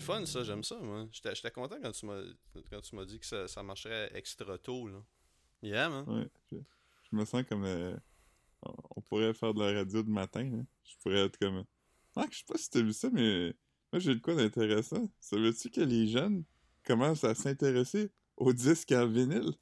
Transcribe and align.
le 0.00 0.04
fun, 0.04 0.26
ça, 0.26 0.42
j'aime 0.42 0.64
ça, 0.64 0.76
moi. 0.80 1.06
J'étais 1.12 1.50
content 1.50 1.76
quand 1.80 1.92
tu 1.92 2.06
m'as 2.06 2.22
quand 2.70 2.80
tu 2.80 2.96
m'as 2.96 3.04
dit 3.04 3.18
que 3.18 3.26
ça, 3.26 3.46
ça 3.46 3.62
marcherait 3.62 4.10
extra 4.14 4.58
tôt, 4.58 4.88
là. 4.88 5.02
Yeah, 5.62 5.88
man. 5.88 6.04
Ouais, 6.08 6.28
je, 6.50 6.56
je 6.56 7.16
me 7.16 7.24
sens 7.24 7.44
comme. 7.48 7.64
euh, 7.64 7.94
on 8.96 9.00
pourrait 9.02 9.34
faire 9.34 9.54
de 9.54 9.60
la 9.62 9.72
radio 9.72 10.02
de 10.02 10.10
matin. 10.10 10.50
Hein. 10.52 10.66
Je 10.84 10.96
pourrais 11.02 11.26
être 11.26 11.38
comme. 11.38 11.64
Ah, 12.16 12.26
je 12.30 12.38
sais 12.38 12.44
pas 12.46 12.58
si 12.58 12.70
t'as 12.70 12.82
vu 12.82 12.92
ça, 12.92 13.08
mais 13.10 13.54
moi 13.92 14.00
j'ai 14.00 14.14
le 14.14 14.20
quoi 14.20 14.34
d'intéressant. 14.34 15.08
Ça 15.20 15.36
veut-tu 15.36 15.70
que 15.70 15.80
les 15.80 16.08
jeunes 16.08 16.44
commencent 16.84 17.24
à 17.24 17.34
s'intéresser 17.34 18.10
aux 18.36 18.52
disques 18.52 18.92
en 18.92 19.06
vinyle? 19.06 19.52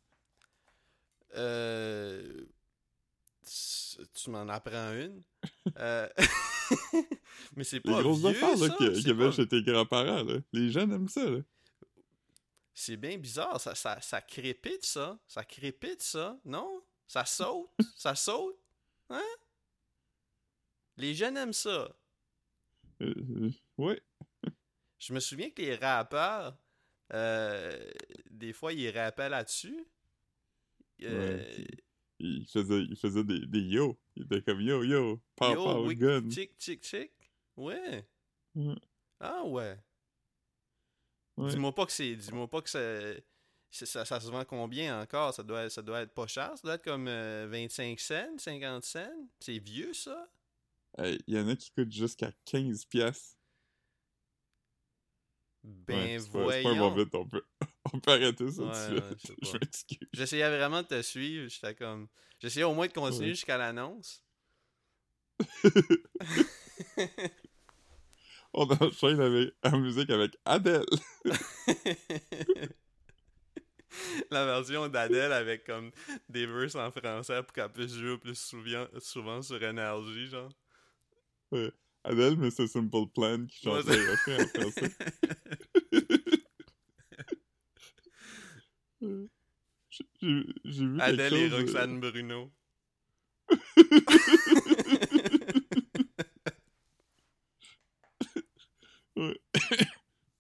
Euh... 1.35 2.47
Tu 4.15 4.31
m'en 4.31 4.49
apprends 4.49 4.93
une. 4.93 5.23
Euh, 5.79 6.09
Mais 7.57 7.63
c'est 7.63 7.77
Les 7.85 7.93
pas 7.93 8.03
grosses 8.03 8.19
vieux, 8.19 8.29
affaires 8.31 8.57
ça. 8.59 8.69
qu'il 8.71 8.93
y 8.97 9.03
C'est 9.03 9.11
avait 9.11 9.27
pas- 9.27 9.33
chez 9.33 9.47
tes 9.47 9.63
grands-parents. 9.63 10.25
Là. 10.25 10.39
Les 10.53 10.71
jeunes 10.71 10.93
aiment 10.93 11.09
ça. 11.09 11.25
Là. 11.29 11.41
C'est 12.75 12.97
bien 12.97 13.17
bizarre, 13.19 13.61
ça, 13.61 13.75
ça, 13.75 14.01
ça 14.01 14.21
crépite 14.21 14.85
ça, 14.85 15.19
ça 15.27 15.45
crépite 15.45 16.01
ça, 16.03 16.39
non? 16.45 16.83
Ça 17.07 17.25
saute, 17.25 17.69
ça 17.97 18.15
saute, 18.15 18.59
hein? 19.11 19.23
Les 20.97 21.15
jeunes 21.15 21.37
aiment 21.37 21.53
ça. 21.53 21.95
Euh, 23.03 23.15
euh, 23.37 23.51
ouais. 23.77 24.01
Je 24.99 25.13
me 25.13 25.21
souviens 25.21 25.51
que 25.51 25.63
les 25.63 25.77
rappeurs, 25.77 26.57
euh, 27.13 27.91
des 28.31 28.53
fois, 28.53 28.73
ils 28.73 28.91
rappaient 28.97 29.29
là-dessus. 29.29 29.87
Euh, 31.03 31.37
Ouais, 31.39 31.67
Il 32.21 32.47
faisait, 32.47 32.81
il 32.83 32.97
faisait 32.97 33.25
des, 33.25 33.47
des 33.47 33.61
yo. 33.61 33.97
Il 34.17 34.25
était 34.25 34.43
comme 34.43 34.61
yo, 34.61 34.83
yo, 34.83 35.21
pow, 35.37 35.53
yo, 35.55 35.65
pow, 35.65 35.87
oui, 35.87 35.95
gun. 35.95 36.29
tic, 36.29 36.57
tic, 36.59 36.81
tic. 36.81 37.13
Ouais. 37.57 38.05
Ouais. 38.55 38.75
Ah 39.21 39.45
ouais. 39.45 39.79
Ouais. 41.37 41.51
Dis-moi 41.51 41.73
pas 41.75 41.87
que 41.87 41.93
c'est. 41.93 42.17
Dis-moi 42.17 42.49
pas 42.49 42.61
que 42.63 42.71
c'est. 42.71 43.25
Ça, 43.71 44.05
ça 44.05 44.19
se 44.19 44.31
vend 44.31 44.45
combien 44.45 45.01
encore? 45.01 45.33
Ça 45.35 45.43
doit, 45.43 45.69
ça 45.71 45.83
doit 45.83 46.01
être 46.01 46.13
pas 46.15 46.27
cher. 46.27 46.53
Ça 46.57 46.63
doit 46.65 46.75
être 46.75 46.85
comme 46.85 47.07
euh, 47.07 47.47
25 47.51 48.01
cents, 48.01 48.39
50 48.39 48.83
cents. 48.83 49.29
C'est 49.39 49.59
vieux, 49.59 49.93
ça? 49.93 50.29
Hey, 50.97 51.19
Il 51.27 51.37
y 51.37 51.39
en 51.39 51.47
a 51.49 51.55
qui 51.55 51.71
coûtent 51.71 51.93
jusqu'à 51.93 52.33
15 52.47 52.87
piastres. 52.87 53.38
Ben 55.65 55.97
Ouais, 55.97 56.17
pas- 56.19 56.39
voyons. 56.43 57.07
pas 57.07 57.19
on 57.19 57.27
peut, 57.27 57.43
on 57.93 58.01
peut 58.01 58.11
arrêter 58.13 58.51
ça 58.51 58.63
Ouais, 58.63 58.71
tout 58.91 58.95
de 58.95 59.01
ouais, 59.01 59.17
suite. 59.45 59.85
je. 59.91 59.97
J'essayais 60.13 60.49
vraiment 60.49 60.83
de 60.83 60.87
te 60.89 61.03
suivre. 61.03 61.49
J'étais 61.49 61.75
comme. 61.75 62.09
J'essayais 62.41 62.65
au 62.65 62.75
moins 62.75 62.87
de 62.87 62.93
continuer 62.93 63.27
Ouais. 63.29 63.35
jusqu'à 63.35 63.59
l'annonce. 63.59 64.23
On 68.55 68.65
enchaîne 68.67 69.21
avec, 69.21 69.55
en 69.63 69.79
musique 69.79 70.11
avec 70.11 70.37
Adele. 70.45 70.85
La 74.31 74.45
version 74.45 74.89
d'Adèle 74.89 75.33
avec 75.33 75.65
comme 75.65 75.91
des 76.29 76.47
verses 76.47 76.75
en 76.77 76.91
français 76.91 77.43
pour 77.43 77.53
qu'elle 77.53 77.73
puisse 77.73 77.95
jouer 77.95 78.17
plus 78.19 78.39
souvent, 78.39 78.87
souvent 79.01 79.43
sur 79.43 79.63
énergie, 79.63 80.27
genre. 80.29 80.51
Adele, 82.05 82.37
mais 82.39 82.51
c'est 82.51 82.67
Simple 82.67 83.07
Plan 83.15 83.45
qui 83.47 83.63
chante 83.63 83.85
Ouais, 83.85 83.97
le 83.97 84.11
refrain 84.11 84.45
en 84.45 84.49
français. 84.49 84.91
Euh, 89.03 89.29
J'ai 90.65 90.87
vu 90.87 91.01
Adèle 91.01 91.31
quelque 91.31 91.35
et 91.35 91.53
euh, 91.53 91.57
Roxane 91.59 92.01
Bruno. 92.01 92.51
ouais. 99.17 99.41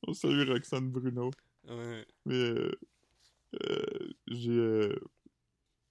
On 0.06 0.12
salue 0.12 0.48
Roxane 0.48 0.90
Bruno. 0.90 1.30
Ouais. 1.68 2.06
Mais 2.24 2.34
euh, 2.34 2.72
euh, 3.62 4.12
j'ai. 4.26 4.88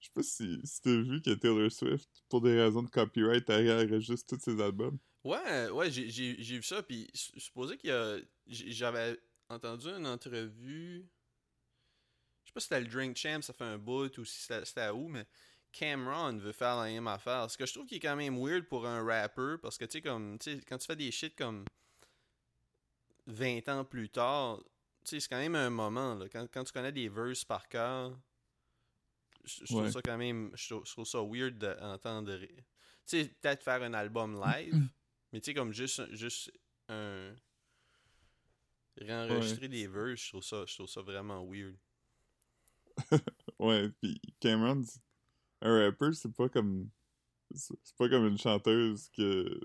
sais 0.00 0.10
pas 0.14 0.22
si, 0.22 0.60
si 0.64 0.80
t'as 0.82 0.90
vu 0.90 1.20
que 1.22 1.34
Taylor 1.34 1.70
Swift, 1.72 2.08
pour 2.28 2.40
des 2.40 2.60
raisons 2.60 2.82
de 2.82 2.90
copyright, 2.90 3.48
elle 3.50 3.70
enregistre 3.70 4.36
tous 4.36 4.42
ses 4.42 4.60
albums. 4.60 4.98
Ouais, 5.24 5.68
ouais, 5.70 5.90
j'ai- 5.90 6.34
vu 6.36 6.62
ça, 6.62 6.82
puis 6.82 7.08
supposé 7.14 7.76
qu'il 7.76 7.90
y 7.90 7.92
a... 7.92 8.18
J'avais 8.46 9.18
entendu 9.48 9.88
une 9.88 10.06
entrevue... 10.06 11.06
Je 12.44 12.50
sais 12.50 12.52
pas 12.54 12.60
si 12.60 12.68
c'était 12.68 12.80
le 12.80 12.86
Drink 12.86 13.16
Champ, 13.16 13.42
ça 13.42 13.52
fait 13.52 13.64
un 13.64 13.76
bout, 13.78 14.16
ou 14.18 14.24
si 14.24 14.40
c'était 14.40 14.88
où, 14.90 15.08
mais 15.08 15.26
Cameron 15.70 16.38
veut 16.38 16.52
faire 16.52 16.76
la 16.76 16.84
même 16.84 17.06
affaire. 17.06 17.50
Ce 17.50 17.58
que 17.58 17.66
je 17.66 17.74
trouve 17.74 17.86
qui 17.86 17.96
est 17.96 18.00
quand 18.00 18.16
même 18.16 18.38
weird 18.42 18.64
pour 18.68 18.86
un 18.86 19.04
rapper, 19.04 19.56
parce 19.60 19.76
que, 19.76 19.84
tu 19.84 19.92
sais, 19.98 20.02
comme, 20.02 20.38
tu 20.38 20.54
sais, 20.56 20.60
quand 20.66 20.78
tu 20.78 20.86
fais 20.86 20.96
des 20.96 21.10
shit 21.10 21.36
comme 21.36 21.64
20 23.26 23.68
ans 23.68 23.84
plus 23.84 24.08
tard, 24.08 24.58
tu 25.04 25.10
sais, 25.10 25.20
c'est 25.20 25.28
quand 25.28 25.38
même 25.38 25.56
un 25.56 25.68
moment, 25.68 26.14
là. 26.14 26.26
Quand, 26.30 26.46
quand 26.50 26.64
tu 26.64 26.72
connais 26.72 26.92
des 26.92 27.08
verses 27.10 27.44
par 27.44 27.68
cœur, 27.68 28.18
je 29.44 29.64
trouve 29.64 29.82
Ouais. 29.82 29.92
ça 29.92 30.00
quand 30.02 30.16
même... 30.18 30.50
Je 30.54 30.74
trouve 30.74 31.06
ça 31.06 31.18
weird 31.22 31.58
d'entendre... 31.58 32.38
Tu 32.38 32.54
sais, 33.04 33.24
peut-être 33.40 33.62
faire 33.62 33.82
un 33.82 33.92
album 33.94 34.40
live, 34.42 34.74
mais 35.32 35.40
tu 35.40 35.46
sais, 35.50 35.54
comme 35.54 35.72
juste, 35.72 36.14
juste 36.14 36.50
un. 36.88 37.34
Réenregistrer 38.96 39.68
des 39.68 39.86
verses, 39.86 40.20
je 40.22 40.28
trouve, 40.30 40.42
ça, 40.42 40.64
je 40.66 40.74
trouve 40.74 40.88
ça 40.88 41.02
vraiment 41.02 41.44
weird. 41.46 41.76
Ouais, 43.60 43.88
pis 44.00 44.20
Cameron, 44.40 44.82
un 45.62 45.84
rapper, 45.86 46.12
c'est 46.12 46.32
pas 46.32 46.48
comme. 46.48 46.88
C'est 47.54 47.74
pas 47.96 48.08
comme 48.08 48.26
une 48.26 48.38
chanteuse 48.38 49.08
que. 49.10 49.60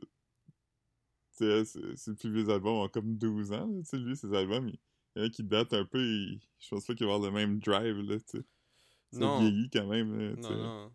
Tu 1.37 1.65
sais, 1.65 1.65
ses- 1.95 2.13
plus 2.15 2.31
vieux 2.31 2.49
albums 2.49 2.75
ont 2.77 2.89
comme 2.89 3.17
12 3.17 3.51
ans, 3.51 3.69
tu 3.81 3.85
sais, 3.85 3.97
lui, 3.97 4.15
ses 4.15 4.33
albums, 4.33 4.67
il 4.69 4.79
y 5.15 5.21
en 5.21 5.25
a 5.27 5.29
qui 5.29 5.43
datent 5.43 5.73
un 5.73 5.85
peu, 5.85 5.99
il- 6.03 6.41
je 6.59 6.69
pense 6.69 6.85
pas 6.85 6.93
qu'il 6.95 7.05
va 7.07 7.13
avoir 7.15 7.31
le 7.31 7.35
même 7.35 7.59
drive, 7.59 7.97
là, 8.01 8.19
tu 8.19 8.37
sais. 8.37 8.43
Non. 9.13 9.39
quand 9.71 9.87
même, 9.87 10.17
là, 10.19 10.35
Non, 10.37 10.55
non. 10.57 10.93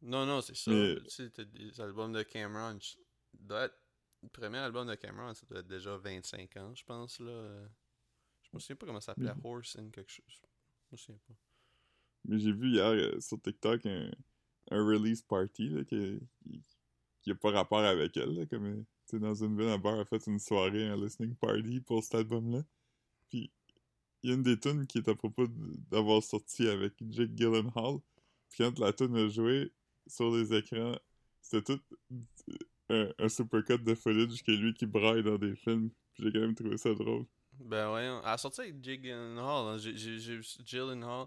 Non, 0.00 0.26
non, 0.26 0.40
c'est 0.42 0.56
ça. 0.56 0.70
Mais- 0.70 0.96
Tu 1.04 1.10
sais, 1.10 1.30
t'as 1.30 1.44
des 1.44 1.80
albums 1.80 2.12
de 2.12 2.22
Cameron. 2.22 2.78
Le 4.22 4.28
premier 4.28 4.58
album 4.58 4.88
de 4.88 4.94
Cameron, 4.94 5.34
ça 5.34 5.46
doit 5.46 5.60
être 5.60 5.68
déjà 5.68 5.96
25 5.96 6.56
ans, 6.56 6.74
je 6.74 6.84
pense, 6.84 7.20
là. 7.20 7.68
Je 8.42 8.48
me 8.52 8.58
souviens 8.60 8.76
pas 8.76 8.86
comment 8.86 9.00
ça 9.00 9.14
s'appelait. 9.14 9.32
Horse 9.44 9.76
in 9.76 9.90
quelque 9.90 10.10
chose. 10.10 10.42
Je 10.86 10.92
me 10.92 10.96
souviens 10.96 11.20
pas. 11.26 11.34
Mais 12.24 12.38
j'ai 12.38 12.52
vu 12.52 12.72
hier 12.72 12.86
euh, 12.86 13.20
sur 13.20 13.40
TikTok 13.40 13.86
un, 13.86 14.10
un 14.70 14.84
release 14.84 15.22
party 15.22 15.68
là, 15.68 15.84
qui, 15.84 16.18
qui, 17.22 17.30
a 17.30 17.34
pas 17.34 17.50
rapport 17.50 17.80
avec 17.80 18.16
elle. 18.16 18.34
Là, 18.34 18.46
comme 18.46 18.66
euh, 18.66 18.84
tu 19.06 19.18
dans 19.18 19.34
une 19.34 19.56
ville, 19.56 19.68
un 19.68 19.78
bar 19.78 19.98
a 19.98 20.04
fait 20.04 20.26
une 20.26 20.38
soirée, 20.38 20.86
un 20.86 20.96
listening 20.96 21.34
party 21.36 21.80
pour 21.80 22.02
cet 22.02 22.16
album-là. 22.16 22.62
Puis 23.28 23.50
il 24.22 24.30
y 24.30 24.32
a 24.32 24.36
une 24.36 24.42
des 24.42 24.58
tunes 24.58 24.86
qui 24.86 24.98
est 24.98 25.08
à 25.08 25.14
propos 25.14 25.46
d'avoir 25.90 26.22
sorti 26.22 26.68
avec 26.68 26.94
Jake 27.00 27.34
Gyllenhaal. 27.34 27.98
Puis 28.50 28.58
quand 28.58 28.78
la 28.78 28.92
tune 28.92 29.16
a 29.16 29.28
joué 29.28 29.72
sur 30.06 30.34
les 30.34 30.54
écrans, 30.54 30.98
c'était 31.40 31.76
tout 31.76 31.82
un, 32.90 33.10
un 33.18 33.28
supercut 33.28 33.78
de 33.78 33.94
footage 33.94 34.42
que 34.42 34.52
lui 34.52 34.74
qui 34.74 34.86
braille 34.86 35.22
dans 35.22 35.38
des 35.38 35.54
films. 35.56 35.90
Puis 36.14 36.24
j'ai 36.24 36.32
quand 36.32 36.40
même 36.40 36.54
trouvé 36.54 36.76
ça 36.76 36.94
drôle. 36.94 37.26
Ben 37.60 37.88
voyons. 37.88 38.20
Elle 38.22 38.28
a 38.28 38.38
sorti 38.38 38.60
avec 38.62 38.82
Jake 38.84 39.02
Gyllenhaal. 39.02 39.74
hein. 39.74 39.78
Gyllenhaal. 40.64 41.26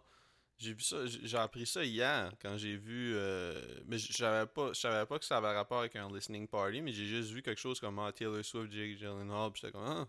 J'ai 0.58 0.74
vu 0.74 0.82
ça, 0.84 1.06
j'ai 1.08 1.38
appris 1.38 1.66
ça 1.66 1.84
hier 1.84 2.32
quand 2.40 2.56
j'ai 2.58 2.78
vu. 2.78 3.14
euh, 3.16 3.82
mais 3.88 3.98
je 3.98 4.14
savais 4.14 4.46
pas, 4.48 4.74
savais 4.76 5.06
pas 5.08 5.18
que 5.20 5.26
ça 5.26 5.38
avait 5.38 5.54
rapport 5.54 5.80
avec 5.80 5.96
un 5.96 6.08
listening 6.14 6.48
party, 6.48 6.82
mais 6.82 6.92
j'ai 6.92 7.06
juste 7.06 7.32
vu 7.32 7.42
quelque 7.42 7.60
chose 7.60 7.80
comme 7.80 7.98
ah, 8.00 8.12
Taylor 8.14 8.44
Swift, 8.46 8.72
Jake 8.72 8.98
Gyllenhaal, 8.98 9.52
puis 9.52 9.62
j'étais 9.62 9.72
comme 9.74 9.86
ah, 9.88 10.08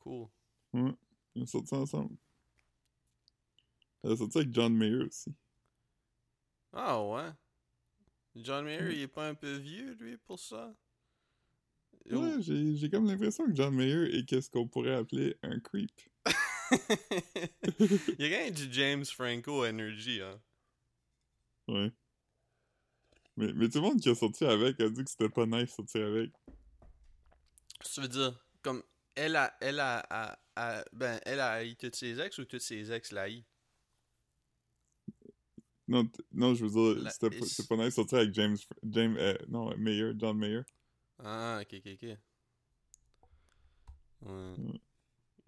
cool. 0.00 0.28
Ouais, 0.72 0.92
ils 1.34 1.42
ont 1.42 1.46
sorti 1.46 1.74
ensemble. 1.74 2.16
Elle 4.02 4.12
a 4.12 4.16
sorti 4.16 4.38
avec 4.38 4.52
John 4.52 4.74
Mayer 4.76 5.04
aussi. 5.04 5.32
Ah 6.72 7.00
ouais? 7.02 7.30
John 8.36 8.64
Mayer, 8.64 8.92
il 8.92 9.00
est 9.02 9.08
pas 9.08 9.28
un 9.28 9.34
peu 9.34 9.56
vieux 9.56 9.94
lui 9.94 10.16
pour 10.16 10.38
ça? 10.38 10.74
Ouais, 12.10 12.36
j'ai 12.40 12.76
j'ai 12.76 12.90
comme 12.90 13.06
l'impression 13.06 13.46
que 13.46 13.54
John 13.54 13.74
Mayer 13.74 14.16
est 14.16 14.24
qu'est-ce 14.24 14.50
qu'on 14.50 14.66
pourrait 14.66 14.94
appeler 14.94 15.36
un 15.42 15.60
creep. 15.60 15.90
il 16.70 18.16
y 18.18 18.24
a 18.24 18.30
quand 18.38 18.44
même 18.44 18.54
du 18.54 18.72
James 18.72 19.04
Franco 19.04 19.64
Energy, 19.66 20.20
hein. 20.20 20.40
Ouais. 21.68 21.92
Mais, 23.36 23.52
mais 23.52 23.68
tout 23.68 23.78
le 23.78 23.82
monde 23.82 24.00
qui 24.00 24.08
a 24.08 24.14
sorti 24.14 24.44
avec 24.44 24.80
a 24.80 24.88
dit 24.88 25.04
que 25.04 25.10
c'était 25.10 25.28
pas 25.28 25.46
nice 25.46 25.62
de 25.62 25.66
sortir 25.70 26.06
avec. 26.06 26.30
Tu 27.84 28.00
veux 28.00 28.08
dire? 28.08 28.44
Comme 28.62 28.82
elle 29.14 29.36
a, 29.36 29.56
elle 29.60 29.80
a, 29.80 29.98
a- 30.10 30.38
a- 30.56 30.84
ben, 30.92 31.20
elle 31.24 31.40
a 31.40 31.52
haï 31.52 31.76
toutes 31.76 31.96
ses 31.96 32.20
ex 32.20 32.38
ou 32.38 32.44
toutes 32.44 32.60
ses 32.60 32.92
ex 32.92 33.12
l'a 33.12 33.22
haï? 33.22 33.44
Non, 35.90 36.08
non 36.32 36.54
je 36.54 36.64
veux 36.64 36.70
dire, 36.94 37.02
La- 37.02 37.10
c'était 37.10 37.30
pas, 37.66 37.76
nice 37.76 37.86
de 37.86 37.90
sortir 37.90 38.18
avec 38.18 38.32
James, 38.32 38.56
James, 38.84 39.16
euh, 39.18 39.36
non, 39.48 39.76
Mayer, 39.76 40.12
John 40.16 40.38
Mayer. 40.38 40.62
Ah, 41.18 41.60
ok, 41.60 41.74
ok, 41.84 41.92
ok. 41.94 42.18
Ouais. 44.22 44.80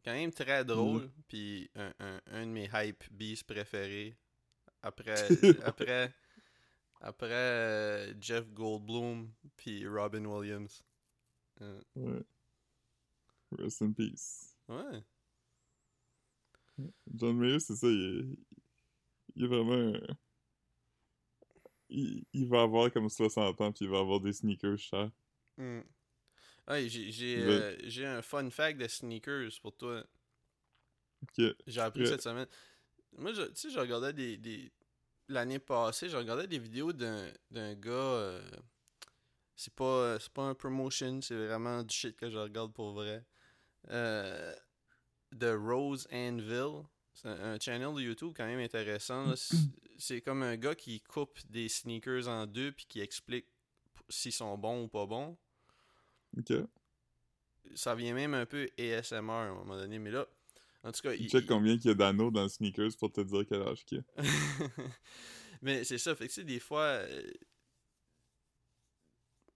Quand 0.04 0.12
même 0.12 0.32
très 0.32 0.64
drôle, 0.64 1.08
puis 1.28 1.70
un, 1.76 1.92
un, 2.00 2.20
un 2.26 2.46
de 2.46 2.50
mes 2.50 2.68
hype 2.74 3.04
beasts 3.12 3.44
préférés. 3.44 4.16
Après, 4.82 5.14
après, 5.64 6.12
après 7.00 7.30
euh, 7.30 8.14
Jeff 8.20 8.50
Goldblum, 8.52 9.30
puis 9.56 9.86
Robin 9.86 10.24
Williams. 10.24 10.82
Euh, 11.60 11.80
Ouais. 11.94 12.22
Rest 13.58 13.82
in 13.82 13.92
peace. 13.92 14.56
Ouais. 14.68 15.04
John 17.14 17.36
Mayer, 17.36 17.60
c'est 17.60 17.76
ça, 17.76 17.86
il 17.86 18.34
est, 18.34 18.56
il 19.36 19.44
est 19.44 19.46
vraiment... 19.46 19.94
un- 19.94 20.16
Il, 21.92 22.24
il 22.32 22.48
va 22.48 22.62
avoir 22.62 22.90
comme 22.90 23.08
60 23.08 23.60
ans, 23.60 23.72
puis 23.72 23.84
il 23.84 23.90
va 23.90 23.98
avoir 23.98 24.18
des 24.20 24.32
sneakers 24.32 24.78
chers. 24.78 25.10
Ouais, 26.68 26.88
j'ai 26.88 27.38
euh, 27.38 28.18
un 28.18 28.22
fun 28.22 28.48
fact 28.50 28.78
de 28.80 28.88
sneakers 28.88 29.50
pour 29.60 29.76
toi. 29.76 30.04
J'ai 31.66 31.80
appris 31.80 32.06
cette 32.06 32.22
semaine. 32.22 32.46
Moi, 33.18 33.32
tu 33.32 33.40
sais, 33.54 33.70
je 33.70 33.78
regardais 33.78 34.12
des. 34.12 34.36
des... 34.36 34.72
L'année 35.28 35.58
passée, 35.58 36.08
je 36.08 36.16
regardais 36.16 36.46
des 36.46 36.58
vidéos 36.58 36.92
d'un 36.92 37.30
d'un 37.50 37.74
gars. 37.74 37.90
euh, 37.90 38.42
C'est 39.54 39.74
pas, 39.74 40.18
c'est 40.18 40.32
pas 40.32 40.42
un 40.42 40.54
promotion, 40.54 41.20
c'est 41.22 41.36
vraiment 41.46 41.82
du 41.82 41.94
shit 41.94 42.16
que 42.16 42.30
je 42.30 42.38
regarde 42.38 42.72
pour 42.72 42.92
vrai. 42.92 43.24
Euh, 43.90 44.54
de 45.32 45.48
Rose 45.54 46.06
Anvil. 46.12 46.82
C'est 47.14 47.28
un, 47.28 47.52
un 47.54 47.58
channel 47.60 47.94
de 47.94 48.00
YouTube 48.00 48.32
quand 48.36 48.46
même 48.46 48.58
intéressant. 48.60 49.34
C'est- 49.98 50.20
comme 50.22 50.42
un 50.42 50.56
gars 50.56 50.74
qui 50.74 51.00
coupe 51.00 51.38
des 51.48 51.68
sneakers 51.68 52.26
en 52.28 52.46
deux 52.46 52.72
puis 52.72 52.86
qui 52.88 53.00
explique 53.00 53.46
s'ils 54.08 54.32
sont 54.32 54.56
bons 54.58 54.84
ou 54.84 54.88
pas 54.88 55.06
bons. 55.06 55.36
Ok. 56.36 56.52
Ça 57.74 57.94
vient 57.94 58.12
même 58.14 58.34
un 58.34 58.44
peu 58.46 58.68
ASMR 58.78 59.30
à 59.32 59.42
un 59.50 59.54
moment 59.54 59.76
donné, 59.76 59.98
mais 59.98 60.10
là, 60.10 60.26
en 60.82 60.90
tout 60.90 61.02
cas, 61.02 61.14
Il 61.14 61.22
il- 61.26 61.30
check 61.30 61.44
il- 61.44 61.46
combien 61.46 61.76
qu'il 61.76 61.86
y 61.86 61.90
a 61.90 61.94
d'anneaux 61.94 62.30
dans 62.32 62.42
le 62.42 62.48
sneakers 62.48 62.96
pour 62.98 63.12
te 63.12 63.20
dire 63.20 63.44
quel 63.48 63.62
âge 63.62 63.84
qu'il 63.84 63.98
y 63.98 64.00
a. 64.00 64.04
Mais 65.62 65.84
c'est 65.84 65.98
ça, 65.98 66.16
fait 66.16 66.26
que 66.26 66.32
tu 66.32 66.40
sais, 66.40 66.44
des 66.44 66.58
fois. 66.58 66.80
euh, 66.82 67.22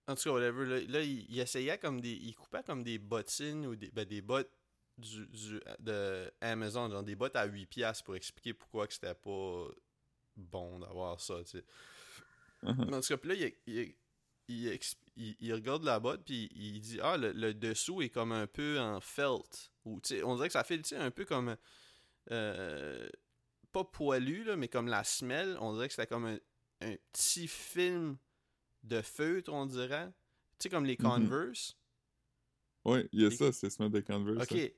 En 0.07 0.15
tout 0.15 0.23
cas, 0.23 0.31
whatever. 0.31 0.65
Là, 0.65 0.79
là, 0.87 1.01
il, 1.03 1.25
il 1.29 1.39
essayait 1.39 1.77
comme 1.77 1.99
des. 1.99 2.13
Il 2.13 2.33
coupait 2.33 2.63
comme 2.63 2.81
des 2.83 2.97
bottines 2.97 3.65
ou 3.65 3.75
des, 3.75 3.91
ben, 3.91 4.05
des 4.05 4.21
bottes 4.21 4.56
du, 4.97 5.25
du, 5.27 5.59
de 5.79 6.31
Amazon, 6.41 6.89
genre 6.89 7.03
des 7.03 7.15
bottes 7.15 7.35
à 7.35 7.47
8$ 7.47 8.03
pour 8.03 8.15
expliquer 8.15 8.53
pourquoi 8.53 8.87
que 8.87 8.93
c'était 8.93 9.13
pas 9.15 9.67
bon 10.35 10.79
d'avoir 10.79 11.19
ça, 11.19 11.43
tu 11.43 11.51
sais. 11.59 11.65
En 12.63 12.73
tout 13.01 13.07
cas, 13.07 13.17
puis 13.17 13.29
là, 13.29 13.35
il, 13.35 13.53
il, 13.67 13.95
il, 14.47 14.67
ex- 14.69 14.95
il- 15.15 15.35
il 15.39 15.53
regarde 15.53 15.83
la 15.83 15.99
botte, 15.99 16.23
puis 16.25 16.49
il 16.55 16.79
dit 16.81 16.99
Ah, 17.01 17.17
le, 17.17 17.31
le 17.31 17.53
dessous 17.53 18.01
est 18.01 18.09
comme 18.09 18.31
un 18.31 18.47
peu 18.47 18.79
en 18.79 18.99
felt. 18.99 19.71
Ou, 19.85 20.01
tu 20.01 20.15
sais, 20.15 20.23
on 20.23 20.35
dirait 20.35 20.47
que 20.47 20.53
ça 20.53 20.63
fait 20.63 20.77
tu 20.77 20.89
sais, 20.89 20.95
un 20.97 21.11
peu 21.11 21.25
comme. 21.25 21.55
euh, 22.31 23.07
pas 23.71 23.83
poilu, 23.83 24.43
là, 24.43 24.55
mais 24.55 24.67
comme 24.67 24.87
la 24.87 25.03
semelle. 25.03 25.57
On 25.61 25.73
dirait 25.73 25.87
que 25.87 25.93
c'était 25.93 26.07
comme 26.07 26.25
un, 26.25 26.39
un 26.81 26.95
petit 27.13 27.47
film 27.47 28.17
de 28.83 29.01
feutre, 29.01 29.51
on 29.53 29.65
dirait. 29.65 30.07
Tu 30.57 30.63
sais, 30.63 30.69
comme 30.69 30.85
les 30.85 30.97
Mhm. 30.99 31.05
Converse. 31.29 31.77
Ouais, 32.85 33.07
il 33.11 33.21
y 33.21 33.25
a 33.25 33.31
ça, 33.31 33.51
c'est 33.51 33.69
se 33.69 33.81
mettre 33.81 33.93
des 33.93 34.03
Converse. 34.03 34.51
Ok. 34.51 34.71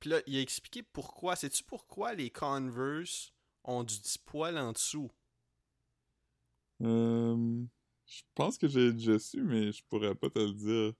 Puis 0.00 0.10
là, 0.10 0.20
il 0.26 0.36
a 0.36 0.40
expliqué 0.40 0.82
pourquoi. 0.82 1.34
Sais-tu 1.36 1.62
pourquoi 1.64 2.14
les 2.14 2.30
Converse 2.30 3.32
ont 3.64 3.82
du 3.84 3.96
petit 3.98 4.18
poil 4.24 4.56
en 4.58 4.72
dessous? 4.72 5.10
Euh, 6.82 7.64
je 8.06 8.22
pense 8.34 8.56
que 8.58 8.68
j'ai 8.68 8.92
déjà 8.92 9.18
su, 9.18 9.42
mais 9.42 9.72
je 9.72 9.82
pourrais 9.88 10.14
pas 10.14 10.30
te 10.30 10.38
le 10.38 10.52
dire. 10.52 10.92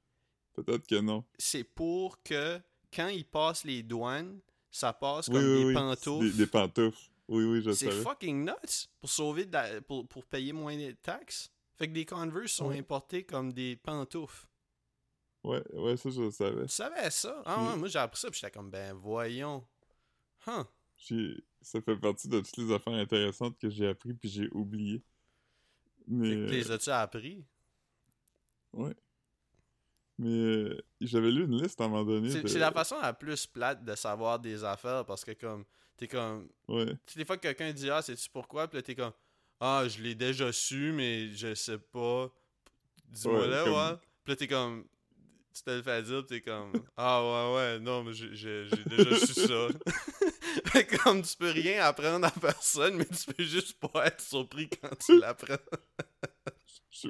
Peut-être 0.54 0.86
que 0.86 0.96
non. 1.00 1.24
c'est 1.38 1.62
pour 1.64 2.20
que 2.22 2.60
quand 2.92 3.08
ils 3.08 3.24
passent 3.24 3.64
les 3.64 3.82
douanes, 3.84 4.40
ça 4.70 4.92
passe 4.92 5.28
Oui, 5.28 5.34
comme 5.34 5.44
oui, 5.44 5.58
des 5.60 5.64
oui. 5.66 5.74
pantoufles. 5.74 6.30
Des, 6.32 6.36
des 6.36 6.46
pantoufles. 6.46 7.10
Oui, 7.28 7.44
oui, 7.44 7.62
je 7.62 7.70
C'est 7.72 7.90
savais. 7.90 8.02
fucking 8.02 8.44
nuts 8.46 8.88
pour 9.00 9.10
sauver 9.10 9.44
de 9.44 9.52
la- 9.52 9.80
pour, 9.82 10.08
pour 10.08 10.24
payer 10.24 10.52
moins 10.52 10.76
de 10.76 10.90
taxes. 10.92 11.50
Fait 11.76 11.86
que 11.86 11.92
des 11.92 12.04
Converse 12.06 12.50
sont 12.52 12.70
importés 12.70 13.22
comme 13.24 13.52
des 13.52 13.76
pantoufles. 13.76 14.48
Ouais, 15.48 15.62
ouais, 15.72 15.96
ça, 15.96 16.10
je 16.10 16.20
le 16.22 16.30
savais. 16.30 16.62
Tu 16.66 16.72
savais 16.72 17.10
ça? 17.10 17.42
Ah 17.46 17.62
ouais, 17.70 17.76
moi 17.76 17.88
j'ai 17.88 17.98
appris 17.98 18.20
ça 18.20 18.30
puis 18.30 18.38
j'étais 18.40 18.50
comme 18.50 18.70
ben 18.70 18.92
voyons. 18.94 19.66
Huh. 20.46 20.64
J'ai- 20.96 21.42
Ça 21.62 21.80
fait 21.80 21.96
partie 21.96 22.28
de 22.28 22.40
toutes 22.40 22.56
les 22.58 22.72
affaires 22.72 22.92
intéressantes 22.94 23.58
que 23.58 23.68
j'ai 23.70 23.88
appris 23.88 24.12
puis 24.14 24.28
j'ai 24.28 24.48
oublié. 24.52 25.02
Mais, 26.06 26.28
que 26.30 26.34
euh, 26.34 26.46
les 26.50 26.70
as-tu 26.70 26.90
appris? 26.90 27.44
ouais. 28.74 28.94
Mais 30.18 30.28
euh, 30.28 30.80
j'avais 31.00 31.30
lu 31.30 31.44
une 31.44 31.62
liste 31.62 31.80
à 31.80 31.84
un 31.84 31.88
moment 31.88 32.04
donné. 32.04 32.30
C'est 32.30 32.42
de- 32.42 32.58
la 32.58 32.72
façon 32.72 32.98
la 33.00 33.12
plus 33.12 33.46
plate 33.46 33.84
de 33.84 33.94
savoir 33.94 34.38
des 34.40 34.64
affaires 34.64 35.04
parce 35.06 35.24
que 35.24 35.30
comme 35.32 35.64
t'es 35.96 36.08
comme 36.08 36.48
Ouais. 36.66 36.92
Tu 37.06 37.18
des 37.18 37.24
fois 37.24 37.36
que 37.36 37.42
quelqu'un 37.42 37.72
dit 37.72 37.88
Ah, 37.90 38.02
sais-tu 38.02 38.28
pourquoi? 38.30 38.66
Puis 38.68 38.78
là, 38.78 38.82
t'es 38.82 38.94
comme 38.96 39.12
Ah, 39.60 39.84
je 39.88 40.02
l'ai 40.02 40.14
déjà 40.14 40.52
su, 40.52 40.92
mais 40.92 41.30
je 41.32 41.54
sais 41.54 41.78
pas. 41.78 42.30
Dis-moi 43.06 43.40
Ouais, 43.40 43.48
là, 43.48 43.64
comme- 43.64 43.72
ouais. 43.74 43.96
Puis 44.24 44.32
là, 44.32 44.36
t'es 44.36 44.48
comme. 44.48 44.86
Tu 45.58 45.64
te 45.64 45.70
le 45.70 45.82
fais 45.82 46.02
dire, 46.04 46.24
t'es 46.24 46.40
comme 46.40 46.72
Ah, 46.96 47.20
ouais, 47.22 47.56
ouais, 47.56 47.78
non, 47.80 48.04
mais 48.04 48.12
j'ai- 48.12 48.66
déjà 48.86 49.16
su 49.18 49.32
ça. 49.34 49.68
Fait 50.66 50.86
comme 50.86 51.22
tu 51.22 51.36
peux 51.36 51.50
rien 51.50 51.82
apprendre 51.84 52.26
à 52.26 52.30
personne, 52.30 52.96
mais 52.96 53.06
tu 53.06 53.32
peux 53.32 53.42
juste 53.44 53.76
pas 53.80 54.06
être 54.06 54.20
surpris 54.20 54.68
quand 54.68 54.96
tu 55.04 55.18
l'apprends. 55.18 55.56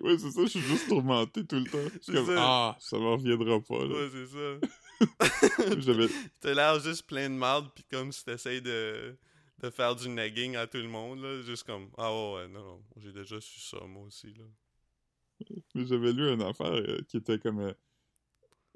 Ouais, 0.02 0.18
c'est 0.18 0.30
ça, 0.30 0.42
je 0.42 0.46
suis 0.48 0.60
juste 0.60 0.88
tourmenté 0.88 1.46
tout 1.46 1.56
le 1.56 1.64
temps. 1.64 1.78
Je 1.94 1.98
suis 2.02 2.12
comme, 2.12 2.26
ça. 2.26 2.34
ah, 2.38 2.76
ça 2.80 2.98
m'en 2.98 3.12
reviendra 3.16 3.60
pas, 3.60 3.84
là. 3.84 3.94
Ouais, 3.94 4.08
c'est 4.12 4.26
ça. 4.26 5.76
J'avais... 5.80 6.06
T'as 6.40 6.54
l'air 6.54 6.80
juste 6.80 7.06
plein 7.06 7.28
de 7.30 7.34
marde, 7.34 7.70
puis 7.74 7.84
comme 7.90 8.12
si 8.12 8.24
t'essayes 8.24 8.60
de, 8.62 9.16
de 9.62 9.70
faire 9.70 9.94
du 9.94 10.08
nagging 10.08 10.56
à 10.56 10.66
tout 10.66 10.78
le 10.78 10.88
monde, 10.88 11.20
là. 11.22 11.42
Juste 11.42 11.64
comme 11.64 11.90
Ah, 11.96 12.12
ouais, 12.12 12.34
ouais, 12.34 12.48
non, 12.48 12.62
non, 12.64 12.82
j'ai 12.96 13.12
déjà 13.12 13.40
su 13.40 13.60
ça, 13.60 13.78
moi 13.86 14.04
aussi, 14.04 14.32
là. 14.34 14.44
Mais 15.74 15.86
j'avais 15.86 16.12
lu 16.12 16.32
une 16.32 16.42
affaire 16.42 16.72
euh, 16.72 17.00
qui 17.08 17.16
était 17.18 17.38
comme 17.38 17.60
euh, 17.60 17.72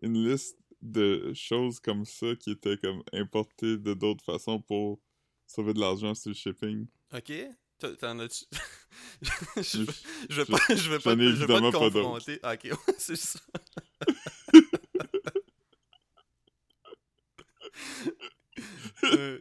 une 0.02 0.28
liste 0.28 0.58
de 0.81 1.32
choses 1.34 1.78
comme 1.81 2.04
ça 2.04 2.34
qui 2.37 2.50
étaient 2.50 2.76
comme 2.76 3.02
importées 3.12 3.76
de 3.78 3.94
d'autres 3.94 4.25
façons 4.25 4.60
pour 4.60 5.00
sauver 5.46 5.72
de 5.75 5.81
l'argent 5.81 6.14
sur 6.14 6.31
le 6.31 6.34
shipping. 6.34 6.87
Ok? 7.14 7.32
T'en- 7.78 8.19
as-tu? 8.20 8.44
je, 9.22 9.31
Je- 9.62 9.78
vais- 9.82 9.93
je 10.31 10.37
vais 10.40 10.44
je- 10.44 10.50
pas, 10.52 10.58
je 10.76 10.90
vais 10.90 10.99
pas, 10.99 11.16
je 11.16 11.44
vais 11.44 11.46
pas 11.46 11.60
te 11.60 11.70
pas 11.72 11.72
confronter. 11.72 12.38
Ah, 12.43 12.54
ok, 12.54 12.69
c'est 12.99 13.16
ça. 13.16 13.38
Euh, 19.04 19.40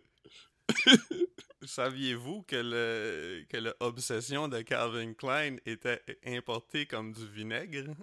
Saviez-vous 1.64 2.42
que 2.44 2.56
le 2.56 3.46
que 3.50 3.58
le 3.58 3.74
obsession 3.80 4.48
de 4.48 4.62
Calvin 4.62 5.14
Klein 5.14 5.58
était 5.66 6.02
importé 6.26 6.86
comme 6.88 7.14
du 7.14 7.28
vinaigre? 7.28 7.94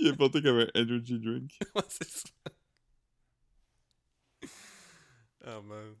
Il 0.00 0.06
est 0.08 0.16
porté 0.16 0.42
comme 0.42 0.58
un 0.58 0.68
energy 0.74 1.18
drink. 1.18 1.58
Ouais, 1.74 1.82
c'est 1.88 2.08
ça. 2.08 2.28
Ah 5.44 5.60
man. 5.60 5.96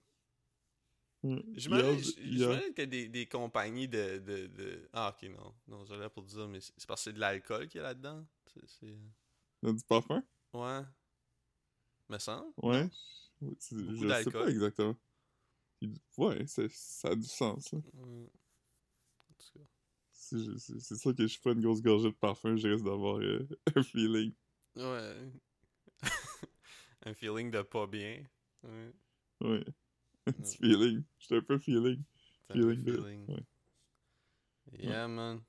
Ouais. 1.24 1.44
J'imagine 1.54 2.74
que 2.74 2.82
des, 2.82 3.08
des 3.08 3.26
compagnies 3.26 3.88
de, 3.88 4.18
de, 4.18 4.46
de- 4.46 4.88
Ah, 4.92 5.14
ok, 5.16 5.28
non. 5.30 5.54
Non, 5.66 5.84
j'allais 5.84 6.08
pour 6.10 6.22
dire, 6.24 6.46
mais 6.48 6.60
c'est 6.60 6.86
parce 6.86 7.00
que 7.00 7.10
c'est 7.10 7.12
de 7.14 7.18
l'alcool 7.20 7.66
qu'il 7.68 7.78
y 7.78 7.80
a 7.80 7.88
là-dedans. 7.88 8.24
C'est- 8.46 8.66
c'est- 8.68 8.86
il 8.86 9.66
y 9.66 9.70
a 9.70 9.72
du 9.72 9.82
parfum? 9.84 10.22
Ouais. 10.52 10.82
Me 12.08 12.18
semble. 12.18 12.52
Ouais. 12.62 12.88
Beaucoup 13.40 13.56
Je 13.60 14.00
sais 14.00 14.06
d'alcool. 14.06 14.32
pas 14.44 14.50
exactement. 14.50 14.96
Ouais, 16.16 16.46
c'est- 16.46 16.70
ça 16.72 17.08
a 17.10 17.14
du 17.16 17.26
sens. 17.26 17.72
là. 17.72 17.80
Ouais. 17.94 18.30
En 19.30 19.34
tout 19.34 19.58
cas. 19.58 19.64
C'est 20.28 20.96
sûr 20.96 21.14
que 21.14 21.22
je 21.22 21.26
suis 21.28 21.40
pas 21.40 21.52
une 21.52 21.60
grosse 21.60 21.80
gorgée 21.82 22.10
de 22.10 22.14
parfum, 22.14 22.56
je 22.56 22.68
risque 22.68 22.84
d'avoir 22.84 23.18
euh, 23.20 23.46
un 23.76 23.82
feeling. 23.82 24.32
Ouais. 24.76 25.32
Un 27.04 27.14
feeling 27.14 27.50
de 27.50 27.62
pas 27.62 27.86
bien. 27.86 28.24
Ouais. 28.64 28.92
Ouais. 29.40 29.64
Un 30.26 30.32
petit 30.32 30.56
feeling. 30.58 31.02
J'étais 31.18 31.36
un 31.36 31.42
peu 31.42 31.58
feeling. 31.58 32.02
Un 32.50 32.54
peu 32.54 32.60
Feeling 32.74 32.84
de- 32.84 32.92
feeling. 32.92 33.26
ouais. 33.28 33.44
Yeah, 34.80 35.08
man. 35.08 35.40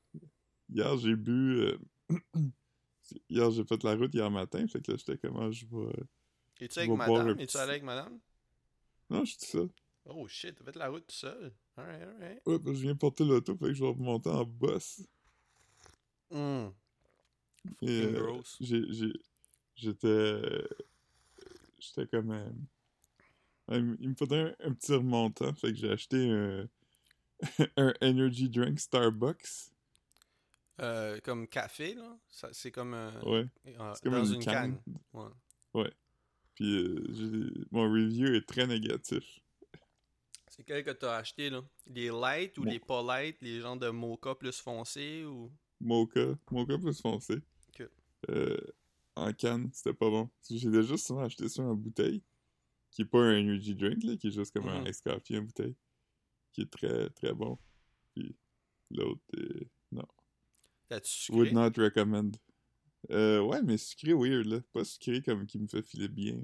Hier, 0.69 0.95
j'ai 0.98 1.15
bu. 1.15 1.59
euh, 1.62 1.77
Hier, 3.29 3.50
j'ai 3.51 3.65
fait 3.65 3.83
la 3.83 3.95
route 3.95 4.13
hier 4.13 4.29
matin, 4.29 4.65
fait 4.67 4.81
que 4.86 4.91
là, 4.91 4.98
j'étais 4.98 5.17
comment 5.17 5.51
je 5.51 5.65
vais. 5.65 6.03
Es-tu 6.62 6.79
avec 6.79 6.91
madame? 6.91 7.39
Es-tu 7.39 7.57
allé 7.57 7.71
avec 7.71 7.83
madame? 7.83 8.19
Non, 9.09 9.25
je 9.25 9.31
suis 9.31 9.39
tout 9.39 9.45
seul. 9.45 9.69
Oh 10.06 10.27
shit, 10.27 10.56
t'as 10.56 10.63
fait 10.65 10.75
la 10.75 10.89
route 10.89 11.06
tout 11.08 11.15
seul. 11.15 11.51
Alright, 11.77 12.01
alright. 12.01 12.41
Ouais, 12.46 12.60
parce 12.60 12.63
que 12.63 12.74
je 12.75 12.82
viens 12.82 12.96
porter 12.96 13.25
l'auto, 13.25 13.56
fait 13.56 13.65
que 13.65 13.74
je 13.74 13.84
vais 13.84 13.89
remonter 13.89 14.29
en 14.29 14.44
boss. 14.46 15.01
Mm. 16.32 16.68
Et, 17.82 18.01
Fucking 18.01 18.15
euh, 18.15 18.22
gross. 18.22 18.58
j'ai, 18.62 18.84
j'ai, 18.94 19.13
j'étais, 19.75 20.08
euh, 20.08 20.68
j'étais 21.79 22.08
comme, 22.08 22.32
euh, 22.32 22.50
il 23.72 23.84
me- 23.84 23.98
il 24.00 24.10
me 24.10 24.15
faudrait 24.15 24.56
un, 24.60 24.70
un 24.70 24.74
petit 24.74 24.94
remontant, 24.94 25.53
fait 25.53 25.72
que 25.74 25.77
j'ai 25.77 25.91
acheté 25.91 26.29
un, 26.29 26.68
un 27.77 27.94
energy 28.01 28.50
drink 28.50 28.79
Starbucks. 28.79 29.72
Euh, 30.82 31.20
comme 31.22 31.48
café, 31.48 31.94
là? 31.94 32.18
Ça- 32.29 32.50
C'est 32.53 32.72
comme, 32.72 32.94
un 32.94 33.20
Ouais, 33.22 33.48
euh, 33.68 33.94
comme 34.01 34.13
dans 34.13 34.25
une, 34.25 34.36
une 34.36 34.46
canne. 34.46 34.82
canne. 35.13 35.29
Ouais. 35.74 35.91
Puis 36.56 36.75
euh, 36.75 37.03
j'ai- 37.10 37.65
mon 37.72 37.84
review 37.91 38.34
est 38.34 38.48
très 38.48 38.65
négatif. 38.65 39.39
C'est 40.59 40.65
quel 40.65 40.83
que 40.83 40.91
t'as 40.91 41.15
acheté, 41.15 41.49
là? 41.49 41.61
Les 41.87 42.09
light 42.09 42.57
ou 42.57 42.63
Mo- 42.65 42.69
les 42.69 42.79
pas 42.81 43.01
light? 43.01 43.37
Les 43.41 43.61
gens 43.61 43.77
de 43.77 43.87
mocha 43.91 44.35
plus 44.35 44.59
foncé 44.59 45.23
ou... 45.23 45.49
Mocha, 45.79 46.37
mocha 46.51 46.77
plus 46.77 46.99
foncé. 46.99 47.35
Ok. 47.69 47.87
Euh, 48.29 48.57
en 49.15 49.31
canne, 49.31 49.69
c'était 49.71 49.93
pas 49.93 50.09
bon. 50.09 50.29
J'ai 50.49 50.69
déjà 50.69 50.97
souvent 50.97 51.21
acheté 51.23 51.47
ça 51.47 51.63
en 51.63 51.75
bouteille, 51.75 52.21
qui 52.91 53.03
est 53.03 53.05
pas 53.05 53.19
un 53.19 53.39
energy 53.39 53.73
drink, 53.73 54.03
là, 54.03 54.17
qui 54.17 54.27
est 54.27 54.31
juste 54.31 54.51
comme 54.53 54.67
un 54.67 54.81
Mhm. 54.81 54.87
ice 54.89 54.99
coffee 54.99 55.37
en 55.37 55.43
bouteille, 55.43 55.77
qui 56.51 56.63
est 56.63 56.69
très 56.69 57.09
très 57.11 57.33
bon. 57.33 57.57
Puis 58.13 58.35
l'autre, 58.91 59.21
euh, 59.37 59.61
non. 59.93 60.07
T'as-tu 60.89 61.31
Would 61.31 61.51
sucré? 61.51 61.53
not 61.53 61.81
recommend. 61.81 62.31
Euh, 63.11 63.39
ouais, 63.39 63.61
mais 63.61 63.77
sucré 63.77 64.11
weird, 64.13 64.45
là. 64.45 64.59
Pas 64.73 64.83
sucré 64.83 65.21
comme 65.21 65.45
qui 65.45 65.57
me 65.57 65.67
fait 65.67 65.83
filer 65.83 66.09
bien. 66.09 66.43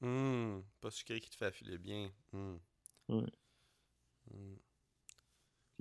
Hum, 0.00 0.64
pas 0.80 0.90
sucré 0.90 1.20
qui 1.20 1.30
te 1.30 1.36
fait 1.36 1.52
filer 1.52 1.78
bien. 1.78 2.10
Hum. 2.32 2.58
Ouais. 3.12 3.32
Hum. 4.32 4.56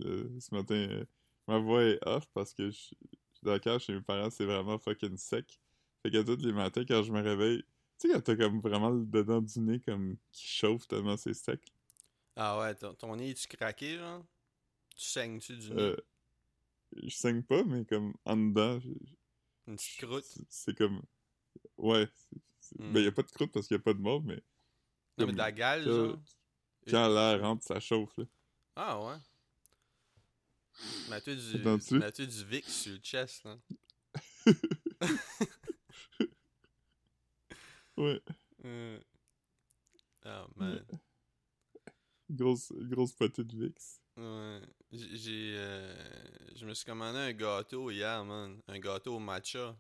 Euh, 0.04 0.40
ce 0.40 0.54
matin, 0.54 0.76
euh, 0.76 1.06
ma 1.48 1.60
voix 1.60 1.84
est 1.84 2.00
off 2.08 2.26
parce 2.34 2.54
que 2.54 2.66
je 2.72 2.78
suis 2.78 2.98
dans 3.44 3.54
le 3.54 3.60
cage 3.60 3.84
chez 3.86 3.94
mes 3.94 4.02
parents, 4.02 4.30
c'est 4.30 4.46
vraiment 4.46 4.78
fucking 4.80 5.18
sec. 5.18 5.60
Fait 6.02 6.12
que 6.12 6.22
tous 6.24 6.44
les 6.44 6.54
matins, 6.54 6.84
quand 6.88 7.04
je 7.04 7.12
me 7.12 7.22
réveille, 7.22 7.64
tu 8.00 8.08
sais, 8.08 8.14
quand 8.14 8.22
t'as 8.22 8.36
comme 8.36 8.60
vraiment 8.62 8.90
le 8.90 9.06
dedans 9.06 9.42
du 9.42 9.60
nez 9.60 9.80
comme 9.80 10.18
qui 10.32 10.48
chauffe 10.48 10.88
tellement 10.88 11.18
c'est 11.18 11.34
sec. 11.34 11.62
Ah 12.36 12.60
ouais, 12.60 12.74
ton, 12.76 12.94
ton 12.96 13.16
nez 13.16 13.32
est-tu 13.32 13.48
craqué, 13.48 13.98
genre? 13.98 14.26
Tu 14.96 15.06
saignes-tu 15.08 15.58
du 15.58 15.70
nez? 15.74 15.82
Euh, 15.82 15.98
je 17.04 17.10
saigne 17.16 17.44
pas, 17.44 17.64
mais 17.64 17.86
comme 17.86 18.14
en 18.26 18.38
dedans, 18.38 18.80
je- 18.80 18.90
Une 19.68 19.76
petite 19.76 19.98
croûte? 20.04 20.26
c'est- 20.50 20.76
comme. 20.76 21.02
Ouais. 21.78 22.08
Hmm. 22.80 22.94
Ben, 22.94 23.04
y 23.04 23.08
a 23.08 23.12
pas 23.12 23.24
de 23.24 23.32
croûte 23.32 23.52
parce 23.52 23.68
qu'il 23.68 23.76
y 23.76 23.80
a 23.80 23.84
pas 23.84 23.94
de 23.94 24.00
mauve, 24.00 24.24
mais. 24.26 24.36
Non, 24.36 24.42
mais 25.20 25.26
comme 25.26 25.32
de 25.34 25.38
la 25.38 25.52
gale, 25.52 25.84
quand- 25.86 25.92
genre? 25.92 26.20
Quand 26.90 27.08
l'air 27.10 27.42
rentre, 27.42 27.64
ça 27.64 27.80
chauffe, 27.80 28.18
là. 28.18 28.26
Ah 28.76 29.00
ouais. 29.04 29.18
Mets-toi 31.10 31.36
du, 31.36 31.58
mets-toi 31.98 32.26
du 32.26 32.46
Vicks 32.46 32.70
sur 32.70 32.94
le 32.94 33.00
chest, 33.00 33.44
là. 33.46 33.58
Ouais. 37.98 38.22
Euh. 38.66 39.00
Ah, 40.24 40.48
man. 40.56 40.84
Grosse, 42.30 42.72
grosse 42.74 43.12
potée 43.14 43.44
de 43.44 43.56
VIX. 43.58 44.00
Ouais. 44.18 44.62
J'ai. 44.92 45.54
euh, 45.58 45.94
Je 46.56 46.66
me 46.66 46.74
suis 46.74 46.86
commandé 46.86 47.18
un 47.20 47.34
gâteau 47.34 47.92
hier, 47.92 48.24
man. 48.24 48.60
Un 48.68 48.80
gâteau 48.80 49.16
au 49.16 49.20
matcha. 49.20 49.76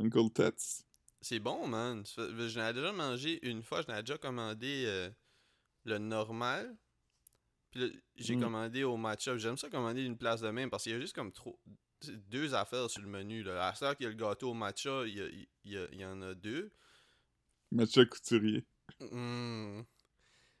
Uncle 0.00 0.30
Tets. 0.30 0.82
C'est 1.20 1.38
bon, 1.38 1.66
man. 1.68 2.04
Ça 2.04 2.26
fait- 2.26 2.48
Je 2.48 2.58
l'avais 2.58 2.74
déjà 2.80 2.92
mangé 2.92 3.38
une 3.48 3.62
fois. 3.62 3.82
Je 3.82 3.86
l'avais 3.88 4.02
déjà 4.02 4.18
commandé 4.18 4.84
euh, 4.86 5.10
le 5.86 5.98
normal. 5.98 6.76
Puis 7.70 8.00
j'ai 8.16 8.36
Mm. 8.36 8.40
commandé 8.42 8.84
au 8.84 8.96
matcha. 8.96 9.36
J'aime 9.38 9.56
ça 9.56 9.68
commander 9.70 10.02
une 10.04 10.16
place 10.18 10.40
de 10.40 10.48
même 10.50 10.70
parce 10.70 10.82
qu'il 10.84 10.92
y 10.92 10.94
a 10.94 11.00
juste 11.00 11.14
comme 11.14 11.32
trop. 11.32 11.58
Deux 12.28 12.54
affaires 12.54 12.90
sur 12.90 13.02
le 13.02 13.08
menu. 13.08 13.42
Là. 13.42 13.68
À 13.68 13.74
ce 13.74 13.94
qu'il 13.94 14.04
y 14.04 14.06
a 14.06 14.10
le 14.10 14.16
gâteau 14.16 14.50
au 14.50 14.54
matcha, 14.54 15.04
il 15.06 15.14
y, 15.16 15.20
a- 15.20 15.28
il 15.28 15.72
y 15.72 15.76
a- 15.78 15.88
il 15.92 16.00
y 16.00 16.04
en 16.04 16.20
a 16.22 16.34
deux. 16.34 16.70
Matcha 17.72 18.04
couturier. 18.04 18.64
Mm. 19.00 19.82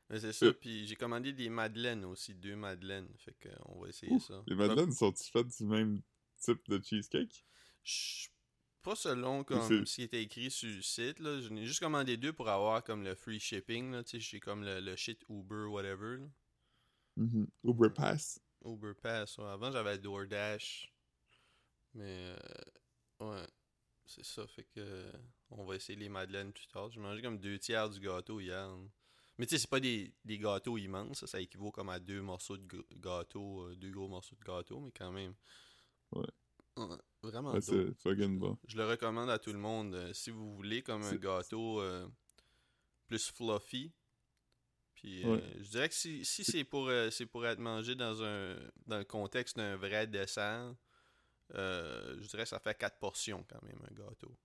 Mais 0.08 0.20
c'est 0.20 0.32
ça. 0.32 0.46
Euh. 0.46 0.52
Puis 0.52 0.86
j'ai 0.86 0.96
commandé 0.96 1.32
des 1.32 1.48
madeleines 1.48 2.04
aussi. 2.04 2.34
Deux 2.34 2.56
madeleines. 2.56 3.08
Fait 3.18 3.34
que 3.40 3.48
on 3.66 3.80
va 3.80 3.88
essayer 3.88 4.12
Ouh, 4.12 4.20
ça. 4.20 4.42
Les 4.46 4.54
madeleines 4.54 4.92
sont-ils 4.92 5.30
faites 5.30 5.48
du 5.58 5.64
même 5.64 6.00
type 6.38 6.60
de 6.68 6.80
cheesecake? 6.82 7.44
Je- 7.84 8.28
Pas 8.86 8.94
selon 8.94 9.42
comme 9.42 9.84
ce 9.84 9.96
qui 9.96 10.02
était 10.02 10.22
écrit 10.22 10.48
sur 10.48 10.68
le 10.68 10.80
site. 10.80 11.18
Là. 11.18 11.40
Je 11.40 11.48
n'ai 11.48 11.66
juste 11.66 11.80
commandé 11.80 12.16
deux 12.16 12.32
pour 12.32 12.48
avoir 12.48 12.84
comme 12.84 13.02
le 13.02 13.16
free 13.16 13.40
shipping. 13.40 13.90
Là. 13.90 14.02
J'ai 14.06 14.38
comme 14.38 14.62
le, 14.62 14.78
le 14.78 14.94
shit 14.94 15.24
Uber, 15.28 15.64
whatever. 15.66 16.18
Mhm. 17.16 17.48
Uber 17.64 17.90
Pass. 17.90 18.40
Uber 18.64 18.94
Pass. 18.94 19.38
ouais. 19.38 19.44
Avant, 19.46 19.72
j'avais 19.72 19.98
DoorDash. 19.98 20.92
Mais, 21.94 22.36
euh, 23.20 23.28
ouais. 23.28 23.46
C'est 24.06 24.24
ça. 24.24 24.46
Fait 24.46 24.62
que 24.72 25.10
on 25.50 25.64
va 25.64 25.74
essayer 25.74 25.98
les 25.98 26.08
madeleines 26.08 26.52
plus 26.52 26.68
tard. 26.68 26.88
J'ai 26.92 27.00
mangé 27.00 27.20
comme 27.22 27.40
deux 27.40 27.58
tiers 27.58 27.90
du 27.90 27.98
gâteau 27.98 28.38
hier. 28.38 28.70
Mais 29.36 29.46
tu 29.46 29.56
sais, 29.56 29.58
c'est 29.58 29.70
pas 29.70 29.80
des, 29.80 30.14
des 30.24 30.38
gâteaux 30.38 30.78
immenses. 30.78 31.18
Ça, 31.18 31.26
ça 31.26 31.40
équivaut 31.40 31.72
comme 31.72 31.88
à 31.88 31.98
deux 31.98 32.22
morceaux 32.22 32.56
de 32.56 32.86
gâteau. 33.02 33.62
euh, 33.66 33.74
deux 33.74 33.90
gros 33.90 34.06
morceaux 34.06 34.36
de 34.36 34.44
gâteau, 34.44 34.78
mais 34.78 34.92
quand 34.92 35.10
même. 35.10 35.34
Ouais. 36.12 36.24
Ouais, 36.76 36.96
vraiment 37.22 37.52
Ouais, 37.52 37.60
dope. 37.60 37.62
c'est 37.62 37.94
fucking 38.02 38.38
bon. 38.38 38.58
Je 38.66 38.76
le 38.76 38.86
recommande 38.86 39.30
à 39.30 39.38
tout 39.38 39.52
le 39.52 39.58
monde. 39.58 39.94
euh, 39.94 40.12
si 40.12 40.30
vous 40.30 40.54
voulez 40.54 40.82
comme 40.82 41.02
un 41.02 41.14
gâteau 41.16 41.80
euh, 41.80 42.06
plus 43.06 43.30
fluffy. 43.30 43.92
Puis 44.94 45.24
euh, 45.24 45.36
Ouais. 45.36 45.42
je 45.60 45.70
dirais 45.70 45.88
que 45.88 45.94
si, 45.94 46.24
si 46.24 46.44
c'est 46.44 46.64
pour 46.64 46.90
c'est 47.10 47.26
pour 47.26 47.46
être 47.46 47.58
mangé 47.58 47.94
dans 47.94 48.22
un 48.22 48.56
dans 48.86 48.98
le 48.98 49.04
contexte 49.04 49.56
d'un 49.56 49.76
vrai 49.76 50.06
dessert, 50.06 50.74
je 51.50 52.26
dirais 52.28 52.42
que 52.44 52.48
ça 52.48 52.58
fait 52.58 52.76
quatre 52.76 52.98
portions 52.98 53.44
quand 53.48 53.62
même 53.62 53.80
un 53.90 53.94
gâteau. 53.94 54.36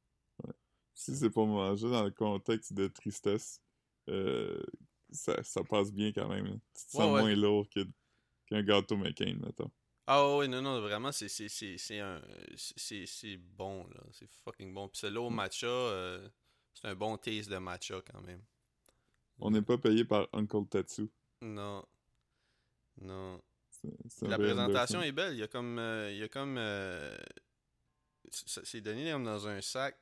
Si 0.94 1.16
c'est 1.16 1.30
pour 1.30 1.48
manger 1.48 1.90
dans 1.90 2.04
le 2.04 2.12
contexte 2.12 2.74
de 2.74 2.88
tristesse, 2.88 3.62
ça, 5.12 5.42
ça 5.44 5.64
passe 5.64 5.92
bien 5.92 6.12
quand 6.12 6.28
même. 6.30 6.60
Tu 6.76 6.86
te 6.86 6.92
sens 6.92 7.10
moins 7.10 7.34
lourd 7.36 7.68
que- 7.70 7.88
qu'un 8.48 8.62
gâteau 8.62 8.98
McCain, 8.98 9.36
mettons. 9.42 9.72
Ah 10.14 10.36
ouais, 10.38 10.48
non, 10.50 10.62
non, 10.62 10.82
vraiment, 10.82 11.12
c'est 11.14 11.30
c'est- 11.30 11.48
c'est- 11.48 11.78
c'est 11.78 12.00
un 12.00 12.22
c'est 12.58 13.06
c'est 13.06 13.38
bon, 13.38 13.88
là. 13.88 14.02
C'est 14.12 14.30
fucking 14.44 14.74
bon. 14.74 14.90
Puis 14.90 15.00
celui-là 15.00 15.22
au 15.22 15.30
Mm. 15.30 15.36
matcha, 15.36 15.68
euh, 15.68 16.30
c'est 16.74 16.88
un 16.88 16.96
bon 16.96 17.16
taste 17.18 17.50
de 17.50 17.58
matcha 17.58 18.02
quand 18.12 18.22
même. 18.22 18.44
On 19.40 19.52
n'est 19.52 19.62
pas 19.62 19.78
payé 19.78 20.04
par 20.04 20.28
Uncle 20.34 20.66
Tetsu. 20.70 21.10
Non. 21.42 21.86
Non. 23.00 23.42
C'est- 23.70 23.98
c'est 24.10 24.28
La 24.28 24.38
présentation 24.38 25.02
est 25.02 25.14
belle. 25.14 25.34
Il 25.34 25.40
y 25.40 25.44
a 25.44 25.48
comme. 25.48 25.80
euh, 25.80 26.12
il 26.12 26.18
y 26.18 26.24
a 26.24 26.28
comme. 26.28 26.58
euh, 26.58 27.18
c'est 28.30 28.82
donné 28.82 29.12
dans 29.12 29.48
un 29.48 29.62
sac 29.62 29.98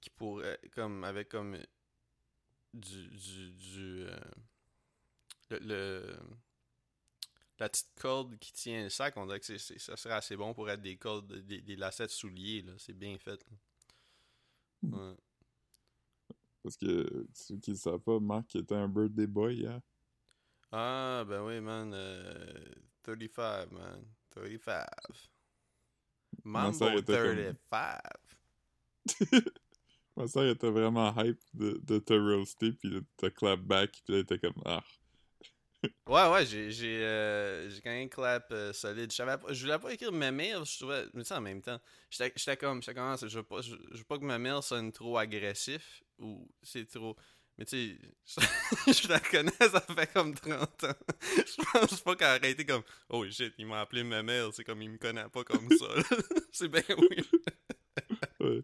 qui 0.00 0.10
pourrait. 0.10 0.58
Comme. 0.74 1.04
Avec 1.04 1.28
comme. 1.28 1.56
Du. 2.74 3.08
Du. 3.08 3.50
du 3.52 4.04
euh, 4.08 4.16
le, 5.50 5.58
le- 5.60 6.18
La 7.62 7.68
petite 7.68 7.94
corde 7.94 8.36
qui 8.40 8.52
tient 8.52 8.82
le 8.82 8.88
sac, 8.88 9.16
on 9.16 9.24
dirait 9.24 9.38
que 9.38 9.46
c'est- 9.56 9.78
ça 9.78 9.96
serait 9.96 10.14
assez 10.14 10.36
bon 10.36 10.52
pour 10.52 10.68
être 10.68 10.82
des 10.82 10.96
cordes. 10.96 11.32
Des, 11.46 11.60
des 11.60 11.76
lacets 11.76 12.06
de 12.06 12.10
souliers, 12.10 12.62
là. 12.62 12.72
C'est 12.76 12.92
bien 12.92 13.16
fait. 13.18 13.36
là. 13.48 13.56
Hmm. 14.82 14.94
Ouais. 14.94 15.14
Parce 16.64 16.76
que 16.76 17.24
ceux 17.32 17.56
qui 17.58 17.70
ne 17.70 17.76
savent 17.76 18.00
pas, 18.00 18.18
Marc 18.18 18.56
était 18.56 18.74
un 18.74 18.88
birthday 18.88 19.28
boy 19.28 19.54
hier. 19.54 19.80
Ah, 20.72 21.24
ben 21.28 21.44
oui, 21.44 21.60
man. 21.60 21.92
euh, 21.94 22.64
35, 23.04 23.70
man. 23.70 24.04
35. 24.30 24.84
Ma 26.42 26.62
Mambo 26.62 26.78
sœur 26.78 26.92
était 26.98 27.16
comme- 27.16 27.56
35. 27.70 28.00
Ma 30.16 30.26
soeur 30.26 30.46
était 30.46 30.70
vraiment 30.70 31.14
hype 31.16 31.40
de, 31.54 31.80
de 31.84 31.98
te 32.00 32.12
roaster 32.14 32.72
puis 32.72 32.90
de 32.90 33.04
te 33.16 33.26
clap 33.26 33.60
back 33.60 33.92
puis 34.04 34.14
elle 34.14 34.20
était 34.22 34.40
comme 34.40 34.60
ah. 34.64 34.82
Ouais, 36.06 36.28
ouais, 36.30 36.46
j'ai 36.46 37.00
euh, 37.02 37.70
quand 37.82 37.90
même 37.90 38.08
clap 38.08 38.46
euh, 38.52 38.72
solide. 38.72 39.12
Je 39.12 39.62
voulais 39.62 39.78
pas 39.78 39.92
écrire 39.92 40.12
ma 40.12 40.30
mère, 40.30 40.64
je 40.64 40.78
trouvais, 40.78 41.04
mais 41.14 41.22
tu 41.22 41.28
sais, 41.28 41.34
en 41.34 41.40
même 41.40 41.62
temps, 41.62 41.80
j'étais 42.10 42.56
comme, 42.56 42.82
je 42.82 43.36
veux 43.36 43.42
pas, 43.42 43.62
je, 43.62 43.74
veux 43.74 44.04
pas 44.04 44.18
que 44.18 44.24
ma 44.24 44.38
mère 44.38 44.62
sonne 44.62 44.92
trop 44.92 45.16
agressif 45.18 46.02
ou 46.18 46.48
c'est 46.62 46.86
trop, 46.88 47.16
mais 47.58 47.64
tu 47.64 47.98
sais, 48.24 48.38
je 48.92 49.08
la 49.08 49.20
connais, 49.20 49.50
ça 49.58 49.80
fait 49.80 50.12
comme 50.12 50.34
30 50.34 50.84
ans. 50.84 50.94
Je 51.36 51.78
pense 51.78 52.00
pas 52.00 52.16
qu'elle 52.16 52.38
aurait 52.38 52.50
été 52.50 52.64
comme, 52.64 52.82
oh 53.08 53.24
shit, 53.28 53.54
il 53.58 53.66
m'a 53.66 53.80
appelé 53.80 54.04
ma 54.04 54.22
mère, 54.22 54.52
c'est 54.52 54.64
comme, 54.64 54.82
il 54.82 54.90
me 54.90 54.98
connaît 54.98 55.28
pas 55.28 55.44
comme 55.44 55.68
ça. 55.70 55.86
c'est 56.52 56.68
bien 56.68 56.82
oui. 56.98 57.22
Ouais. 58.40 58.62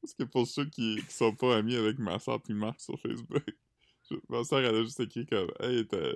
Parce 0.00 0.14
que 0.14 0.24
pour 0.24 0.46
ceux 0.46 0.66
qui, 0.66 1.00
sont 1.08 1.34
pas 1.34 1.56
amis 1.56 1.76
avec 1.76 1.98
ma 1.98 2.18
soeur 2.18 2.42
puis 2.42 2.54
Marc 2.54 2.80
sur 2.80 2.98
Facebook, 3.00 3.44
ma 4.28 4.44
soeur 4.44 4.60
elle 4.60 4.76
a 4.76 4.82
juste 4.82 5.00
écrit 5.00 5.26
comme 5.26 5.50
Hey, 5.60 5.86
t'as- 5.86 6.14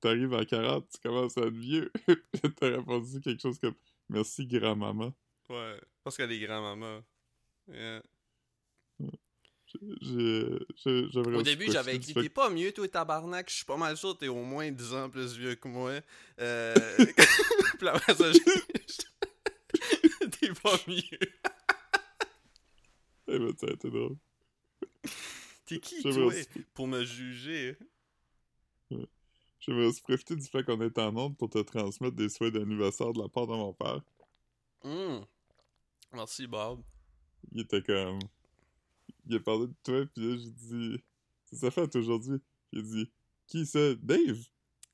t'arrives 0.00 0.34
à 0.34 0.44
40, 0.44 0.88
tu 0.88 0.98
commences 1.00 1.36
à 1.38 1.42
être 1.42 1.48
vieux. 1.54 1.90
Puis 2.06 2.52
t'as 2.56 2.70
répondu 2.76 3.20
quelque 3.20 3.40
chose 3.42 3.58
comme 3.58 3.74
Merci 4.08 4.46
grand-maman. 4.46 5.12
Ouais, 5.48 5.80
parce 6.04 6.16
que 6.16 6.22
les 6.22 6.38
grands-mamans. 6.40 7.02
Yeah. 7.68 8.02
J'ai- 10.00 10.58
j'ai- 10.76 11.08
j'aimerais 11.10 11.34
Au 11.36 11.42
début, 11.42 11.70
j'avais 11.70 11.96
écrit 11.96 12.14
T'es 12.14 12.28
pas 12.28 12.48
mieux, 12.50 12.72
toi, 12.72 12.86
tabarnak. 12.88 13.50
Je 13.50 13.56
suis 13.56 13.64
pas 13.64 13.76
mal 13.76 13.96
sûr, 13.96 14.16
t'es 14.16 14.28
au 14.28 14.42
moins 14.42 14.70
10 14.70 14.94
ans 14.94 15.10
plus 15.10 15.36
vieux 15.36 15.56
que 15.56 15.66
moi. 15.68 16.00
Euh... 16.40 16.74
Puis 17.78 17.88
après 17.88 18.14
ça, 18.14 18.32
j'ai- 18.32 18.40
T'es 20.40 20.52
pas 20.62 20.76
mieux. 20.86 21.28
Eh 23.28 23.38
ben, 23.38 23.52
ça 23.58 23.66
a 23.66 23.70
été 23.72 23.90
drôle. 23.90 24.16
T'es 25.66 25.80
qui, 25.80 26.00
toi, 26.02 26.32
pour 26.74 26.86
me 26.86 27.04
juger? 27.04 27.76
J'aimerais 29.66 29.86
aussi 29.86 30.00
profiter 30.00 30.36
du 30.36 30.46
fait 30.46 30.62
qu'on 30.62 30.80
est 30.80 30.96
en 30.98 31.16
onde 31.16 31.36
pour 31.36 31.50
te 31.50 31.58
transmettre 31.58 32.14
des 32.14 32.28
souhaits 32.28 32.54
d'anniversaire 32.54 33.12
de 33.12 33.20
la 33.20 33.28
part 33.28 33.48
de 33.48 33.52
mon 33.52 33.72
père. 33.72 34.00
Hum. 34.84 35.24
Merci, 36.12 36.46
Bob. 36.46 36.82
Il 37.50 37.62
était 37.62 37.82
comme. 37.82 38.20
Il 39.26 39.36
a 39.36 39.40
parlé 39.40 39.66
de 39.66 39.74
toi, 39.82 40.06
puis 40.06 40.22
là, 40.22 40.36
j'ai 40.36 40.50
dit. 40.50 41.04
C'est 41.46 41.56
sa 41.56 41.70
fête 41.72 41.96
aujourd'hui. 41.96 42.40
J'ai 42.72 42.82
dit. 42.82 43.12
Qui 43.48 43.66
ça 43.66 43.94
Dave? 43.96 44.38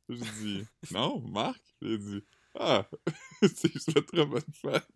J'ai 0.08 0.30
dit. 0.40 0.64
Non, 0.90 1.20
Marc. 1.20 1.62
J'ai 1.82 1.98
dit. 1.98 2.24
Ah, 2.54 2.88
c'est 3.42 3.72
juste 3.72 3.94
la 3.94 4.02
très 4.02 4.24
bonne 4.24 4.42
fête. 4.54 4.88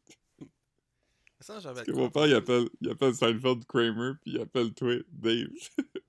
Ça, 1.41 1.61
j'avais 1.61 1.85
Parce 1.85 1.87
que 1.87 1.93
mon 1.93 2.11
père, 2.11 2.27
il 2.27 2.35
appelle, 2.35 2.69
il 2.81 2.91
appelle 2.91 3.15
Seinfeld 3.15 3.67
Kramer, 3.67 4.13
puis 4.23 4.33
il 4.33 4.41
appelle 4.41 4.73
toi 4.73 4.95
Dave. 5.09 5.49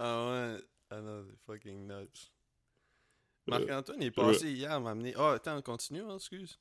Ah 0.00 0.30
ouais. 0.30 0.62
Ah 0.90 1.00
non, 1.00 1.24
c'est 1.24 1.36
fucking 1.44 1.88
nuts. 1.88 2.30
Marc-Antoine 3.48 4.02
est 4.02 4.10
passé 4.10 4.50
hier, 4.52 4.80
m'a 4.80 4.90
amené. 4.90 5.14
Oh, 5.16 5.22
attends, 5.22 5.60
continue, 5.62 6.02
hein, 6.02 6.16
excuse. 6.16 6.58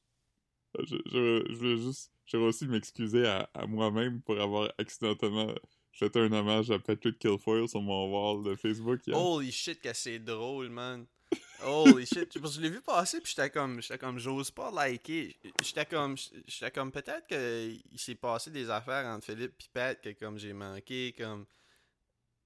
Je, 0.80 0.96
je, 1.06 1.46
je 1.50 1.56
voulais 1.56 1.78
juste. 1.78 2.12
J'aimerais 2.26 2.50
aussi 2.50 2.68
m'excuser 2.68 3.26
à, 3.26 3.50
à 3.54 3.66
moi-même 3.66 4.22
pour 4.22 4.40
avoir 4.40 4.72
accidentellement 4.78 5.54
fait 5.92 6.16
un 6.18 6.32
hommage 6.32 6.70
à 6.72 6.78
Patrick 6.78 7.18
Kilfoyle 7.18 7.68
sur 7.68 7.82
mon 7.82 8.12
wall 8.12 8.44
de 8.44 8.56
Facebook. 8.56 9.00
hier. 9.08 9.18
Holy 9.18 9.52
shit, 9.52 9.82
que 9.82 9.94
c'est 9.94 10.20
drôle, 10.20 10.70
man. 10.70 11.06
Holy 11.64 12.06
shit. 12.06 12.40
Parce 12.40 12.56
que 12.56 12.62
je 12.62 12.62
l'ai 12.62 12.70
vu 12.70 12.82
passer, 12.82 13.20
puis 13.22 13.34
j'étais 13.36 13.50
comme, 13.50 13.82
j'étais 13.82 13.98
comme, 13.98 14.20
j'ose 14.20 14.52
pas 14.52 14.72
liker. 14.72 15.36
J'étais 15.64 15.86
comme, 15.86 16.16
j'étais 16.46 16.72
comme, 16.72 16.92
peut-être 16.92 17.28
qu'il 17.28 18.00
s'est 18.00 18.16
passé 18.16 18.52
des 18.52 18.70
affaires 18.70 19.06
entre 19.08 19.26
Philippe 19.26 19.54
et 19.60 19.70
Pat 19.74 20.02
que 20.02 20.10
comme 20.20 20.38
j'ai 20.38 20.54
manqué, 20.54 21.16
comme. 21.18 21.46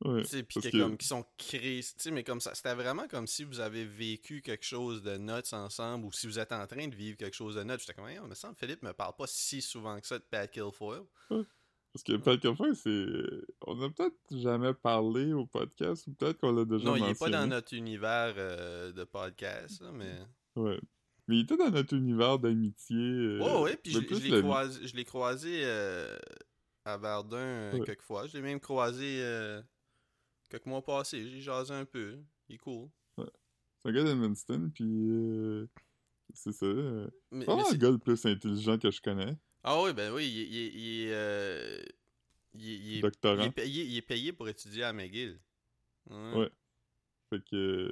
Ouais, 0.03 0.23
puis 0.23 0.61
que, 0.61 0.77
comme 0.79 0.97
qui 0.97 1.07
sont 1.07 1.23
créés, 1.37 1.81
mais 2.11 2.23
comme 2.23 2.41
ça, 2.41 2.55
c'était 2.55 2.73
vraiment 2.73 3.07
comme 3.07 3.27
si 3.27 3.43
vous 3.43 3.59
avez 3.59 3.85
vécu 3.85 4.41
quelque 4.41 4.65
chose 4.65 5.03
de 5.03 5.17
nuts 5.17 5.53
ensemble 5.53 6.05
ou 6.05 6.11
si 6.11 6.25
vous 6.27 6.39
êtes 6.39 6.51
en 6.51 6.65
train 6.65 6.87
de 6.87 6.95
vivre 6.95 7.17
quelque 7.17 7.35
chose 7.35 7.55
de 7.55 7.63
nuts. 7.63 7.77
J'étais 7.79 7.93
comme, 7.93 8.09
il 8.09 8.19
me 8.21 8.33
semble, 8.33 8.55
Philippe 8.55 8.81
me 8.81 8.93
parle 8.93 9.15
pas 9.15 9.27
si 9.27 9.61
souvent 9.61 9.99
que 9.99 10.07
ça 10.07 10.17
de 10.17 10.23
Pat 10.23 10.49
Kilfoyle. 10.49 11.03
Parce 11.29 12.03
que 12.05 12.15
Pat 12.17 12.39
Kilfoyle, 12.39 12.75
c'est. 12.75 13.45
On 13.67 13.81
a 13.81 13.89
peut-être 13.89 14.15
jamais 14.31 14.73
parlé 14.73 15.33
au 15.33 15.45
podcast, 15.45 16.07
ou 16.07 16.13
peut-être 16.13 16.39
qu'on 16.39 16.51
l'a 16.51 16.65
déjà 16.65 16.85
Non, 16.85 16.95
il 16.95 17.03
est 17.03 17.19
pas 17.19 17.29
dans 17.29 17.47
notre 17.47 17.73
univers 17.75 18.33
euh, 18.37 18.91
de 18.93 19.03
podcast, 19.03 19.81
là, 19.81 19.91
mais. 19.91 20.17
Ouais. 20.55 20.79
Mais 21.27 21.37
il 21.37 21.41
était 21.41 21.57
dans 21.57 21.69
notre 21.69 21.95
univers 21.95 22.39
d'amitié. 22.39 22.97
euh, 22.97 23.39
Oh, 23.41 23.63
ouais, 23.63 23.77
puis 23.77 23.95
mais 23.95 24.01
je, 24.17 24.31
l'ai 24.33 24.41
croisé, 24.41 24.87
je 24.87 25.01
croisé 25.03 25.61
euh, 25.63 26.17
à 26.85 26.97
Verdun 26.97 27.37
euh, 27.37 27.73
Ouais. 27.73 27.85
quelques 27.85 28.01
fois. 28.01 28.25
Je 28.27 28.33
l'ai 28.37 28.41
même 28.41 28.59
croisé 28.59 29.19
quelques 30.51 30.65
mois 30.67 30.83
passés. 30.83 31.27
J'ai 31.29 31.41
jasé 31.41 31.73
un 31.73 31.85
peu. 31.85 32.17
Il 32.49 32.55
est 32.55 32.57
cool. 32.59 32.89
C'est 33.17 33.89
un 33.89 33.91
gars 33.93 34.03
d'Edmundston, 34.03 34.69
puis. 34.73 34.85
euh, 34.85 35.65
C'est 36.33 36.51
ça. 36.53 36.65
euh, 36.65 37.09
Mais, 37.31 37.45
C'est 37.45 37.51
mais 37.51 37.57
pas 37.57 37.63
c'est- 37.65 37.71
le 37.73 37.77
gars 37.79 37.89
le 37.91 37.97
plus 37.97 38.25
intelligent 38.25 38.77
que 38.77 38.89
je 38.91 39.01
connais. 39.01 39.37
Ah 39.63 39.81
oui, 39.83 39.91
ben 39.93 40.13
oui, 40.13 40.27
il, 40.29 40.39
est- 40.39 40.45
il 40.47 40.57
est- 40.57 40.71
il 40.73 41.01
est, 41.07 41.13
euh, 41.13 41.83
il 42.53 42.69
est- 42.69 42.75
il 42.77 42.97
est- 42.97 43.01
Doctorant. 43.01 43.41
il 43.41 43.47
est 43.47 43.51
payé, 43.51 43.83
il 43.83 43.97
est 43.97 44.01
payé 44.01 44.31
pour 44.33 44.47
étudier 44.47 44.83
à 44.83 44.93
McGill. 44.93 45.39
Ouais. 46.09 46.33
Ouais. 46.35 46.49
Fait 47.29 47.43
que. 47.43 47.91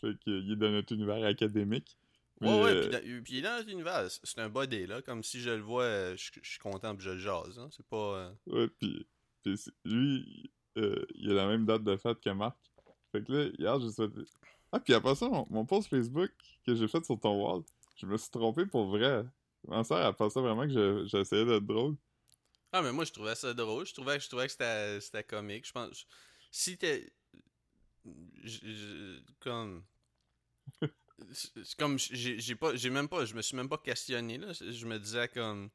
Fait 0.00 0.12
que 0.24 0.30
il 0.30 0.52
est 0.52 0.56
dans 0.56 0.70
notre 0.70 0.92
univers 0.92 1.24
académique. 1.24 1.96
Ouais, 2.40 2.48
Mais, 2.50 2.62
ouais, 2.62 2.80
puis 2.80 2.90
dans, 2.90 3.22
puis 3.22 3.32
il 3.34 3.38
est 3.38 3.42
dans 3.42 3.56
notre 3.58 3.70
univers. 3.70 4.10
C'est 4.10 4.38
un 4.40 4.48
body, 4.50 4.86
là. 4.86 5.00
Comme 5.02 5.22
si 5.22 5.40
je 5.40 5.50
le 5.50 5.62
vois, 5.62 6.14
je 6.16 6.30
je 6.42 6.50
suis 6.50 6.58
content 6.58 6.94
puis 6.96 7.04
je 7.06 7.10
le 7.12 7.18
jase. 7.18 7.58
hein. 7.58 7.68
C'est 7.70 7.86
pas. 7.86 8.16
euh, 8.18 8.32
Ouais, 8.46 8.68
puis, 8.68 9.06
puis 9.42 9.54
lui, 9.84 10.50
euh, 10.76 11.04
il 11.14 11.30
a 11.30 11.34
la 11.34 11.46
même 11.46 11.64
date 11.66 11.84
de 11.84 11.96
fête 11.96 12.20
que 12.20 12.30
Marc. 12.30 12.56
Fait 13.12 13.22
que 13.22 13.32
là, 13.32 13.50
hier, 13.58 13.80
j'ai 13.80 13.90
souhaité... 13.92 14.20
Ah, 14.72 14.80
puis 14.80 14.92
après 14.94 15.14
ça, 15.14 15.28
mon, 15.28 15.46
mon 15.50 15.64
post 15.64 15.88
Facebook 15.88 16.30
que 16.66 16.74
j'ai 16.74 16.88
fait 16.88 17.04
sur 17.04 17.18
ton 17.20 17.40
wall, 17.42 17.62
je 17.96 18.06
me 18.06 18.16
suis 18.16 18.30
trompé 18.30 18.66
pour 18.66 18.86
vrai. 18.88 19.24
Ma 19.68 19.84
soeur, 19.84 20.06
elle 20.06 20.14
pensait 20.14 20.40
vraiment 20.40 20.62
que 20.66 20.72
je- 20.72 21.06
j'essayais 21.06 21.44
d'être 21.44 21.64
drôle. 21.64 21.94
Ah, 22.72 22.82
mais 22.82 22.92
moi, 22.92 23.04
je 23.04 23.12
trouvais 23.12 23.36
ça 23.36 23.54
drôle. 23.54 23.86
Je 23.86 23.94
trouvais, 23.94 24.18
je 24.18 24.28
trouvais 24.28 24.48
que 24.48 24.98
c'était 25.00 25.22
comique. 25.22 25.64
Je 25.66 25.72
pense. 25.72 26.06
Si 26.50 26.76
t'es. 26.76 27.12
Comme. 29.40 29.84
comme. 31.78 31.98
J'ai 31.98 32.54
pas. 32.56 32.74
J'ai 32.74 32.90
même 32.90 33.08
pas. 33.08 33.24
Je 33.24 33.34
me 33.34 33.42
suis 33.42 33.56
même 33.56 33.68
pas 33.68 33.78
questionné, 33.78 34.38
là. 34.38 34.52
Je 34.52 34.86
me 34.86 34.98
disais, 34.98 35.28
comme. 35.28 35.70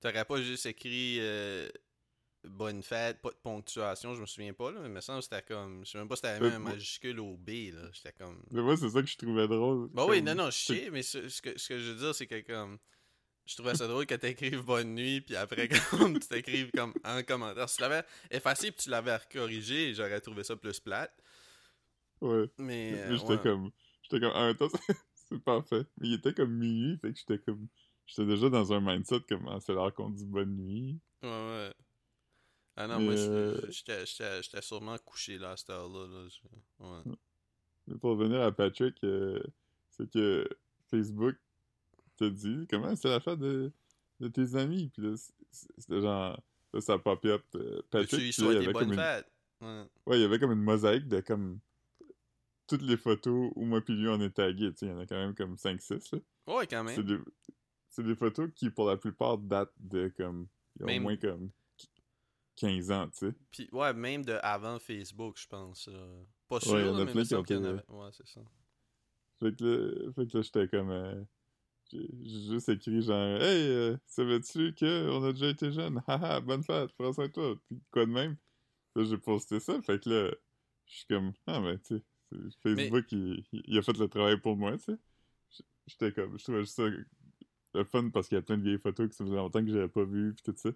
T'aurais 0.00 0.24
pas 0.24 0.40
juste 0.40 0.66
écrit. 0.66 1.18
euh, 1.20 1.68
Bonne 2.42 2.82
fête, 2.82 3.20
pas 3.20 3.30
de 3.30 3.36
ponctuation, 3.42 4.14
je 4.14 4.22
me 4.22 4.26
souviens 4.26 4.54
pas, 4.54 4.70
là. 4.70 4.80
Mais 4.80 4.88
il 4.88 4.92
me 4.92 5.00
semble 5.02 5.18
que 5.18 5.24
c'était 5.24 5.42
comme. 5.42 5.84
Je 5.84 5.90
sais 5.90 5.98
même 5.98 6.08
pas 6.08 6.16
si 6.16 6.22
c'était 6.26 6.42
Ouais, 6.42 6.52
un 6.54 6.58
moi- 6.58 6.72
majuscule 6.72 7.20
au 7.20 7.36
B, 7.36 7.50
là. 7.74 7.90
J'étais 7.92 8.12
comme. 8.12 8.42
Mais 8.50 8.62
moi, 8.62 8.76
c'est 8.78 8.88
ça 8.88 9.02
que 9.02 9.06
je 9.08 9.16
trouvais 9.18 9.46
drôle. 9.46 9.88
Bah 9.92 10.06
oui, 10.08 10.22
non, 10.22 10.34
non, 10.34 10.46
je 10.50 10.56
sais, 10.58 10.88
mais 10.90 11.02
ce, 11.02 11.28
ce 11.28 11.42
que, 11.42 11.58
ce 11.58 11.68
que 11.68 11.78
je 11.78 11.90
veux 11.92 11.98
dire, 11.98 12.14
c'est 12.14 12.26
que 12.26 12.40
comme. 12.40 12.78
Je 13.46 13.56
trouvais 13.56 13.74
ça 13.74 13.88
drôle 13.88 14.06
que 14.06 14.14
t'écrives 14.14 14.62
bonne 14.62 14.94
nuit, 14.94 15.20
puis 15.22 15.34
après, 15.36 15.68
comme, 15.90 16.18
tu 16.18 16.28
t'écrives 16.28 16.70
comme 16.70 16.94
en 17.04 17.22
commentaire. 17.24 17.68
Si 17.68 17.76
tu 17.76 17.82
l'avais 17.82 18.04
effacé, 18.30 18.70
puis 18.70 18.84
tu 18.84 18.90
l'avais 18.90 19.18
corrigé, 19.30 19.92
j'aurais 19.92 20.20
trouvé 20.20 20.42
ça 20.44 20.56
plus 20.56 20.78
plate. 20.80 21.12
Ouais. 22.20 22.46
Mais. 22.58 22.94
Euh, 22.94 23.16
j'étais 23.16 23.32
ouais. 23.32 23.38
comme... 23.42 23.70
J'étais 24.02 24.20
comme... 24.20 24.32
En 24.36 24.46
même 24.46 24.56
temps, 24.56 24.68
c'est- 24.86 24.96
c'est 25.14 25.38
parfait. 25.44 25.82
Mais 25.98 26.08
il 26.08 26.14
était 26.14 26.32
comme 26.32 26.52
minuit, 26.54 26.96
fait 26.98 27.12
que 27.12 27.18
j'étais 27.18 27.38
comme... 27.38 27.66
J'étais 28.06 28.26
déjà 28.26 28.48
dans 28.48 28.72
un 28.72 28.80
mindset 28.80 29.20
comme... 29.28 29.46
Ah, 29.48 29.58
c'est 29.60 29.72
l'heure 29.72 29.92
qu'on 29.94 30.10
dit 30.10 30.24
bonne 30.26 30.56
nuit. 30.56 30.98
Ouais, 31.22 31.28
ouais. 31.28 31.72
Ah 32.76 32.86
non, 32.86 32.98
Mais, 32.98 33.04
moi, 33.06 33.14
euh, 33.14 33.60
j'étais- 33.70 34.62
sûrement 34.62 34.96
couché 34.98 35.38
là, 35.38 35.50
à 35.52 35.56
cette 35.56 35.70
heure-là. 35.70 36.06
Là. 36.06 36.28
Ouais. 36.78 37.12
Mais 37.86 37.96
pour 37.96 38.10
revenir 38.12 38.40
à 38.42 38.52
Patrick, 38.52 38.96
euh, 39.04 39.42
c'est 39.90 40.08
que 40.10 40.48
Facebook 40.90 41.36
te 42.16 42.24
dit 42.24 42.66
comment 42.70 42.94
c'est 42.96 43.08
la 43.08 43.20
fête 43.20 43.38
de, 43.38 43.72
de 44.20 44.28
tes 44.28 44.54
amis? 44.54 44.88
Puis 44.94 45.02
là, 45.02 45.16
c'était 45.50 46.00
genre. 46.00 46.40
Là, 46.72 46.80
ça 46.80 46.98
pop 46.98 47.24
up 47.24 47.42
euh, 47.56 47.82
Patrick. 47.90 48.32
Puis 48.32 48.42
là, 48.44 48.52
il 48.52 48.54
y 48.54 48.56
avait 48.64 48.72
comme 48.72 48.92
une... 48.92 48.94
fêtes. 48.94 49.30
Ouais. 49.60 49.84
Ouais, 50.06 50.18
il 50.18 50.22
y 50.22 50.24
avait 50.24 50.38
comme 50.38 50.52
une 50.52 50.62
mosaïque 50.62 51.08
de 51.08 51.20
comme. 51.20 51.58
Toutes 52.68 52.82
les 52.82 52.96
photos 52.96 53.50
où 53.56 53.64
moi 53.64 53.80
puis 53.80 53.94
lui 53.94 54.06
on 54.08 54.20
est 54.20 54.30
tagués. 54.30 54.72
Tu 54.72 54.84
il 54.84 54.88
y 54.88 54.92
en 54.92 54.98
a 55.00 55.06
quand 55.06 55.16
même 55.16 55.34
comme 55.34 55.56
5-6. 55.56 56.14
là. 56.14 56.54
Ouais, 56.54 56.66
quand 56.68 56.86
C'est 56.86 57.02
même. 57.02 57.24
c'est 57.88 58.04
des 58.04 58.14
photos 58.14 58.48
qui, 58.54 58.70
pour 58.70 58.86
la 58.88 58.96
plupart, 58.96 59.38
datent 59.38 59.74
de 59.80 60.12
comme. 60.16 60.46
Ils 60.78 60.84
ont 60.84 60.86
Même- 60.86 61.02
moins 61.02 61.16
comme 61.16 61.50
15 62.60 62.90
ans, 62.90 63.08
tu 63.08 63.18
sais. 63.28 63.34
Puis, 63.50 63.68
ouais, 63.72 63.92
même 63.94 64.24
de 64.24 64.38
avant 64.42 64.78
Facebook, 64.78 65.38
je 65.40 65.46
pense. 65.46 65.88
euh. 65.88 66.22
Pas 66.48 66.60
sûr, 66.60 66.72
Ouais, 66.74 66.82
là, 66.84 67.04
mais 67.04 67.12
il 67.12 67.30
y 67.30 67.34
en 67.56 67.64
avait. 67.64 67.84
Ouais, 67.88 68.08
c'est 68.12 68.26
ça. 68.28 68.40
Fait 69.38 69.56
que 69.56 69.64
là, 69.64 70.12
fait 70.12 70.26
que 70.26 70.36
là 70.36 70.42
j'étais 70.42 70.68
comme. 70.68 70.90
euh, 70.90 71.24
j'ai 71.92 72.08
juste 72.22 72.68
écrit 72.68 73.02
genre 73.02 73.40
Hey, 73.40 73.68
euh, 73.68 73.96
savais-tu 74.06 74.74
qu'on 74.74 75.24
a 75.24 75.32
déjà 75.32 75.48
été 75.48 75.72
jeune? 75.72 76.02
Haha, 76.06 76.40
bonne 76.40 76.62
fête, 76.62 76.92
prends 76.98 77.12
soin 77.12 77.26
de 77.28 77.32
toi. 77.32 77.54
Puis 77.68 77.80
quoi 77.90 78.04
de 78.06 78.10
même? 78.12 78.36
Là, 78.94 79.04
j'ai 79.04 79.16
posté 79.18 79.58
ça. 79.60 79.80
Fait 79.82 79.98
que 80.02 80.10
là, 80.10 80.30
je 80.86 80.94
suis 80.94 81.06
comme 81.06 81.32
Ah, 81.46 81.60
mais 81.60 81.78
tu 81.78 81.96
sais, 81.96 82.02
Facebook, 82.62 83.10
il, 83.12 83.44
il- 83.52 83.62
il 83.66 83.78
a 83.78 83.82
fait 83.82 83.96
le 83.96 84.08
travail 84.08 84.38
pour 84.40 84.56
moi, 84.56 84.76
tu 84.76 84.84
sais. 84.84 85.62
J'étais 85.86 86.12
comme. 86.12 86.38
Je 86.38 86.42
trouvais 86.44 86.60
juste 86.60 86.76
ça 86.76 86.84
le 87.72 87.84
fun 87.84 88.10
parce 88.10 88.28
qu'il 88.28 88.36
y 88.36 88.38
a 88.38 88.42
plein 88.42 88.58
de 88.58 88.62
vieilles 88.62 88.78
photos 88.78 89.08
que 89.08 89.14
ça 89.14 89.24
faisait 89.24 89.36
longtemps 89.36 89.64
que 89.64 89.70
j'avais 89.72 89.88
pas 89.88 90.04
vues, 90.04 90.34
puis 90.34 90.42
tout 90.52 90.54
ça. 90.58 90.70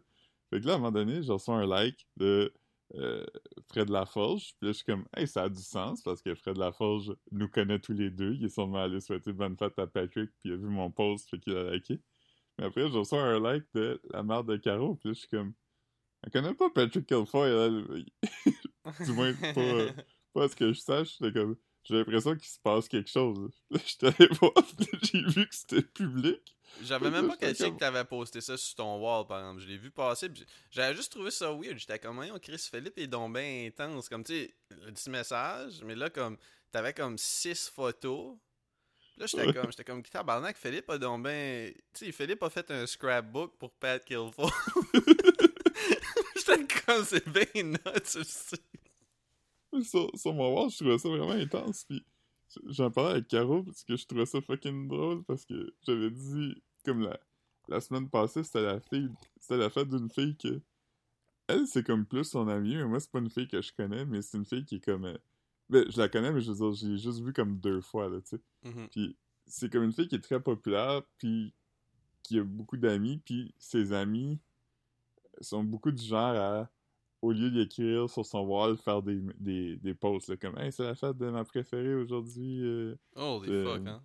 Fait 0.50 0.61
que 0.61 0.66
là, 0.66 0.72
à 0.72 0.76
un 0.76 0.78
moment 0.78 0.92
donné, 0.92 1.22
j'ai 1.22 1.33
reçu 1.33 1.50
un 1.50 1.66
like 1.66 2.07
de 2.16 2.52
euh, 2.94 3.24
Fred 3.68 3.90
Laforge. 3.90 4.54
Puis 4.59 4.68
là, 4.68 4.72
je 4.72 4.72
suis 4.72 4.85
comme, 4.85 5.04
hey, 5.16 5.26
ça 5.26 5.44
a 5.44 5.48
du 5.48 5.62
sens 5.62 6.02
parce 6.02 6.22
que 6.22 6.35
Fred 6.35 6.57
Laforge 6.59 7.14
nous 7.33 7.48
connaît 7.48 7.78
tous 7.78 7.92
les 7.92 8.11
deux. 8.11 8.35
Il 8.35 8.44
est 8.44 8.48
sûrement 8.48 8.83
allé 8.83 9.00
souhaiter 9.00 9.33
bonne 9.33 9.57
fête 9.57 9.78
à 9.78 9.87
Patrick, 9.87 10.30
puis 10.40 10.50
il 10.50 10.52
a 10.52 10.57
vu 10.57 10.68
mon 10.68 10.90
post, 10.90 11.28
fait 11.30 11.38
qu'il 11.38 11.57
a 11.57 11.72
liké. 11.72 12.00
Mais 12.59 12.66
après, 12.66 12.88
j'ai 12.88 12.98
reçu 12.98 13.14
un 13.14 13.40
like 13.40 13.64
de 13.74 14.00
la 14.11 14.22
mère 14.22 14.44
de 14.44 14.57
Caro, 14.57 14.94
puis 14.96 15.09
là, 15.09 15.14
je 15.14 15.20
suis 15.20 15.28
comme, 15.28 15.54
elle 16.22 16.30
connaît 16.30 16.54
pas 16.54 16.70
Patrick 16.70 17.07
Kilfoyle, 17.07 17.52
elle. 17.52 18.04
Du 19.07 19.12
moins, 19.12 19.33
pas, 19.33 20.02
pas 20.35 20.48
ce 20.48 20.54
que 20.54 20.72
je 20.72 20.78
sache. 20.78 21.16
J'étais 21.18 21.33
comme, 21.33 21.57
j'ai 21.85 21.96
l'impression 21.96 22.37
qu'il 22.37 22.48
se 22.48 22.61
passe 22.61 22.88
quelque 22.88 23.11
chose. 23.11 23.50
J'étais 23.70 24.07
allé 24.09 24.28
voir, 24.40 24.52
j'ai 25.02 25.22
vu 25.22 25.46
que 25.46 25.54
c'était 25.54 25.83
public. 25.83 26.53
J'avais 26.82 27.10
même 27.10 27.28
pas 27.28 27.37
comme- 27.37 27.52
que 27.52 27.78
t'avais 27.78 28.04
posté 28.04 28.40
ça 28.40 28.56
sur 28.56 28.74
ton 28.76 28.98
wall, 28.98 29.26
par 29.26 29.38
exemple. 29.40 29.60
Je 29.60 29.68
l'ai 29.68 29.76
vu 29.78 29.90
passer, 29.90 30.28
j'avais 30.70 30.94
juste 30.94 31.12
trouvé 31.12 31.30
ça 31.30 31.52
weird. 31.52 31.78
J'étais 31.78 31.98
comme, 31.98 32.18
on 32.18 32.38
Chris 32.38 32.68
Philippe 32.70 32.98
est 32.98 33.06
donc 33.06 33.34
bien 33.34 33.66
intense. 33.66 34.08
Comme, 34.08 34.24
tu 34.24 34.34
sais, 34.34 34.54
le 34.70 34.92
petit 34.92 35.10
message, 35.10 35.82
mais 35.84 35.94
là, 35.94 36.10
comme, 36.10 36.37
t'avais 36.72 36.92
comme 36.92 37.16
six 37.18 37.68
photos. 37.68 38.37
Là, 39.16 39.26
j'étais 39.26 39.52
comme, 39.52 39.70
j'étais 39.70 39.84
comme, 39.84 40.02
tabarnak, 40.02 40.56
Philippe 40.56 40.90
a 40.90 40.98
donc 40.98 41.22
ben... 41.22 41.72
Tu 41.92 42.06
sais, 42.06 42.12
Philippe 42.12 42.42
a 42.42 42.50
fait 42.50 42.68
un 42.72 42.84
scrapbook 42.87 43.56
pour 43.58 43.70
Pat 43.72 44.04
Kilford. 44.04 44.52
j'étais 46.37 46.66
comme, 46.84 47.04
c'est 47.04 47.28
bien 47.28 47.62
nuts, 47.62 47.78
tu 48.10 48.24
sais. 48.24 48.56
sur, 49.84 50.10
sur 50.18 50.32
mon 50.34 50.52
wall, 50.54 50.70
je 50.70 50.78
trouvais 50.78 50.98
ça 50.98 51.08
vraiment 51.08 51.30
intense. 51.30 51.84
Puis 51.88 52.04
j'en 52.66 52.90
parlais 52.90 53.12
avec 53.12 53.28
Caro 53.28 53.62
parce 53.62 53.85
que 53.85 53.96
je 53.96 54.07
trouvais 54.07 54.26
ça 54.26 54.40
fucking 54.40 54.88
drôle 54.88 55.24
parce 55.24 55.44
que 55.44 55.74
j'avais 55.87 56.11
dit, 56.11 56.62
comme 56.85 57.00
la, 57.02 57.18
la 57.68 57.80
semaine 57.80 58.09
passée, 58.09 58.44
c'était 58.44 58.62
la 58.62 58.80
fille, 58.80 59.11
c'était 59.40 59.57
la 59.59 59.70
fête 59.70 59.88
d'une 59.88 60.11
fille 60.11 60.37
que. 60.37 60.61
Elle, 61.46 61.66
c'est 61.66 61.85
comme 61.85 62.07
plus 62.07 62.24
son 62.24 62.48
amie, 62.48 62.74
mais 62.76 62.85
moi, 62.87 63.00
c'est 63.00 63.11
pas 63.11 63.18
une 63.18 63.28
fille 63.28 63.48
que 63.48 63.61
je 63.61 63.70
connais, 63.72 64.07
mais 64.07 64.22
c'est 64.22 64.38
une 64.38 64.46
fille 64.46 64.64
qui 64.64 64.76
est 64.76 64.85
comme. 64.85 65.04
euh, 65.04 65.18
Ben, 65.68 65.85
je 65.90 65.98
la 65.98 66.09
connais, 66.09 66.33
mais 66.33 66.40
je 66.40 66.50
veux 66.52 66.57
dire, 66.57 66.72
j'ai 66.72 66.96
juste 66.96 67.20
vu 67.20 67.33
comme 67.35 67.59
deux 67.59 67.80
fois, 67.83 68.09
là, 68.09 68.20
tu 68.22 68.37
sais. 68.37 68.40
Mhm. 68.64 68.88
Puis 68.90 69.16
c'est 69.46 69.70
comme 69.70 69.83
une 69.83 69.92
fille 69.92 70.09
qui 70.09 70.14
est 70.14 70.20
très 70.22 70.40
populaire, 70.40 71.02
puis 71.18 71.52
qui 72.22 72.38
a 72.38 72.44
beaucoup 72.44 72.78
d'amis, 72.78 73.18
puis 73.18 73.52
ses 73.59 73.92
amis 73.92 74.38
sont 75.42 75.62
beaucoup 75.64 75.90
du 75.90 76.02
genre 76.02 76.35
à, 76.37 76.70
au 77.24 77.32
lieu 77.32 77.50
d'écrire 77.50 78.08
sur 78.10 78.24
son 78.26 78.40
wall, 78.40 78.76
faire 78.76 79.02
des, 79.02 79.18
des, 79.38 79.76
des 79.76 79.94
posts, 79.94 80.28
là, 80.28 80.37
comme 80.37 80.58
«Hey, 80.58 80.70
c'est 80.72 80.84
la 80.84 80.94
fête 80.94 81.16
de 81.16 81.30
ma 81.30 81.44
préférée 81.44 81.94
aujourd'hui. 81.94 82.60
euh. 82.62 82.94
Holy 83.16 83.50
Euh, 83.50 83.64
fuck, 83.64 83.87
hein. 83.87 84.02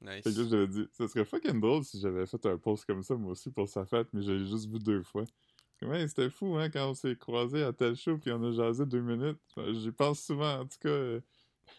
Nice. 0.00 0.22
Fait 0.24 0.32
que 0.34 0.40
là, 0.40 0.46
j'avais 0.50 0.68
dit, 0.68 0.86
ça 0.92 1.08
serait 1.08 1.24
fucking 1.24 1.60
drôle 1.60 1.84
si 1.84 1.98
j'avais 2.00 2.26
fait 2.26 2.44
un 2.46 2.58
post 2.58 2.84
comme 2.84 3.02
ça, 3.02 3.14
moi 3.14 3.32
aussi, 3.32 3.50
pour 3.50 3.68
sa 3.68 3.86
fête, 3.86 4.08
mais 4.12 4.22
j'ai 4.22 4.38
juste 4.40 4.68
vu 4.70 4.78
deux 4.78 5.02
fois. 5.02 5.24
Comme, 5.80 5.92
hey, 5.94 6.08
c'était 6.08 6.28
fou, 6.30 6.56
hein, 6.56 6.68
quand 6.70 6.90
on 6.90 6.94
s'est 6.94 7.16
croisés 7.16 7.62
à 7.62 7.72
tel 7.72 7.96
show, 7.96 8.18
puis 8.18 8.30
on 8.30 8.42
a 8.44 8.52
jasé 8.52 8.84
deux 8.86 9.00
minutes. 9.00 9.40
Ben, 9.56 9.72
J'y 9.74 9.90
pense 9.90 10.20
souvent, 10.22 10.60
en 10.60 10.64
tout 10.66 10.78
cas. 10.80 10.88
euh, 10.88 11.20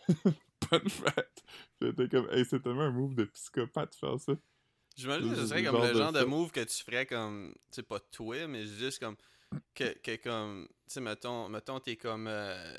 Bonne 0.71 0.89
fête! 0.89 1.43
J'étais 1.79 2.07
comme, 2.09 2.27
hey, 2.31 2.43
c'est 2.43 2.59
tellement 2.61 2.81
un 2.83 2.91
move 2.91 3.13
de 3.13 3.25
psychopathe 3.25 3.91
de 3.91 3.95
faire 3.95 4.19
ça. 4.19 4.33
J'imagine 4.97 5.29
que 5.29 5.35
ce 5.35 5.47
serait 5.47 5.63
comme 5.63 5.81
le 5.81 5.89
de 5.89 5.93
genre 5.93 6.11
de 6.11 6.19
ça. 6.19 6.25
move 6.25 6.51
que 6.51 6.61
tu 6.61 6.83
ferais 6.83 7.05
comme, 7.05 7.53
tu 7.53 7.75
sais, 7.75 7.83
pas 7.83 7.99
toi, 7.99 8.47
mais 8.47 8.65
juste 8.65 8.99
comme, 8.99 9.15
que, 9.73 9.93
que 9.99 10.15
comme, 10.17 10.67
tu 10.87 10.93
sais, 10.93 11.01
mettons, 11.01 11.49
mettons 11.49 11.79
t'es 11.79 11.97
comme, 11.97 12.27
euh, 12.27 12.77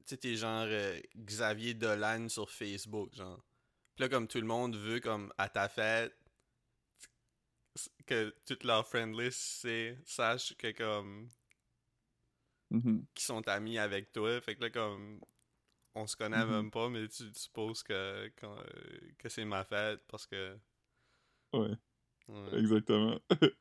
tu 0.00 0.10
sais, 0.10 0.16
t'es 0.18 0.36
genre 0.36 0.66
euh, 0.68 1.00
Xavier 1.16 1.74
Dolan 1.74 2.28
sur 2.28 2.50
Facebook, 2.50 3.12
genre. 3.14 3.40
Puis 3.94 4.04
là, 4.04 4.08
comme 4.08 4.28
tout 4.28 4.40
le 4.40 4.46
monde 4.46 4.76
veut, 4.76 5.00
comme, 5.00 5.32
à 5.38 5.48
ta 5.48 5.68
fête, 5.68 6.16
que 8.06 8.34
toute 8.46 8.64
leur 8.64 8.86
friend 8.86 9.14
list 9.18 9.66
sache 10.04 10.54
que, 10.56 10.72
comme, 10.72 11.28
Mhm. 12.70 13.06
qui 13.14 13.24
sont 13.24 13.46
amis 13.48 13.78
avec 13.78 14.12
toi. 14.12 14.40
Fait 14.40 14.54
que 14.56 14.62
là, 14.62 14.70
comme, 14.70 15.20
on 15.94 16.06
se 16.06 16.16
connaît 16.16 16.44
Mhm. 16.44 16.50
même 16.50 16.70
pas, 16.70 16.88
mais 16.90 17.08
tu, 17.08 17.32
tu 17.32 17.38
supposes 17.40 17.82
que, 17.82 18.30
euh, 18.44 19.00
que 19.18 19.28
c'est 19.28 19.44
ma 19.44 19.64
fête 19.64 20.02
parce 20.08 20.26
que. 20.26 20.58
Ouais. 21.52 21.76
ouais. 22.28 22.58
Exactement. 22.58 23.18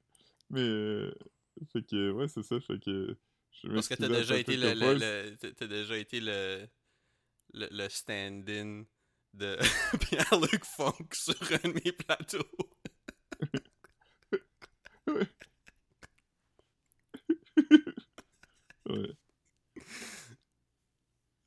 Mais, 0.49 0.61
euh, 0.61 1.13
fait 1.71 1.83
que, 1.83 2.11
ouais, 2.11 2.27
c'est 2.27 2.43
ça, 2.43 2.59
fait 2.59 2.79
que... 2.79 3.17
je 3.51 3.67
Parce 3.69 3.87
que 3.87 3.95
t'as 3.95 4.07
déjà 4.07 4.37
été 4.37 4.57
le, 4.57 4.73
le, 4.73 5.67
déjà 5.67 5.97
été 5.97 6.19
le, 6.19 6.67
le, 7.53 7.67
le 7.71 7.89
stand-in 7.89 8.83
de 9.33 9.57
Pierre-Luc 10.01 10.65
Funk 10.65 11.09
sur 11.13 11.35
un 11.51 11.69
de 11.69 11.73
mes 11.73 11.91
plateaux. 11.91 12.47
Ouais. 18.87 19.15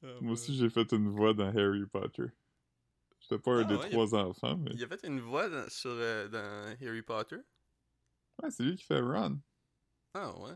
Ah, 0.03 0.07
Moi 0.21 0.33
aussi, 0.33 0.57
j'ai 0.57 0.69
fait 0.71 0.93
une 0.93 1.09
voix 1.09 1.35
dans 1.35 1.49
Harry 1.57 1.87
Potter. 1.87 2.27
J'étais 3.21 3.39
pas 3.39 3.53
un 3.53 3.61
Ah, 3.61 3.65
des 3.65 3.77
ouais, 3.77 3.91
trois 3.91 4.15
enfants, 4.15 4.57
mais... 4.57 4.73
Il 4.75 4.83
a 4.83 4.89
fait 4.89 5.05
une 5.07 5.21
voix 5.21 5.49
dans, 5.49 5.69
sur, 5.69 5.91
euh, 5.91 6.29
dans 6.29 6.77
Harry 6.85 7.03
Potter? 7.03 7.39
Ouais, 8.43 8.51
c'est 8.51 8.63
lui 8.65 8.77
qui 8.77 8.85
fait 8.85 9.01
Ron. 9.01 9.41
Ah 10.21 10.37
ouais. 10.41 10.53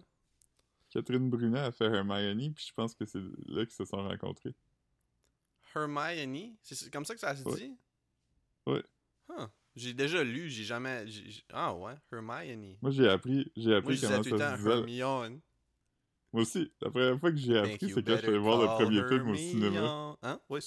Catherine 0.91 1.31
Brunet 1.31 1.61
a 1.61 1.71
fait 1.73 1.85
Hermione, 1.85 2.53
puis 2.53 2.67
je 2.69 2.73
pense 2.75 2.95
que 2.95 3.05
c'est 3.07 3.21
là 3.47 3.65
qu'ils 3.65 3.71
se 3.75 3.85
sont 3.85 3.97
rencontrés. 4.09 4.55
Hermione, 5.75 6.55
c'est 6.63 6.91
comme 6.91 7.05
ça 7.05 7.15
que 7.15 7.21
ça 7.21 7.37
se 7.37 7.45
Ouais. 7.45 7.57
dit? 7.57 7.77
Ouais. 8.67 8.83
Huh. 9.31 9.47
J'ai 9.77 9.95
déjà 9.95 10.23
lu, 10.25 10.51
j'ai 10.51 10.65
jamais. 10.65 11.05
Ah 11.53 11.75
ouais, 11.75 11.95
Hermione. 12.13 12.77
Moi, 12.83 12.91
j'ai 12.91 13.09
appris, 13.09 13.51
j'ai 13.57 13.69
Moi, 13.71 13.79
appris 13.79 13.97
disais 13.97 14.07
comment 14.09 14.23
ça 14.23 14.23
se 14.25 14.29
temps 14.37 14.57
disait. 14.57 14.71
Hermione. 14.71 15.41
Moi 16.33 16.43
aussi, 16.43 16.73
la 16.81 16.91
première 16.91 17.19
fois 17.21 17.31
que 17.31 17.37
j'ai 17.37 17.57
appris, 17.59 17.91
c'est 17.91 18.03
quand 18.03 18.17
je 18.17 18.23
suis 18.27 18.39
voir 18.39 18.61
le 18.61 18.67
premier 18.85 19.09
film 19.09 19.29
au 19.29 19.35
cinéma. 19.37 20.17
Hein? 20.23 20.41
Ouais, 20.49 20.61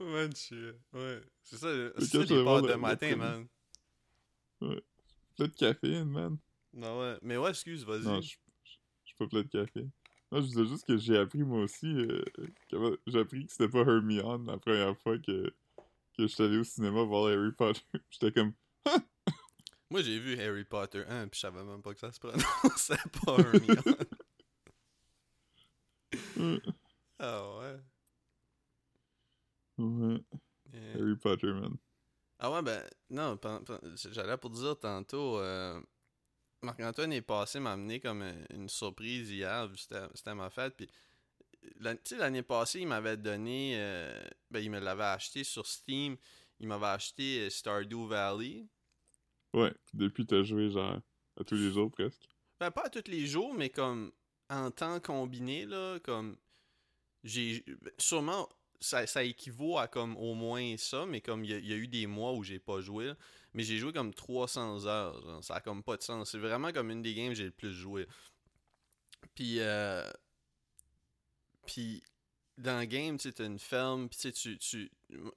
man, 0.00 0.30
je- 0.36 0.74
Ouais. 0.92 1.20
C'est 1.42 1.56
ça, 1.56 1.68
c'est 1.98 2.04
ça 2.04 2.18
les 2.18 2.44
pâtes 2.44 2.64
de 2.66 2.74
matin, 2.74 3.16
premier. 3.16 3.48
Man. 4.60 4.80
Plein 5.36 5.46
de 5.46 5.52
caféine, 5.54 6.04
man. 6.10 6.38
Non, 6.72 7.00
ouais. 7.00 7.18
Mais 7.22 7.36
ouais, 7.36 7.50
excuse, 7.50 7.84
vas-y. 7.84 8.02
Non, 8.04 8.20
je 8.20 8.28
suis 8.28 9.16
pas 9.18 9.26
plein 9.26 9.42
de 9.42 9.48
café. 9.48 9.86
Non, 10.32 10.40
je 10.40 10.46
disais 10.46 10.66
juste 10.66 10.86
que 10.86 10.96
j'ai 10.96 11.16
appris 11.18 11.42
moi 11.42 11.60
aussi. 11.62 11.86
euh, 11.86 12.22
comment- 12.70 12.94
j'ai 13.06 13.18
appris 13.20 13.46
que 13.46 13.52
c'était 13.52 13.68
pas 13.68 13.80
Hermione 13.80 14.46
la 14.46 14.58
première 14.58 14.96
fois 14.98 15.18
que, 15.18 15.52
que 16.16 16.22
je 16.22 16.26
suis 16.26 16.42
allé 16.44 16.58
au 16.58 16.64
cinéma 16.64 17.02
voir 17.02 17.26
Harry 17.32 17.52
Potter. 17.52 17.80
J'étais 18.10 18.32
comme. 18.32 18.52
Moi, 19.90 20.02
j'ai 20.02 20.20
vu 20.20 20.38
Harry 20.40 20.62
Potter 20.64 21.02
1, 21.08 21.26
puis 21.28 21.38
je 21.38 21.40
savais 21.40 21.64
même 21.64 21.82
pas 21.82 21.92
que 21.92 21.98
ça 21.98 22.12
se 22.12 22.20
prononçait 22.20 22.94
pas 23.26 23.36
Hermione. 23.38 23.96
euh, 26.38 26.60
ah 27.18 27.58
ouais. 27.58 27.76
ouais, 29.78 30.20
Yeah. 30.72 30.94
Harry 30.94 31.16
Potter, 31.16 31.48
man. 31.52 31.76
Ah 32.42 32.50
ouais, 32.50 32.62
ben, 32.62 32.82
non, 33.10 33.38
j'allais 34.12 34.38
pour 34.38 34.50
dire 34.50 34.78
tantôt, 34.78 35.38
euh, 35.38 35.78
Marc-Antoine 36.62 37.12
est 37.12 37.20
passé 37.20 37.60
m'amener 37.60 38.00
comme 38.00 38.22
une, 38.22 38.46
une 38.50 38.68
surprise 38.70 39.30
hier, 39.30 39.68
c'était 39.76 40.34
ma 40.34 40.48
fête, 40.48 40.74
puis 40.74 40.88
sais, 42.04 42.16
l'année 42.16 42.42
passée, 42.42 42.80
il 42.80 42.88
m'avait 42.88 43.18
donné, 43.18 43.74
euh, 43.76 44.22
ben, 44.50 44.60
il 44.60 44.70
me 44.70 44.80
l'avait 44.80 45.04
acheté 45.04 45.44
sur 45.44 45.66
Steam, 45.66 46.16
il 46.58 46.66
m'avait 46.68 46.86
acheté 46.86 47.40
euh, 47.40 47.50
Stardew 47.50 48.06
Valley, 48.06 48.66
Ouais, 49.52 49.72
puis 49.84 49.98
depuis, 49.98 50.26
t'as 50.26 50.42
joué 50.42 50.70
genre 50.70 51.00
à 51.36 51.44
tous 51.44 51.56
les 51.56 51.72
jours 51.72 51.90
presque. 51.90 52.22
ben, 52.58 52.70
pas 52.70 52.84
à 52.86 52.90
tous 52.90 53.10
les 53.10 53.26
jours, 53.26 53.52
mais 53.52 53.68
comme 53.68 54.12
en 54.48 54.70
temps 54.70 55.00
combiné, 55.00 55.66
là, 55.66 55.98
comme, 56.00 56.36
j'ai, 57.24 57.64
sûrement, 57.98 58.48
ça, 58.80 59.06
ça 59.06 59.22
équivaut 59.24 59.78
à 59.78 59.88
comme 59.88 60.16
au 60.16 60.34
moins 60.34 60.76
ça, 60.78 61.06
mais 61.06 61.20
comme 61.20 61.44
il 61.44 61.50
y, 61.50 61.72
a- 61.72 61.76
eu 61.76 61.88
des 61.88 62.06
mois 62.06 62.32
où 62.32 62.42
j'ai 62.42 62.58
pas 62.58 62.80
joué, 62.80 63.12
mais 63.54 63.62
j'ai 63.62 63.78
joué 63.78 63.92
comme 63.92 64.14
300 64.14 64.86
heures, 64.86 65.20
genre, 65.22 65.44
ça 65.44 65.56
a 65.56 65.60
comme 65.60 65.82
pas 65.82 65.96
de 65.96 66.02
sens. 66.02 66.30
C'est 66.30 66.38
vraiment 66.38 66.72
comme 66.72 66.90
une 66.90 67.02
des 67.02 67.14
games 67.14 67.28
que 67.30 67.34
j'ai 67.34 67.44
le 67.44 67.50
plus 67.50 67.72
joué. 67.72 68.06
Puis, 69.34 69.60
euh, 69.60 70.08
puis 71.66 72.02
dans 72.58 72.78
le 72.80 72.86
game, 72.86 73.18
tu 73.18 73.32
une 73.38 73.58
ferme, 73.58 74.08
puis 74.08 74.32
tu 74.32 74.58
tu, 74.58 74.90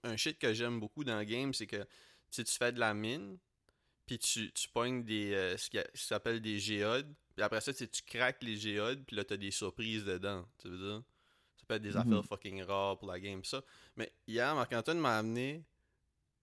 un 0.04 0.18
shit 0.18 0.38
que 0.40 0.54
j'aime 0.54 0.80
beaucoup 0.80 1.04
dans 1.04 1.18
le 1.20 1.26
game, 1.26 1.54
c'est 1.54 1.68
que 1.68 1.86
tu 2.32 2.44
fais 2.46 2.72
de 2.72 2.80
la 2.80 2.94
mine, 2.94 3.38
puis 4.06 4.20
tu, 4.20 4.52
tu 4.54 4.70
pognes 4.70 5.04
des, 5.04 5.34
euh, 5.34 5.58
ce 5.58 5.70
qui 5.70 5.80
s'appelle 5.96 6.42
des 6.42 6.60
géodes, 6.60 7.14
puis 7.36 7.44
après 7.44 7.62
ça, 7.62 7.74
tu 7.74 7.88
craques 8.06 8.44
les 8.44 8.58
géodes, 8.58 9.04
puis 9.06 9.16
là, 9.16 9.24
t'as 9.26 9.38
des 9.38 9.52
surprises 9.52 10.06
dedans, 10.06 10.48
tu 10.60 10.70
veux 10.70 10.78
dire? 10.78 11.04
Des 11.80 11.92
Mhm. 11.92 11.98
affaires 11.98 12.26
fucking 12.26 12.64
rares 12.64 12.98
pour 12.98 13.08
la 13.08 13.20
game, 13.20 13.42
pis 13.42 13.50
ça. 13.50 13.62
Mais 13.96 14.12
hier, 14.28 14.54
Marc-Antoine 14.56 15.00
m'a 15.00 15.18
amené. 15.18 15.64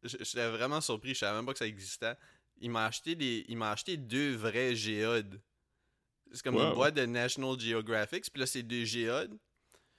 J'étais 0.03 0.49
vraiment 0.51 0.81
surpris, 0.81 1.15
je 1.15 1.19
savais 1.21 1.37
même 1.37 1.47
pas 1.47 1.53
que 1.53 1.59
ça 1.59 1.67
existait. 1.67 2.15
Il 2.61 2.71
m'a 2.71 2.87
acheté 2.87 3.15
des. 3.15 3.45
Il 3.49 3.57
m'a 3.57 3.71
acheté 3.73 3.97
deux 3.97 4.35
vrais 4.35 4.75
géodes. 4.75 5.41
C'est 6.33 6.43
comme 6.43 6.55
une 6.55 6.69
Wow. 6.71 6.75
boîte 6.75 6.95
de 6.95 7.05
National 7.07 7.59
Geographic, 7.59 8.31
puis 8.31 8.41
là, 8.41 8.47
c'est 8.47 8.63
deux 8.63 8.85
géodes. 8.85 9.37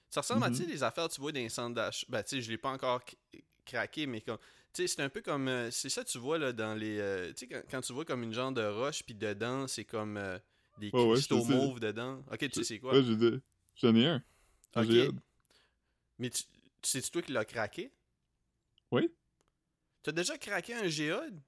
Ça 0.09 0.21
ressemble 0.21 0.43
à, 0.43 0.49
Mhm. 0.49 0.65
les 0.67 0.83
affaires 0.83 1.09
tu 1.09 1.21
vois 1.21 1.31
dans 1.31 1.39
les 1.39 1.49
centres 1.49 1.75
d'achat. 1.75 2.05
Ben, 2.09 2.23
tu 2.23 2.29
sais, 2.29 2.41
je 2.41 2.49
l'ai 2.51 2.57
pas 2.57 2.69
encore 2.71 3.01
craqué, 3.65 4.07
mais 4.07 4.21
comme. 4.21 4.37
Tu 4.73 4.83
sais, 4.83 4.87
c'est 4.87 5.01
un 5.01 5.09
peu 5.09 5.21
comme. 5.21 5.47
euh, 5.47 5.69
c'est 5.71 5.89
ça, 5.89 6.03
tu 6.03 6.17
vois, 6.17 6.37
là, 6.37 6.51
dans 6.53 6.73
les. 6.73 6.97
euh, 6.99 7.27
tu 7.33 7.39
sais, 7.39 7.47
quand, 7.47 7.61
quand 7.69 7.81
tu 7.81 7.93
vois 7.93 8.05
comme 8.05 8.23
une 8.23 8.33
genre 8.33 8.51
de 8.51 8.63
roche, 8.65 9.03
puis 9.03 9.13
dedans, 9.15 9.67
c'est 9.67 9.85
comme 9.85 10.17
euh, 10.17 10.39
des 10.79 10.89
ouais, 10.91 11.13
cristaux 11.13 11.43
mauves 11.45 11.79
dedans. 11.79 12.23
Ok, 12.31 12.39
tu 12.39 12.49
sais, 12.53 12.63
c'est 12.63 12.79
quoi? 12.79 12.93
Ouais, 12.93 13.39
J'en 13.75 13.95
ai 13.95 14.07
un. 14.07 14.23
Un 14.75 14.83
Ok. 14.83 14.91
géode. 14.91 15.19
Mais 16.19 16.29
tu, 16.29 16.43
c'est 16.83 17.09
toi 17.11 17.21
qui 17.21 17.31
l'as 17.31 17.45
craqué? 17.45 17.91
Oui. 18.91 19.11
T'as 20.03 20.11
déjà 20.11 20.37
craqué 20.37 20.73
un 20.75 20.87
géode? 20.87 21.41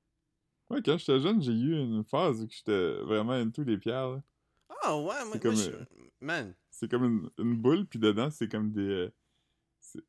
Ouais, 0.70 0.82
quand 0.82 0.98
j'étais 0.98 1.20
jeune, 1.20 1.42
j'ai 1.42 1.52
eu 1.54 1.74
une 1.80 2.04
phase 2.04 2.42
où 2.42 2.48
j'étais 2.50 2.94
vraiment 3.04 3.34
into 3.34 3.64
les 3.64 3.78
pierres. 3.78 4.10
là. 4.10 4.24
Ah 4.84 4.98
ouais, 4.98 5.26
moi, 5.26 5.40
comme, 5.40 5.56
moi, 5.56 5.64
je- 5.64 5.72
euh, 5.72 5.86
Man, 6.22 6.56
C'est 6.72 6.90
comme 6.90 7.06
une, 7.06 7.30
une 7.38 7.56
boule, 7.62 7.86
puis 7.88 8.00
dedans, 8.00 8.30
c'est 8.32 8.50
comme 8.50 8.72
des. 8.74 9.10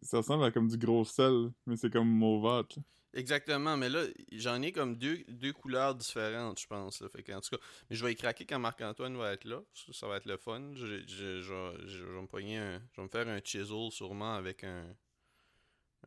Ça 0.02 0.18
ressemble 0.18 0.44
à 0.44 0.50
comme 0.50 0.68
du 0.68 0.76
gros 0.78 1.04
sel, 1.04 1.50
mais 1.66 1.76
c'est 1.76 1.90
comme 1.92 2.08
mauvâtre. 2.08 2.76
là. 2.78 2.82
exactement. 3.14 3.76
Mais 3.76 3.88
là, 3.88 4.04
j'en 4.32 4.60
ai 4.62 4.72
comme 4.72 4.96
deux, 4.96 5.24
deux 5.28 5.52
couleurs 5.52 5.94
différentes, 5.94 6.58
je 6.60 6.66
pense. 6.66 7.00
Là. 7.00 7.08
Fait 7.08 7.22
que, 7.22 7.32
en 7.32 7.40
tout 7.40 7.50
cas, 7.56 7.62
mais 7.88 7.96
je 7.96 8.04
vais 8.04 8.12
y 8.12 8.16
craquer 8.16 8.44
quand 8.46 8.58
Marc-Antoine 8.58 9.16
va 9.16 9.32
être 9.32 9.44
là. 9.44 9.60
Ça, 9.72 9.92
ça 9.92 10.06
va 10.08 10.16
être 10.16 10.26
le 10.26 10.36
fun. 10.36 10.72
Je, 10.74 10.86
je, 11.06 11.40
je- 11.40 11.40
je- 11.42 11.86
je 11.86 12.04
vais 12.04 12.20
me 12.22 12.26
pogner 12.26 12.58
un... 12.58 12.78
Je 12.92 12.96
vais 13.00 13.02
me 13.04 13.08
faire 13.08 13.28
un 13.28 13.40
chisel 13.44 13.90
sûrement 13.90 14.34
avec 14.34 14.64
un... 14.64 14.84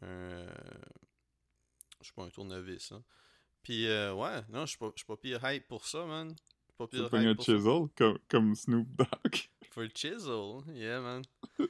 un 0.01 0.45
je 2.01 2.07
sais 2.07 2.13
pas, 2.15 2.23
un 2.23 2.29
tournevis. 2.29 2.91
Hein. 2.91 3.03
Puis, 3.63 3.87
euh, 3.87 4.13
ouais, 4.13 4.41
non, 4.49 4.61
je 4.61 4.67
suis 4.69 4.77
pas, 4.77 4.91
je 4.95 4.99
suis 4.99 5.05
pas 5.07 5.17
pire 5.17 5.39
hype 5.51 5.67
pour 5.67 5.85
ça, 5.85 6.05
man. 6.05 6.33
Pas 6.77 6.87
pire 6.87 7.09
un 7.13 7.31
hype 7.31 7.41
ça. 7.41 7.53
chisel, 7.55 7.87
comme, 7.97 8.19
comme 8.29 8.55
Snoop 8.55 8.87
Dogg? 8.95 9.35
For 9.71 9.83
le 9.83 9.89
chisel, 9.93 10.61
yeah, 10.75 11.01
man. 11.01 11.23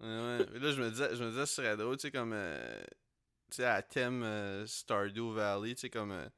ouais. 0.00 0.46
Mais 0.52 0.58
Là, 0.58 0.72
je 0.72 0.82
me 0.82 0.90
disais, 0.90 1.16
je 1.16 1.24
me 1.24 1.30
disais, 1.30 1.46
ce 1.46 1.54
serait 1.54 1.76
drôle, 1.76 1.96
tu 1.96 2.02
sais, 2.02 2.10
comme. 2.10 2.32
euh, 2.34 2.80
tu 3.50 3.56
sais, 3.58 3.64
à 3.66 3.82
thème 3.82 4.22
euh, 4.24 4.66
Stardew 4.66 5.32
Valley, 5.34 5.74
tu 5.74 5.82
sais, 5.82 5.90
comme. 5.90 6.12
euh, 6.12 6.28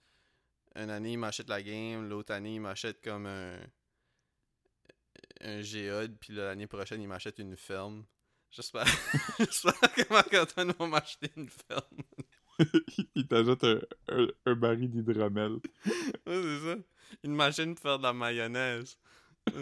une 0.76 0.90
année, 0.90 1.12
il 1.12 1.18
m'achète 1.18 1.48
la 1.48 1.62
game, 1.62 2.08
l'autre 2.08 2.32
année, 2.34 2.56
il 2.56 2.60
m'achète 2.60 3.02
comme 3.02 3.26
un. 3.26 3.58
Un 5.42 5.62
géode, 5.62 6.16
puis 6.18 6.34
l'année 6.34 6.66
prochaine, 6.66 7.00
il 7.00 7.08
m'achète 7.08 7.38
une 7.38 7.56
ferme. 7.56 8.04
J'espère, 8.50 8.84
j'espère 9.38 9.80
que 9.94 10.12
Marc-Antoine 10.12 10.72
va 10.78 10.86
m'acheter 10.86 11.30
une 11.36 11.48
ferme. 11.48 12.02
Il 13.14 13.26
t'ajoute 13.26 13.64
un, 13.64 13.80
un, 14.08 14.26
un 14.46 14.54
baril 14.54 14.90
d'hydromel. 14.90 15.52
Ouais, 16.26 16.42
c'est 16.42 16.60
ça. 16.60 16.76
Une 17.24 17.34
machine 17.34 17.74
pour 17.74 17.82
faire 17.82 17.98
de 17.98 18.02
la 18.02 18.12
mayonnaise. 18.12 18.98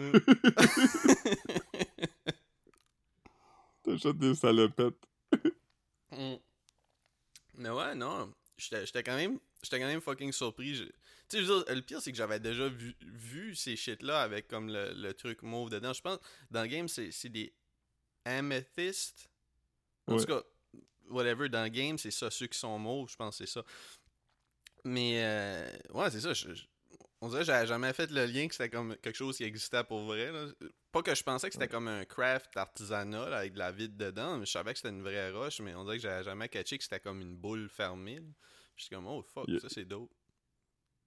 T'achètes 3.97 4.17
des 4.17 4.35
salopettes. 4.35 5.05
Mm. 6.11 6.37
Mais 7.59 7.69
ouais, 7.69 7.93
non. 7.93 8.33
J'étais 8.57 9.03
quand 9.03 9.15
même. 9.15 9.39
J'étais 9.61 9.79
quand 9.79 9.85
même 9.85 10.01
fucking 10.01 10.31
surpris. 10.31 10.73
Je- 10.73 10.85
Tu 11.29 11.45
sais, 11.45 11.75
le 11.75 11.81
pire, 11.81 12.01
c'est 12.01 12.11
que 12.11 12.17
j'avais 12.17 12.39
déjà 12.39 12.67
vu, 12.67 12.95
vu 13.01 13.53
ces 13.55 13.75
shit-là 13.75 14.23
avec 14.23 14.47
comme 14.47 14.69
le, 14.69 14.91
le 14.95 15.13
truc 15.13 15.43
mauve 15.43 15.69
dedans. 15.69 15.93
Je 15.93 16.01
pense, 16.01 16.17
dans 16.49 16.63
le 16.63 16.67
game, 16.67 16.87
c'est 16.87 17.29
des 17.29 17.53
amethyst. 18.25 19.29
En 20.07 20.13
Ouais. 20.15 20.19
tout 20.19 20.25
cas, 20.25 20.41
whatever, 21.09 21.47
dans 21.47 21.61
le 21.63 21.69
game, 21.69 21.99
c'est 21.99 22.09
ça. 22.11 22.31
Ceux 22.31 22.47
qui 22.47 22.57
sont 22.57 22.79
mauves, 22.79 23.09
je 23.11 23.15
pense 23.15 23.37
que 23.37 23.45
c'est 23.45 23.51
ça. 23.51 23.63
Mais, 24.83 25.23
euh, 25.23 25.71
ouais, 25.93 26.09
c'est 26.09 26.21
ça. 26.21 26.33
je- 26.33 26.55
je- 26.55 26.63
on 27.21 27.27
dirait 27.29 27.41
que 27.41 27.47
j'avais 27.47 27.67
jamais 27.67 27.91
fait 27.93 28.09
le 28.11 28.25
lien 28.25 28.47
que 28.47 28.53
c'était 28.55 28.69
comme 28.69 28.95
quelque 28.97 29.15
chose 29.15 29.37
qui 29.37 29.43
existait 29.43 29.83
pour 29.83 30.01
vrai. 30.05 30.31
là. 30.31 30.47
Pas 30.91 31.01
que 31.01 31.13
je 31.13 31.23
pensais 31.23 31.47
que 31.47 31.53
c'était 31.53 31.65
Ouais. 31.65 31.69
comme 31.69 31.87
un 31.87 32.05
craft 32.05 32.55
artisanal 32.57 33.33
avec 33.33 33.53
de 33.53 33.59
la 33.59 33.71
vide 33.71 33.97
dedans, 33.97 34.37
mais 34.37 34.45
je 34.45 34.51
savais 34.51 34.71
que 34.73 34.79
c'était 34.79 34.89
une 34.95 35.01
vraie 35.03 35.31
roche, 35.31 35.59
mais 35.61 35.75
on 35.75 35.83
dirait 35.83 35.97
que 35.97 36.03
j'avais 36.03 36.23
jamais 36.23 36.47
catché 36.49 36.77
que 36.77 36.83
c'était 36.83 36.99
comme 36.99 37.21
une 37.21 37.35
boule 37.35 37.69
fermée. 37.69 38.15
là. 38.19 38.25
J'étais 38.77 38.95
comme, 38.95 39.07
oh 39.07 39.21
fuck, 39.21 39.49
ça 39.59 39.67
c'est 39.69 39.85
dope. 39.85 40.11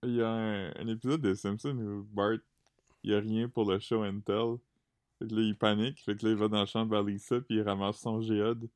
Il 0.03 0.17
y 0.17 0.23
a 0.23 0.29
un, 0.29 0.67
un 0.77 0.87
épisode 0.89 1.21
de 1.23 1.33
Simpson 1.35 1.77
où 1.79 2.03
Bart, 2.13 2.39
il 3.03 3.13
y 3.13 3.15
a 3.15 3.21
rien 3.21 3.49
pour 3.49 3.71
le 3.71 3.79
show 3.79 4.05
and 4.05 4.21
tell. 4.21 4.57
Fait 5.19 5.29
que 5.29 5.35
là, 5.35 5.41
il 5.43 5.57
panique. 5.57 6.03
Fait 6.05 6.17
que 6.17 6.27
là, 6.27 6.33
il 6.33 6.37
va 6.37 6.49
dans 6.49 6.59
la 6.61 6.67
chambre 6.67 6.97
à 6.97 7.03
Lisa, 7.03 7.41
puis 7.41 7.57
il 7.57 7.63
ramasse 7.63 7.99
son 8.01 8.21
géode. 8.21 8.69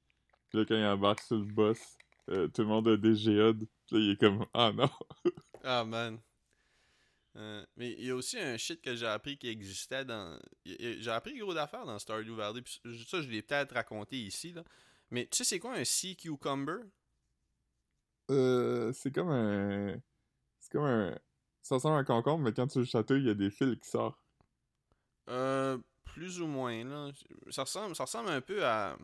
Puis 0.48 0.58
là, 0.58 0.64
quand 0.64 0.76
il 0.76 0.84
embarque 0.86 1.20
sur 1.20 1.36
le 1.36 1.44
boss, 1.44 1.96
euh, 2.30 2.48
tout 2.48 2.62
le 2.62 2.68
monde 2.68 2.88
a 2.88 2.96
des 2.96 3.14
géodes. 3.16 3.66
Puis 3.86 3.96
là, 3.96 3.98
il 4.00 4.10
est 4.12 4.20
comme, 4.20 4.46
ah 4.54 4.72
non. 4.72 4.88
Ah 5.64 5.84
man. 5.84 6.18
Euh, 7.36 7.64
mais 7.76 7.92
il 7.92 8.04
y 8.06 8.10
a 8.10 8.16
aussi 8.16 8.38
un 8.38 8.56
shit 8.56 8.80
que 8.80 8.94
j'ai 8.96 9.06
appris 9.06 9.36
qui 9.36 9.48
existait 9.48 10.04
dans. 10.04 10.38
J'ai 10.64 11.10
appris 11.10 11.36
gros 11.38 11.52
d'affaires 11.54 11.84
dans 11.84 11.98
Stardew 11.98 12.34
Valley. 12.34 12.62
puis 12.62 12.80
ça, 13.06 13.20
je 13.20 13.28
l'ai 13.28 13.42
peut-être 13.42 13.74
raconté 13.74 14.16
ici. 14.16 14.52
Là. 14.52 14.64
Mais 15.10 15.26
tu 15.26 15.36
sais, 15.38 15.44
c'est 15.44 15.58
quoi 15.58 15.74
un 15.74 15.84
sea 15.84 16.16
cucumber? 16.16 16.78
Euh, 18.30 18.92
c'est 18.92 19.12
comme 19.14 19.28
un. 19.30 19.94
C'est 20.60 20.72
comme 20.72 20.84
un. 20.84 21.16
Ça 21.62 21.74
ressemble 21.76 21.96
à 21.96 21.98
un 21.98 22.04
concombre, 22.04 22.44
mais 22.44 22.52
quand 22.52 22.66
tu 22.68 22.78
le 22.78 22.84
chatouilles, 22.84 23.20
il 23.20 23.26
y 23.26 23.30
a 23.30 23.34
des 23.34 23.50
fils 23.50 23.76
qui 23.82 23.88
sortent. 23.88 24.18
Euh, 25.28 25.78
plus 26.04 26.40
ou 26.40 26.46
moins, 26.46 26.84
là. 26.84 27.10
Ça 27.50 27.62
ressemble, 27.62 27.94
ça 27.94 28.04
ressemble 28.04 28.30
un 28.30 28.40
peu 28.40 28.64
à. 28.64 28.96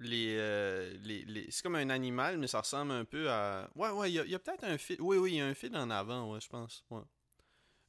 Les, 0.00 0.36
euh, 0.38 0.96
les, 1.02 1.24
les- 1.24 1.50
C'est 1.50 1.62
comme 1.62 1.74
un 1.74 1.90
animal, 1.90 2.38
mais 2.38 2.46
ça 2.46 2.60
ressemble 2.60 2.92
un 2.92 3.04
peu 3.04 3.28
à. 3.30 3.68
Ouais, 3.74 3.90
ouais, 3.90 4.10
il 4.12 4.14
y 4.14 4.34
a, 4.34 4.36
a 4.36 4.38
peut-être 4.38 4.64
un 4.64 4.78
fil. 4.78 4.96
Oui, 5.00 5.16
oui, 5.18 5.32
il 5.32 5.36
y 5.36 5.40
a 5.40 5.46
un 5.46 5.54
fil 5.54 5.76
en 5.76 5.90
avant, 5.90 6.32
ouais, 6.32 6.40
je 6.40 6.48
pense. 6.48 6.84
Ouais. 6.90 7.02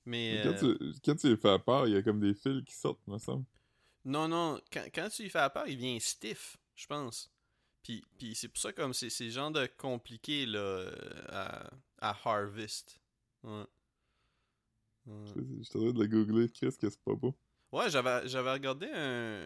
Mais. 0.09 0.41
Quand, 0.43 0.63
euh, 0.63 0.77
tu, 0.79 0.99
quand 1.05 1.15
tu 1.15 1.29
les 1.29 1.37
fais 1.37 1.59
peur, 1.59 1.87
il 1.87 1.93
y 1.93 1.97
a 1.97 2.01
comme 2.01 2.19
des 2.19 2.33
fils 2.33 2.63
qui 2.65 2.73
sortent, 2.73 3.05
me 3.07 3.19
semble. 3.19 3.45
Non, 4.03 4.27
non, 4.27 4.59
quand, 4.73 4.85
quand 4.93 5.07
tu 5.09 5.23
lui 5.23 5.29
fais 5.29 5.47
peur, 5.53 5.67
il 5.67 5.77
vient 5.77 5.99
stiff, 5.99 6.57
je 6.75 6.87
pense. 6.87 7.29
Puis, 7.83 8.03
puis 8.17 8.33
c'est 8.33 8.47
pour 8.47 8.57
ça 8.57 8.73
comme 8.73 8.93
c'est 8.93 9.09
le 9.19 9.29
genre 9.29 9.51
de 9.51 9.67
compliqué 9.77 10.47
là, 10.47 10.59
euh, 10.59 10.91
à, 11.29 11.69
à 11.99 12.17
harvest. 12.25 12.99
Ouais. 13.43 13.65
Ouais. 15.05 15.25
Je 15.61 15.69
train 15.69 15.91
de 15.91 15.99
le 15.99 16.07
googler. 16.07 16.49
Qu'est-ce 16.49 16.77
que 16.77 16.89
c'est 16.89 17.01
pas 17.01 17.13
beau? 17.13 17.35
Ouais, 17.71 17.89
j'avais 17.89 18.27
j'avais 18.27 18.51
regardé 18.51 18.87
un. 18.87 19.43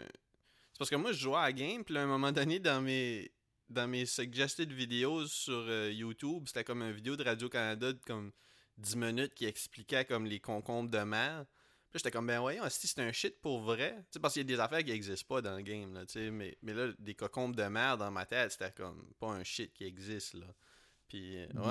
C'est 0.72 0.78
parce 0.80 0.90
que 0.90 0.96
moi 0.96 1.12
je 1.12 1.20
jouais 1.20 1.38
à 1.38 1.44
la 1.44 1.54
game, 1.54 1.84
puis 1.84 1.94
là, 1.94 2.02
à 2.02 2.04
un 2.04 2.08
moment 2.08 2.32
donné 2.32 2.60
dans 2.60 2.82
mes 2.82 3.32
dans 3.70 3.88
mes 3.88 4.06
suggested 4.06 4.72
videos 4.72 5.28
sur 5.28 5.66
euh, 5.68 5.92
YouTube, 5.92 6.44
c'était 6.48 6.64
comme 6.64 6.82
une 6.84 6.94
vidéo 6.94 7.16
de 7.18 7.24
Radio 7.24 7.50
Canada 7.50 7.92
de 7.92 8.00
comme 8.06 8.32
10 8.78 8.96
minutes 8.96 9.34
qui 9.34 9.46
expliquait 9.46 10.06
comme 10.06 10.26
les 10.26 10.40
concombres 10.40 10.90
de 10.90 11.00
mer. 11.00 11.46
Puis 11.92 12.00
j'étais 12.00 12.12
comme 12.12 12.28
ben 12.28 12.40
voyons, 12.40 12.64
si 12.70 12.88
c'est 12.88 13.02
un 13.02 13.12
shit 13.12 13.40
pour 13.40 13.62
vrai, 13.62 14.04
sais 14.12 14.20
parce 14.20 14.34
qu'il 14.34 14.42
y 14.42 14.46
a 14.54 14.56
des 14.56 14.60
affaires 14.60 14.84
qui 14.84 14.92
existent 14.92 15.28
pas 15.36 15.42
dans 15.42 15.56
le 15.56 15.62
game 15.62 15.94
là, 15.94 16.06
tu 16.08 16.14
sais, 16.14 16.32
mais 16.32 16.58
mais 16.64 16.74
là 16.74 16.92
des 16.98 17.14
concombres 17.16 17.56
de 17.56 17.64
mer 17.66 17.98
dans 17.98 18.10
ma 18.12 18.26
tête, 18.26 18.52
c'était 18.52 18.72
comme 18.72 19.06
pas 19.20 19.28
un 19.30 19.44
shit 19.44 19.72
qui 19.74 19.84
existe 19.86 20.34
là. 20.34 20.48
Puis 21.08 21.38
euh, 21.38 21.48
Mhm. 21.54 21.62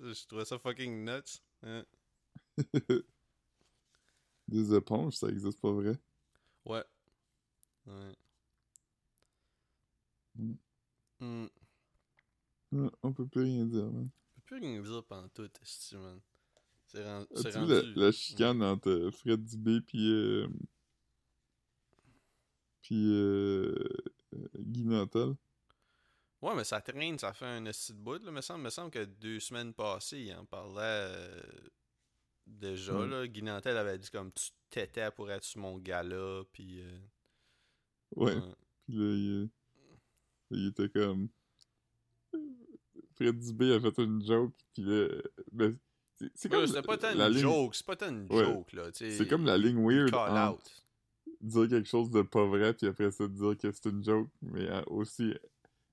ouais, 0.00 0.14
je 0.14 0.26
trouvais 0.26 0.44
ça 0.44 0.58
fucking 0.58 1.04
nuts. 1.04 1.40
Hein. 1.64 1.84
Des 4.48 4.74
éponges, 4.74 5.14
ça 5.16 5.28
existe 5.28 5.60
pas 5.60 5.72
vrai. 5.72 5.96
Ouais. 6.64 6.84
Ouais. 7.86 8.16
Mm. 10.38 10.54
Hmm. 11.20 11.46
Ah, 12.74 12.90
On 13.02 13.12
peut 13.12 13.26
plus 13.26 13.42
rien 13.42 13.64
dire, 13.66 13.90
man. 13.90 14.08
Plus 14.48 14.60
rien 14.60 14.80
dire 14.80 15.04
pendant 15.04 15.28
tout, 15.28 15.50
man. 15.92 16.20
C'est 16.86 17.04
ren- 17.04 17.26
vu 17.30 17.50
rendu... 17.52 17.72
la, 17.94 18.06
la 18.06 18.12
chicane 18.12 18.62
entre 18.62 19.10
Fred 19.12 19.44
Dubé 19.44 19.82
pis 19.82 20.08
euh, 20.10 20.48
pis 22.80 23.10
euh, 23.12 23.74
Guy 24.58 24.84
Nantel? 24.86 25.34
Ouais, 26.40 26.54
mais 26.54 26.64
ça 26.64 26.80
traîne, 26.80 27.18
ça 27.18 27.34
fait 27.34 27.44
un 27.44 27.66
esti 27.66 27.92
de 27.92 27.98
bout, 27.98 28.22
là. 28.24 28.30
Me 28.30 28.40
semble, 28.40 28.62
me 28.64 28.70
semble 28.70 28.90
que 28.90 29.04
deux 29.04 29.38
semaines 29.38 29.74
passées, 29.74 30.20
il 30.20 30.34
en 30.34 30.46
parlait 30.46 30.80
euh, 30.82 31.42
déjà, 32.46 32.94
Mm. 32.94 33.10
là. 33.10 33.26
Guy 33.26 33.42
Nantel 33.42 33.76
avait 33.76 33.98
dit 33.98 34.08
comme 34.08 34.32
tu 34.32 34.48
t'étais 34.70 35.10
pour 35.10 35.30
être 35.30 35.44
sur 35.44 35.60
mon 35.60 35.76
gala, 35.76 36.42
puis... 36.52 36.80
euh, 36.80 36.98
Ouais. 38.16 38.34
Pis 38.86 38.92
là, 38.92 39.12
il, 39.14 39.50
il 40.52 40.68
était 40.68 40.88
comme... 40.88 41.28
Fred 43.18 43.38
Dubé 43.38 43.74
a 43.74 43.80
fait 43.80 43.98
une 44.02 44.24
joke, 44.24 44.52
pis 44.74 44.82
là... 44.82 45.08
Ben, 45.52 45.76
c'est- 46.34 46.52
Ouais, 46.54 46.66
comme 46.72 46.82
pas 46.82 46.96
tant 46.98 47.14
la 47.14 47.26
une 47.28 47.32
ligne- 47.34 47.42
joke, 47.42 47.74
c'est 47.74 47.86
pas 47.86 47.96
tant 47.96 48.08
une 48.10 48.26
Ouais. 48.32 48.44
joke, 48.44 48.72
là. 48.72 48.84
C'est 48.92 49.28
comme 49.28 49.44
la 49.44 49.58
ligne 49.58 49.78
weird 49.84 50.10
Call 50.10 50.50
out. 50.50 50.84
dire 51.40 51.68
quelque 51.68 51.88
chose 51.88 52.10
de 52.10 52.22
pas 52.22 52.44
vrai, 52.46 52.74
puis 52.74 52.86
après 52.86 53.10
ça 53.10 53.26
dire 53.28 53.56
que 53.58 53.70
c'est 53.72 53.86
une 53.86 54.02
joke, 54.04 54.28
mais 54.42 54.68
euh, 54.68 54.82
aussi 54.86 55.34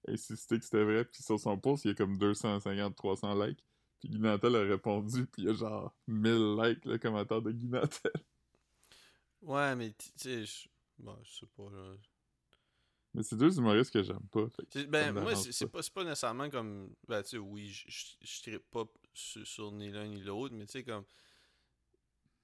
insister 0.08 0.60
que 0.60 0.66
c'était 0.66 0.84
vrai, 0.84 1.04
puis 1.06 1.24
sur 1.24 1.40
son 1.40 1.58
post, 1.58 1.86
il 1.86 1.90
y 1.90 1.92
a 1.92 1.96
comme 1.96 2.18
250-300 2.18 3.48
likes, 3.48 3.64
puis 4.00 4.10
Guy 4.10 4.20
Nantel 4.20 4.56
a 4.56 4.62
répondu, 4.62 5.26
puis 5.26 5.44
il 5.44 5.46
y 5.46 5.50
a 5.50 5.54
genre 5.54 5.96
1000 6.08 6.56
likes, 6.62 6.86
le 6.86 6.98
commentaire 7.00 7.42
de 7.42 7.52
Guy 7.52 7.68
Nantel. 7.68 8.12
Ouais, 9.42 9.76
mais 9.76 9.92
tu 9.94 10.10
sais, 10.16 10.46
je... 10.46 10.68
Bon, 10.98 11.16
je 11.24 11.32
sais 11.40 11.46
pas, 11.58 11.70
là. 11.72 11.96
Mais 13.16 13.24
c'est 13.24 13.38
deux 13.38 13.58
humoristes 13.58 13.92
que 13.94 14.04
j'aime 14.04 14.28
pas. 14.32 14.46
Ben, 14.88 15.14
moi, 15.14 15.32
c'est 15.54 15.68
pas, 15.72 15.80
pas 15.94 16.04
nécessairement 16.04 16.50
comme. 16.50 16.94
Ben, 17.08 17.24
tu 17.24 17.30
sais, 17.30 17.38
oui, 17.38 17.70
je- 17.70 18.42
trippe 18.42 18.70
pas 18.70 18.84
sur, 19.14 19.48
sur 19.48 19.72
ni 19.72 19.90
l'un 19.90 20.06
ni 20.08 20.22
l'autre, 20.22 20.54
mais 20.54 20.66
tu 20.66 20.74
sais, 20.74 20.84
comme. 20.84 21.06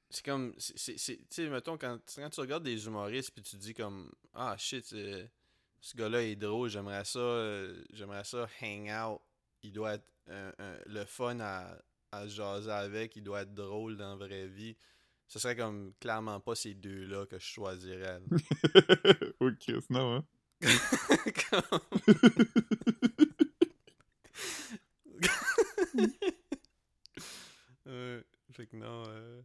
C'est 0.09 0.23
comme. 0.25 0.53
c'est- 0.57 0.77
c'est- 0.77 0.97
c'est- 0.97 1.17
Tu 1.17 1.25
sais, 1.29 1.49
mettons, 1.49 1.77
quand, 1.77 1.99
quand 2.15 2.29
tu 2.29 2.39
regardes 2.39 2.63
des 2.63 2.85
humoristes, 2.85 3.31
puis 3.31 3.43
tu 3.43 3.57
dis 3.57 3.73
comme. 3.73 4.11
Ah, 4.33 4.55
shit, 4.57 4.91
euh, 4.93 5.27
ce 5.81 5.95
gars-là 5.97 6.23
est 6.23 6.35
drôle, 6.35 6.69
j'aimerais 6.69 7.03
ça. 7.05 7.19
euh, 7.19 7.83
j'aimerais 7.91 8.23
ça 8.23 8.47
hang 8.61 8.89
out. 8.89 9.21
Il 9.63 9.73
doit 9.73 9.95
être 9.95 10.07
un- 10.27 10.53
le 10.85 11.03
fun 11.05 11.39
à, 11.41 11.77
à 12.13 12.27
jaser 12.27 12.71
avec, 12.71 13.15
il 13.17 13.23
doit 13.23 13.41
être 13.41 13.53
drôle 13.53 13.97
dans 13.97 14.15
la 14.15 14.25
vraie 14.25 14.47
vie. 14.47 14.75
Ce 15.27 15.39
serait 15.39 15.55
comme 15.55 15.93
clairement 15.99 16.39
pas 16.39 16.55
ces 16.55 16.73
deux-là 16.75 17.25
que 17.25 17.37
je 17.39 17.45
choisirais. 17.45 18.21
oui, 19.41 19.51
Chris, 19.59 19.85
non, 19.89 20.15
hein? 20.17 20.25
Comme- 21.49 21.81
Euh, 27.87 28.21
fait 28.51 28.67
que 28.67 28.75
non. 28.75 29.03
euh, 29.07 29.41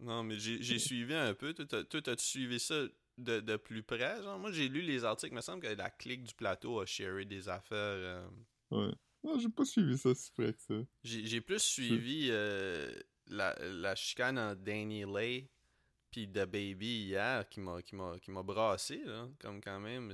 Non, 0.00 0.22
mais 0.22 0.38
j'ai 0.38 0.78
suivi 0.78 1.14
un 1.14 1.34
peu. 1.34 1.52
Toi, 1.54 1.84
t'as-tu 2.02 2.24
suivi 2.24 2.58
ça 2.58 2.84
de, 3.18 3.40
de 3.40 3.56
plus 3.56 3.82
près? 3.82 4.22
Genre, 4.22 4.38
moi, 4.38 4.50
j'ai 4.52 4.68
lu 4.68 4.80
les 4.82 5.04
articles. 5.04 5.32
Il 5.32 5.36
me 5.36 5.40
semble 5.42 5.62
que 5.62 5.68
la 5.68 5.90
clique 5.90 6.24
du 6.24 6.34
plateau 6.34 6.80
a 6.80 6.86
sharé 6.86 7.24
des 7.24 7.48
affaires. 7.48 7.76
euh, 7.78 8.26
Ouais. 8.70 8.92
Non, 9.22 9.38
j'ai 9.38 9.48
pas 9.48 9.64
suivi 9.64 9.96
ça 9.98 10.14
si 10.14 10.30
près 10.32 10.52
que 10.52 10.60
ça. 10.60 10.74
J'ai 11.04 11.26
j'ai 11.26 11.40
plus 11.40 11.60
suivi 11.60 12.28
euh, 12.30 12.92
la, 13.26 13.54
la 13.60 13.94
chicane 13.94 14.38
en 14.38 14.54
Danny 14.54 15.04
Lay 15.04 15.48
puis 16.10 16.28
The 16.28 16.44
Baby 16.46 17.04
hier 17.06 17.48
qui 17.48 17.60
m'a 17.60 17.82
qui 17.82 17.94
m'a 17.94 18.18
qui 18.20 18.30
m'a 18.30 18.42
brassé 18.42 19.02
là 19.04 19.28
comme 19.38 19.60
quand 19.60 19.80
même 19.80 20.12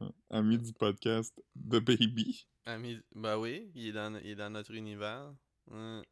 Ouais. 0.00 0.08
Ami 0.30 0.58
du 0.58 0.72
podcast 0.72 1.34
The 1.56 1.80
Baby. 1.80 2.46
Ami, 2.64 3.00
bah 3.14 3.38
oui, 3.38 3.70
il 3.74 3.88
est 3.88 3.92
dans, 3.92 4.14
il 4.16 4.28
est 4.30 4.34
dans 4.34 4.50
notre 4.50 4.72
univers. 4.72 5.34
Ouais. 5.70 6.02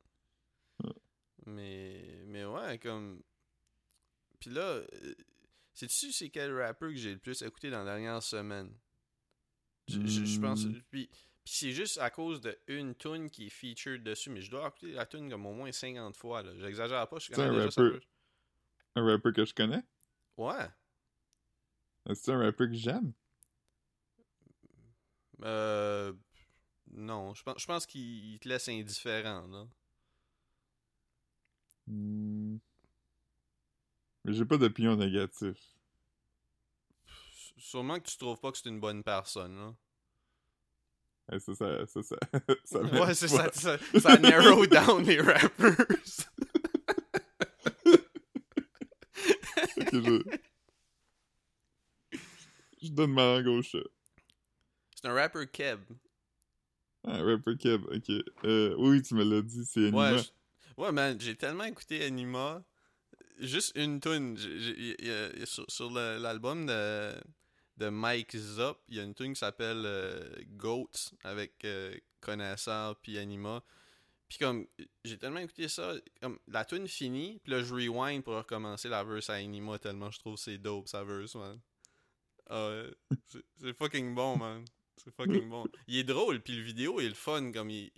Ouais. 0.84 0.92
Mais, 1.46 2.22
mais 2.26 2.44
ouais, 2.44 2.78
comme. 2.78 3.22
Puis 4.40 4.50
là, 4.50 4.62
euh, 4.62 5.14
sais-tu 5.74 6.12
c'est 6.12 6.28
quel 6.30 6.54
rapper 6.58 6.88
que 6.88 6.96
j'ai 6.96 7.12
le 7.12 7.18
plus 7.18 7.40
écouté 7.42 7.70
dans 7.70 7.78
la 7.84 7.92
dernière 7.92 8.22
semaine? 8.22 8.74
Je, 9.88 10.00
je- 10.06 10.24
je 10.24 10.40
pense. 10.40 10.64
Hmm. 10.64 10.72
Puis, 10.90 11.06
puis 11.08 11.54
c'est 11.54 11.72
juste 11.72 11.98
à 11.98 12.10
cause 12.10 12.40
de 12.40 12.58
une 12.66 12.94
tune 12.94 13.30
qui 13.30 13.46
est 13.46 13.50
featured 13.50 14.02
dessus, 14.02 14.28
mais 14.30 14.42
je 14.42 14.50
dois 14.50 14.66
écouter 14.68 14.92
la 14.92 15.06
tune 15.06 15.30
comme 15.30 15.46
au 15.46 15.54
moins 15.54 15.72
50 15.72 16.16
fois. 16.16 16.42
là. 16.42 16.52
J'exagère 16.58 17.08
pas, 17.08 17.18
je 17.18 17.26
C'est 17.26 17.34
connais 17.34 17.48
un 17.48 17.52
déjà 17.66 17.70
ça. 17.70 17.82
Un 18.96 19.04
rapper 19.04 19.32
que 19.32 19.44
je 19.44 19.54
connais. 19.54 19.82
Ouais. 20.36 20.68
C'est 22.14 22.32
un 22.32 22.38
rapper 22.38 22.66
que 22.66 22.74
j'aime? 22.74 23.12
Euh. 25.42 26.12
Non, 26.90 27.34
je 27.34 27.42
pense, 27.42 27.60
je 27.60 27.66
pense 27.66 27.86
qu'il 27.86 28.32
il 28.32 28.38
te 28.40 28.48
laisse 28.48 28.68
indifférent, 28.68 29.46
là. 29.48 29.66
Hmm. 31.86 32.56
Mais 34.24 34.32
j'ai 34.32 34.44
pas 34.46 34.56
d'opinion 34.56 34.96
négative. 34.96 35.56
S- 37.06 37.52
Sûrement 37.58 37.98
que 38.00 38.08
tu 38.08 38.16
trouves 38.16 38.40
pas 38.40 38.50
que 38.52 38.58
c'est 38.58 38.68
une 38.70 38.80
bonne 38.80 39.02
personne, 39.04 39.54
là. 39.56 39.74
Ouais, 41.30 41.38
ça, 41.40 41.54
ça, 41.54 41.86
ça, 41.86 42.02
ça, 42.02 42.16
ça 42.64 42.80
Ouais, 42.80 43.14
c'est 43.14 43.28
ça, 43.28 43.52
ça. 43.52 43.76
Ça 44.00 44.16
narrow 44.18 44.66
down 44.66 45.02
les 45.04 45.20
rappers. 45.20 45.76
Fait 49.12 49.66
que 49.74 49.77
je... 49.92 50.22
je 52.82 52.88
donne 52.90 53.12
ma 53.12 53.22
langue 53.22 53.46
au 53.46 53.62
chat. 53.62 53.78
C'est 54.94 55.08
un 55.08 55.14
rapper 55.14 55.46
Keb. 55.46 55.80
Ah, 57.04 57.22
Rapper 57.22 57.56
Keb, 57.56 57.84
ok. 57.86 58.10
Euh, 58.44 58.74
oui, 58.78 59.02
tu 59.02 59.14
me 59.14 59.24
l'as 59.24 59.42
dit, 59.42 59.64
c'est 59.64 59.86
Anima. 59.86 60.12
Ouais, 60.12 60.18
je- 60.18 60.82
ouais, 60.82 60.92
man, 60.92 61.18
j'ai 61.20 61.36
tellement 61.36 61.64
écouté 61.64 62.04
Anima. 62.04 62.62
Juste 63.38 63.72
une 63.76 64.00
tune. 64.00 64.36
Sur, 65.46 65.90
l'album 65.90 66.66
de, 66.66 67.14
de 67.76 67.88
Mike 67.88 68.36
Zop, 68.36 68.82
il 68.88 68.96
y 68.96 69.00
a 69.00 69.04
une 69.04 69.14
tune 69.14 69.32
qui 69.32 69.38
s'appelle 69.38 69.82
euh, 69.84 70.28
Goats 70.56 71.12
avec 71.22 71.64
euh, 71.64 71.94
Connaisseur 72.20 72.96
puis 72.96 73.16
Anima. 73.18 73.62
Puis 74.28 74.38
comme, 74.38 74.66
j'ai 75.04 75.16
tellement 75.18 75.40
écouté 75.40 75.68
ça, 75.68 75.94
comme 76.20 76.38
la 76.48 76.64
tune 76.64 76.86
finie, 76.86 77.40
puis 77.42 77.52
là 77.52 77.62
je 77.62 77.72
rewind 77.72 78.22
pour 78.22 78.34
recommencer 78.34 78.88
la 78.88 79.02
verse 79.02 79.30
à 79.30 79.34
Anima 79.34 79.78
tellement 79.78 80.10
je 80.10 80.18
trouve 80.18 80.36
c'est 80.36 80.58
dope 80.58 80.88
sa 80.88 81.02
verse, 81.02 81.34
man. 81.34 81.58
Ouais, 82.50 82.90
c'est- 83.26 83.72
fucking 83.74 84.14
bon, 84.14 84.36
man. 84.36 84.64
C'est 84.96 85.14
fucking 85.14 85.48
bon. 85.48 85.64
Il 85.86 85.96
est 85.98 86.04
drôle, 86.04 86.40
puis 86.40 86.54
le 86.56 86.62
vidéo 86.62 87.00
est 87.00 87.08
le 87.08 87.14
fun, 87.14 87.52
comme 87.52 87.70
il, 87.70 87.90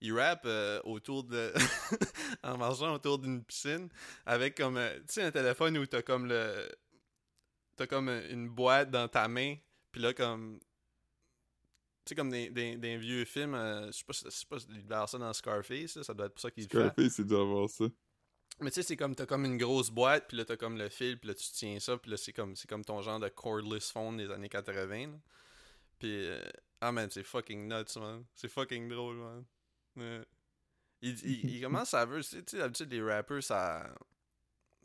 il 0.00 0.12
rappe 0.12 0.42
euh, 0.44 0.80
autour 0.84 1.24
de. 1.24 1.52
en 2.42 2.56
marchant 2.58 2.94
autour 2.94 3.18
d'une 3.18 3.42
piscine, 3.44 3.88
avec 4.26 4.56
comme. 4.56 4.76
euh, 4.76 4.98
tu 5.00 5.04
sais, 5.14 5.22
un 5.22 5.30
téléphone 5.30 5.78
où 5.78 5.86
t'as 5.86 6.02
comme 6.02 6.26
le. 6.26 6.68
T'as 7.76 7.86
comme 7.86 8.08
euh, 8.08 8.28
une 8.30 8.48
boîte 8.48 8.90
dans 8.90 9.08
ta 9.08 9.28
main, 9.28 9.56
puis 9.92 10.00
là, 10.02 10.12
comme. 10.14 10.58
Sais, 12.08 12.14
comme 12.14 12.30
des, 12.30 12.48
des, 12.50 12.76
des 12.76 12.96
vieux 12.96 13.24
films, 13.24 13.54
euh, 13.54 13.86
je 13.88 13.92
sais 13.98 14.04
pas, 14.04 14.12
si- 14.14 14.24
je 14.24 14.30
sais 14.30 14.46
pas, 14.48 14.58
si 14.58 14.66
ça 15.10 15.18
dans 15.18 15.32
Scarface, 15.32 15.96
là, 15.96 16.02
ça 16.04 16.14
doit 16.14 16.26
être 16.26 16.32
pour 16.32 16.40
ça 16.40 16.50
qu'il 16.50 16.64
fait. 16.64 16.78
Scarface, 16.78 17.12
c'est 17.12 17.26
dû 17.26 17.34
avoir 17.34 17.68
ça. 17.68 17.84
Mais 18.60 18.70
tu 18.70 18.76
sais, 18.76 18.82
c'est 18.82 18.96
comme, 18.96 19.14
t'as 19.14 19.26
comme 19.26 19.44
une 19.44 19.58
grosse 19.58 19.90
boîte, 19.90 20.26
puis 20.28 20.36
là, 20.36 20.44
t'as 20.44 20.56
comme 20.56 20.78
le 20.78 20.88
fil, 20.88 21.18
puis 21.18 21.28
là, 21.28 21.34
tu 21.34 21.46
tiens 21.52 21.78
ça, 21.78 21.96
puis 21.98 22.10
là, 22.10 22.16
c'est 22.16 22.32
comme, 22.32 22.56
c'est 22.56 22.68
comme 22.68 22.84
ton 22.84 23.02
genre 23.02 23.20
de 23.20 23.28
cordless 23.28 23.90
phone 23.92 24.16
des 24.16 24.30
années 24.30 24.48
80, 24.48 25.06
là. 25.08 25.18
Puis, 25.98 26.26
euh, 26.28 26.40
ah 26.80 26.90
man, 26.92 27.08
c'est 27.10 27.22
fucking 27.24 27.68
nuts, 27.68 27.96
man. 28.00 28.24
C'est 28.34 28.48
fucking 28.48 28.88
drôle, 28.88 29.16
man. 29.16 29.44
Il, 31.02 31.16
il, 31.24 31.50
il 31.56 31.60
commence 31.62 31.92
à 31.94 32.06
ver, 32.06 32.18
tu 32.18 32.22
sais, 32.24 32.42
tu 32.42 32.52
sais, 32.52 32.58
d'habitude, 32.58 32.90
les 32.92 33.02
rappers, 33.02 33.42
ça... 33.42 33.92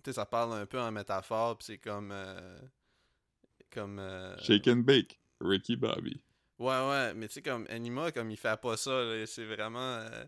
Tu 0.03 0.09
sais, 0.09 0.13
ça 0.13 0.25
parle 0.25 0.53
un 0.53 0.65
peu 0.65 0.79
en 0.79 0.91
métaphore, 0.91 1.57
puis 1.57 1.65
c'est 1.67 1.77
comme... 1.77 2.11
euh, 2.11 2.59
comme... 3.71 3.99
euh, 3.99 4.37
Shake 4.39 4.67
and 4.67 4.83
Bake, 4.83 5.19
Ricky 5.39 5.75
Bobby. 5.77 6.21
Ouais, 6.63 6.89
ouais, 6.89 7.13
mais 7.13 7.27
tu 7.27 7.35
sais, 7.35 7.41
comme 7.41 7.65
Anima, 7.69 8.11
comme 8.11 8.31
il 8.31 8.37
fait 8.37 8.59
pas 8.61 8.77
ça, 8.77 8.91
c'est 9.25 9.45
vraiment. 9.45 9.97
euh, 9.97 10.25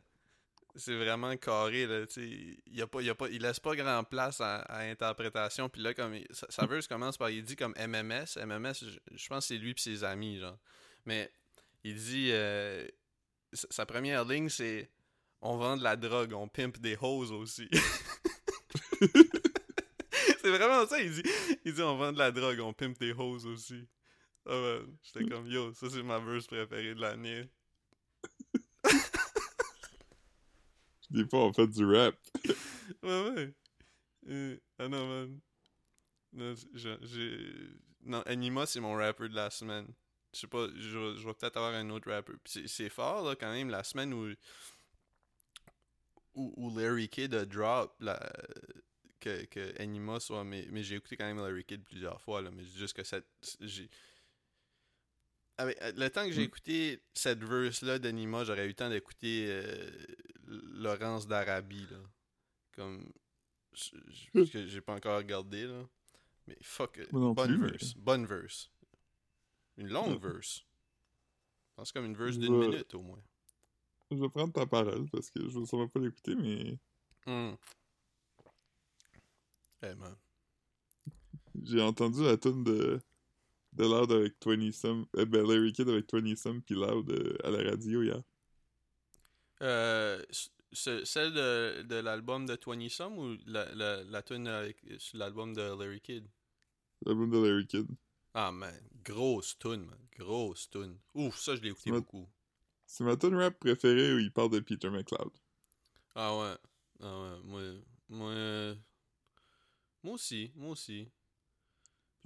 c'est 0.75 0.95
vraiment 0.97 1.35
carré, 1.37 1.85
là, 1.87 2.05
tu. 2.05 2.59
Il, 2.67 2.81
a 2.81 2.87
pas, 2.87 3.01
il, 3.01 3.09
a 3.09 3.15
pas, 3.15 3.29
il 3.29 3.41
laisse 3.41 3.59
pas 3.61 3.75
grand 3.75 4.03
place 4.03 4.41
à, 4.41 4.57
à 4.63 4.79
interprétation, 4.81 5.69
puis 5.69 5.81
là, 5.81 5.93
comme. 5.93 6.13
il- 6.15 6.27
Sa, 6.31 6.47
sa 6.49 6.65
verse 6.65 6.87
commence 6.87 7.17
par. 7.17 7.29
Il 7.29 7.43
dit 7.43 7.55
comme 7.55 7.73
MMS. 7.77 8.37
MMS, 8.45 8.73
je, 9.15 9.27
pense 9.29 9.47
que 9.47 9.53
c'est 9.55 9.57
lui 9.57 9.73
pis 9.73 9.81
ses 9.83 10.03
amis, 10.03 10.39
genre. 10.39 10.57
Mais 11.05 11.31
il 11.85 11.95
dit. 11.95 12.29
euh, 12.33 12.85
sa, 13.53 13.67
sa 13.69 13.85
première 13.85 14.25
ligne, 14.25 14.49
c'est. 14.49 14.89
On 15.41 15.57
vend 15.57 15.77
de 15.77 15.83
la 15.83 15.95
drogue, 15.95 16.33
on 16.33 16.47
pimpe 16.47 16.79
des 16.79 16.97
hoses 16.99 17.31
aussi. 17.31 17.69
c'est 20.41 20.49
vraiment 20.49 20.85
ça, 20.87 20.99
il 20.99 21.11
dit. 21.11 21.23
Il 21.63 21.73
dit 21.73 21.81
on 21.81 21.95
vend 21.97 22.11
de 22.11 22.17
la 22.17 22.31
drogue, 22.31 22.59
on 22.59 22.73
pimpe 22.73 22.99
des 22.99 23.13
hoses 23.13 23.45
aussi. 23.45 23.87
Ah 24.47 24.51
ouais, 24.61 24.81
j'étais 25.03 25.25
comme 25.25 25.47
yo, 25.47 25.73
ça 25.73 25.89
c'est 25.89 26.03
ma 26.03 26.19
verse 26.19 26.47
préférée 26.47 26.95
de 26.95 27.01
l'année. 27.01 27.49
Des 31.09 31.25
fois, 31.27 31.45
on 31.45 31.53
fait 31.53 31.67
du 31.67 31.85
rap. 31.85 32.15
Ouais, 33.03 33.29
ouais. 33.31 33.53
Euh, 34.29 34.57
ah 34.79 34.89
non, 34.89 35.07
man. 35.07 35.41
Non, 36.33 36.53
j'ai-. 36.73 36.97
Non, 38.03 38.21
Anima, 38.23 38.65
c'est 38.65 38.79
mon 38.79 38.93
rapper 38.95 39.29
de 39.29 39.35
la 39.35 39.49
semaine. 39.49 39.87
Je 40.33 40.41
sais 40.41 40.47
pas, 40.47 40.67
je, 40.75 40.97
vais- 40.99 41.17
je 41.19 41.27
vais 41.27 41.33
peut-être 41.33 41.57
avoir 41.57 41.73
un 41.73 41.89
autre 41.89 42.09
rapper. 42.11 42.33
C'est, 42.45 42.89
fort, 42.89 43.25
là, 43.27 43.35
quand 43.35 43.51
même, 43.51 43.69
la 43.69 43.83
semaine 43.83 44.13
où... 44.13 44.27
Où, 46.35 46.53
où 46.57 46.69
Larry 46.77 47.07
Kidd 47.09 47.33
a 47.33 47.45
drop 47.45 47.95
la... 47.99 48.19
que, 49.19 49.45
que 49.45 49.81
Anima 49.81 50.19
soit... 50.19 50.43
Mais, 50.43 50.67
mais 50.71 50.83
j'ai 50.83 50.95
écouté 50.95 51.17
quand 51.17 51.25
même 51.25 51.37
Larry 51.37 51.63
Kidd 51.63 51.83
plusieurs 51.83 52.21
fois, 52.21 52.41
là, 52.41 52.51
mais 52.51 52.63
c'est 52.63 52.77
juste 52.79 52.95
que 52.95 53.03
cette... 53.03 53.27
J'ai... 53.61 53.89
Avec, 55.57 55.81
euh, 55.81 55.91
le 55.95 56.09
temps 56.09 56.25
que 56.25 56.31
j'ai 56.33 56.41
Mm. 56.41 56.45
écouté 56.45 57.01
cette 57.13 57.43
verse-là 57.43 57.97
d'Anima, 57.99 58.43
j'aurais 58.43 58.65
eu 58.65 58.69
le 58.69 58.73
temps 58.73 58.89
d'écouter 58.89 59.45
euh, 59.49 59.89
Laurence 60.47 61.27
d'Arabie, 61.27 61.87
là. 61.89 61.97
Comme. 62.75 63.09
Parce 64.33 64.49
que 64.51 64.67
j'ai 64.67 64.81
pas 64.81 64.95
encore 64.95 65.17
regardé, 65.17 65.65
là. 65.65 65.81
Mais 66.47 66.57
fuck. 66.61 66.97
euh, 66.99 67.05
non 67.13 67.31
bonne 67.33 67.47
plus, 67.47 67.57
mais- 67.57 67.69
verse. 67.71 67.93
Bonne 67.95 68.25
verse. 68.25 68.69
Une 69.77 69.87
longue 69.89 70.23
Ouais. 70.23 70.31
verse. 70.33 70.63
Je 71.69 71.75
pense 71.75 71.91
comme 71.91 72.05
une 72.05 72.15
verse 72.15 72.37
d'une 72.37 72.57
minute 72.57 72.93
au 72.93 73.01
moins. 73.01 73.21
Je 74.11 74.17
vais 74.17 74.29
prendre 74.29 74.53
ta 74.53 74.65
parole 74.65 75.09
parce 75.09 75.29
que 75.31 75.39
je 75.49 75.59
veux 75.59 75.65
sûrement 75.65 75.87
pas 75.89 75.99
l'écouter, 75.99 76.35
mais 76.35 76.77
Hmm. 77.25 77.55
Eh 79.81 79.95
man. 79.95 80.15
j'ai 81.63 81.81
entendu 81.81 82.23
la 82.23 82.37
tune 82.37 82.63
de, 82.63 82.99
de 83.75 83.83
Loud 83.85 84.11
avec 84.11 84.35
20 84.45 84.71
Some, 84.71 85.05
euh, 85.17 85.25
ben 85.25 85.45
Larry 85.47 85.73
Kidd 85.73 85.89
avec 85.89 86.07
20 86.11 86.35
Some 86.35 86.61
pis 86.61 86.73
Loud 86.75 87.09
euh, 87.11 87.37
à 87.43 87.51
la 87.51 87.69
radio 87.71 88.03
hier. 88.03 88.21
Euh, 89.61 90.21
ce- 90.71 91.03
celle 91.05 91.33
de, 91.33 91.83
de 91.83 91.95
l'album 91.95 92.45
de 92.45 92.57
20 92.57 92.89
Some 92.89 93.17
ou 93.17 93.37
la, 93.45 93.73
la, 93.75 94.03
la 94.03 94.21
tune 94.21 94.47
avec, 94.47 94.77
sur 94.99 95.17
l'album 95.17 95.53
de 95.53 95.61
Larry 95.61 96.01
Kidd? 96.01 96.25
L'album 97.05 97.29
de 97.31 97.37
Larry 97.37 97.65
Kidd. 97.67 97.87
Ah 98.35 98.51
man, 98.51 98.87
grosse 99.03 99.57
tune, 99.57 99.83
man. 99.87 99.97
Grosse 100.15 100.69
tune. 100.69 100.99
Ouf, 101.15 101.39
ça 101.39 101.55
je 101.55 101.61
l'ai 101.61 101.69
écouté 101.69 101.91
beaucoup. 101.91 102.29
C'est 102.87 103.03
ma 103.03 103.15
tune 103.15 103.35
rap 103.35 103.59
préférée 103.59 104.15
où 104.15 104.17
il 104.17 104.31
parle 104.33 104.49
de 104.49 104.59
Peter 104.59 104.89
McLeod. 104.89 105.29
Ah 106.15 106.37
ouais. 106.37 106.57
Ah 107.01 107.21
ouais. 107.21 107.39
Moi, 107.43 107.61
moi, 108.09 108.75
moi 110.03 110.13
aussi. 110.13 110.51
Moi 110.55 110.71
aussi. 110.71 111.09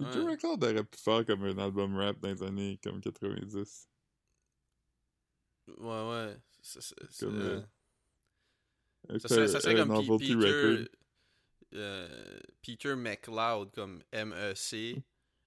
Peter 0.04 0.18
Ouais. 0.20 0.24
McLeod 0.24 0.64
aurait 0.64 0.84
pu 0.84 0.98
faire 0.98 1.24
comme 1.26 1.44
un 1.44 1.58
album 1.58 1.96
rap 1.96 2.18
dans 2.20 2.28
les 2.28 2.42
années 2.42 2.78
comme 2.82 3.00
90. 3.00 3.88
Ouais, 5.68 6.08
ouais. 6.10 6.36
Ça- 6.62 6.80
ça- 6.80 6.94
Comme, 7.20 7.40
euh, 7.40 7.60
ça 9.18 9.28
serait, 9.28 9.48
ça 9.48 9.74
comme 9.74 9.88
P- 10.06 10.18
Peter. 10.18 10.34
record. 10.34 10.88
euh, 11.74 12.40
Peter 12.62 12.94
McLeod, 12.96 13.72
comme 13.72 14.02
M-E-C, 14.12 15.02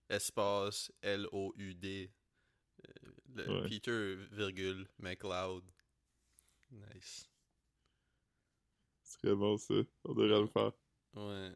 espace 0.10 0.92
L-O-U-D. 1.02 2.12
Euh, 2.88 3.12
le- 3.36 3.62
Ouais. 3.62 3.70
Peter, 3.70 4.16
virgule, 4.32 4.88
McLeod. 5.00 5.64
Nice. 6.72 7.30
Ce 9.04 9.20
serait 9.20 9.36
bon 9.36 9.58
ça. 9.58 9.74
On 10.06 10.14
devrait 10.14 10.40
le 10.42 10.48
faire. 10.48 10.72
Ouais. 11.16 11.56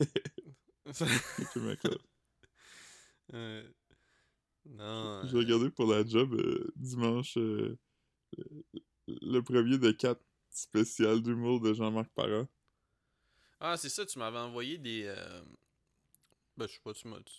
Peter 0.92 1.60
McLeod. 1.60 1.98
Ouais. 3.32 3.64
Non. 4.64 5.22
J'ai 5.24 5.36
regardé 5.36 5.70
pour 5.70 5.86
la 5.86 6.04
job 6.04 6.34
euh, 6.34 6.68
dimanche 6.74 7.36
euh, 7.38 7.78
euh, 8.40 8.44
le 9.06 9.40
premier 9.40 9.78
de 9.78 9.92
quatre 9.92 10.20
spécial 10.50 11.22
d'humour 11.22 11.60
de 11.60 11.72
Jean-Marc 11.72 12.08
Parent. 12.10 12.48
Ah, 13.60 13.76
c'est 13.76 13.88
ça, 13.88 14.04
tu 14.04 14.18
m'avais 14.18 14.38
envoyé 14.38 14.78
des. 14.78 15.04
euh, 15.06 15.42
Ben, 16.56 16.66
je 16.66 16.72
sais 16.72 16.80
pas, 16.82 16.92
tu 16.92 17.06
m'as. 17.06 17.20
Tu, 17.20 17.32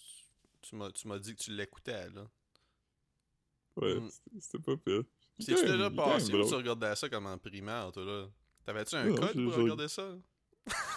tu 0.62 0.76
m'as, 0.78 0.92
tu 0.92 1.08
m'as 1.10 1.20
dit 1.20 1.36
que 1.36 1.42
tu 1.44 1.52
l'écoutais, 1.52 2.10
là. 2.12 2.26
Ouais, 3.76 4.00
Mm. 4.00 4.10
c'était- 4.40 4.60
pas 4.60 4.78
pire. 4.78 5.04
C'est-tu 5.40 5.66
déjà 5.66 5.90
passé 5.92 6.34
ou 6.34 6.48
tu 6.48 6.54
regardais 6.56 6.96
ça 6.96 7.10
comme 7.10 7.26
en 7.26 7.38
primaire, 7.38 7.92
toi, 7.92 8.06
là? 8.06 8.28
T'avais-tu 8.64 8.96
un 8.96 9.06
Non, 9.10 9.16
code 9.16 9.44
pour 9.44 9.56
regarder 9.56 9.88
ça? 9.90 10.18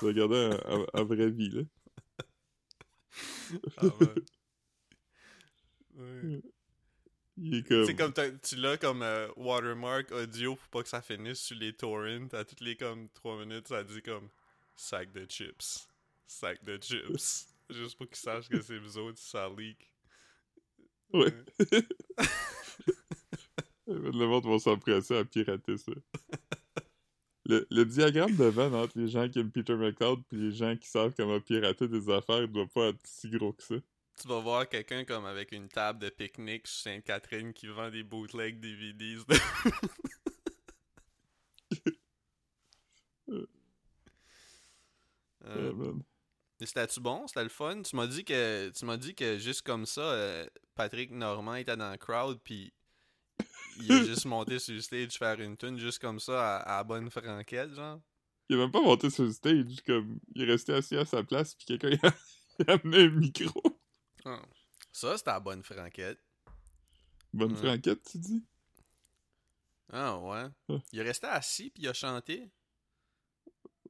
Je 0.01 0.07
regardais 0.07 0.51
en, 0.66 0.83
en- 0.83 0.87
en 1.01 1.05
vraie 1.05 1.31
vie, 1.31 1.51
là. 1.51 1.62
Ah 3.77 3.87
ouais. 3.87 4.15
Ouais. 5.97 6.43
Comme... 7.69 7.85
C'est 7.87 7.95
comme 7.97 8.12
t'as- 8.12 8.31
tu 8.33 8.57
l'as 8.57 8.77
comme 8.77 9.03
euh, 9.03 9.29
watermark 9.37 10.11
audio 10.12 10.57
pour 10.57 10.69
pas 10.69 10.83
que 10.83 10.89
ça 10.89 11.03
finisse 11.03 11.41
sur 11.41 11.57
les 11.57 11.73
torrents. 11.73 12.29
À 12.33 12.45
toutes 12.45 12.61
les 12.61 12.77
comme 12.77 13.09
3 13.11 13.39
minutes, 13.45 13.69
ça 13.69 13.83
dit 13.85 14.03
comme 14.03 14.29
sac 14.77 15.12
de 15.12 15.25
chips. 15.29 15.89
Sac 16.27 16.62
de 16.65 16.79
chips. 16.81 17.47
Juste 17.71 17.97
pour 17.97 18.07
qu'ils 18.09 18.17
sachent 18.17 18.49
que 18.49 18.61
c'est 18.61 18.79
vous 18.79 18.99
autres, 18.99 19.19
ça 19.19 19.49
leak. 19.57 19.91
Ouais. 21.12 21.33
Le 23.87 24.27
monde 24.27 24.47
va 24.47 24.59
s'empresser 24.59 25.17
à 25.17 25.25
pirater 25.25 25.77
ça. 25.77 25.93
Le, 27.47 27.66
le 27.70 27.84
diagramme 27.84 28.34
de 28.36 28.45
Venn 28.45 28.74
entre 28.74 28.99
les 28.99 29.09
gens 29.09 29.28
qui 29.28 29.38
aiment 29.38 29.51
Peter 29.51 29.74
McLeod 29.74 30.20
et 30.32 30.36
les 30.36 30.53
gens 30.53 30.76
qui 30.76 30.88
savent 30.88 31.12
comment 31.14 31.38
pirater 31.40 31.88
des 31.88 32.09
affaires 32.11 32.49
doit 32.49 32.66
pas 32.66 32.88
être 32.88 33.01
si 33.05 33.28
gros 33.28 33.53
que 33.53 33.62
ça. 33.62 33.74
tu 34.20 34.28
vas 34.28 34.40
voir 34.40 34.66
quelqu'un 34.68 35.05
comme 35.05 35.26
avec 35.26 35.53
une 35.53 35.68
table 35.68 35.99
de 35.99 36.09
pique-nique 36.09 36.66
sur 36.66 36.84
Sainte-Catherine 36.84 37.53
qui 37.53 37.66
vend 37.66 37.90
des 37.90 38.03
bootlegs 38.03 38.61
DVDs. 38.61 39.24
De... 39.28 39.36
euh, 45.47 45.72
man. 45.74 46.03
C'était-tu 46.61 47.01
bon? 47.01 47.26
C'était 47.26 47.42
le 47.42 47.49
fun? 47.49 47.82
Tu 47.82 47.97
m'as 47.97 48.07
dit 48.07 48.24
que 48.24 48.70
tu 48.70 48.84
m'as 48.84 48.97
dit 48.97 49.14
que 49.14 49.38
juste 49.38 49.62
comme 49.62 49.86
ça, 49.86 50.01
euh, 50.01 50.47
Patrick 50.74 51.11
Normand 51.11 51.57
était 51.57 51.76
dans 51.76 51.90
le 51.90 51.99
crowd 51.99 52.40
puis 52.42 52.72
il 53.81 53.93
a 53.93 54.05
juste 54.05 54.27
monté 54.27 54.59
sur 54.59 54.75
le 54.75 54.81
stage 54.81 55.12
faire 55.12 55.41
une 55.41 55.57
tune 55.57 55.79
juste 55.79 55.99
comme 55.99 56.20
ça 56.20 56.59
à, 56.59 56.85
bonne 56.85 57.11
franquette, 57.11 57.75
genre. 57.75 58.01
Il 58.49 58.57
a 58.57 58.59
même 58.59 58.70
pas 58.70 58.83
monté 58.83 59.11
sur 59.11 59.25
le 59.25 59.33
stage, 59.33 59.83
comme 59.87 60.18
il 60.35 60.43
est 60.43 60.53
resté 60.53 60.72
assis 60.75 60.97
à 60.97 61.05
sa 61.05 61.22
place 61.22 61.55
puis 61.55 61.66
quelqu'un 61.66 61.91
il 61.91 62.07
a, 62.07 62.14
il 62.59 62.70
a 62.70 62.75
amené 62.75 63.05
un 63.05 63.11
micro. 63.11 63.62
Ah. 64.25 64.43
Ça, 64.93 65.16
c'était 65.16 65.31
à 65.31 65.41
bonne 65.41 65.62
franquette. 65.62 66.20
Bonne 67.33 67.57
franquette, 67.57 68.03
tu 68.11 68.18
dis? 68.18 68.45
Ah 69.93 70.18
ouais. 70.18 70.47
Ah. 70.68 70.79
Il 70.93 70.99
est 70.99 71.03
resté 71.03 71.27
assis 71.27 71.70
puis 71.70 71.85
il 71.85 71.89
a 71.89 71.93
chanté. 71.93 72.51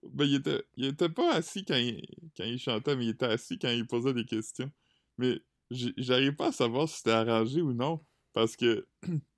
Ben, 0.03 0.25
il 0.25 0.35
était, 0.37 0.65
il 0.77 0.85
était 0.87 1.09
pas 1.09 1.35
assis 1.35 1.65
quand 1.65 1.77
il, 1.77 2.07
quand 2.37 2.45
il 2.45 2.59
chantait, 2.59 2.95
mais 2.97 3.07
il 3.07 3.11
était 3.11 3.27
assis 3.27 3.59
quand 3.59 3.71
il 3.71 3.87
posait 3.87 4.13
des 4.13 4.25
questions. 4.25 4.71
Mais 5.19 5.41
j'arrive 5.71 6.35
pas 6.35 6.49
à 6.49 6.53
savoir 6.53 6.89
si 6.89 6.99
c'était 6.99 7.13
arrangé 7.13 7.63
ou 7.63 7.73
non, 7.73 8.05
parce 8.33 8.57
que 8.57 8.87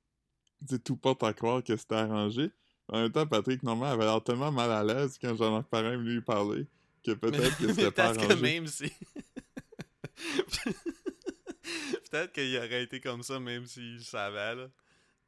c'est 0.68 0.82
tout 0.82 0.96
porte 0.96 1.22
à 1.22 1.32
croire 1.32 1.62
que 1.62 1.76
c'était 1.76 1.94
arrangé. 1.96 2.50
En 2.88 3.00
même 3.02 3.10
temps, 3.12 3.26
Patrick 3.26 3.62
Normand 3.62 3.86
avait 3.86 4.04
l'air 4.04 4.22
tellement 4.22 4.52
mal 4.52 4.70
à 4.70 4.84
l'aise 4.84 5.18
quand 5.20 5.36
Jean-Marc 5.36 5.66
Parrain 5.68 5.96
lui 5.96 6.20
parlait 6.20 6.66
que 7.04 7.12
peut-être 7.12 7.56
que 7.58 7.66
Mais 7.66 7.74
c'était 7.74 7.90
pas 7.90 8.12
peut-être 8.12 8.26
que 8.26 8.32
arrangé. 8.32 8.42
même 8.42 8.66
si. 8.68 8.92
peut-être 12.10 12.32
qu'il 12.32 12.56
aurait 12.56 12.82
été 12.84 13.00
comme 13.00 13.22
ça 13.22 13.38
même 13.40 13.66
s'il 13.66 14.02
savait, 14.04 14.54
là. 14.54 14.68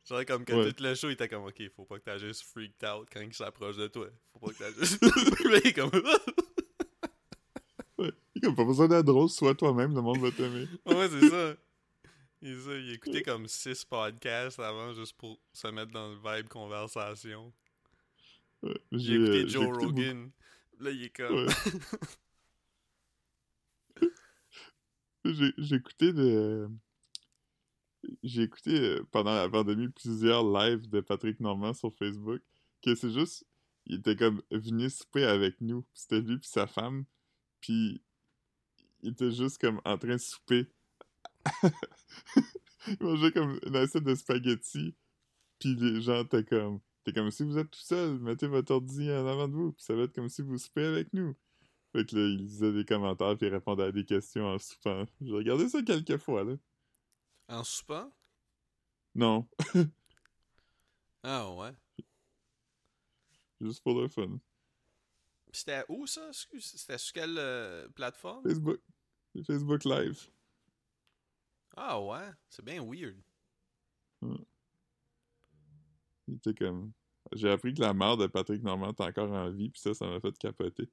Genre 0.08 0.24
comme 0.24 0.44
que 0.44 0.52
Ouais. 0.54 0.72
tout 0.72 0.82
le 0.82 0.94
show, 0.94 1.08
il 1.10 1.12
était 1.12 1.28
comme, 1.28 1.44
ok, 1.44 1.62
faut 1.76 1.84
pas 1.84 1.98
que 1.98 2.04
t'as 2.04 2.16
juste 2.18 2.42
freaked 2.42 2.82
out 2.88 3.06
quand 3.12 3.20
il 3.20 3.34
s'approche 3.34 3.76
de 3.76 3.88
toi. 3.88 4.06
Faut 4.32 4.38
pas 4.38 4.52
que 4.52 4.58
t'as 4.58 4.72
juste. 4.72 4.98
Comme. 5.74 5.90
Ouais. 7.98 8.12
Il 8.34 8.46
a 8.46 8.52
pas 8.52 8.64
besoin 8.64 8.88
d'être 8.88 9.04
drôle, 9.04 9.28
sois 9.28 9.54
toi-même, 9.54 9.94
le 9.94 10.00
monde 10.00 10.18
va 10.18 10.30
t'aimer. 10.30 10.66
ouais, 10.86 11.08
c'est 11.10 11.28
ça. 11.28 11.54
Il, 12.40 12.60
ça, 12.60 12.76
il 12.76 12.92
écoutait 12.92 13.22
comme 13.22 13.48
six 13.48 13.84
podcasts 13.84 14.60
avant 14.60 14.92
juste 14.94 15.16
pour 15.16 15.40
se 15.52 15.66
mettre 15.68 15.92
dans 15.92 16.10
le 16.10 16.16
vibe 16.16 16.48
conversation. 16.48 17.52
Ouais. 18.62 18.80
J'ai 18.92 19.14
écouté 19.14 19.42
euh, 19.44 19.48
Joe 19.48 19.64
écouté 19.64 19.86
beaucoup- 19.86 19.96
Rogan. 19.96 20.30
Là, 20.80 20.90
il 20.90 21.02
est 21.04 21.10
comme. 21.10 21.46
Ouais. 21.46 21.52
J'ai 25.24 25.52
j'ai 25.58 25.76
écouté 25.76 26.12
de. 26.12 26.68
J'ai 28.22 28.42
écouté 28.42 28.80
euh, 28.80 29.02
pendant 29.10 29.34
la 29.34 29.48
pandémie 29.48 29.88
plusieurs 29.88 30.44
lives 30.44 30.88
de 30.88 31.00
Patrick 31.00 31.40
Normand 31.40 31.74
sur 31.74 31.92
Facebook. 31.94 32.40
Que 32.82 32.94
c'est 32.94 33.12
juste. 33.12 33.44
Il 33.86 33.96
était 33.96 34.16
comme 34.16 34.42
venu 34.50 34.88
souper 34.88 35.24
avec 35.24 35.60
nous. 35.60 35.84
C'était 35.92 36.20
lui 36.20 36.38
puis 36.38 36.48
sa 36.48 36.66
femme. 36.66 37.04
Puis. 37.60 38.00
Il 39.02 39.10
était 39.10 39.30
juste 39.30 39.58
comme 39.58 39.80
en 39.84 39.96
train 39.96 40.14
de 40.14 40.20
souper. 40.20 40.66
Il 42.88 42.96
mangeait 43.00 43.32
comme 43.32 43.58
une 43.66 43.76
assiette 43.76 44.04
de 44.04 44.14
spaghettis. 44.14 44.94
Puis 45.58 45.74
les 45.76 46.00
gens 46.00 46.22
étaient 46.24 46.44
comme. 46.44 46.80
T'es 47.04 47.12
comme 47.12 47.30
si 47.30 47.42
vous 47.42 47.56
êtes 47.58 47.70
tout 47.70 47.80
seul, 47.80 48.18
mettez 48.18 48.46
votre 48.48 48.72
ordi 48.72 49.10
en 49.10 49.26
avant 49.26 49.48
de 49.48 49.54
vous. 49.54 49.72
Puis 49.72 49.82
ça 49.84 49.94
va 49.94 50.02
être 50.02 50.14
comme 50.14 50.28
si 50.28 50.42
vous 50.42 50.58
soupez 50.58 50.84
avec 50.84 51.12
nous. 51.12 51.34
Fait 51.92 52.04
que 52.04 52.16
là, 52.16 52.22
il 52.22 52.36
lisait 52.36 52.72
des 52.72 52.84
commentaires 52.84 53.36
puis 53.38 53.46
il 53.46 53.52
répondait 53.52 53.84
à 53.84 53.92
des 53.92 54.04
questions 54.04 54.46
en 54.46 54.58
soupant. 54.58 55.06
J'ai 55.22 55.32
regardé 55.32 55.68
ça 55.68 55.82
quelques 55.82 56.18
fois, 56.18 56.44
là. 56.44 56.56
En 57.48 57.64
soupant? 57.64 58.12
Non, 59.14 59.48
Ah 61.22 61.50
ouais. 61.54 61.72
juste 63.60 63.82
pour 63.82 64.00
le 64.00 64.06
fun. 64.08 64.38
C'était 65.50 65.84
où 65.88 66.06
ça? 66.06 66.30
C'était 66.32 66.98
sur 66.98 67.14
quelle 67.14 67.38
euh, 67.38 67.88
plateforme? 67.88 68.42
Facebook. 68.44 68.80
Facebook 69.46 69.84
Live. 69.84 70.28
Ah 71.80 72.00
ouais, 72.02 72.28
c'est 72.48 72.64
bien 72.64 72.82
weird. 72.84 73.16
Il 76.26 76.34
était 76.34 76.52
comme... 76.54 76.92
J'ai 77.32 77.50
appris 77.50 77.72
que 77.72 77.80
la 77.80 77.94
mère 77.94 78.16
de 78.16 78.26
Patrick 78.26 78.62
Normand 78.62 78.90
est 78.90 79.00
encore 79.00 79.30
en 79.30 79.50
vie, 79.50 79.70
puis 79.70 79.80
ça, 79.80 79.94
ça 79.94 80.06
m'a 80.08 80.18
fait 80.20 80.36
capoter. 80.38 80.88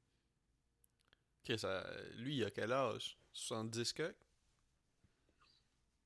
Ok, 1.47 1.57
ça, 1.57 1.83
lui, 2.17 2.37
il 2.37 2.43
a 2.43 2.51
quel 2.51 2.71
âge? 2.71 3.17
70 3.33 3.93
que? 3.93 4.15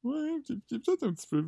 Ouais, 0.04 0.40
puis 0.46 0.58
puis 0.60 0.80
peut-être 0.80 1.04
un 1.04 1.14
petit 1.14 1.28
peu... 1.28 1.48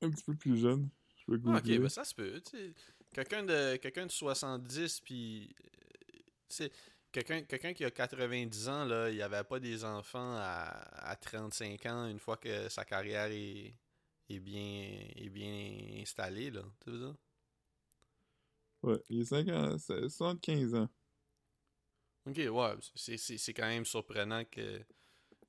Un 0.00 0.10
petit 0.10 0.24
peu 0.24 0.34
plus 0.34 0.56
jeune. 0.56 0.88
Je 1.26 1.32
vais 1.32 1.38
Ah, 1.46 1.58
ok, 1.58 1.64
ben 1.64 1.88
ça 1.88 2.04
se 2.04 2.14
peut. 2.14 2.40
tu 2.40 2.50
sais. 2.56 2.74
Quelqu'un 3.12 3.42
de, 3.42 3.76
quelqu'un 3.76 4.06
de 4.06 4.10
70, 4.12 5.00
puis. 5.00 5.54
euh, 5.60 6.18
Tu 6.48 6.56
sais, 6.56 6.72
quelqu'un 7.12 7.72
qui 7.74 7.84
a 7.84 7.90
90 7.90 8.68
ans, 8.68 8.84
là, 8.84 9.10
il 9.10 9.20
avait 9.22 9.44
pas 9.44 9.60
des 9.60 9.84
enfants 9.84 10.34
à, 10.36 11.10
à 11.10 11.16
35 11.16 11.86
ans 11.86 12.06
une 12.08 12.18
fois 12.18 12.36
que 12.36 12.68
sa 12.68 12.84
carrière 12.84 13.26
est, 13.30 13.74
est, 14.28 14.38
bien, 14.40 14.60
est 15.16 15.28
bien 15.30 16.00
installée, 16.02 16.50
là. 16.50 16.62
Tu 16.84 16.90
veux 16.90 16.98
dire? 16.98 17.16
Ouais, 18.82 19.00
il 19.08 19.20
est 19.20 19.24
50... 19.24 19.78
c'est 19.78 20.08
75 20.08 20.74
ans. 20.74 20.88
Ok, 22.26 22.36
ouais, 22.36 22.74
c'est- 22.94 23.52
quand 23.54 23.66
même 23.66 23.84
surprenant 23.84 24.44
que. 24.44 24.84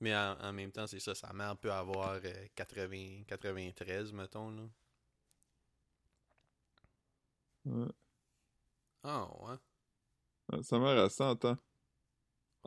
Mais 0.01 0.15
en, 0.15 0.37
en 0.41 0.53
même 0.53 0.71
temps, 0.71 0.87
c'est 0.87 0.99
ça, 0.99 1.15
sa 1.15 1.33
mère 1.33 1.57
peut 1.57 1.71
avoir 1.73 2.19
euh, 2.25 2.47
80, 2.55 3.23
93, 3.27 4.13
mettons, 4.13 4.51
là. 4.51 4.63
Ouais. 7.65 7.89
Ah, 9.03 9.27
ouais. 9.41 9.57
Ah, 10.51 10.63
Sa 10.63 10.79
mère 10.79 10.97
a 10.97 11.09
100 11.09 11.45
ans. 11.45 11.57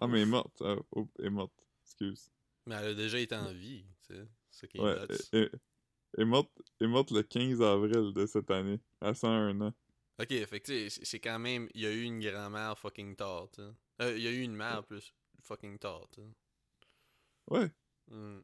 Ah, 0.01 0.07
mais 0.07 0.18
elle 0.22 0.28
est 0.28 0.30
morte. 0.30 0.62
Ah, 0.62 0.76
oh, 0.93 1.09
elle 1.18 1.26
est 1.26 1.30
morte. 1.30 1.53
Excuse. 1.85 2.30
Mais 2.66 2.76
elle 2.76 2.89
a 2.91 2.95
déjà 2.95 3.18
été 3.18 3.35
en 3.35 3.53
vie, 3.53 3.85
tu 4.07 4.14
sais. 4.14 4.26
C'est 4.51 4.61
ça 4.61 4.66
qui 4.68 4.78
est 4.78 4.80
Ouais, 4.80 4.97
elle, 5.33 6.22
est 6.22 6.24
morte, 6.24 6.51
elle 6.80 6.87
est 6.87 6.91
morte 6.91 7.11
le 7.11 7.22
15 7.22 7.61
avril 7.62 8.12
de 8.12 8.26
cette 8.26 8.51
année, 8.51 8.80
à 9.01 9.14
101 9.14 9.61
ans. 9.61 9.74
Ok, 10.20 10.28
fait 10.47 10.61
que 10.61 10.89
c'est- 10.89 11.20
quand 11.20 11.39
même. 11.39 11.68
Il 11.74 11.80
y 11.80 11.87
a 11.87 11.91
eu 11.93 12.03
une 12.03 12.20
grand-mère 12.20 12.78
fucking 12.78 13.16
tard, 13.16 13.49
tu 13.53 13.62
sais. 13.62 13.68
Euh, 14.03 14.16
il 14.16 14.22
y 14.22 14.28
a 14.28 14.30
eu 14.30 14.43
une 14.43 14.55
mère 14.55 14.85
plus 14.85 15.12
fucking 15.41 15.78
tard, 15.78 16.07
tu 16.12 16.20
sais. 16.20 16.26
Ouais, 17.51 17.70
Hmm, 18.11 18.41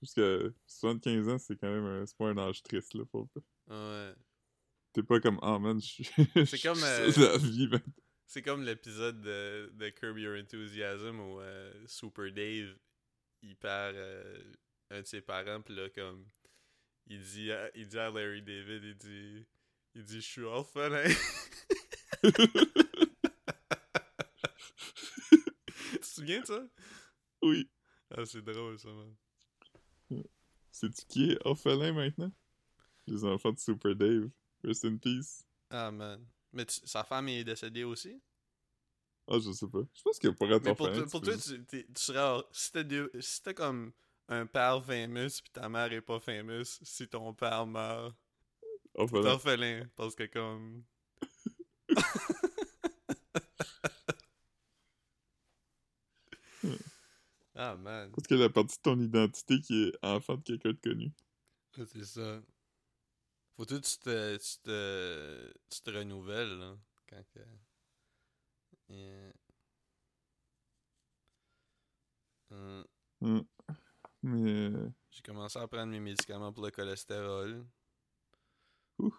jusqu'à 0.00 0.38
75 0.66 1.28
ans, 1.28 1.38
c'est 1.38 1.56
quand 1.56 1.70
même 1.70 1.84
un, 1.84 2.06
c'est 2.06 2.16
pas 2.16 2.28
un 2.28 2.38
âge 2.38 2.62
triste, 2.62 2.94
là, 2.94 3.04
faut 3.10 3.26
pas. 3.26 3.40
Ouais. 3.68 4.14
T'es 4.92 5.02
pas 5.02 5.20
comme, 5.20 5.38
oh 5.42 5.58
man, 5.58 5.80
je 5.80 5.86
suis. 5.86 6.04
C'est 6.46 6.60
comme, 6.62 6.82
euh, 6.82 7.12
la 7.16 7.38
vie, 7.38 7.68
man. 7.68 7.82
C'est 8.30 8.42
comme 8.42 8.62
l'épisode 8.62 9.20
de, 9.22 9.72
de 9.74 9.88
Curb 9.88 10.16
Your 10.16 10.38
Enthusiasm 10.38 11.18
où 11.18 11.40
euh, 11.40 11.72
Super 11.88 12.30
Dave, 12.30 12.76
il 13.42 13.56
perd 13.56 13.96
euh, 13.96 14.52
un 14.90 15.00
de 15.00 15.06
ses 15.06 15.20
parents, 15.20 15.60
puis 15.60 15.74
là, 15.74 15.90
comme. 15.90 16.24
Il 17.08 17.20
dit, 17.20 17.50
à, 17.50 17.76
il 17.76 17.88
dit 17.88 17.98
à 17.98 18.08
Larry 18.08 18.40
David, 18.40 18.84
il 18.84 18.94
dit. 18.94 19.46
Il 19.96 20.04
dit, 20.04 20.20
je 20.20 20.28
suis 20.28 20.42
orphelin. 20.42 21.02
tu 22.22 22.32
te 25.98 26.06
souviens 26.06 26.40
de 26.42 26.46
ça? 26.46 26.68
Oui. 27.42 27.68
Ah, 28.12 28.24
c'est 28.24 28.42
drôle, 28.42 28.78
ça, 28.78 28.90
man. 28.90 30.22
C'est-tu 30.70 31.04
qui 31.06 31.32
est 31.32 31.38
orphelin 31.44 31.92
maintenant? 31.92 32.30
Les 33.08 33.24
enfants 33.24 33.50
de 33.50 33.58
Super 33.58 33.96
Dave. 33.96 34.30
Rest 34.62 34.84
in 34.84 34.98
peace. 34.98 35.44
Ah, 35.68 35.90
man. 35.90 36.24
Mais 36.52 36.66
tu- 36.66 36.80
sa 36.84 37.04
femme 37.04 37.28
est 37.28 37.44
décédée 37.44 37.84
aussi? 37.84 38.20
Ah, 39.28 39.38
je 39.38 39.52
sais 39.52 39.68
pas. 39.68 39.82
Je 39.94 40.02
pense 40.02 40.18
que 40.18 40.28
pour 40.28 40.52
être 40.52 40.64
Mais 40.64 40.74
pour, 40.74 40.90
pour 40.90 41.20
tu 41.20 41.26
toi, 41.28 41.36
tu, 41.36 41.64
t'es- 41.64 41.86
tu 41.86 42.02
serais. 42.02 42.42
Si 42.50 42.72
deux- 42.84 43.10
si 43.20 43.42
comme 43.54 43.92
un 44.28 44.46
père 44.46 44.84
famous 44.84 45.40
puis 45.42 45.50
ta 45.52 45.68
mère 45.68 45.92
est 45.92 46.00
pas 46.00 46.18
famous, 46.20 46.64
si 46.82 47.08
ton 47.08 47.32
père 47.34 47.66
meurt, 47.66 48.14
t'es 48.94 49.00
orphelin. 49.00 49.30
orphelin. 49.30 49.88
Parce 49.96 50.14
que 50.14 50.24
comme. 50.24 50.84
ah 57.54 57.76
man, 57.76 58.10
Parce 58.12 58.26
que 58.26 58.34
la 58.34 58.48
partie 58.48 58.76
de 58.76 58.82
ton 58.82 58.98
identité 59.00 59.60
qui 59.60 59.84
est 59.84 59.92
enfant 60.02 60.36
de 60.36 60.42
quelqu'un 60.42 60.70
de 60.70 60.80
connu. 60.80 61.12
Ah, 61.78 61.82
c'est 61.86 62.04
ça. 62.04 62.42
Faut 63.60 63.66
que 63.66 63.74
tu 63.74 63.98
te, 63.98 64.36
tu 64.38 64.58
te, 64.62 65.52
tu 65.68 65.82
te 65.82 65.90
renouvelles 65.90 66.58
là. 66.58 66.78
Quand 67.10 67.22
que. 67.34 67.40
Yeah. 68.88 69.32
Hum. 73.20 73.44
Mais. 74.22 74.50
euh, 74.50 74.88
J'ai 75.10 75.20
commencé 75.20 75.58
à 75.58 75.68
prendre 75.68 75.92
mes 75.92 76.00
médicaments 76.00 76.54
pour 76.54 76.64
le 76.64 76.70
cholestérol. 76.70 77.66
Ouh. 78.98 79.14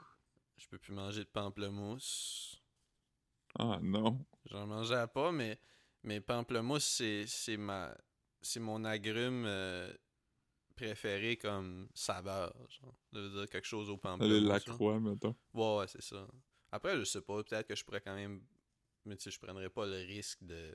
Je 0.58 0.68
peux 0.68 0.80
plus 0.80 0.94
manger 0.96 1.24
de 1.24 1.30
pamplemousse. 1.30 2.60
Ah 3.60 3.78
non. 3.80 4.26
J'en 4.46 4.66
mangeais 4.66 5.06
pas, 5.14 5.32
mais, 5.32 5.60
mais 6.02 6.20
pamplemousse, 6.20 6.86
c'est, 6.86 7.28
c'est 7.28 7.58
ma. 7.58 7.96
c'est 8.42 8.60
mon 8.60 8.86
agrume 8.86 9.46
euh, 9.46 9.94
préféré 10.86 11.38
comme 11.38 11.88
saveur. 11.94 12.54
Genre. 12.70 12.96
Ça 13.14 13.20
veut 13.20 13.30
dire 13.30 13.50
quelque 13.50 13.68
chose 13.68 13.90
au 13.90 13.98
pamplemousse. 13.98 14.42
là. 14.42 14.54
Lacroix, 14.54 15.00
mettons. 15.00 15.36
Ouais, 15.54 15.78
ouais, 15.78 15.88
c'est 15.88 16.02
ça. 16.02 16.28
Après, 16.72 16.98
je 16.98 17.04
sais 17.04 17.22
pas, 17.22 17.44
peut-être 17.44 17.68
que 17.68 17.76
je 17.76 17.84
pourrais 17.86 18.02
quand 18.02 18.16
même. 18.16 18.44
Mais 19.06 19.16
tu 19.18 19.24
sais, 19.24 19.32
je 19.32 19.40
prendrais 19.40 19.70
pas 19.70 19.86
le 19.86 19.98
risque 19.98 20.44
de. 20.44 20.74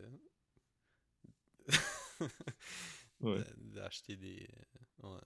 Ouais. 3.20 3.42
D'acheter 3.56 4.14
des. 4.16 4.46
euh, 5.02 5.08
Ouais. 5.08 5.20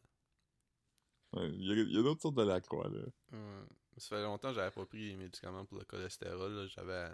Ouais, 1.33 1.49
Il 1.55 1.93
y 1.93 1.99
a, 1.99 2.03
d'autres 2.03 2.23
sortes 2.23 2.37
de 2.37 2.43
Lacroix, 2.43 2.89
là. 2.89 3.01
Ouais. 3.33 3.65
Ça 3.97 4.09
fait 4.17 4.23
longtemps 4.23 4.49
que 4.51 4.55
j'avais 4.55 4.71
pas 4.71 4.87
pris 4.87 5.09
les 5.09 5.17
médicaments 5.17 5.65
pour 5.65 5.79
le 5.79 5.85
cholestérol. 5.85 6.69
J'avais. 6.69 7.11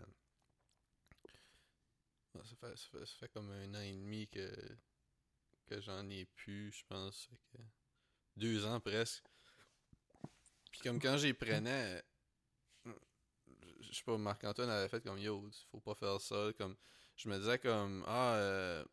Ouais, 2.35 2.43
Ça 2.45 2.57
fait, 2.57 2.77
ça, 2.77 2.89
fait, 2.93 3.07
ça 3.07 3.14
fait 3.21 3.29
comme 3.29 3.51
un 3.51 3.75
an 3.75 3.81
et 3.81 3.93
demi 3.95 4.29
que, 4.29 4.51
que 5.67 5.81
j'en 5.81 6.09
ai 6.09 6.25
plus, 6.25 6.73
je 6.73 6.85
pense. 6.89 7.29
Que 7.53 7.59
deux 8.37 8.67
ans 8.67 8.81
presque. 8.81 9.25
Puis 10.71 10.81
comme 10.83 11.01
quand 11.01 11.17
j'y 11.17 11.33
prenais, 11.33 12.03
je 13.81 13.93
sais 13.93 14.05
pas, 14.05 14.19
Marc-Antoine 14.19 14.71
avait 14.71 14.89
fait 14.89 15.03
comme 15.03 15.19
yo, 15.19 15.49
faut 15.71 15.81
pas 15.81 15.95
faire 15.95 16.21
ça. 16.21 16.51
Comme, 16.59 16.77
je 17.17 17.29
me 17.29 17.39
disais 17.39 17.59
comme 17.59 18.05
ah, 18.07 18.35
euh, 18.35 18.85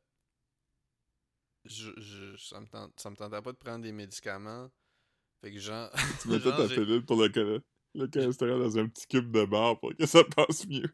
je, 1.66 1.92
je, 1.98 2.38
ça, 2.38 2.60
me 2.60 2.68
tente, 2.68 3.00
ça 3.00 3.10
me 3.10 3.16
tentait 3.16 3.42
pas 3.42 3.52
de 3.52 3.58
prendre 3.58 3.84
des 3.84 3.92
médicaments. 3.92 4.70
Fait 5.42 5.52
que 5.52 5.60
genre. 5.60 5.90
Tu 6.22 6.30
mettais 6.30 6.52
ta 6.52 6.68
pilule 6.68 7.06
pour 7.06 7.22
le, 7.22 7.62
le 7.96 8.08
cholestérol 8.08 8.62
dans 8.62 8.78
un 8.78 8.88
petit 8.88 9.08
cube 9.08 9.32
de 9.32 9.46
bar 9.46 9.80
pour 9.80 9.96
que 9.96 10.06
ça 10.06 10.24
passe 10.24 10.68
mieux. 10.68 10.92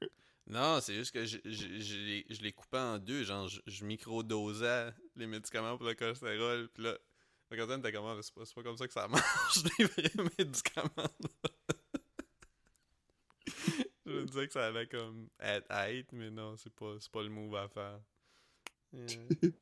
Non, 0.49 0.81
c'est 0.81 0.95
juste 0.95 1.11
que 1.11 1.25
je, 1.25 1.37
je, 1.45 1.79
je 1.79 1.95
les, 1.97 2.25
je 2.27 2.41
les 2.41 2.51
coupais 2.51 2.79
en 2.79 2.97
deux. 2.97 3.23
Genre, 3.23 3.47
je, 3.47 3.85
microdosais 3.85 4.91
les 5.15 5.27
médicaments 5.27 5.77
pour 5.77 5.85
le 5.85 5.93
cholestérol. 5.93 6.67
Puis 6.69 6.83
là, 6.83 6.97
Marc-Antoine 7.51 7.79
était 7.81 7.91
comme, 7.91 8.05
Ah, 8.05 8.17
c'est 8.21 8.33
pas, 8.33 8.41
pas 8.55 8.63
comme 8.63 8.77
ça 8.77 8.87
que 8.87 8.93
ça 8.93 9.07
marche, 9.07 9.63
des 9.77 9.85
vrais 9.85 10.11
médicaments. 10.39 10.89
je 14.05 14.11
me 14.11 14.25
disais 14.25 14.47
que 14.47 14.53
ça 14.53 14.65
allait 14.67 14.87
comme 14.87 15.29
être 15.39 15.69
être, 15.69 16.11
mais 16.13 16.31
non, 16.31 16.57
c'est 16.57 16.73
pas, 16.73 16.95
pas 17.11 17.21
le 17.21 17.29
move 17.29 17.55
à 17.55 17.67
faire. 17.67 18.01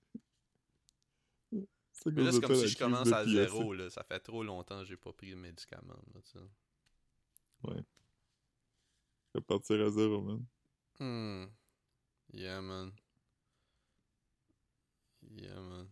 Mais 2.05 2.23
là, 2.23 2.31
c'est 2.31 2.41
comme 2.41 2.55
si 2.55 2.67
je 2.67 2.77
commence 2.77 3.11
à 3.11 3.25
zéro. 3.25 3.73
Là. 3.73 3.89
Ça 3.89 4.03
fait 4.03 4.19
trop 4.19 4.43
longtemps 4.43 4.79
que 4.79 4.85
j'ai 4.85 4.95
pas 4.95 5.11
pris 5.11 5.31
de 5.31 5.35
médicaments. 5.35 5.99
Là, 6.13 6.21
tu 6.21 6.31
sais. 6.31 6.39
Je 7.65 9.39
vais 9.39 9.41
partir 9.41 9.81
à 9.81 9.89
zéro, 9.89 10.21
man. 10.21 10.45
Hmm. 10.99 11.45
Yeah, 12.33 12.61
man. 12.61 12.93
Yeah, 15.35 15.59
man. 15.61 15.87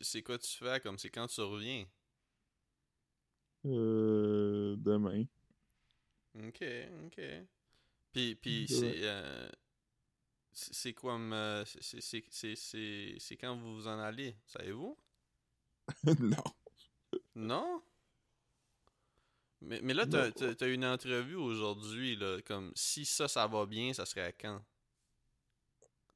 C'est- 0.00 0.22
quoi 0.22 0.38
tu 0.38 0.56
fais 0.56 0.80
comme 0.80 0.98
c'est 0.98 1.10
quand 1.10 1.26
tu 1.26 1.40
reviens? 1.40 1.84
Euh, 3.66 4.76
demain. 4.78 5.24
Ok, 6.34 6.62
ok. 7.06 7.20
Puis, 8.12 8.34
puis 8.36 8.60
Ouais. 8.60 8.66
c'est. 8.68 8.98
euh, 9.04 9.48
c'est 10.52 10.92
comme. 10.94 11.32
euh, 11.32 11.64
c'est 11.64 13.36
quand 13.36 13.56
vous 13.56 13.74
vous 13.76 13.88
en 13.88 13.98
allez, 13.98 14.36
savez-vous? 14.46 14.96
non. 16.20 16.44
Non? 17.34 17.82
Mais, 19.66 19.80
mais 19.82 19.94
là, 19.94 20.06
t'as 20.06 20.30
t'as 20.30 20.68
une 20.68 20.84
entrevue 20.84 21.36
aujourd'hui, 21.36 22.16
là, 22.16 22.40
comme 22.42 22.72
si 22.74 23.04
ça, 23.04 23.28
ça 23.28 23.46
va 23.46 23.66
bien, 23.66 23.92
ça 23.92 24.04
serait 24.06 24.22
à 24.26 24.32
quand? 24.32 24.62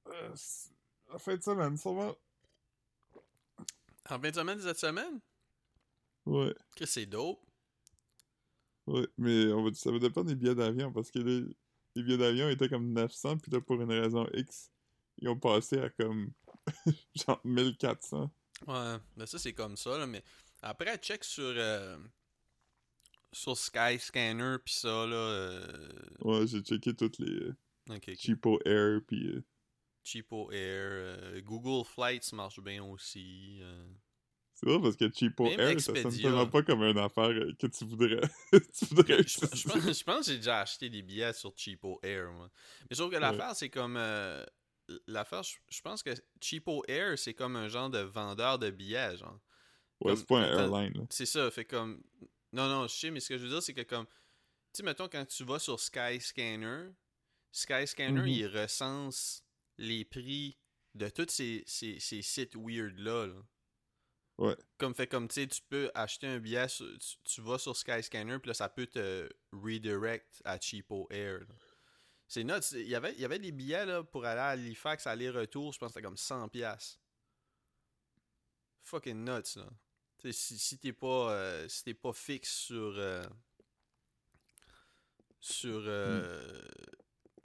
Euh, 0.08 0.34
en 1.10 1.18
fin 1.18 1.36
de 1.36 1.42
semaine, 1.42 1.76
sûrement. 1.76 2.14
En 4.10 4.18
fin 4.20 4.30
de 4.30 4.34
semaine, 4.34 4.60
cette 4.60 4.78
semaine? 4.78 5.20
Ouais. 6.26 6.54
Que 6.76 6.86
c'est 6.86 7.06
dope. 7.06 7.40
Ouais, 8.86 9.06
mais 9.18 9.52
on 9.52 9.64
va, 9.64 9.74
ça 9.74 9.90
va 9.90 9.98
dépendre 9.98 10.28
des 10.28 10.34
billets 10.34 10.54
d'avion 10.54 10.92
parce 10.92 11.10
que 11.10 11.18
les, 11.18 11.40
les 11.94 12.02
billets 12.02 12.16
d'avion 12.18 12.48
étaient 12.48 12.68
comme 12.68 12.92
900, 12.92 13.38
puis 13.38 13.50
là, 13.50 13.60
pour 13.60 13.80
une 13.80 13.92
raison 13.92 14.26
X, 14.32 14.70
ils 15.18 15.28
ont 15.28 15.38
passé 15.38 15.78
à 15.78 15.90
comme 15.90 16.32
genre 17.14 17.40
1400. 17.44 18.30
Ouais, 18.66 18.96
mais 19.16 19.26
ça, 19.26 19.38
c'est 19.38 19.52
comme 19.52 19.76
ça, 19.76 19.98
là, 19.98 20.06
mais 20.06 20.22
après, 20.62 20.96
check 20.98 21.22
sur. 21.24 21.44
euh, 21.44 21.98
sur 23.32 23.56
Skyscanner, 23.56 24.56
pis 24.64 24.74
ça, 24.74 25.06
là. 25.06 25.16
euh, 25.16 25.88
Ouais, 26.20 26.46
j'ai 26.46 26.60
checké 26.60 26.94
toutes 26.94 27.18
les 27.18 27.32
euh, 27.32 27.56
ok, 27.90 28.04
ok. 28.08 28.16
Cheapo 28.18 28.58
Air, 28.64 29.00
puis 29.06 29.28
euh, 29.28 29.44
Cheapo 30.04 30.50
Air. 30.52 31.42
Google 31.42 31.84
Flights 31.86 32.32
marche 32.32 32.60
bien 32.60 32.82
aussi. 32.82 33.60
c'est 34.54 34.66
vrai 34.68 34.80
parce 34.80 34.96
que 34.96 35.10
Cheapo 35.12 35.44
Même 35.44 35.60
Air, 35.60 35.80
ça 35.80 35.86
sonne 35.86 35.96
Expedia. 35.96 36.22
tellement 36.30 36.46
pas 36.46 36.62
comme 36.62 36.82
une 36.82 36.98
affaire 36.98 37.28
que 37.58 37.66
tu 37.66 37.84
voudrais, 37.84 38.20
tu 38.52 38.84
voudrais 38.86 39.22
Je, 39.22 39.46
je 39.54 39.68
pense, 39.68 39.98
je 39.98 40.04
pense 40.04 40.26
que 40.26 40.32
j'ai 40.32 40.38
déjà 40.38 40.60
acheté 40.60 40.88
des 40.88 41.02
billets 41.02 41.32
sur 41.34 41.52
Cheapo 41.56 42.00
Air, 42.02 42.32
moi. 42.32 42.50
Mais 42.88 42.96
sauf 42.96 43.10
que 43.10 43.16
l'affaire, 43.18 43.54
c'est 43.54 43.70
comme. 43.70 43.96
euh, 43.98 44.44
l'affaire, 45.06 45.42
je, 45.42 45.80
pense 45.82 46.02
que 46.02 46.10
Cheapo 46.40 46.82
Air, 46.88 47.18
c'est 47.18 47.34
comme 47.34 47.56
un 47.56 47.68
genre 47.68 47.90
de 47.90 47.98
vendeur 47.98 48.58
de 48.58 48.70
billets, 48.70 49.18
genre. 49.18 49.38
Ouais, 50.00 50.16
c'est 50.16 50.26
pas 50.26 50.38
un 50.38 50.58
airline, 50.58 50.92
là. 50.96 51.04
C'est 51.10 51.26
ça, 51.26 51.50
fait 51.50 51.64
comme. 51.64 52.02
Non, 52.52 52.68
non, 52.68 52.86
je 52.88 52.94
sais, 52.94 53.10
mais 53.10 53.20
ce 53.20 53.28
que 53.28 53.38
je 53.38 53.44
veux 53.44 53.50
dire, 53.50 53.62
c'est 53.62 53.74
que 53.74 53.82
comme. 53.82 54.06
Tu 54.06 54.12
sais, 54.78 54.82
mettons, 54.82 55.08
quand 55.08 55.24
tu 55.26 55.44
vas 55.44 55.58
sur 55.58 55.78
Skyscanner, 55.80 56.90
Skyscanner, 57.52 58.20
Mhm. 58.22 58.28
il 58.28 58.46
recense 58.46 59.42
les 59.78 60.04
prix 60.04 60.58
de 60.94 61.08
tous 61.08 61.28
ces, 61.30 61.62
ces, 61.66 61.98
ces 62.00 62.22
sites 62.22 62.54
weird-là. 62.56 63.26
là. 63.26 63.42
Ouais. 64.38 64.56
Comme 64.78 64.94
fait 64.94 65.06
comme, 65.08 65.26
tu 65.28 65.34
sais, 65.34 65.46
tu 65.48 65.60
peux 65.68 65.90
acheter 65.94 66.26
un 66.28 66.38
billet, 66.38 66.68
sur- 66.68 66.96
tu, 66.98 67.16
tu 67.24 67.40
vas 67.40 67.58
sur 67.58 67.76
Skyscanner, 67.76 68.38
puis 68.38 68.48
là, 68.48 68.54
ça 68.54 68.68
peut 68.68 68.86
te 68.86 69.28
redirect 69.52 70.40
à 70.44 70.60
Cheapo 70.60 71.06
Air. 71.10 71.40
C'est 72.28 72.44
nuts. 72.44 72.52
Il 72.72 72.86
y 72.88 72.94
avait, 72.94 73.12
il 73.14 73.20
y 73.20 73.24
avait 73.24 73.38
des 73.38 73.52
billets 73.52 73.86
là, 73.86 74.04
pour 74.04 74.24
aller 74.26 74.40
à 74.40 74.48
Halifax, 74.48 75.06
aller-retour, 75.06 75.72
je 75.72 75.78
pense 75.78 75.88
que 75.88 75.94
c'était 75.94 76.04
comme 76.06 76.16
100$. 76.16 76.98
Fucking 78.84 79.24
nuts, 79.24 79.56
là. 79.56 79.68
Si, 80.20 80.58
si 80.58 80.78
t'es 80.78 80.92
pas, 80.92 81.32
euh, 81.32 81.68
si 81.68 81.84
t'es 81.84 81.94
pas 81.94 82.12
fixe 82.12 82.52
sur, 82.52 82.94
euh, 82.96 83.24
sur 85.38 85.80
euh, 85.86 86.60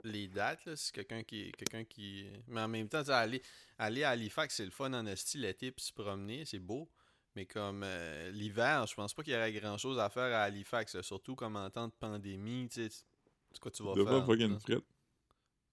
les 0.02 0.26
dates, 0.26 0.64
là, 0.64 0.76
c'est 0.76 0.92
quelqu'un 0.92 1.22
qui, 1.22 1.52
quelqu'un 1.52 1.84
qui... 1.84 2.26
Mais 2.48 2.62
en 2.62 2.68
même 2.68 2.88
temps, 2.88 3.08
aller, 3.08 3.42
aller 3.78 4.02
à 4.02 4.10
Halifax, 4.10 4.56
c'est 4.56 4.64
le 4.64 4.72
fun 4.72 4.92
en 4.92 5.06
esti 5.06 5.38
l'été, 5.38 5.70
puis 5.70 5.84
se 5.84 5.92
promener, 5.92 6.44
c'est 6.44 6.58
beau. 6.58 6.90
Mais 7.36 7.46
comme 7.46 7.84
l'hiver, 8.32 8.86
je 8.86 8.94
pense 8.94 9.14
pas 9.14 9.22
qu'il 9.22 9.32
y 9.32 9.36
aurait 9.36 9.52
grand-chose 9.52 9.98
à 9.98 10.08
faire 10.10 10.34
à 10.34 10.42
Halifax, 10.42 10.94
là, 10.94 11.02
surtout 11.02 11.34
comme 11.34 11.56
en 11.56 11.70
temps 11.70 11.88
de 11.88 11.92
pandémie, 11.92 12.68
tu 12.68 12.88
sais, 12.88 13.04
c'est 13.52 13.60
quoi 13.60 13.70
tu 13.70 13.82
vas 13.82 13.94
devrait 13.94 14.18
faire? 14.18 14.26
pas 14.26 14.58
frette. 14.60 14.84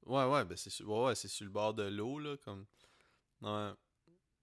Ouais, 0.06 0.26
ouais, 0.26 0.46
ben 0.46 0.58
c'est 0.58 0.72
sur, 0.72 0.90
ouais, 0.90 1.16
sur 1.16 1.46
le 1.46 1.52
bord 1.52 1.74
de 1.74 1.84
l'eau, 1.84 2.20
là, 2.20 2.38
comme... 2.38 2.66
Ouais. 3.42 3.72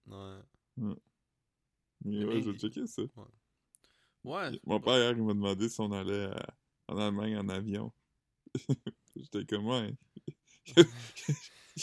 Ouais. 0.07 0.39
Mais 0.77 0.95
Mais 2.05 2.25
ouais, 2.25 2.43
j'ai 2.43 2.55
checké 2.55 2.87
ça. 2.87 3.03
Ouais. 4.25 4.61
Mon 4.65 4.81
père, 4.81 4.97
hier, 4.99 5.11
il 5.13 5.23
m'a 5.23 5.35
demandé 5.35 5.69
si 5.69 5.81
on 5.81 5.93
allait 5.93 6.25
à- 6.27 6.55
en 6.89 6.99
Allemagne 6.99 7.37
en 7.37 7.49
avion. 7.49 7.93
J'étais 9.17 9.45
comme, 9.45 9.67
ouais. 9.67 9.95
Il 10.77 10.85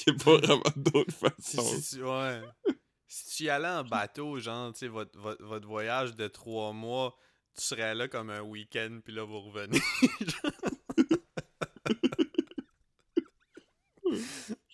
n'y 0.08 0.14
a 0.14 0.24
pas 0.24 0.38
vraiment 0.38 0.64
d'autre 0.76 1.14
façon. 1.14 1.62
si 1.64 1.98
tu, 1.98 2.04
ouais. 2.04 2.42
si 3.08 3.36
tu 3.38 3.44
y 3.44 3.50
allais 3.50 3.68
en 3.68 3.84
bateau, 3.84 4.40
genre, 4.40 4.72
tu 4.74 4.80
sais, 4.80 4.88
votre, 4.88 5.18
votre, 5.20 5.44
votre 5.44 5.68
voyage 5.68 6.16
de 6.16 6.28
trois 6.28 6.72
mois, 6.74 7.16
tu 7.56 7.64
serais 7.64 7.96
là 7.96 8.08
comme 8.08 8.30
un 8.30 8.42
week-end, 8.42 9.00
puis 9.04 9.14
là, 9.14 9.24
vous 9.24 9.40
revenez. 9.42 9.80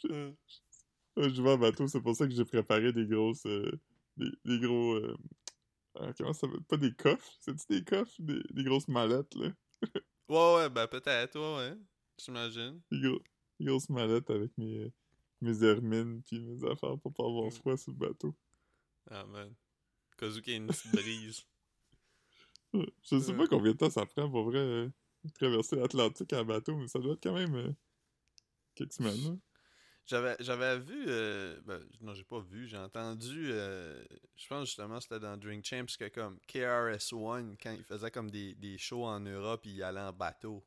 Euh, 0.09 0.31
Je 1.17 1.41
vais 1.41 1.51
en 1.51 1.57
bateau, 1.57 1.87
c'est 1.87 2.01
pour 2.01 2.15
ça 2.15 2.27
que 2.27 2.33
j'ai 2.33 2.45
préparé 2.45 2.91
des 2.93 3.05
grosses. 3.05 3.45
euh, 3.45 3.71
des, 4.21 4.31
des 4.45 4.59
gros. 4.59 4.93
euh, 4.95 5.17
ah, 5.95 6.13
comment 6.17 6.33
ça 6.33 6.41
s'appelle 6.41 6.63
Pas 6.63 6.77
des 6.77 6.93
coffres 6.93 7.31
C'est-tu 7.41 7.65
des 7.79 7.83
coffres? 7.83 8.13
Des, 8.19 8.41
des 8.51 8.63
grosses 8.63 8.87
mallettes, 8.87 9.35
là 9.35 9.49
ouais, 10.29 10.55
ouais, 10.55 10.69
ben 10.69 10.87
peut-être, 10.87 11.37
ouais, 11.39 11.69
ouais. 11.71 11.77
J'imagine. 12.23 12.81
des, 12.91 13.01
gros- 13.01 13.21
des 13.59 13.65
grosses 13.65 13.89
mallettes 13.89 14.29
avec 14.29 14.57
mes, 14.57 14.91
mes 15.41 15.63
hermines 15.63 16.21
puis 16.23 16.39
mes 16.39 16.63
affaires 16.69 16.97
pour 16.99 17.13
pas 17.13 17.25
avoir 17.25 17.47
Mm. 17.47 17.51
froid 17.51 17.77
sur 17.77 17.91
le 17.91 17.97
bateau. 17.97 18.35
Ah, 19.09 19.25
man. 19.25 19.53
Y 20.21 20.51
ait 20.51 20.55
une 20.57 20.67
petite 20.67 20.91
brise. 20.91 21.41
Je 22.73 23.19
sais 23.19 23.35
pas 23.35 23.47
combien 23.47 23.71
de 23.71 23.77
temps 23.77 23.89
ça 23.89 24.05
prend 24.05 24.29
pour 24.29 24.43
vrai 24.43 24.59
euh, 24.59 24.89
traverser 25.33 25.75
l'Atlantique 25.75 26.31
en 26.33 26.45
bateau, 26.45 26.77
mais 26.77 26.87
ça 26.87 26.99
doit 26.99 27.13
être 27.13 27.23
quand 27.23 27.33
même 27.33 27.55
euh, 27.55 27.71
quelques 28.75 28.93
semaines. 28.93 29.23
là. 29.23 29.35
J'avais, 30.05 30.35
j'avais 30.39 30.79
vu, 30.79 31.05
euh, 31.07 31.59
ben, 31.63 31.79
non, 32.01 32.13
j'ai 32.13 32.23
pas 32.23 32.39
vu, 32.39 32.67
j'ai 32.67 32.77
entendu, 32.77 33.49
euh, 33.51 34.03
je 34.35 34.47
pense 34.47 34.65
justement 34.65 34.99
c'était 34.99 35.19
dans 35.19 35.37
Drink 35.37 35.63
Champs 35.63 35.85
que 35.97 36.09
comme 36.09 36.39
KRS-One, 36.47 37.55
quand 37.61 37.71
il 37.71 37.83
faisait 37.83 38.11
comme 38.11 38.29
des, 38.29 38.55
des 38.55 38.77
shows 38.77 39.05
en 39.05 39.19
Europe, 39.19 39.65
il 39.65 39.81
allait 39.83 40.01
en 40.01 40.11
bateau. 40.11 40.65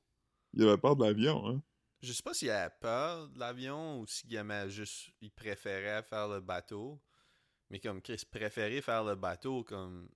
Il 0.54 0.62
avait 0.62 0.78
peur 0.78 0.96
de 0.96 1.04
l'avion, 1.04 1.46
hein? 1.48 1.62
Je 2.04 2.12
sais 2.12 2.22
pas 2.22 2.34
s'il 2.34 2.50
avait 2.50 2.74
peur 2.80 3.28
de 3.30 3.38
l'avion 3.38 4.00
ou 4.00 4.06
s'il 4.06 4.34
aimait 4.34 4.68
juste. 4.68 5.08
Il 5.22 5.30
préférait 5.30 6.02
faire 6.02 6.28
le 6.28 6.40
bateau. 6.40 7.00
Mais 7.70 7.80
comme 7.80 8.02
Chris 8.02 8.22
préférait 8.30 8.82
faire 8.82 9.04
le 9.04 9.14
bateau, 9.14 9.64
comme. 9.64 10.10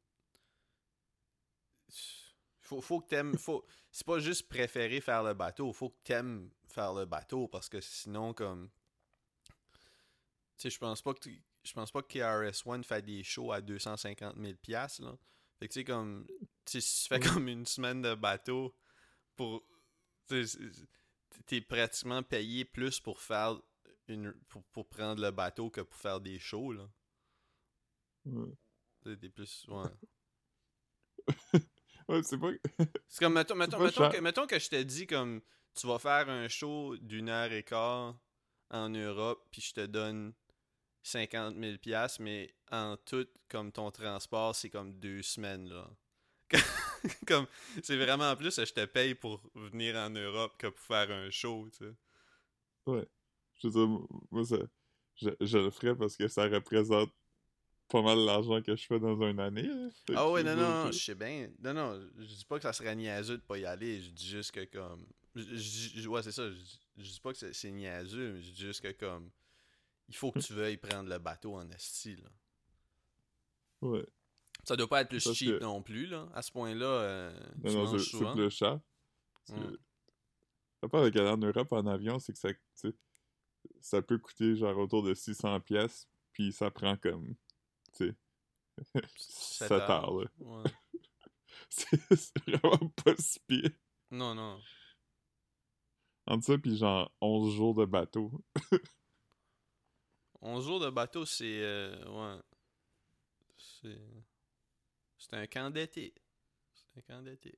Faut, 2.60 2.82
faut 2.82 3.00
que 3.00 3.08
t'aimes. 3.08 3.38
Faut... 3.38 3.64
C'est 3.90 4.06
pas 4.06 4.18
juste 4.18 4.48
préférer 4.48 5.00
faire 5.00 5.22
le 5.22 5.32
bateau, 5.32 5.72
faut 5.72 5.88
que 5.88 5.98
t'aimes 6.04 6.50
faire 6.66 6.92
le 6.92 7.06
bateau 7.06 7.48
parce 7.48 7.70
que 7.70 7.80
sinon, 7.80 8.34
comme. 8.34 8.70
Sais, 10.58 10.70
je 10.70 10.78
pense 10.78 11.02
pas 11.02 11.14
que. 11.14 11.30
Je 11.64 11.72
pense 11.72 11.90
pas 11.90 12.02
que 12.02 12.08
KRS-One 12.08 12.84
fait 12.84 13.02
des 13.02 13.22
shows 13.22 13.52
à 13.52 13.60
250 13.60 14.36
000 14.36 14.54
piastres, 14.60 15.02
là. 15.02 15.16
Fait 15.58 15.68
que 15.68 15.72
tu 15.72 15.80
sais, 15.80 15.84
comme. 15.84 16.26
Tu 16.64 16.72
sais, 16.72 16.80
si 16.80 17.02
tu 17.02 17.08
fais 17.08 17.20
comme 17.20 17.48
une 17.48 17.66
semaine 17.66 18.02
de 18.02 18.14
bateau 18.14 18.74
pour. 19.36 19.64
T'es 21.46 21.60
pratiquement 21.60 22.22
payé 22.22 22.64
plus 22.64 23.00
pour 23.00 23.20
faire 23.20 23.60
une. 24.08 24.32
Pour, 24.48 24.62
pour 24.64 24.88
prendre 24.88 25.22
le 25.22 25.30
bateau 25.30 25.70
que 25.70 25.80
pour 25.80 25.98
faire 25.98 26.20
des 26.20 26.38
shows, 26.38 26.72
là. 26.72 26.88
T'es 29.04 29.28
plus. 29.30 29.66
Ouais. 29.68 29.88
Ouais, 32.08 32.22
c'est 32.22 32.38
pas. 32.38 32.52
C'est 33.06 33.22
comme, 33.22 33.34
mettons, 33.34 33.54
que, 33.54 34.20
mettons 34.20 34.46
que 34.46 34.58
je 34.58 34.70
te 34.70 34.82
dis 34.82 35.06
comme 35.06 35.42
tu 35.74 35.86
vas 35.86 35.98
faire 35.98 36.30
un 36.30 36.48
show 36.48 36.96
d'une 36.96 37.28
heure 37.28 37.52
et 37.52 37.62
quart 37.62 38.18
en 38.70 38.88
Europe, 38.88 39.46
puis 39.50 39.60
je 39.60 39.74
te 39.74 39.84
donne 39.84 40.32
50 41.08 41.56
000 41.56 41.78
piastres, 41.78 42.20
mais 42.22 42.54
en 42.70 42.96
tout, 42.96 43.26
comme 43.48 43.72
ton 43.72 43.90
transport, 43.90 44.54
c'est 44.54 44.70
comme 44.70 44.92
deux 44.98 45.22
semaines, 45.22 45.68
là. 45.68 45.88
comme, 47.26 47.46
c'est 47.82 47.96
vraiment 47.96 48.34
plus 48.36 48.56
que 48.56 48.64
je 48.64 48.72
te 48.72 48.84
paye 48.86 49.14
pour 49.14 49.40
venir 49.54 49.96
en 49.96 50.10
Europe 50.10 50.56
que 50.58 50.68
pour 50.68 50.84
faire 50.86 51.10
un 51.10 51.30
show, 51.30 51.68
tu 51.70 51.84
sais. 51.86 51.92
Ouais. 52.86 53.06
Je 53.60 53.68
veux 53.68 53.72
dire, 53.72 54.06
moi, 54.30 54.44
ça, 54.44 54.56
je, 55.16 55.30
je 55.40 55.58
le 55.58 55.70
ferais 55.70 55.96
parce 55.96 56.16
que 56.16 56.28
ça 56.28 56.48
représente 56.48 57.10
pas 57.88 58.02
mal 58.02 58.18
l'argent 58.20 58.62
que 58.62 58.76
je 58.76 58.86
fais 58.86 59.00
dans 59.00 59.20
une 59.22 59.40
année. 59.40 59.68
Ah 60.14 60.30
ouais, 60.30 60.42
non, 60.42 60.56
non, 60.56 60.90
tu 60.90 60.98
je 60.98 61.04
sais. 61.04 61.14
bien. 61.14 61.50
Non, 61.60 61.74
non, 61.74 62.00
je 62.18 62.24
dis 62.24 62.44
pas 62.44 62.56
que 62.56 62.62
ça 62.62 62.72
serait 62.72 62.96
niaiseux 62.96 63.38
de 63.38 63.42
pas 63.42 63.58
y 63.58 63.66
aller, 63.66 64.00
je 64.00 64.10
dis 64.10 64.28
juste 64.28 64.52
que 64.52 64.64
comme... 64.64 65.06
je- 65.34 66.08
ouais, 66.08 66.22
c'est 66.22 66.32
ça, 66.32 66.50
je, 66.50 66.56
je 66.98 67.10
dis 67.10 67.20
pas 67.20 67.32
que 67.32 67.38
c'est 67.38 67.52
c'est 67.54 67.70
niaiseux, 67.70 68.32
mais 68.32 68.42
je 68.42 68.50
dis 68.52 68.62
juste 68.62 68.80
que 68.82 68.92
comme... 68.92 69.30
Il 70.08 70.16
faut 70.16 70.32
que 70.32 70.38
tu 70.38 70.52
veuilles 70.54 70.76
prendre 70.78 71.08
le 71.08 71.18
bateau 71.18 71.54
en 71.56 71.68
esti, 71.70 72.16
là. 72.16 72.28
Ouais. 73.82 74.06
Ça 74.64 74.74
doit 74.76 74.88
pas 74.88 75.02
être 75.02 75.08
plus 75.08 75.22
Parce 75.22 75.36
cheap 75.36 75.58
que- 75.58 75.62
non 75.62 75.82
plus, 75.82 76.06
là. 76.06 76.28
À 76.34 76.42
ce 76.42 76.50
point-là, 76.50 76.86
euh, 76.86 77.40
Non, 77.62 77.70
tu 77.70 77.76
non, 77.76 77.84
manges 77.84 77.98
c'est 77.98 78.04
c'est 78.04 78.10
souvent. 78.16 78.34
plus 78.34 78.50
cher. 78.50 78.80
Parce 79.46 79.60
que 79.60 79.66
Mm. 79.66 79.78
Le 80.82 80.88
part 80.88 81.00
avec 81.00 81.16
aller 81.16 81.28
en 81.28 81.36
Europe 81.38 81.72
en 81.72 81.86
avion, 81.86 82.18
c'est 82.20 82.32
que 82.32 82.38
ça, 82.38 82.88
ça 83.80 84.00
peut 84.02 84.18
coûter 84.18 84.54
genre 84.56 84.76
autour 84.78 85.02
de 85.02 85.12
600 85.12 85.58
pièces, 85.60 86.08
puis 86.32 86.52
ça 86.52 86.70
prend 86.70 86.96
comme, 86.96 87.34
tu 87.96 88.06
sais, 88.06 88.16
7 88.94 89.68
Sept 89.68 89.72
heures, 89.72 90.12
là. 90.20 90.26
Ouais. 90.38 90.70
C'est 91.70 92.38
vraiment 92.48 92.88
pas 93.04 93.14
si 93.18 93.40
pire. 93.40 93.70
Non, 94.12 94.34
non. 94.36 94.60
Entre 96.28 96.44
ça, 96.44 96.56
puis 96.58 96.76
genre 96.76 97.12
11 97.20 97.54
jours 97.54 97.74
de 97.74 97.84
bateau. 97.84 98.30
11 100.42 100.64
jours 100.66 100.80
de 100.80 100.90
bateau, 100.90 101.24
c'est... 101.26 101.60
euh, 101.62 101.96
ouais. 102.06 102.40
C'est... 103.56 103.98
C'est 105.18 105.34
un 105.34 105.46
camp 105.46 105.70
d'été. 105.70 106.14
C'est 106.74 106.98
un 106.98 107.02
camp 107.02 107.22
d'été. 107.22 107.54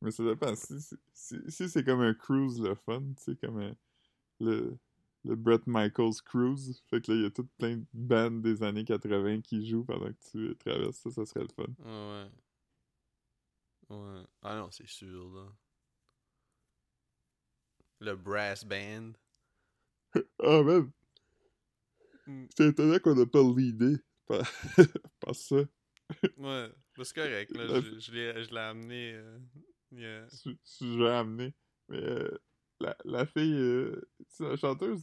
Mais 0.00 0.10
ça 0.10 0.24
dépend. 0.24 0.54
Si, 0.54 0.80
si, 0.80 0.96
si- 1.12 1.50
si 1.50 1.68
c'est 1.68 1.84
comme 1.84 2.00
un 2.02 2.14
cruise 2.14 2.60
le 2.60 2.74
fun, 2.74 3.00
tu 3.16 3.22
sais, 3.22 3.36
comme 3.36 3.58
un- 3.60 3.76
le, 4.40 4.76
le 5.24 5.36
Brett 5.36 5.62
Michaels 5.66 6.22
cruise, 6.24 6.82
fait 6.90 7.00
que 7.02 7.12
là, 7.12 7.18
il 7.18 7.24
y 7.24 7.26
a 7.26 7.30
tout 7.30 7.48
plein 7.58 7.76
de 7.78 7.86
bandes 7.94 8.42
des 8.42 8.62
années 8.62 8.84
80 8.84 9.40
qui 9.42 9.66
jouent 9.66 9.84
pendant 9.84 10.08
que 10.12 10.30
tu 10.32 10.56
traverses 10.58 10.98
ça, 10.98 11.10
ça 11.10 11.26
serait 11.26 11.42
le 11.44 11.48
fun. 11.56 11.66
Ouais, 11.78 12.30
ouais. 13.88 13.96
Ouais. 13.96 14.22
Ah 14.42 14.56
non, 14.56 14.70
c'est 14.70 14.88
sûr, 14.88 15.28
là. 15.34 15.46
Le 17.98 18.14
brass 18.14 18.64
band. 18.64 19.14
Ah, 20.42 20.62
même! 20.62 20.90
Mm. 22.26 22.46
C'est 22.56 22.68
étonnant 22.68 22.98
qu'on 22.98 23.14
n'a 23.14 23.26
pas 23.26 23.42
l'idée 23.56 23.96
par, 24.26 24.40
par 25.20 25.34
ça. 25.34 25.56
Ouais, 25.56 25.66
bah, 26.96 27.04
c'est 27.04 27.14
correct, 27.14 27.56
là. 27.56 27.64
La- 27.66 27.80
Je, 27.80 27.98
je 27.98 28.12
l'ai 28.12 28.44
je 28.44 28.50
l'ai 28.50 28.60
amené. 28.60 29.12
euh, 29.14 29.38
il 29.92 30.00
y 30.00 30.06
a- 30.06 30.28
Si 30.28 30.58
si 30.62 30.92
je 30.94 30.98
vais 31.02 31.10
amener. 31.10 31.54
Mais 31.88 31.98
euh, 32.02 32.30
la, 32.80 32.96
la 33.04 33.26
fille, 33.26 33.54
euh, 33.58 34.00
c'est 34.28 34.44
la 34.44 34.56
chanteuse, 34.56 35.02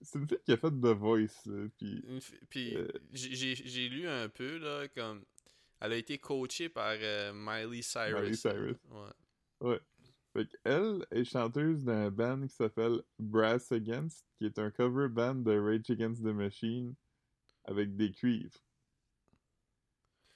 c'est 0.00 0.18
une 0.18 0.28
fille 0.28 0.38
qui 0.44 0.52
a 0.52 0.56
fait 0.56 0.70
The 0.70 0.94
Voice, 0.96 1.42
là, 1.46 1.66
puis 1.76 2.02
Puis 2.48 2.76
Euh. 2.76 2.88
j'ai- 3.12 3.88
lu 3.88 4.06
un 4.08 4.28
peu, 4.28 4.58
là, 4.58 4.88
comme. 4.88 5.24
Elle 5.80 5.92
a 5.92 5.96
été 5.96 6.16
coachée 6.18 6.70
par 6.70 6.94
euh, 6.98 7.32
Miley 7.34 7.82
Cyrus. 7.82 8.14
Miley 8.14 8.34
Cyrus. 8.34 8.76
Ouais. 9.60 9.78
Fait 10.36 10.46
qu'elle 10.48 11.06
est 11.12 11.24
chanteuse 11.24 11.82
d'un 11.82 12.10
band 12.10 12.46
qui 12.46 12.54
s'appelle 12.54 13.02
Brass 13.18 13.72
Against, 13.72 14.26
qui 14.36 14.44
est 14.44 14.58
un 14.58 14.70
cover 14.70 15.08
band 15.08 15.36
de 15.36 15.58
Rage 15.58 15.88
Against 15.90 16.20
the 16.22 16.26
Machine 16.26 16.94
avec 17.64 17.96
des 17.96 18.12
cuivres. 18.12 18.58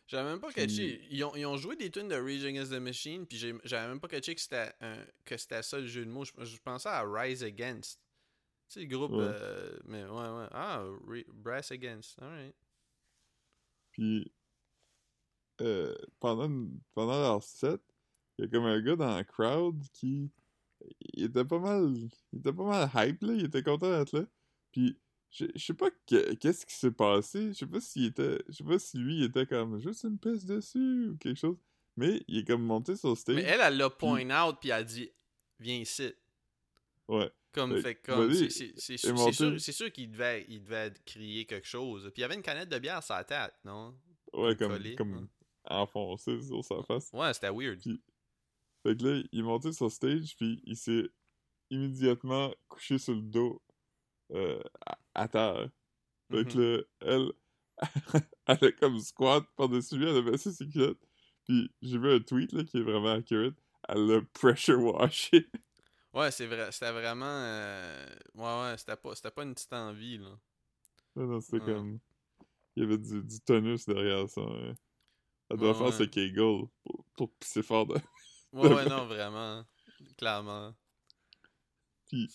J'avais 0.06 0.30
même 0.30 0.40
pas 0.40 0.52
catché. 0.52 1.06
Ils 1.10 1.22
ont, 1.22 1.36
ils 1.36 1.44
ont 1.44 1.58
joué 1.58 1.76
des 1.76 1.90
tunes 1.90 2.08
de 2.08 2.14
Rage 2.14 2.44
Against 2.46 2.72
the 2.72 2.80
Machine, 2.80 3.26
puis 3.26 3.36
j'avais 3.36 3.88
même 3.88 4.00
pas 4.00 4.08
catché 4.08 4.34
que 4.34 4.40
c'était 4.40 4.72
un- 4.80 5.04
que 5.24 5.36
c'était 5.36 5.62
ça 5.62 5.78
le 5.78 5.86
jeu 5.86 6.04
de 6.06 6.10
mots. 6.10 6.24
Je, 6.24 6.32
je 6.44 6.56
pensais 6.62 6.88
à 6.88 7.02
Rise 7.04 7.44
Against. 7.44 8.00
Tu 8.68 8.74
sais, 8.74 8.80
le 8.80 8.86
groupe. 8.86 9.12
Ouais. 9.12 9.18
euh, 9.20 9.78
mais 9.84 10.02
ouais, 10.04 10.10
ouais. 10.10 10.48
Ah, 10.50 10.82
Re- 11.06 11.26
Brass 11.30 11.70
Against. 11.72 12.18
Alright. 12.22 12.54
Puis 13.92 14.32
euh, 15.60 15.94
pendant, 16.18 16.48
pendant 16.94 17.20
leur 17.20 17.42
set, 17.42 17.82
il 18.40 18.44
y 18.44 18.46
a 18.46 18.48
comme 18.48 18.64
un 18.64 18.80
gars 18.80 18.96
dans 18.96 19.14
la 19.14 19.22
crowd 19.24 19.76
qui 19.92 20.30
il 21.12 21.24
était 21.24 21.44
pas 21.44 21.58
mal 21.58 21.92
il 22.32 22.38
était 22.38 22.52
pas 22.52 22.64
mal 22.64 22.90
hype 23.08 23.22
là, 23.22 23.34
il 23.34 23.44
était 23.44 23.62
content 23.62 23.90
d'être 23.90 24.16
là. 24.18 24.24
Puis 24.72 24.98
je 25.30 25.44
je 25.54 25.62
sais 25.64 25.74
pas 25.74 25.90
que- 26.06 26.34
qu'est-ce 26.34 26.64
qui 26.64 26.74
s'est 26.74 26.90
passé, 26.90 27.48
je 27.48 27.58
sais 27.58 27.66
pas 27.66 27.80
s'il 27.80 28.06
était 28.06 28.42
je 28.48 28.54
sais 28.54 28.64
pas 28.64 28.78
si 28.78 28.96
lui 28.96 29.18
il 29.18 29.24
était 29.24 29.44
comme 29.46 29.78
juste 29.78 30.04
une 30.04 30.18
piste 30.18 30.46
dessus 30.46 31.08
ou 31.10 31.16
quelque 31.18 31.38
chose, 31.38 31.58
mais 31.96 32.22
il 32.28 32.38
est 32.38 32.46
comme 32.46 32.62
monté 32.62 32.96
sur 32.96 33.16
stage. 33.16 33.36
Mais 33.36 33.42
elle, 33.42 33.60
elle 33.62 33.76
l'a 33.76 33.90
point 33.90 34.28
out, 34.46 34.56
puis 34.60 34.70
elle 34.70 34.76
a 34.76 34.84
dit 34.84 35.10
Viens 35.58 35.76
ici. 35.76 36.10
Ouais. 37.08 37.30
Comme, 37.52 37.78
Fait 37.82 37.96
comme, 37.96 38.32
c'est- 38.32 38.96
sûr, 38.96 39.60
sûr, 39.60 39.92
qu'il 39.92 40.10
devait, 40.10 40.46
il 40.48 40.62
devait 40.62 40.92
crier 41.04 41.44
quelque 41.44 41.66
chose. 41.66 42.04
Puis 42.04 42.12
il 42.18 42.20
y 42.20 42.24
avait 42.24 42.36
une 42.36 42.42
canette 42.42 42.68
de 42.70 42.78
bière 42.78 43.02
sur 43.02 43.14
la 43.16 43.24
tête, 43.24 43.52
non? 43.64 43.94
Ouais, 44.32 44.54
comme, 44.56 44.70
collé, 44.70 44.94
comme 44.94 45.16
ouais. 45.16 45.24
enfoncé 45.64 46.40
sur 46.40 46.64
sa 46.64 46.80
face. 46.84 47.10
Ouais, 47.12 47.34
c'était 47.34 47.50
weird. 47.50 47.80
Fait 48.82 48.96
que 48.96 49.04
là, 49.04 49.22
il 49.32 49.40
est 49.40 49.42
monté 49.42 49.72
sur 49.72 49.90
stage, 49.92 50.36
puis 50.36 50.60
il 50.64 50.76
s'est 50.76 51.08
immédiatement 51.70 52.52
couché 52.68 52.98
sur 52.98 53.14
le 53.14 53.22
dos 53.22 53.62
euh, 54.32 54.60
à, 54.86 54.98
à 55.14 55.28
terre. 55.28 55.70
Fait 56.30 56.46
que 56.46 56.58
Mhm. 56.58 56.60
là, 56.60 56.82
elle, 57.00 57.32
elle 58.46 58.64
a 58.64 58.72
comme 58.72 59.00
squat 59.00 59.44
par-dessus 59.56 59.98
lui, 59.98 60.08
elle 60.08 60.16
a 60.18 60.22
baissé 60.22 60.52
ses 60.52 60.68
culottes. 60.68 61.00
Puis 61.44 61.70
j'ai 61.82 61.98
vu 61.98 62.12
un 62.12 62.20
tweet 62.20 62.52
là, 62.52 62.64
qui 62.64 62.78
est 62.78 62.82
vraiment 62.82 63.12
accurate. 63.14 63.54
Elle 63.88 64.06
l'a 64.06 64.20
pressure 64.34 64.80
washé. 64.82 65.48
Ouais, 66.12 66.30
c'est 66.32 66.46
vrai, 66.46 66.72
c'était 66.72 66.90
vraiment. 66.92 67.24
euh, 67.26 68.06
Ouais, 68.34 68.42
ouais, 68.62 68.78
c'était 68.78 68.96
pas, 68.96 69.14
c'était 69.14 69.30
pas 69.30 69.44
une 69.44 69.54
petite 69.54 69.72
envie, 69.72 70.18
là. 70.18 70.38
non, 71.16 71.26
non, 71.26 71.40
c'était 71.40 71.60
Ouais. 71.60 71.74
comme. 71.74 71.98
Il 72.76 72.82
y 72.84 72.86
avait 72.86 72.98
du, 72.98 73.22
du 73.22 73.40
tonus 73.40 73.86
derrière 73.86 74.28
ça. 74.28 74.40
hein. 74.42 74.74
Elle 75.50 75.58
doit 75.58 75.72
Ouais, 75.72 75.78
faire 75.78 75.86
ouais. 75.88 75.92
ce 75.92 76.04
kegel 76.04 76.66
pour, 76.84 77.04
pour 77.16 77.32
pisser 77.36 77.62
fort. 77.62 77.86
de- 77.86 77.94
Ouais, 78.52 78.72
ouais, 78.74 78.84
non, 78.88 79.06
vraiment. 79.06 79.64
Clairement. 80.16 80.74
Puis, 82.08 82.28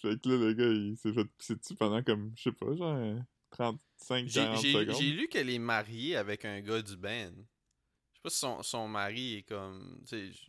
fait 0.00 0.20
que 0.20 0.28
là, 0.28 0.36
le 0.36 0.52
gars, 0.54 0.66
il 0.66 0.96
s'est 0.96 1.12
fait 1.12 1.24
pisser 1.38 1.56
dessus 1.56 1.74
pendant 1.76 2.02
comme, 2.02 2.32
je 2.36 2.42
sais 2.44 2.52
pas, 2.52 2.74
genre 2.74 3.18
35, 3.50 4.26
J'ai 4.26 4.40
40 4.40 4.60
j'ai- 4.62 4.72
secondes. 4.72 4.96
j'ai 4.96 5.10
lu 5.12 5.28
qu'elle 5.28 5.50
est 5.50 5.58
mariée 5.58 6.16
avec 6.16 6.44
un 6.44 6.60
gars 6.60 6.82
du 6.82 6.96
band. 6.96 7.30
Je 7.36 8.16
sais 8.18 8.22
pas 8.22 8.30
si 8.30 8.38
son, 8.38 8.62
son 8.62 8.88
mari 8.88 9.36
est 9.36 9.42
comme. 9.42 10.00
Tu 10.08 10.32
sais. 10.32 10.40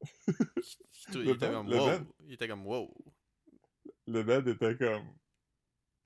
il, 1.14 1.28
était 1.30 1.48
band- 1.48 1.52
comme 1.64 1.68
wow. 1.72 1.86
band? 1.86 2.06
Il 2.26 2.32
était 2.34 2.48
comme 2.48 2.66
wow. 2.66 2.92
Le 4.08 4.22
band 4.22 4.44
était 4.46 4.76
comme. 4.76 5.08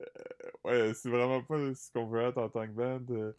euh, 0.03 0.51
ouais, 0.65 0.95
c'est 0.95 1.11
vraiment 1.11 1.43
pas 1.43 1.75
ce 1.75 1.91
qu'on 1.93 2.07
veut 2.09 2.21
être 2.23 2.39
en 2.39 2.49
tant 2.49 2.67
que 2.67 2.73
band. 2.73 3.05
euh, 3.11 3.33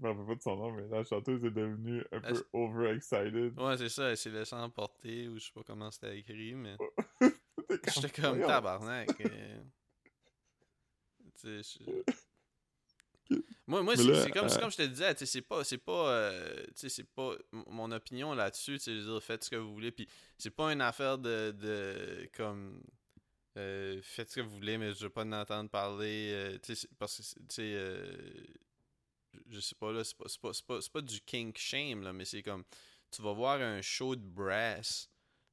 je 0.00 0.04
me 0.06 0.10
rappelle 0.10 0.26
pas 0.26 0.34
de 0.34 0.42
son 0.42 0.56
nom, 0.56 0.72
mais 0.72 0.86
la 0.88 1.04
chanteuse 1.04 1.44
est 1.44 1.50
devenue 1.50 2.02
un 2.12 2.20
peu 2.20 2.46
overexcited. 2.52 3.58
Ouais, 3.58 3.76
c'est 3.76 3.88
ça, 3.90 4.10
elle 4.10 4.16
s'est 4.16 4.30
laissée 4.30 4.56
emporter, 4.56 5.28
ou 5.28 5.38
je 5.38 5.44
sais 5.44 5.52
pas 5.52 5.62
comment 5.62 5.90
c'était 5.90 6.18
écrit, 6.18 6.54
mais. 6.54 6.76
J'étais 7.94 8.22
comme 8.22 8.40
tabarnak. 8.40 9.08
euh. 9.20 9.62
Tu 11.40 11.62
sais, 11.62 11.78
je- 13.30 13.36
Moi, 13.66 13.82
moi 13.82 13.94
c'est 13.96 14.30
comme, 14.32 14.46
euh, 14.46 14.58
comme 14.60 14.70
je 14.70 14.76
te 14.78 14.82
disais, 14.82 15.14
c'est 15.24 15.42
pas, 15.42 15.62
c'est 15.64 15.78
pas, 15.78 16.10
euh, 16.12 16.64
c'est 16.74 17.04
pas 17.12 17.32
mon 17.52 17.92
opinion 17.92 18.34
là-dessus, 18.34 18.78
tu 18.78 19.02
sais, 19.04 19.20
faites 19.20 19.44
ce 19.44 19.50
que 19.50 19.56
vous 19.56 19.72
voulez, 19.72 19.92
puis 19.92 20.08
c'est 20.38 20.50
pas 20.50 20.72
une 20.72 20.80
affaire 20.80 21.18
de, 21.18 21.52
de 21.52 22.28
comme, 22.34 22.82
euh, 23.56 24.00
faites 24.02 24.30
ce 24.30 24.36
que 24.36 24.40
vous 24.40 24.50
voulez, 24.50 24.78
mais 24.78 24.92
je 24.94 25.04
veux 25.04 25.10
pas 25.10 25.22
en 25.24 25.32
entendre 25.32 25.70
parler, 25.70 26.58
tu 26.62 26.74
sais, 26.74 26.88
parce 26.98 27.18
que, 27.18 27.38
tu 27.40 27.44
sais, 27.50 28.50
je 29.48 29.60
sais 29.60 29.74
pas, 29.74 29.92
là, 29.92 30.04
c'est 30.04 30.16
pas, 30.16 30.24
c'est 30.28 30.40
pas, 30.40 30.52
c'est 30.52 30.64
pas, 30.66 30.78
pas 30.92 31.00
du 31.00 31.20
kink 31.20 31.56
shame, 31.58 32.02
là, 32.02 32.12
mais 32.12 32.24
c'est 32.24 32.42
comme, 32.42 32.64
tu 33.10 33.22
vas 33.22 33.32
voir 33.32 33.60
un 33.60 33.82
show 33.82 34.14
de 34.16 34.22
brass, 34.24 35.08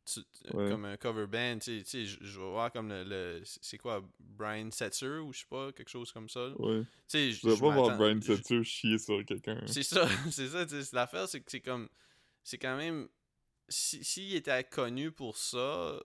tu- 0.06 0.20
Ouais. 0.54 0.70
comme 0.70 0.86
un 0.86 0.96
cover 0.98 1.28
band, 1.28 1.60
tu 1.60 1.80
sais, 1.80 1.84
tu 1.84 1.90
sais, 1.90 2.06
je 2.06 2.18
je 2.22 2.40
vais 2.40 2.50
voir 2.50 2.72
comme 2.72 2.90
le, 2.90 3.04
le- 3.04 3.42
c'est 3.46 3.78
quoi, 3.78 4.02
Brian 4.20 4.72
Setzer, 4.72 5.20
ou 5.20 5.34
je 5.34 5.40
sais 5.40 5.46
pas, 5.50 5.72
quelque 5.74 5.90
chose 5.90 6.12
comme 6.12 6.30
ça, 6.30 6.48
là. 6.48 6.56
Ouais. 6.60 6.82
Tu 6.84 6.88
sais, 7.08 7.32
Je 7.32 7.42
voudrais 7.42 7.60
pas 7.60 7.76
voir 7.76 7.98
Brian 7.98 8.22
Setzer 8.22 8.64
chier 8.64 8.98
sur 8.98 9.24
quelqu'un. 9.26 9.62
c'est 9.68 9.84
ça, 9.84 10.08
c'est 10.32 10.48
ça, 10.50 10.66
tu 10.66 10.82
sais, 10.82 10.96
l'affaire, 10.96 11.28
c'est 11.28 11.42
que 11.42 11.52
c'est 11.52 11.62
comme, 11.62 11.90
c'est 12.44 12.58
quand 12.58 12.78
même, 12.78 13.10
si- 13.68 14.04
s'il 14.04 14.34
était 14.36 14.64
connu 14.64 15.12
pour 15.12 15.36
ça, 15.38 16.00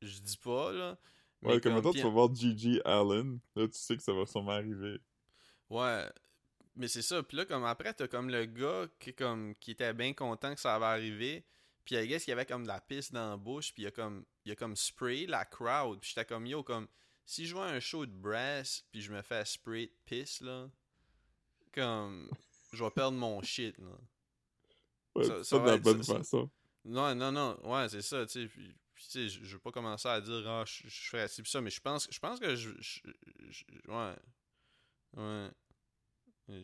je 0.00 0.18
dis 0.20 0.38
pas, 0.38 0.72
là, 0.72 0.98
Ouais, 1.42 1.60
comme 1.60 1.60
comme, 1.60 1.74
maintenant, 1.74 1.92
tu 1.92 2.00
vas 2.00 2.08
voir 2.08 2.34
Gigi 2.34 2.80
Allen. 2.86 3.38
Là, 3.54 3.68
tu 3.68 3.78
sais 3.78 3.94
que 3.98 4.02
ça 4.02 4.14
va 4.14 4.24
sûrement 4.24 4.52
arriver. 4.52 4.98
ouais, 5.68 6.08
mais 6.76 6.88
c'est 6.88 7.02
ça, 7.02 7.22
puis 7.22 7.36
là, 7.36 7.44
comme 7.44 7.64
après, 7.64 7.94
t'as 7.94 8.08
comme 8.08 8.28
le 8.30 8.44
gars 8.46 8.86
qui, 8.98 9.14
comme, 9.14 9.54
qui 9.56 9.72
était 9.72 9.92
bien 9.94 10.12
content 10.12 10.54
que 10.54 10.60
ça 10.60 10.74
avait 10.74 10.84
arrivé, 10.86 11.44
puis 11.84 11.96
I 11.96 12.06
guess 12.08 12.24
qu'il 12.24 12.30
y 12.30 12.32
avait 12.32 12.46
comme 12.46 12.62
de 12.64 12.68
la 12.68 12.80
pisse 12.80 13.12
dans 13.12 13.30
la 13.30 13.36
bouche, 13.36 13.72
puis 13.74 13.82
il 13.84 13.86
a 13.86 13.90
comme, 13.90 14.24
il 14.44 14.52
a 14.52 14.56
comme 14.56 14.74
spray 14.76 15.26
la 15.26 15.44
crowd, 15.44 16.00
puis 16.00 16.10
j'étais 16.10 16.24
comme, 16.24 16.46
yo, 16.46 16.62
comme, 16.62 16.88
si 17.26 17.46
je 17.46 17.54
vois 17.54 17.66
un 17.68 17.80
show 17.80 18.04
de 18.06 18.12
brass, 18.12 18.84
puis 18.90 19.00
je 19.02 19.12
me 19.12 19.22
fais 19.22 19.44
spray 19.44 19.86
de 19.86 19.92
pisse, 20.04 20.40
là, 20.40 20.68
comme, 21.72 22.30
je 22.72 22.82
vais 22.84 22.90
perdre 22.90 23.16
mon 23.18 23.42
shit, 23.42 23.76
là. 23.78 23.86
Ouais, 25.16 25.24
Ça- 25.24 25.38
c'est 25.38 25.44
ça 25.44 25.58
pas 25.58 25.64
de 25.66 25.70
la 25.70 25.76
bonne 25.78 26.02
ça- 26.02 26.16
façon. 26.16 26.50
Non, 26.84 27.14
non, 27.14 27.32
non, 27.32 27.58
ouais, 27.64 27.88
c'est 27.88 28.02
ça, 28.02 28.26
tu 28.26 28.32
sais. 28.42 28.48
Puis, 28.48 28.74
puis, 28.94 29.04
tu 29.06 29.10
sais, 29.10 29.28
je, 29.28 29.44
je 29.44 29.52
veux 29.54 29.58
pas 29.60 29.72
commencer 29.72 30.08
à 30.08 30.20
dire, 30.20 30.46
ah, 30.48 30.64
je, 30.66 30.88
je 30.88 31.08
ferais 31.08 31.28
ci 31.28 31.42
pis 31.42 31.50
ça, 31.50 31.60
mais 31.60 31.70
je 31.70 31.80
pense, 31.80 32.06
je 32.10 32.18
pense 32.18 32.38
que 32.40 32.54
je. 32.54 32.70
je- 32.80 33.00
je- 33.48 33.64
ouais. 33.88 34.14
Ouais. 35.16 35.48
Je, 36.48 36.62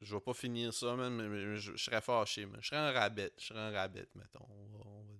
je- 0.00 0.14
vais 0.14 0.20
pas 0.20 0.34
finir 0.34 0.72
ça, 0.74 0.94
man, 0.96 1.14
mais, 1.14 1.28
mais 1.28 1.56
je, 1.56 1.72
je 1.74 1.82
serais 1.82 2.00
fâché, 2.00 2.44
man. 2.46 2.60
Je 2.60 2.68
serais 2.68 2.78
un 2.80 2.92
rabbit, 2.92 3.30
je 3.38 3.44
serais 3.46 3.60
un 3.60 3.70
rabbit, 3.70 4.06
mettons. 4.14 4.46
On 4.48 4.66
va- 4.78 4.84
on 4.86 5.02
va- 5.04 5.12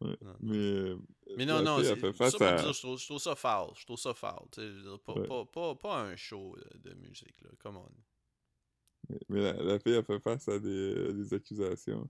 Ouais, 0.00 0.16
Non. 0.22 0.36
Mais, 0.40 0.56
euh, 0.56 0.98
Mais 1.36 1.46
non, 1.46 1.62
non, 1.62 1.78
c'est 1.78 1.84
ça 2.30 2.48
à... 2.54 2.56
dire, 2.62 2.72
je, 2.72 2.80
trouve, 2.80 2.98
je 2.98 3.04
trouve 3.06 3.18
ça 3.20 3.36
foul. 3.36 3.74
Je 3.78 3.84
trouve 3.84 3.98
ça 3.98 4.12
foul. 4.12 4.48
dire, 4.52 4.98
Pas, 5.04 5.12
Ouais. 5.14 5.26
pas, 5.28 5.44
pas, 5.46 5.74
pas 5.76 6.00
un 6.02 6.16
show 6.16 6.56
de, 6.56 6.78
de 6.90 6.94
musique, 6.94 7.40
là. 7.42 7.50
Come 7.60 7.76
on. 7.76 7.88
Mais, 9.08 9.18
mais 9.28 9.40
la, 9.40 9.52
la 9.52 9.78
fille, 9.78 9.92
elle 9.94 10.04
fait 10.04 10.18
face 10.20 10.48
à 10.48 10.58
des, 10.58 11.12
des 11.12 11.34
accusations. 11.34 12.08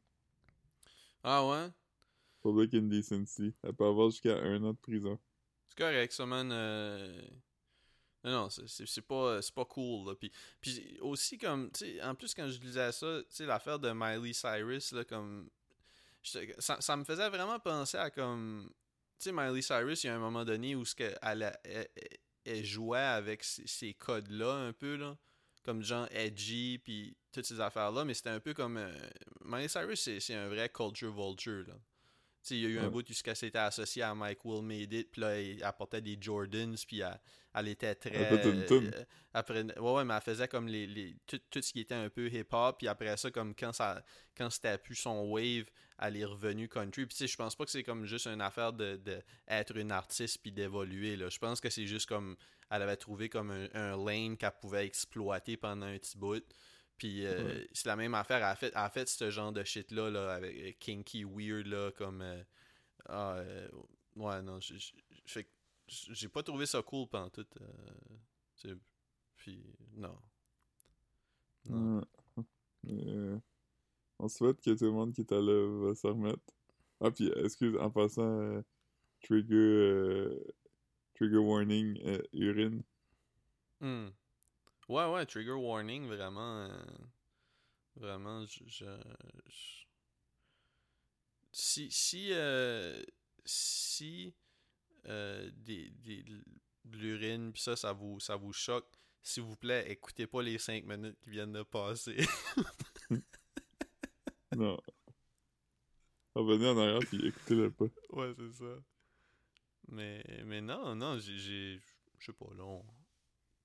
Ah 1.23 1.47
ouais? 1.47 1.69
Public 2.43 2.75
indecency. 2.75 3.55
Elle 3.63 3.75
peut 3.75 3.85
avoir 3.87 4.11
jusqu'à 4.11 4.37
un 4.39 4.63
an 4.65 4.73
de 4.73 4.79
prison. 4.79 5.19
C'est 5.69 5.77
correct, 5.79 6.13
ça, 6.13 6.25
man. 6.27 6.51
euh, 6.53 7.21
Non, 8.25 8.31
non, 8.31 8.49
c'est- 8.51 8.67
pas, 9.03 9.43
c'est 9.43 9.55
pas 9.55 9.67
cool. 9.67 10.09
Là. 10.09 10.15
Puis, 10.17 10.33
puis 10.61 10.99
aussi, 11.01 11.37
comme, 11.39 11.71
tu 11.71 11.85
sais, 11.85 12.03
en 12.03 12.15
plus, 12.15 12.35
quand 12.35 12.49
je 12.49 12.59
lisais 12.59 12.91
ça, 12.91 13.21
tu 13.23 13.27
sais, 13.37 13.45
l'affaire 13.47 13.79
de 13.79 13.93
Miley 13.93 14.33
Cyrus, 14.33 14.93
là, 14.93 15.05
comme. 15.05 15.49
Ça, 16.59 16.81
ça 16.81 16.97
me 16.97 17.05
faisait 17.05 17.29
vraiment 17.29 17.59
penser 17.61 17.99
à 17.99 18.11
comme. 18.11 18.71
Tu 19.19 19.25
sais, 19.25 19.33
Miley 19.33 19.61
Cyrus, 19.61 20.05
il 20.05 20.07
y 20.07 20.11
a 20.11 20.17
un 20.17 20.19
moment 20.19 20.45
donné 20.45 20.75
où 20.75 20.85
ce 20.87 20.95
elle, 20.99 21.19
elle, 21.23 21.59
elle- 21.65 21.89
elle 22.47 22.65
jouait 22.65 22.99
avec 22.99 23.45
ces, 23.45 23.67
ces 23.67 23.95
codes-là, 23.95 24.53
un 24.55 24.73
peu, 24.73 24.97
là. 24.97 25.17
Comme 25.63 25.83
genre 25.83 26.07
edgy, 26.11 26.79
puis 26.79 27.17
toutes 27.33 27.47
ces 27.47 27.59
affaires-là, 27.61 28.05
mais 28.05 28.15
c'était 28.15 28.31
un 28.31 28.41
peu 28.41 28.55
comme. 28.55 28.77
euh, 28.79 28.93
Miley 29.45 29.69
Cyrus, 29.69 30.01
c'est 30.01 30.21
c'est 30.21 30.35
un 30.35 30.49
vrai 30.49 30.69
culture 30.71 31.13
vulture, 31.13 31.65
là. 31.69 31.75
Tu 31.75 32.49
sais, 32.49 32.57
il 32.57 32.63
y 32.63 32.67
a 32.67 32.69
eu 32.69 32.79
un 32.79 32.89
bout 32.91 33.03
elle 33.29 33.37
s'était 33.37 33.59
associée 33.59 34.03
à 34.03 34.15
Mike 34.15 34.45
Will 34.45 34.63
Made 34.63 34.93
It, 34.93 35.11
puis 35.11 35.21
là, 35.23 35.39
elle 35.41 35.63
apportait 35.65 36.03
des 36.03 36.19
Jordans, 36.21 36.75
puis 36.87 37.01
elle, 37.01 37.19
elle 37.55 37.69
était 37.69 37.95
très. 37.95 38.11
Fait 38.11 38.29
euh, 38.95 39.05
après, 39.33 39.63
ouais, 39.65 39.93
ouais, 39.93 40.05
mais 40.05 40.15
elle 40.15 40.21
faisait 40.21 40.49
comme 40.49 40.67
les, 40.69 40.87
les 40.87 41.17
tout, 41.27 41.41
tout 41.51 41.63
ce 41.63 41.73
qui 41.73 41.81
était 41.81 41.95
un 41.95 42.09
peu 42.09 42.29
hip-hop, 42.29 42.79
puis 42.79 42.89
après 42.89 43.17
ça, 43.17 43.31
comme 43.31 43.55
quand 43.55 43.73
ça 43.73 44.05
quand 44.37 44.51
c'était 44.51 44.79
plus 44.79 44.97
son 44.97 45.31
wave, 45.31 45.65
elle 45.99 46.17
est 46.17 46.25
revenue 46.25 46.69
country. 46.69 47.07
Puis 47.07 47.17
tu 47.17 47.19
sais, 47.19 47.27
je 47.27 47.37
pense 47.37 47.55
pas 47.57 47.65
que 47.65 47.71
c'est 47.71 47.83
comme 47.85 48.05
juste 48.07 48.27
une 48.27 48.41
affaire 48.41 48.73
de, 48.73 48.97
de 48.97 49.23
être 49.49 49.77
une 49.77 49.93
artiste 49.93 50.39
puis 50.43 50.53
d'évoluer, 50.53 51.17
là. 51.17 51.29
Je 51.29 51.39
pense 51.39 51.61
que 51.61 51.71
c'est 51.71 51.87
juste 51.87 52.09
comme 52.09 52.37
elle 52.71 52.83
avait 52.83 52.97
trouvé 52.97 53.29
comme 53.29 53.51
un, 53.51 53.69
un 53.75 53.97
lane 54.05 54.37
qu'elle 54.37 54.51
pouvait 54.61 54.87
exploiter 54.87 55.57
pendant 55.57 55.87
un 55.87 55.99
petit 55.99 56.19
bout. 56.19 56.45
Puis 56.97 57.27
euh, 57.27 57.45
Ouais. 57.45 57.69
c'est 57.73 57.87
la 57.89 57.97
même 57.97 58.15
affaire. 58.15 58.37
Elle 58.39 58.45
a 58.45 58.57
fait, 58.57 58.69
elle 58.75 58.79
a 58.79 58.89
fait 58.91 59.09
ce 59.09 59.31
genre 59.31 59.53
de 59.53 59.65
shit-là, 59.65 60.11
là, 60.11 60.33
avec 60.35 60.57
euh, 60.57 60.73
Kinky 60.79 61.25
Weird, 61.25 61.67
là, 61.67 61.91
comme. 61.93 62.23
euh, 62.23 62.43
ah, 63.09 63.35
euh, 63.39 63.69
ouais, 64.17 64.43
non, 64.43 64.61
j'ai- 64.61 64.79
j'ai 64.79 64.95
fait 65.27 65.45
que 65.45 65.51
j'ai 65.89 66.29
pas 66.29 66.43
trouvé 66.43 66.67
ça 66.67 66.83
cool 66.83 67.09
pendant 67.09 67.31
tout. 67.31 67.47
euh, 67.61 68.75
puis, 69.37 69.63
non. 69.95 70.17
Euh, 72.87 73.39
on 74.19 74.29
souhaite 74.29 74.61
que 74.61 74.71
tout 74.71 74.85
le 74.85 74.93
monde 74.93 75.15
qui 75.15 75.23
est 75.23 75.33
à 75.33 75.41
va 75.41 75.95
se 75.95 76.07
remettre. 76.07 76.43
Ah, 77.01 77.11
puis, 77.11 77.31
excuse, 77.37 77.77
en 77.79 77.91
passant, 77.91 78.23
euh, 78.23 78.63
trigger, 79.23 79.55
euh, 79.55 80.45
trigger 81.15 81.39
warning, 81.39 81.99
euh, 82.05 82.23
urine. 82.33 82.83
Hmm. 83.81 84.09
Ouais, 84.89 85.11
ouais, 85.13 85.27
trigger 85.27 85.53
warning, 85.53 86.07
vraiment. 86.07 86.67
euh, 86.67 86.85
vraiment, 87.97 88.45
je. 88.47 88.65
je- 88.67 88.85
je- 89.47 89.85
Si. 91.53 91.91
Si. 91.91 92.33
euh, 92.33 93.03
si. 93.45 94.35
Euh, 95.07 95.51
des, 95.57 95.91
des, 95.91 96.23
de 96.23 96.97
l'urine, 96.97 97.53
pis 97.53 97.61
ça, 97.63 97.77
ça 97.77 97.93
vous, 97.93 98.21
ça 98.21 98.37
vous 98.37 98.53
choque, 98.53 98.87
s'il 99.23 99.43
vous 99.43 99.57
plaît, 99.57 99.91
écoutez 99.91 100.27
pas 100.27 100.43
les 100.43 100.59
5 100.59 100.85
minutes 100.85 101.19
qui 101.21 101.31
viennent 101.31 101.53
de 101.53 101.63
passer. 101.63 102.17
Non. 104.57 104.79
Revenez 106.35 106.69
en 106.69 106.79
arrière 106.79 107.01
puis 107.01 107.27
écoutez-le 107.27 107.71
pas. 107.73 107.87
ouais, 108.11 108.33
c'est 108.37 108.53
ça. 108.53 108.77
Mais, 109.89 110.25
mais 110.45 110.61
non, 110.61 110.95
non, 110.95 111.19
j'ai. 111.19 111.39
j'ai- 111.39 111.81
Je 112.19 112.27
sais 112.27 112.33
pas, 112.33 112.47
là. 112.57 112.63
on- 112.65 112.85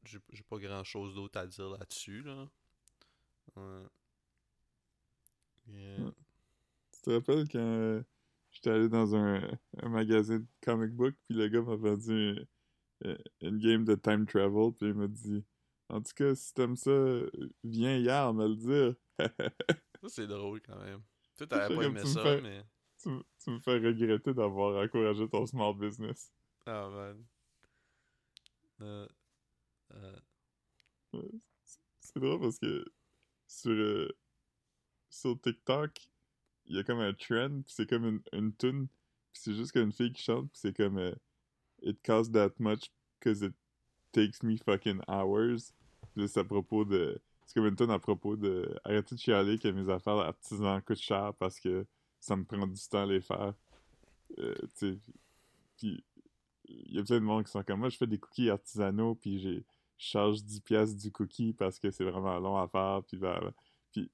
J'ai 0.04 0.44
pas 0.44 0.58
grand 0.58 0.84
chose 0.84 1.14
d'autre 1.14 1.40
à 1.40 1.46
dire 1.48 1.70
là-dessus, 1.70 2.24
là. 2.24 2.48
Ouais. 3.56 3.84
Yeah. 5.68 6.00
Ouais. 6.06 6.12
Tu 6.92 7.02
te 7.02 7.10
rappelles 7.12 7.48
quand 7.50 7.60
euh, 7.60 8.02
j'étais 8.52 8.70
allé 8.72 8.90
dans 8.90 9.16
un, 9.16 9.42
un 9.82 9.90
magasin 9.90 10.40
de 10.40 10.46
comic 10.62 10.92
book 10.92 11.16
puis 11.28 11.38
le 11.38 11.48
gars 11.48 11.62
m'a 11.62 11.76
vendu 11.76 12.40
euh, 13.06 13.18
une 13.42 13.58
game 13.60 13.86
de 13.86 13.96
time 13.96 14.26
travel 14.26 14.72
puis 14.78 14.88
il 14.90 14.94
m'a 14.94 15.08
dit 15.08 15.44
En 15.90 16.02
tout 16.02 16.14
cas, 16.16 16.36
si 16.36 16.54
t'aimes 16.54 16.76
ça, 16.76 16.92
viens 17.64 17.98
hier 17.98 18.34
me 18.34 18.48
le 18.48 18.56
dire. 18.56 18.96
Ça, 20.02 20.10
c'est 20.10 20.28
drôle 20.28 20.62
quand 20.62 20.80
même. 20.80 21.02
Toi, 21.38 21.48
t'aurais 21.48 21.68
C'est 21.68 21.76
pas 21.76 21.84
aimé 21.84 22.02
tu 22.02 22.08
ça, 22.08 22.24
fais- 22.24 22.42
mais. 22.42 22.64
tu, 23.02 23.10
me- 23.10 23.24
tu 23.44 23.50
me 23.52 23.60
fais 23.60 23.78
regretter 23.80 24.34
d'avoir 24.34 24.84
encouragé 24.84 25.28
ton 25.30 25.46
small 25.46 25.76
business. 25.78 26.32
Ah, 26.66 26.90
man. 26.90 27.26
Euh, 28.82 29.08
euh, 29.94 30.20
C'est 32.00 32.20
drôle 32.20 32.40
parce 32.40 32.60
que 32.60 32.86
sur, 33.48 33.72
euh, 33.72 34.10
sur 35.10 35.40
TikTok, 35.42 35.92
il 36.70 36.78
y 36.78 36.80
a 36.80 36.84
comme 36.84 37.00
un 37.00 37.14
trend, 37.14 37.62
puis 37.62 37.74
c'est 37.76 37.90
comme 37.90 38.06
une, 38.06 38.22
une 38.34 38.54
tune, 38.56 38.88
c'est 39.34 39.54
juste 39.54 39.72
qu'une 39.72 39.92
fille 39.92 40.14
qui 40.14 40.24
chante, 40.24 40.50
puis 40.52 40.60
c'est 40.62 40.76
comme 40.76 40.98
euh, 40.98 41.14
It 41.82 42.02
costs 42.04 42.32
that 42.34 42.52
much 42.60 42.92
because 43.20 43.42
it 43.42 43.54
takes 44.12 44.44
me 44.44 44.58
fucking 44.58 45.02
hours. 45.08 45.74
Puis 46.14 46.28
c'est 46.28 46.42
à 46.42 46.44
propos 46.44 46.86
de. 46.86 47.22
C'est 47.46 47.56
comme 47.56 47.68
une 47.68 47.76
tune 47.76 47.92
à 47.92 48.00
propos 48.00 48.36
de. 48.36 48.78
Arrêtez 48.84 49.16
de 49.16 49.20
chialer 49.20 49.58
que 49.58 49.70
mes 49.70 49.90
affaires 49.90 50.18
artisan 50.18 50.82
coûtent 50.82 51.00
cher 51.00 51.34
parce 51.40 51.60
que 51.60 51.86
ça 52.20 52.36
me 52.36 52.44
prend 52.44 52.68
du 52.68 52.82
temps 52.90 53.04
à 53.04 53.06
les 53.06 53.22
faire. 53.22 53.54
Euh, 54.38 54.56
tu 54.78 54.94
sais. 54.94 55.00
Puis 55.78 56.04
il 56.66 56.96
y 56.96 57.00
a 57.00 57.04
plein 57.04 57.20
de 57.20 57.26
monde 57.26 57.46
qui 57.46 57.52
sont 57.52 57.64
comme 57.64 57.80
moi, 57.80 57.90
je 57.90 57.98
fais 57.98 58.08
des 58.08 58.20
cookies 58.20 58.50
artisanaux, 58.50 59.16
puis 59.16 59.40
j'ai 59.40 59.66
je 59.98 60.06
charge 60.06 60.44
10 60.44 60.62
pièces 60.62 60.96
du 60.96 61.12
cookie 61.12 61.52
parce 61.54 61.78
que 61.78 61.92
c'est 61.92 62.06
vraiment 62.06 62.40
long 62.40 62.56
à 62.58 62.68
faire 62.70 63.04
puis 63.06 63.18
blablabla. 63.18 63.54
puis 63.92 64.10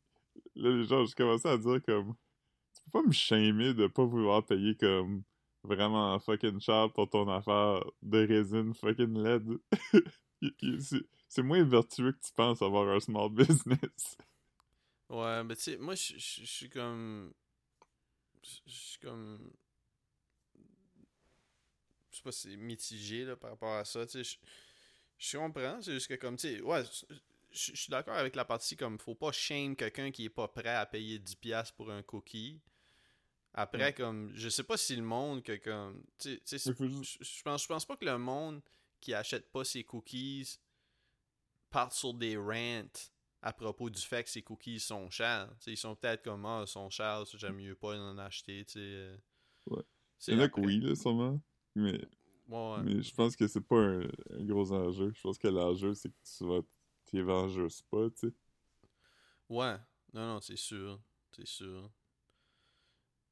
là 0.55 0.71
les 0.71 0.83
gens 0.83 1.05
j'ai 1.05 1.13
commencé 1.13 1.47
à 1.47 1.57
dire 1.57 1.79
comme 1.83 2.15
peux 2.85 3.01
pas 3.01 3.07
me 3.07 3.11
shamer 3.11 3.73
de 3.73 3.87
pas 3.87 4.05
vouloir 4.05 4.45
payer 4.45 4.75
comme 4.75 5.23
vraiment 5.63 6.19
fucking 6.19 6.59
cher 6.59 6.91
pour 6.93 7.09
ton 7.09 7.27
affaire 7.29 7.83
de 8.01 8.25
résine 8.27 8.73
fucking 8.73 9.17
LED 9.17 9.59
c'est- 11.29 11.43
moins 11.43 11.63
vertueux 11.63 12.11
que 12.13 12.25
tu 12.25 12.31
penses 12.33 12.61
avoir 12.61 12.87
un 12.89 12.99
small 12.99 13.29
business 13.29 14.17
Ouais, 15.09 15.43
mais 15.43 15.55
tu 15.55 15.61
sais, 15.61 15.77
moi, 15.77 15.95
je 15.95 16.17
suis 16.17 16.69
comme. 16.69 17.31
Je 18.43 18.71
suis 18.71 18.99
comme. 18.99 19.51
Je 22.11 22.17
sais 22.17 22.23
pas 22.23 22.31
si 22.31 22.49
c'est 22.51 22.57
mitigé 22.57 23.25
là, 23.25 23.35
par 23.35 23.51
rapport 23.51 23.75
à 23.75 23.85
ça. 23.85 24.05
Je, 24.07 25.37
comprends. 25.37 25.81
C'est 25.81 25.93
juste 25.93 26.07
que, 26.07 26.15
comme, 26.15 26.37
tu 26.37 26.55
sais, 26.55 26.61
ouais, 26.61 26.83
je 27.51 27.75
suis 27.75 27.89
d'accord 27.89 28.15
avec 28.15 28.35
la 28.35 28.45
partie 28.45 28.75
comme 28.75 28.99
faut 28.99 29.15
pas 29.15 29.31
shame 29.31 29.75
quelqu'un 29.75 30.11
qui 30.11 30.25
est 30.25 30.29
pas 30.29 30.47
prêt 30.47 30.69
à 30.69 30.85
payer 30.85 31.19
10$ 31.19 31.71
pour 31.71 31.91
un 31.91 32.01
cookie. 32.03 32.59
Après, 33.57 33.77
Ouais. 33.85 33.93
comme, 33.93 34.31
je 34.35 34.49
sais 34.49 34.63
pas 34.63 34.75
si 34.77 34.95
le 34.97 35.01
monde 35.01 35.41
que 35.41 35.55
comme. 35.55 36.03
Tu 36.19 36.39
sais, 36.43 36.57
je 36.59 37.41
pense, 37.41 37.61
je 37.61 37.67
pense 37.67 37.85
pas 37.85 37.95
que 37.95 38.03
le 38.05 38.17
monde 38.17 38.61
qui 38.99 39.13
achète 39.13 39.49
pas 39.51 39.63
ses 39.63 39.83
cookies 39.83 40.59
parte 41.69 41.93
sur 41.93 42.13
des 42.13 42.37
rants 42.37 42.83
à 43.41 43.53
propos 43.53 43.89
du 43.89 44.01
fait 44.01 44.23
que 44.23 44.29
ses 44.29 44.41
cookies 44.41 44.79
sont 44.79 45.09
chers. 45.09 45.49
Ils 45.67 45.77
sont 45.77 45.95
peut-être 45.95 46.23
comme 46.23 46.45
ah, 46.45 46.63
ils 46.65 46.67
sont 46.67 46.89
chers, 46.89 47.25
j'aime 47.37 47.55
mieux 47.55 47.75
pas 47.75 47.97
en 47.97 48.17
acheter. 48.17 48.65
tu 48.65 48.73
sais, 48.73 48.79
euh. 48.79 49.17
Ouais. 49.67 49.83
C'est 50.17 50.33
Il 50.33 50.37
y 50.37 50.41
en 50.41 50.43
a 50.43 50.49
que 50.49 50.59
oui, 50.59 50.79
là, 50.81 50.95
sûrement. 50.95 51.41
Mais, 51.75 52.01
Ouais, 52.47 52.81
mais 52.83 53.01
je 53.01 53.13
pense 53.13 53.35
que 53.35 53.47
c'est 53.47 53.61
pas 53.61 53.77
un, 53.79 54.01
un 54.31 54.43
gros 54.43 54.71
enjeu. 54.71 55.11
Je 55.15 55.21
pense 55.21 55.37
que 55.37 55.47
l'enjeu, 55.47 55.93
c'est 55.95 56.09
que 56.09 56.15
tu 56.37 56.45
vas 56.45 56.61
t'y 57.05 57.17
juste 57.53 57.83
pas, 57.89 58.09
tu 58.11 58.27
sais. 58.27 58.33
Ouais, 59.49 59.75
non, 60.13 60.27
non, 60.33 60.41
c'est 60.41 60.55
sûr. 60.57 60.99
C'est 61.31 61.47
sûr. 61.47 61.89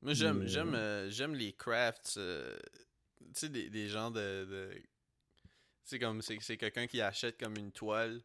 Moi, 0.04 0.14
j'aime, 0.14 0.40
Mais, 0.40 0.48
j'aime, 0.50 0.76
euh, 0.76 1.06
euh, 1.06 1.10
j'aime 1.10 1.34
les 1.34 1.54
crafts. 1.54 2.18
euh, 2.18 2.60
tu 3.20 3.26
sais, 3.36 3.50
des, 3.50 3.70
des 3.70 3.88
gens 3.88 4.12
de. 4.12 4.20
de... 4.20 4.84
C'est 5.86 5.98
comme. 5.98 6.22
C'est, 6.22 6.38
c'est 6.42 6.58
quelqu'un 6.58 6.88
qui 6.88 7.00
achète 7.00 7.40
comme 7.40 7.56
une 7.56 7.72
toile, 7.72 8.22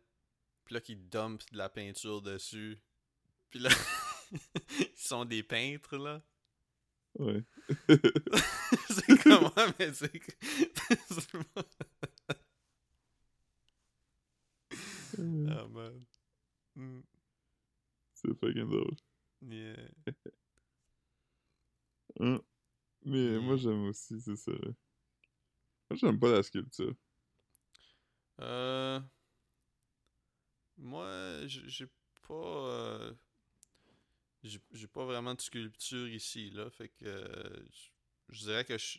puis 0.64 0.74
là, 0.74 0.80
qui 0.80 0.96
dump 0.96 1.40
de 1.52 1.56
la 1.56 1.68
peinture 1.68 2.20
dessus. 2.20 2.80
Puis 3.48 3.60
là, 3.60 3.70
ils 4.80 4.90
sont 4.96 5.24
des 5.24 5.44
peintres, 5.44 5.96
là. 5.96 6.20
Ouais. 7.14 7.44
c'est 8.90 9.22
comment, 9.22 9.52
mais 9.78 9.92
c'est. 9.92 10.10
ah, 15.48 15.66
man. 15.68 16.04
Mm, 16.74 17.02
c'est 18.14 18.34
fucking 18.34 18.68
drôle. 18.68 18.96
yeah. 19.42 19.76
Hein? 22.20 22.40
Mais 23.04 23.38
Mm. 23.38 23.40
moi, 23.40 23.56
j'aime 23.56 23.84
aussi, 23.88 24.20
c'est 24.20 24.36
ça. 24.36 24.52
Moi, 25.90 25.96
j'aime 26.00 26.18
pas 26.18 26.30
la 26.32 26.42
sculpture. 26.42 26.94
Euh... 28.40 29.00
Moi, 30.78 31.46
j'ai 31.46 31.86
pas. 32.26 32.34
euh, 32.34 33.12
J'ai 34.42 34.88
pas 34.88 35.04
vraiment 35.04 35.34
de 35.34 35.40
sculpture 35.40 36.08
ici, 36.08 36.50
là. 36.50 36.68
Fait 36.70 36.88
que. 36.88 37.04
euh, 37.04 37.64
Je 38.28 38.40
dirais 38.44 38.64
que 38.64 38.76
je. 38.78 38.98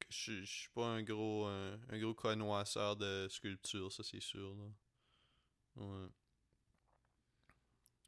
que 0.00 0.06
je 0.10 0.42
je 0.44 0.50
suis 0.60 0.70
pas 0.70 0.86
un 0.86 1.02
gros. 1.02 1.44
Un, 1.46 1.78
un 1.90 1.98
gros 2.00 2.14
connoisseur 2.14 2.96
de 2.96 3.28
sculpture, 3.30 3.92
ça, 3.92 4.02
c'est 4.02 4.20
sûr, 4.22 4.54
là. 4.56 4.64
Ouais. 5.76 6.08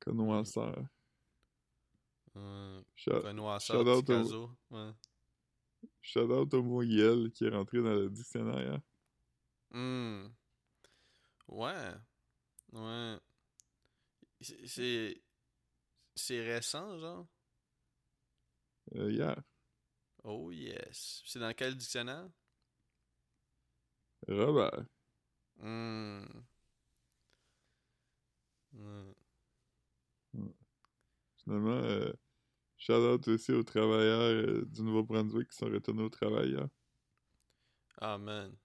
Connoisseur. 0.00 0.88
Ouais. 2.38 2.82
Shout, 2.96 3.12
out 3.74 3.86
au- 3.88 4.02
Picasso. 4.02 4.50
Ouais. 4.70 4.90
shout 6.00 6.20
out 6.32 6.54
au 6.54 6.62
mot 6.62 6.82
Yel 6.82 7.30
qui 7.32 7.44
est 7.44 7.50
rentré 7.50 7.78
dans 7.82 7.94
le 7.94 8.08
dictionnaire. 8.10 8.74
hein. 8.74 8.82
Hmm. 9.70 10.28
Ouais. 11.48 11.94
Ouais. 12.72 13.18
C'est- 14.40 15.22
C'est. 16.16 16.40
Récent, 16.44 16.98
genre? 16.98 17.26
Euh, 18.96 19.10
hier. 19.12 19.40
Oh 20.24 20.50
yes. 20.50 21.22
C'est 21.24 21.38
dans 21.38 21.52
quel 21.54 21.76
dictionnaire? 21.76 22.28
Robert. 24.26 24.84
Hmm. 25.60 26.24
Ouais. 28.74 29.14
Finalement, 31.44 31.70
euh, 31.82 32.12
shout 32.78 32.94
out 32.94 33.28
aussi 33.28 33.52
aux 33.52 33.62
travailleurs 33.62 34.20
euh, 34.20 34.64
du 34.66 34.82
Nouveau-Brunswick 34.82 35.48
qui 35.50 35.56
sont 35.56 35.66
retournés 35.66 36.02
au 36.04 36.08
travail 36.08 36.50
hier. 36.50 36.68
Ah 38.00 38.18
man. 38.18 38.56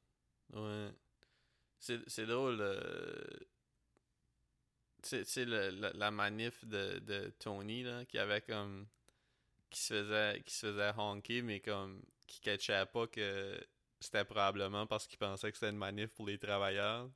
Ouais. 0.53 0.91
C'est 1.79 1.99
c'est 2.09 2.25
drôle. 2.27 2.59
euh, 2.61 3.25
le- 5.37 5.69
la, 5.81 5.91
la 5.93 6.11
manif 6.11 6.65
de, 6.65 6.99
de 6.99 7.33
Tony, 7.39 7.83
là, 7.83 8.05
qui 8.05 8.17
avait 8.17 8.41
comme. 8.41 8.87
qui 9.71 9.81
se 9.81 9.93
faisait, 9.95 10.43
qui 10.45 10.55
se 10.55 10.67
faisait 10.67 10.93
honker, 10.97 11.43
mais 11.43 11.61
comme. 11.61 12.03
qui 12.27 12.41
catchait 12.41 12.85
pas 12.87 13.07
que 13.07 13.59
c'était 13.99 14.25
probablement 14.25 14.87
parce 14.87 15.07
qu'il 15.07 15.19
pensait 15.19 15.51
que 15.51 15.57
c'était 15.57 15.71
une 15.71 15.77
manif 15.77 16.09
pour 16.11 16.27
les 16.27 16.39
travailleurs. 16.39 17.09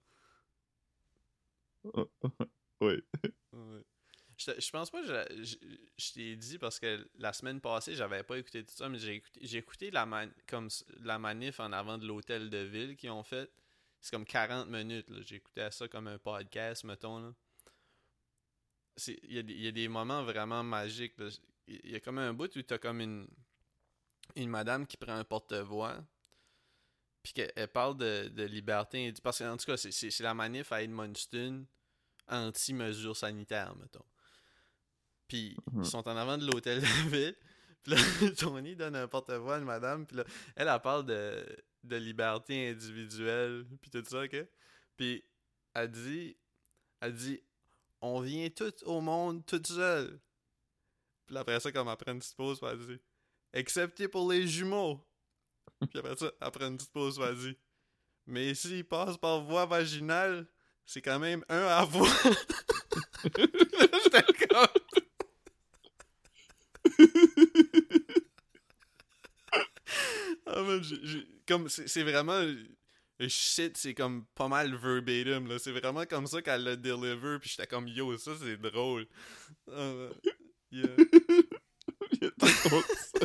Oui. 2.81 3.01
Ouais. 3.51 3.83
Je, 4.37 4.51
je 4.59 4.69
pense 4.69 4.91
pas 4.91 5.01
que 5.01 5.07
je, 5.07 5.43
je, 5.43 5.55
je 5.97 6.13
t'ai 6.13 6.35
dit 6.35 6.57
parce 6.59 6.79
que 6.79 7.09
la 7.17 7.33
semaine 7.33 7.59
passée, 7.59 7.95
j'avais 7.95 8.21
pas 8.23 8.37
écouté 8.37 8.63
tout 8.63 8.73
ça, 8.75 8.87
mais 8.87 8.99
j'ai 8.99 9.15
écouté, 9.15 9.39
j'ai 9.43 9.57
écouté 9.57 9.89
la, 9.91 10.05
man- 10.05 10.31
comme, 10.47 10.69
la 11.01 11.17
manif 11.17 11.59
en 11.59 11.71
avant 11.71 11.97
de 11.97 12.05
l'hôtel 12.05 12.49
de 12.51 12.59
ville 12.59 12.95
qu'ils 12.95 13.09
ont 13.09 13.23
fait. 13.23 13.49
C'est 13.99 14.11
comme 14.11 14.25
40 14.25 14.67
minutes. 14.69 15.09
là. 15.09 15.21
J'ai 15.25 15.37
écouté 15.37 15.67
ça 15.71 15.87
comme 15.87 16.07
un 16.07 16.19
podcast, 16.19 16.83
mettons. 16.83 17.19
Là. 17.19 17.33
Il 19.07 19.33
y, 19.33 19.39
a 19.39 19.41
y 19.41 19.67
a 19.67 19.71
des 19.71 19.87
moments 19.87 20.23
vraiment 20.23 20.63
magiques. 20.63 21.13
Il 21.67 21.89
y 21.91 21.95
a 21.95 21.99
comme 21.99 22.19
un 22.19 22.33
bout 22.33 22.55
où 22.55 22.61
t'as 22.61 22.77
comme 22.77 23.01
une, 23.01 23.27
une 24.35 24.49
madame 24.49 24.85
qui 24.87 24.97
prend 24.97 25.13
un 25.15 25.23
porte-voix. 25.23 25.97
Puis 27.23 27.33
qu'elle 27.33 27.51
elle 27.55 27.67
parle 27.69 27.97
de, 27.97 28.29
de 28.29 28.43
liberté. 28.43 29.11
Parce 29.23 29.39
qu'en 29.39 29.57
tout 29.57 29.65
cas, 29.65 29.77
c'est- 29.77 29.91
c'est 29.91 30.11
c'est 30.11 30.23
la 30.23 30.33
manif 30.35 30.71
à 30.71 30.81
Edmundston 30.83 31.65
anti-mesures 32.27 33.17
sanitaires, 33.17 33.75
mettons. 33.75 34.05
Puis 35.27 35.57
Mhm. 35.71 35.83
ils 35.83 35.89
sont 35.89 36.07
en 36.07 36.15
avant 36.17 36.37
de 36.37 36.45
l'hôtel 36.45 36.81
de 36.81 37.09
ville. 37.09 37.35
Puis 37.83 37.93
là, 37.93 37.97
Tony 38.37 38.75
donne 38.75 38.95
un 38.95 39.07
porte-voix 39.07 39.55
à 39.55 39.59
une 39.59 39.65
madame. 39.65 40.05
Puis 40.05 40.17
là, 40.17 40.23
elle, 40.55 40.67
elle 40.67 40.81
parle 40.81 41.05
de, 41.05 41.45
de 41.83 41.95
liberté 41.95 42.69
individuelle. 42.69 43.65
Puis 43.81 43.91
tout 43.91 44.03
ça, 44.05 44.23
ok? 44.23 44.45
Puis 44.97 45.23
elle 45.73 45.91
dit, 45.91 46.37
elle 47.01 47.13
dit, 47.13 47.41
on 48.01 48.19
vient 48.21 48.49
tous 48.49 48.83
au 48.83 48.99
monde 49.01 49.45
tout 49.45 49.61
seul. 49.65 50.19
Puis 51.25 51.37
après 51.37 51.59
ça, 51.59 51.71
comme 51.71 51.87
après 51.87 52.11
une 52.11 52.19
petite 52.19 52.35
pause, 52.35 52.59
elle 52.63 52.79
dit, 52.79 52.99
excepté 53.53 54.07
pour 54.07 54.31
les 54.31 54.47
jumeaux. 54.47 55.05
Puis 55.89 55.99
après 55.99 56.15
ça, 56.15 56.31
après 56.41 56.65
une 56.65 56.77
petite 56.77 56.91
pause, 56.91 57.19
elle 57.23 57.35
dit, 57.37 57.57
mais 58.25 58.53
s'ils 58.55 58.85
passent 58.85 59.17
par 59.17 59.41
voie 59.43 59.65
vaginale, 59.65 60.47
c'est 60.85 61.01
quand 61.01 61.19
même 61.19 61.43
un 61.49 61.65
à 61.67 61.85
voix. 61.85 62.07
J'étais 63.35 64.47
comme. 64.47 64.67
Ah, 70.45 70.63
man, 70.63 70.81
comme 71.47 71.69
c'est 71.69 72.03
vraiment 72.03 72.41
le 73.19 73.27
shit, 73.27 73.77
c'est 73.77 73.93
comme 73.93 74.25
pas 74.35 74.47
mal 74.47 74.75
verbatim 74.75 75.47
là. 75.47 75.59
C'est 75.59 75.71
vraiment 75.71 76.05
comme 76.05 76.27
ça 76.27 76.41
qu'elle 76.41 76.63
l'a 76.63 76.75
deliver, 76.75 77.39
puis 77.39 77.49
j'étais 77.49 77.67
comme 77.67 77.87
yo, 77.87 78.17
ça 78.17 78.31
c'est 78.39 78.57
drôle. 78.57 79.07
Ah. 79.71 80.09
Yeah. 80.71 80.95
Il 82.21 82.31
ça. 82.39 83.19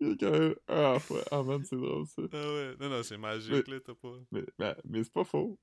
Il 0.00 0.08
y 0.08 0.12
a 0.12 0.16
quand 0.16 0.30
même 0.30 0.54
un 0.68 0.92
la 0.92 0.98
fois. 0.98 1.22
Ah 1.30 1.42
man, 1.42 1.64
c'est 1.64 1.76
drôle 1.76 2.06
ça. 2.06 2.22
Ah 2.32 2.36
ouais, 2.36 2.76
non 2.80 2.88
non, 2.88 3.02
c'est 3.02 3.18
magique 3.18 3.68
là, 3.68 3.80
t'as 3.80 3.94
pas. 3.94 4.16
Mais, 4.30 4.44
mais, 4.58 4.76
mais 4.84 5.04
c'est 5.04 5.12
pas 5.12 5.24
faux. 5.24 5.58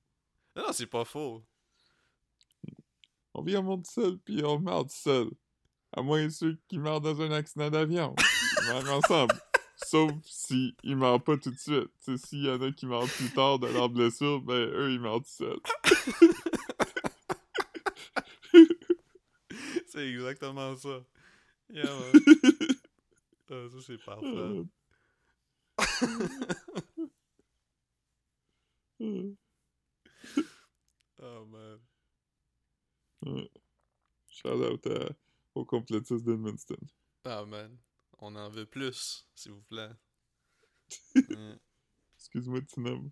Non 0.56 0.62
non, 0.66 0.72
c'est 0.72 0.86
pas 0.86 1.04
faux. 1.04 1.44
On 3.34 3.42
vit 3.42 3.56
au 3.56 3.62
monde 3.62 3.86
seul, 3.86 4.18
puis 4.18 4.42
on 4.44 4.58
meurt 4.58 4.90
seul. 4.90 5.30
À 5.94 6.02
moins 6.02 6.28
ceux 6.30 6.56
qui 6.68 6.78
meurent 6.78 7.00
dans 7.00 7.20
un 7.20 7.32
accident 7.32 7.70
d'avion. 7.70 8.14
Ils 8.62 8.66
meurent 8.68 8.92
ensemble. 8.98 9.34
Sauf 9.76 10.12
si 10.24 10.74
ils 10.84 10.96
meurent 10.96 11.22
pas 11.22 11.36
tout 11.36 11.50
de 11.50 11.58
suite. 11.58 11.90
S'il 12.24 12.44
y 12.44 12.50
en 12.50 12.60
a 12.62 12.70
qui 12.72 12.86
meurent 12.86 13.08
plus 13.08 13.30
tard 13.30 13.58
de 13.58 13.66
leur 13.66 13.88
blessure, 13.88 14.40
ben 14.40 14.54
eux, 14.54 14.92
ils 14.92 15.00
meurent 15.00 15.20
tout 15.22 15.28
seuls. 15.28 15.60
C'est 19.86 20.08
exactement 20.08 20.74
ça. 20.76 21.00
Yeah. 21.70 21.84
Ah, 23.54 23.66
ça 23.70 23.76
c'est 23.86 24.02
parfait. 24.02 24.24
Euh, 24.26 24.64
euh, 29.02 29.34
Oh 31.20 31.44
man. 31.44 31.78
euh. 33.26 33.44
Shout 34.28 34.48
out 34.48 34.86
à- 34.86 35.10
aux 35.54 35.64
complétistes 35.64 36.24
d'Edmundston. 36.24 36.76
Ah 37.24 37.44
man. 37.44 37.76
On 38.18 38.34
en 38.36 38.48
veut 38.50 38.66
plus, 38.66 39.26
s'il 39.34 39.52
vous 39.52 39.62
plaît. 39.62 39.90
Mm. 41.14 41.54
Excuse-moi 42.16 42.60
de 42.60 42.66
te 42.66 42.78
nommer. 42.80 43.10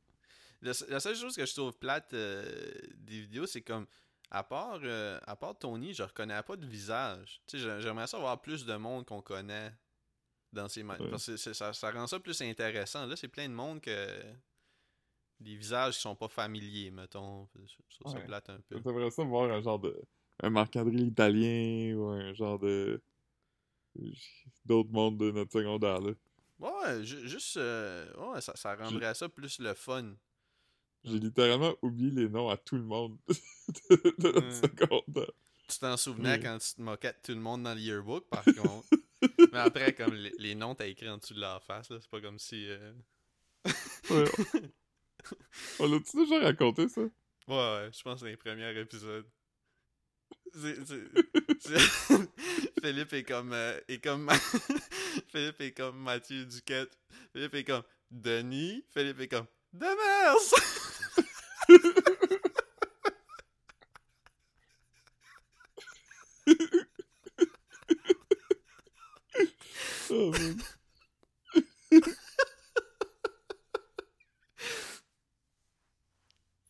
La, 0.63 0.73
la 0.89 1.01
seule 1.01 1.17
chose 1.17 1.35
que 1.35 1.45
je 1.47 1.53
trouve 1.55 1.73
plate 1.79 2.13
euh, 2.15 2.73
des 2.95 3.23
vidéos, 3.23 3.47
c'est 3.47 3.63
comme, 3.63 3.87
à 4.31 4.45
part, 4.45 4.79
euh, 4.85 5.19
à 5.23 5.35
part 5.35 5.59
Tony, 5.59 5.95
je 5.95 6.03
reconnais 6.03 6.41
pas 6.43 6.57
de 6.57 6.67
visage. 6.67 7.43
Tu 7.47 7.57
sais, 7.59 7.63
j'ai- 7.65 7.81
j'aimerais 7.81 8.07
ça 8.07 8.19
avoir 8.19 8.41
plus 8.41 8.65
de 8.65 8.77
monde 8.77 9.05
qu'on 9.07 9.23
connaît 9.23 9.73
dans 10.53 10.69
ces 10.69 10.83
Ouais. 10.85 10.97
Parce 11.11 11.27
que 11.27 11.37
c'est- 11.37 11.55
ça, 11.55 11.73
ça 11.73 11.91
rend 11.91 12.07
ça 12.07 12.21
plus 12.21 12.41
intéressant. 12.43 13.07
Là, 13.07 13.17
c'est 13.17 13.29
plein 13.29 13.49
de 13.49 13.55
monde 13.55 13.81
que 13.81 14.23
des 15.41 15.57
visages 15.57 15.97
qui 15.97 16.03
sont 16.03 16.15
pas 16.17 16.29
familiers, 16.29 16.91
mettons. 16.91 17.49
Je 17.55 17.97
trouve 17.99 18.13
ça 18.13 18.19
Ouais. 18.19 18.25
plate 18.27 18.51
un 18.51 18.61
peu. 18.61 18.81
J'aimerais 18.85 19.11
ça 19.11 19.25
voir 19.25 19.51
un 19.51 19.61
genre 19.63 19.79
de. 19.81 20.01
Un 20.43 20.51
Marc-André 20.51 20.97
italien 20.97 21.95
ou 21.97 22.07
un 22.09 22.33
genre 22.35 22.59
de. 22.59 23.01
D'autres 24.65 24.91
mondes 24.91 25.19
de 25.19 25.31
notre 25.33 25.53
secondaire, 25.53 26.01
là. 26.01 26.13
Ouais, 26.61 27.05
ju- 27.05 27.27
juste. 27.29 27.57
euh, 27.57 28.07
ouais, 28.17 28.41
ça, 28.41 28.55
ça 28.57 28.75
rendrait 28.77 29.15
ça 29.15 29.29
plus 29.29 29.59
le 29.59 29.75
fun. 29.75 30.15
J'ai 31.05 31.19
littéralement 31.19 31.75
oublié 31.83 32.11
les 32.11 32.29
noms 32.29 32.49
à 32.51 32.57
tout 32.57 32.77
le 32.77 32.83
monde 32.85 33.17
de, 33.29 33.97
de 34.19 34.33
notre 34.33 34.47
Ouais. 34.47 34.53
secondaire. 34.53 35.33
Tu 35.69 35.79
t'en 35.79 35.97
souvenais 35.97 36.35
Oui. 36.37 36.41
quand 36.43 36.59
tu 36.59 36.75
te 36.75 36.83
moquais 36.83 37.13
de 37.13 37.19
tout 37.23 37.33
le 37.33 37.41
monde 37.41 37.63
dans 37.63 37.75
le 37.75 37.81
yearbook, 37.81 38.29
par 38.29 38.45
contre. 38.45 38.87
Mais 39.53 39.59
après, 39.59 39.95
comme 39.95 40.15
les, 40.15 40.33
les 40.39 40.55
noms, 40.55 40.75
t'as 40.75 40.87
écrit 40.87 41.09
en 41.09 41.17
dessous 41.19 41.35
de 41.35 41.41
leur 41.41 41.63
face, 41.65 41.91
là. 41.91 41.99
C'est 42.01 42.11
pas 42.11 42.21
comme 42.21 42.39
si. 42.39 42.67
euh, 42.69 42.93
Ouais. 44.11 44.25
On 45.81 45.87
l'a-tu 45.87 46.17
déjà 46.17 46.41
raconté, 46.41 46.89
ça? 46.89 47.01
Ouais, 47.03 47.09
ouais, 47.49 47.91
je 47.93 48.03
pense 48.03 48.15
que 48.15 48.27
c'est 48.27 48.31
les 48.31 48.37
premiers 48.37 48.79
épisodes. 48.79 49.27
C'est- 50.55 50.85
c'est- 50.87 51.11
c'est- 51.61 52.31
Philippe 52.83 53.13
est 53.13 53.23
comme. 53.25 53.53
euh, 53.53 53.79
est 53.89 54.03
comme 54.03 54.31
Philippe 55.33 55.61
est 55.61 55.73
comme 55.73 55.99
Mathieu 56.03 56.45
Duquette. 56.45 56.97
Philippe 57.33 57.55
est 57.55 57.65
comme 57.65 57.83
Denis. 58.11 58.85
Philippe 58.93 59.21
est 59.21 59.29
comme 59.29 59.47
Demers! 59.73 60.37
Oh. 70.11 70.33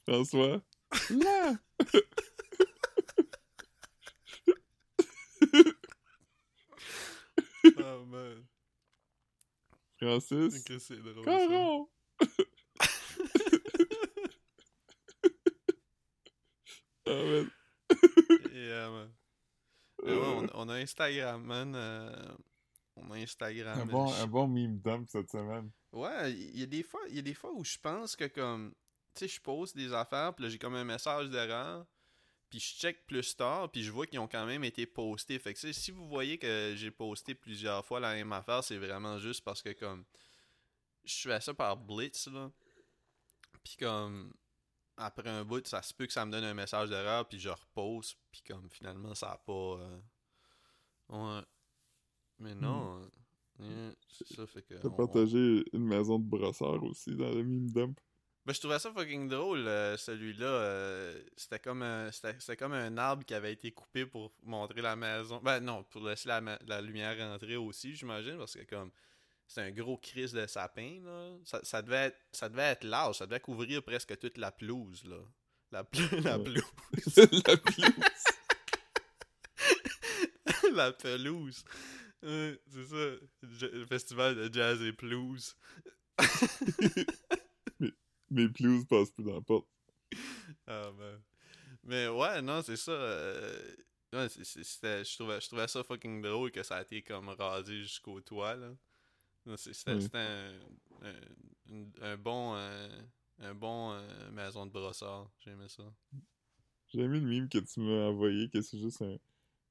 François? 0.06 0.62
Là! 1.10 1.54
Oh 7.78 8.04
man. 8.06 8.44
Francis? 9.98 10.54
Ok, 10.60 10.80
c'est 10.80 10.96
drôle. 11.02 11.24
ça. 11.24 11.30
Caron! 11.30 11.88
Ah, 17.06 17.12
man. 17.24 17.50
Yeah, 18.52 18.90
man. 18.90 19.10
Mais 20.04 20.12
ouais, 20.12 20.20
on, 20.22 20.46
on 20.54 20.68
a 20.68 20.74
Instagram, 20.76 21.42
man. 21.44 21.74
euh, 21.74 22.32
on 22.96 23.10
a 23.10 23.16
Instagram. 23.16 23.74
Un 23.80 23.84
man. 23.84 23.88
bon, 23.88 24.12
un 24.12 24.26
bon 24.26 24.46
meme 24.46 24.78
dump 24.78 25.08
cette 25.08 25.30
semaine. 25.30 25.70
Ouais, 25.92 26.32
il 26.32 26.60
y 26.60 26.62
a 26.62 26.66
des 26.66 26.82
fois, 26.84 27.00
il 27.08 27.16
y 27.16 27.18
a 27.18 27.22
des 27.22 27.34
fois 27.34 27.52
où 27.52 27.64
je 27.64 27.76
pense 27.78 28.14
que 28.14 28.26
comme 28.26 28.72
tu 29.14 29.26
sais, 29.26 29.28
je 29.28 29.40
pose 29.40 29.74
des 29.74 29.92
affaires, 29.92 30.34
puis 30.34 30.44
là 30.44 30.50
j'ai 30.50 30.58
comme 30.58 30.76
un 30.76 30.84
message 30.84 31.30
d'erreur, 31.30 31.84
puis 32.50 32.58
je 32.60 32.74
check 32.74 33.06
plus 33.06 33.36
tard, 33.36 33.70
puis 33.70 33.82
je 33.82 33.90
vois 33.92 34.06
qu'ils 34.06 34.18
ont 34.18 34.28
quand 34.28 34.44
même 34.44 34.64
été 34.64 34.84
postés. 34.84 35.38
Fait 35.38 35.54
que 35.54 35.72
si 35.72 35.90
vous 35.92 36.06
voyez 36.08 36.36
que 36.36 36.74
j'ai 36.76 36.90
posté 36.90 37.34
plusieurs 37.34 37.84
fois 37.86 38.00
la 38.00 38.14
même 38.14 38.32
affaire, 38.32 38.62
c'est 38.64 38.76
vraiment 38.78 39.18
juste 39.18 39.42
parce 39.44 39.62
que 39.62 39.70
comme 39.72 40.04
je 41.04 41.14
fais 41.28 41.40
ça 41.40 41.54
par 41.54 41.76
blitz 41.76 42.26
là. 42.28 42.50
Puis 43.62 43.76
comme 43.78 44.32
après 44.96 45.28
un 45.30 45.44
bout, 45.44 45.66
ça 45.66 45.80
se 45.82 45.94
peut 45.94 46.06
que 46.06 46.12
ça 46.12 46.26
me 46.26 46.32
donne 46.32 46.44
un 46.44 46.54
message 46.54 46.90
d'erreur, 46.90 47.26
puis 47.28 47.38
je 47.38 47.48
repose, 47.48 48.16
puis 48.30 48.42
comme 48.46 48.68
finalement 48.70 49.14
ça 49.14 49.32
a 49.32 49.38
pas 49.38 49.52
euh, 49.78 50.00
ouais. 51.08 51.42
Mais 52.38 52.54
non, 52.54 53.02
euh, 53.60 53.92
c'est 54.08 54.26
ça 54.34 54.46
fait 54.46 54.62
que 54.62 54.74
T'as 54.74 54.88
on- 54.88 54.92
partagé 54.92 55.62
une 55.72 55.84
maison 55.84 56.18
de 56.18 56.24
brosseur 56.24 56.82
aussi 56.84 57.14
dans 57.14 57.30
le 57.30 57.44
meme 57.44 57.70
dump. 57.70 58.00
Ben, 58.46 58.54
je 58.54 58.60
trouvais 58.60 58.78
ça 58.78 58.90
fucking 58.92 59.28
drôle, 59.28 59.66
euh, 59.68 59.96
celui-là. 59.98 60.46
euh, 60.46 61.22
c'était 61.36 61.58
comme 61.58 61.82
un 61.82 62.10
c'était, 62.10 62.34
c'était 62.38 62.56
comme 62.56 62.72
un 62.72 62.96
arbre 62.96 63.24
qui 63.24 63.34
avait 63.34 63.52
été 63.52 63.70
coupé 63.70 64.06
pour 64.06 64.32
montrer 64.42 64.80
la 64.80 64.96
maison. 64.96 65.40
Ben 65.42 65.60
non, 65.60 65.84
pour 65.84 66.02
laisser 66.02 66.28
la, 66.28 66.40
la 66.66 66.80
lumière 66.80 67.16
rentrer 67.18 67.56
aussi, 67.56 67.94
j'imagine, 67.94 68.38
parce 68.38 68.54
que 68.54 68.64
comme 68.64 68.90
c'est 69.46 69.62
un 69.62 69.70
gros 69.72 69.96
crise 69.98 70.32
de 70.32 70.46
sapin, 70.46 71.00
là. 71.04 71.36
Ça, 71.44 71.60
ça 71.64 71.82
devait 71.82 72.06
être, 72.06 72.18
ça 72.30 72.48
devait 72.48 72.62
être 72.62 72.84
large, 72.84 73.16
ça 73.18 73.26
devait 73.26 73.40
couvrir 73.40 73.82
presque 73.82 74.16
toute 74.18 74.38
la 74.38 74.52
pelouse, 74.52 75.02
là. 75.04 75.18
La, 75.72 75.84
pelouse. 75.84 76.24
la 76.24 76.38
pelouse. 76.38 76.64
la 80.72 80.92
pelouse. 80.92 81.64
C'est 82.22 82.84
ça. 82.84 83.16
Le 83.42 83.86
festival 83.86 84.36
de 84.36 84.54
jazz 84.54 84.80
et 84.82 84.92
pelouse. 84.92 85.56
Mes 88.30 88.48
pelouses 88.48 88.86
passent 88.86 89.10
plus 89.10 89.24
dans 89.24 89.34
la 89.34 89.40
porte. 89.40 89.66
Ah 90.66 90.90
man. 90.96 91.20
Mais 91.84 92.08
ouais, 92.08 92.42
non, 92.42 92.62
c'est 92.62 92.76
ça. 92.76 92.92
euh, 92.92 93.76
ouais, 94.12 94.28
c'était- 94.28 95.04
je, 95.04 95.14
trouvais, 95.16 95.40
je 95.40 95.46
trouvais 95.46 95.68
ça 95.68 95.82
fucking 95.84 96.22
drôle 96.22 96.50
que 96.50 96.62
ça 96.62 96.76
a 96.76 96.82
été 96.82 97.02
comme 97.02 97.28
rasé 97.30 97.82
jusqu'au 97.82 98.20
toit, 98.20 98.56
là. 98.56 98.72
C'était 99.56 99.94
Oui. 99.94 100.08
un, 100.14 100.52
un, 101.02 101.14
une- 101.68 101.92
un 102.02 102.16
bon, 102.16 102.54
euh, 102.56 103.02
un 103.38 103.54
bon 103.54 103.92
euh, 103.92 104.30
maison 104.30 104.66
de 104.66 104.70
brossard. 104.70 105.30
J'aimais 105.40 105.68
ça. 105.68 105.84
J'ai 106.88 107.00
aimé 107.00 107.20
le 107.20 107.26
meme 107.26 107.48
que 107.48 107.58
tu 107.58 107.80
m'as 107.80 108.08
envoyé, 108.08 108.48
que 108.50 108.60
c'est 108.62 108.78
juste 108.78 109.00
un, 109.02 109.16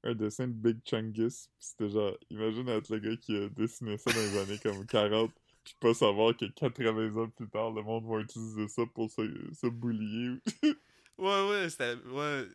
un 0.03 0.15
dessin 0.15 0.47
de 0.47 0.53
Big 0.53 0.79
Chungus. 0.85 1.49
C'était 1.59 1.89
genre, 1.89 2.17
imagine 2.29 2.67
être 2.69 2.89
le 2.91 2.99
gars 2.99 3.17
qui 3.17 3.35
a 3.35 3.49
dessiné 3.49 3.97
ça 3.97 4.11
dans 4.11 4.19
les 4.19 4.37
années 4.37 4.59
comme 4.59 4.85
40, 4.87 5.31
puis 5.69 5.75
pas 5.79 5.93
savoir 5.93 6.35
que 6.35 6.45
80 6.45 7.15
ans 7.21 7.29
plus 7.29 7.49
tard, 7.49 7.71
le 7.71 7.81
monde 7.83 8.05
va 8.05 8.19
utiliser 8.21 8.67
ça 8.67 8.83
pour 8.93 9.09
se, 9.11 9.21
se 9.53 9.67
boulier. 9.67 10.37
Ouais, 11.17 11.49
ouais, 11.49 11.69
c'était. 11.69 11.95
Ouais. 11.95 12.47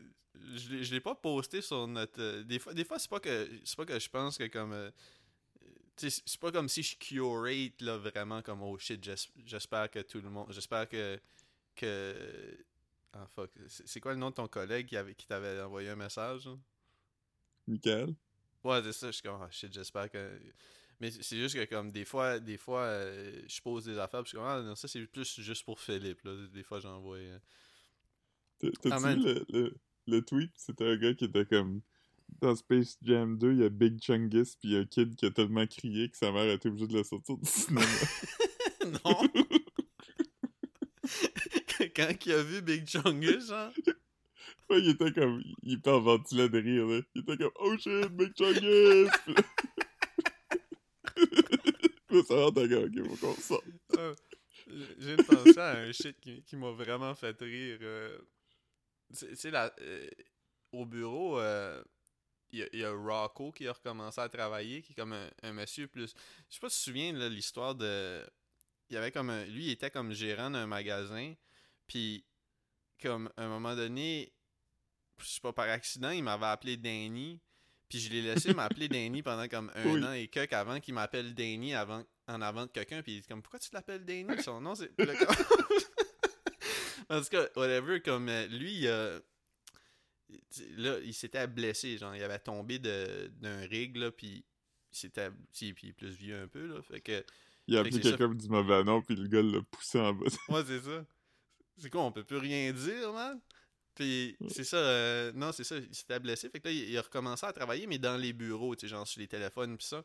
Je 0.55 0.71
l'ai- 0.71 0.85
je 0.85 0.95
l'ai 0.95 1.01
pas 1.01 1.15
posté 1.15 1.61
sur 1.61 1.87
notre. 1.87 2.19
euh, 2.21 2.43
des 2.45 2.59
fois, 2.59 2.73
des 2.73 2.85
fois 2.85 2.99
c'est 2.99 3.11
pas 3.11 3.21
que. 3.21 3.47
C'est 3.63 3.77
pas 3.77 3.85
que 3.85 3.99
je 4.01 4.09
pense 4.09 4.39
que 4.39 4.47
comme. 4.47 4.73
euh, 4.73 4.91
c'est 5.97 6.41
pas 6.41 6.51
comme 6.51 6.69
si 6.69 6.83
je 6.83 6.97
curate 6.97 7.81
là 7.83 7.99
vraiment 7.99 8.41
comme 8.43 8.63
oh 8.63 8.79
shit, 8.79 9.03
j'es- 9.05 9.31
j'espère 9.45 9.91
que 9.91 10.01
tout 10.01 10.21
le 10.23 10.31
monde. 10.31 10.47
J'espère 10.51 10.89
que. 10.89 11.21
que. 11.77 12.57
Ah 13.13 13.27
fuck. 13.35 13.51
C'est 13.69 14.01
quoi 14.01 14.13
le 14.13 14.19
nom 14.19 14.31
de 14.31 14.35
ton 14.35 14.49
collègue 14.49 14.87
qui, 14.87 14.97
avait, 14.97 15.15
qui 15.15 15.27
t'avait 15.27 15.61
envoyé 15.61 15.91
un 15.91 15.97
message? 15.97 16.47
là? 16.47 16.57
Michael? 17.69 18.15
Ouais, 18.65 18.81
c'est 18.83 18.93
ça, 18.93 19.07
je 19.09 19.13
suis 19.13 19.23
comme 19.23 19.41
ah 19.43 19.51
shit, 19.51 19.73
j'espère 19.73 20.11
que. 20.11 20.41
Mais 21.01 21.11
c'est 21.11 21.37
juste 21.37 21.55
que 21.57 21.65
comme 21.65 21.91
des 21.91 22.05
fois, 22.05 22.39
des 22.41 22.57
fois, 22.57 22.83
euh, 22.83 23.43
je 23.49 23.61
pose 23.61 23.85
des 23.85 23.99
affaires, 23.99 24.23
puis 24.23 24.31
je 24.33 24.37
suis 24.37 24.39
comme 24.39 24.47
ah 24.47 24.63
non, 24.63 24.75
ça 24.77 24.89
c'est 24.89 25.05
plus 25.07 25.41
juste 25.41 25.65
pour 25.65 25.81
Philippe, 25.81 26.23
là. 26.25 26.35
Des 26.53 26.63
fois 26.63 26.81
j'envoie. 26.81 27.17
euh, 27.19 27.39
T'as- 28.59 28.71
T'as-tu 28.83 29.05
Ah, 29.05 29.15
le, 29.17 29.45
le, 29.51 29.75
le 30.07 30.23
tweet? 30.23 30.53
C'était 30.57 30.87
un 30.87 30.97
gars 30.97 31.15
qui 31.15 31.25
était 31.25 31.45
comme... 31.45 31.81
Dans 32.41 32.57
Space 32.57 32.97
Jam 33.03 33.37
2, 33.39 33.53
il 33.53 33.59
y 33.61 33.65
a 33.65 33.69
Big 33.69 34.01
Chungus, 34.03 34.57
puis 34.57 34.71
il 34.71 34.73
y 34.73 34.77
a 34.77 34.81
un 34.81 34.85
kid 34.87 35.15
qui 35.15 35.27
a 35.27 35.31
tellement 35.31 35.67
crié 35.67 36.09
que 36.11 36.17
sa 36.17 36.33
mère 36.33 36.43
a 36.51 36.55
été 36.55 36.69
obligée 36.69 36.87
de 36.89 36.95
le 36.95 37.05
sortir 37.05 37.37
du 37.37 37.49
cinéma. 37.49 37.83
non! 39.05 39.29
Quand 41.95 42.27
il 42.27 42.33
a 42.33 42.43
vu 42.43 42.63
Big 42.63 42.87
Chungus, 42.87 43.49
genre. 43.49 43.71
Ouais, 44.71 44.81
il 44.81 44.89
était 44.91 45.13
comme... 45.13 45.43
Il 45.63 45.75
était 45.75 45.91
en 45.91 46.01
ventilait 46.01 46.49
de 46.49 46.59
rire, 46.59 46.87
là. 46.87 47.01
Il 47.15 47.21
était 47.23 47.37
comme 47.37 47.51
«Oh 47.61 47.77
shit, 47.77 48.09
Big 48.13 48.33
Chungus!» 48.37 49.11
euh, 53.99 54.15
J'ai 54.99 55.17
pensé 55.19 55.61
à 55.61 55.73
un 55.79 55.93
shit 55.93 56.19
qui, 56.21 56.57
m'a 56.57 56.71
vraiment 56.71 57.15
fait 57.15 57.37
rire. 57.41 57.79
euh, 57.83 58.19
euh, 59.23 60.11
au 60.73 60.87
bureau, 60.87 61.41
il 62.53 62.69
y, 62.73 62.79
y 62.79 62.85
a 62.85 62.93
Rocco 62.93 63.53
qui 63.53 63.67
a 63.67 63.73
recommencé 63.73 64.21
à 64.21 64.29
travailler, 64.29 64.83
qui 64.83 64.93
est 64.93 64.97
comme 64.97 65.13
un, 65.13 65.29
un 65.43 65.53
monsieur 65.53 65.87
plus. 65.89 66.15
Je 66.49 66.55
sais 66.55 66.61
pas 66.61 66.69
si 66.71 66.77
tu 66.77 66.81
te 66.81 66.85
souviens 66.91 67.13
de 67.13 67.27
l'histoire 67.27 67.75
de. 67.75 68.25
Il 68.91 68.95
y 68.95 68.97
avait 68.97 69.13
comme 69.13 69.31
un- 69.31 69.45
Lui, 69.47 69.67
il 69.67 69.71
était 69.71 69.91
comme 69.91 70.13
gérant 70.13 70.51
d'un 70.51 70.67
magasin, 70.67 71.35
puis 71.87 72.25
comme 73.03 73.31
à 73.37 73.45
un 73.45 73.49
moment 73.49 73.75
donné, 73.75 74.33
je 75.21 75.27
sais 75.27 75.41
pas, 75.41 75.53
par 75.53 75.69
accident, 75.69 76.11
il 76.11 76.23
m'avait 76.25 76.47
appelé 76.47 76.77
Danny. 76.77 77.41
Puis 77.89 78.01
je 78.01 78.11
l'ai 78.11 78.23
laissé 78.23 78.53
m'appeler 78.55 78.89
Danny 78.89 79.23
pendant 79.23 79.47
comme 79.49 79.71
un 79.75 79.85
Oui. 79.93 80.05
an 80.05 80.13
et 80.13 80.29
quelques 80.29 80.53
avant 80.53 80.81
qu'il 80.81 80.95
m'appelle 80.95 81.35
Danny 81.35 81.75
avant, 81.75 82.03
en 82.29 82.41
avant 82.43 82.67
de 82.67 82.71
quelqu'un. 82.71 83.03
Puis 83.03 83.13
il 83.13 83.19
est 83.19 83.29
comme, 83.29 83.43
pourquoi 83.43 83.59
tu 83.61 83.71
l'appelles 83.73 84.05
Danny? 84.05 84.43
Son 84.43 84.61
nom, 84.61 84.75
c'est. 84.75 84.91
En 87.11 87.21
tout 87.21 87.29
cas, 87.29 87.47
whatever, 87.57 88.01
comme 88.01 88.29
euh, 88.31 88.47
lui, 88.47 88.83
là, 90.77 90.99
il 91.05 91.13
s'était 91.15 91.47
blessé. 91.47 91.99
Genre, 91.99 92.15
il 92.17 92.23
avait 92.23 92.39
tombé 92.39 92.79
d'un 92.79 93.67
rig, 93.69 93.97
là, 93.97 94.11
puis 94.11 94.45
il 94.93 94.97
s'était. 94.97 95.31
Puis 95.53 95.75
il 95.83 95.89
est 95.91 95.93
plus 95.93 96.15
vieux 96.15 96.41
un 96.41 96.49
peu, 96.49 96.67
là. 96.67 96.81
Fait 96.83 97.01
que. 97.01 97.25
Il 97.67 97.77
a 97.77 97.81
appelé 97.81 98.01
quelqu'un 98.01 98.29
du 98.29 98.49
mauvais 98.49 98.85
nom, 98.85 99.01
puis 99.03 99.17
le 99.17 99.27
gars 99.27 99.43
l'a 99.43 99.61
poussé 99.71 99.99
en 99.99 100.13
bas. 100.13 100.27
Ouais, 100.49 100.63
c'est 100.67 100.81
ça. 100.81 101.05
C'est 101.79 101.91
quoi, 101.91 102.03
on 102.03 102.13
peut 102.13 102.25
plus 102.25 102.37
rien 102.37 102.73
dire, 102.73 103.13
man? 103.13 103.41
Puis 103.95 104.37
Ouais. 104.41 104.49
c'est 104.51 104.65
ça, 104.65 104.77
euh, 104.77 105.33
non, 105.35 105.53
c'est 105.53 105.65
ça, 105.65 105.77
il 105.77 105.95
s'était 105.95 106.19
blessé. 106.19 106.49
Fait 106.49 106.61
que 106.61 106.69
là, 106.69 106.73
il, 106.75 106.91
il 106.91 106.99
a 106.99 107.03
recommencé 107.03 107.47
à 107.47 107.53
travailler, 107.53 107.87
mais 107.87 107.99
dans 107.99 108.17
les 108.17 108.33
bureaux, 108.33 108.75
tu 108.75 108.83
sais, 108.83 108.89
genre 108.89 109.07
sur 109.07 109.21
les 109.21 109.29
téléphones, 109.29 109.77
puis 109.77 109.87
ça. 109.87 110.03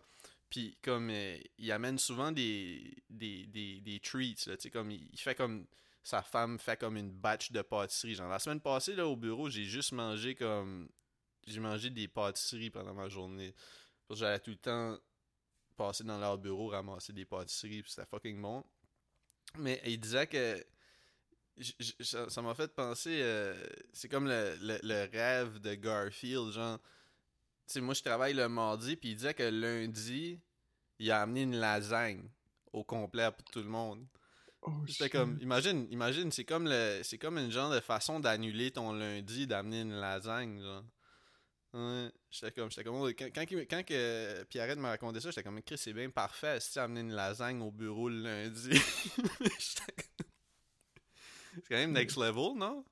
Puis 0.50 0.78
comme, 0.82 1.10
euh, 1.12 1.38
il 1.58 1.72
amène 1.72 1.98
souvent 2.00 2.32
des, 2.32 2.96
des, 3.10 3.46
des, 3.48 3.82
des 3.82 4.00
treats, 4.00 4.46
là, 4.48 4.58
tu 4.58 4.64
sais, 4.64 4.70
comme, 4.70 4.92
il, 4.92 5.10
il 5.12 5.20
fait 5.20 5.36
comme 5.36 5.66
sa 6.04 6.22
femme 6.24 6.58
fait 6.60 6.80
comme 6.80 6.98
une 6.98 7.12
batch 7.12 7.52
de 7.52 7.62
pâtisserie. 7.62 8.16
Genre, 8.16 8.30
la 8.30 8.40
semaine 8.40 8.62
passée, 8.62 8.96
là, 8.96 9.06
au 9.08 9.16
bureau, 9.16 9.50
j'ai 9.50 9.64
juste 9.66 9.92
mangé 9.92 10.34
comme. 10.36 10.90
J'ai 11.48 11.60
mangé 11.60 11.90
des 11.90 12.08
pâtisseries 12.08 12.70
pendant 12.70 12.94
ma 12.94 13.10
journée. 13.10 13.54
Parce 14.08 14.20
que 14.20 14.26
j'allais 14.26 14.40
tout 14.40 14.52
le 14.52 14.58
temps 14.58 14.98
passer 15.78 16.04
dans 16.04 16.20
leur 16.20 16.38
bureau, 16.38 16.68
ramasser 16.68 17.14
des 17.14 17.26
pâtisseries, 17.26 17.82
puis 17.82 17.92
c'était 17.92 18.06
fucking 18.08 18.40
bon. 18.42 18.64
Mais 19.58 19.82
il 19.86 20.00
disait 20.00 20.28
que. 20.28 20.64
Ça 22.02 22.42
m'a 22.42 22.56
fait 22.56 22.74
penser. 22.74 23.20
euh, 23.22 23.56
c'est 23.94 24.08
comme 24.10 24.28
le, 24.28 24.56
le- 24.62 24.80
le 24.84 25.10
rêve 25.12 25.60
de 25.60 25.74
Garfield, 25.76 26.52
genre. 26.52 26.80
Tu 27.68 27.74
sais, 27.74 27.82
moi, 27.82 27.94
je 27.94 28.02
travaille 28.04 28.34
le 28.34 28.50
mardi, 28.50 28.96
puis 28.96 29.10
il 29.12 29.16
disait 29.16 29.34
que 29.34 29.44
lundi, 29.44 30.40
il 31.00 31.12
a 31.12 31.22
amené 31.22 31.44
une 31.44 31.58
lasagne 31.58 32.30
au 32.74 32.84
complet 32.84 33.32
pour 33.32 33.46
tout 33.52 33.60
le 33.62 33.70
monde. 33.70 34.06
Oh, 34.64 34.72
J'étais 34.86 35.10
comme, 35.10 35.38
imagine, 35.42 35.88
imagine, 35.92 36.32
c'est 36.32 36.46
comme 36.46 36.68
le, 36.68 37.02
c'est 37.04 37.18
comme 37.18 37.38
une 37.38 37.52
genre 37.52 37.72
de 37.72 37.80
façon 37.80 38.20
d'annuler 38.20 38.72
ton 38.72 38.94
lundi, 38.94 39.48
d'amener 39.48 39.82
une 39.82 39.94
lasagne, 40.00 40.62
genre. 40.62 40.84
Ouais, 41.74 42.12
j'étais 42.32 42.52
comme, 42.52 42.70
j'étais 42.72 42.84
comme, 42.84 42.96
oh, 42.96 43.08
quand, 43.10 43.30
quand, 43.34 43.84
que 43.86 44.44
Pierrette 44.46 44.80
m'a 44.80 44.90
raconté 44.90 45.20
ça, 45.22 45.30
j'étais 45.30 45.44
comme, 45.44 45.62
Chris, 45.62 45.78
c'est 45.78 45.94
bien 45.94 46.10
parfait, 46.10 46.60
si 46.60 46.74
tu 46.74 46.80
as 46.80 46.84
amené 46.84 47.02
une 47.02 47.14
lasagne 47.14 47.62
au 47.62 47.72
bureau 47.72 48.10
le 48.10 48.22
lundi. 48.24 48.72
J'étais 49.42 49.94
comme- 50.18 50.29
c'est 51.56 51.68
quand 51.70 51.76
même 51.76 51.92
next 51.94 52.18
level, 52.18 52.58
non? 52.58 52.86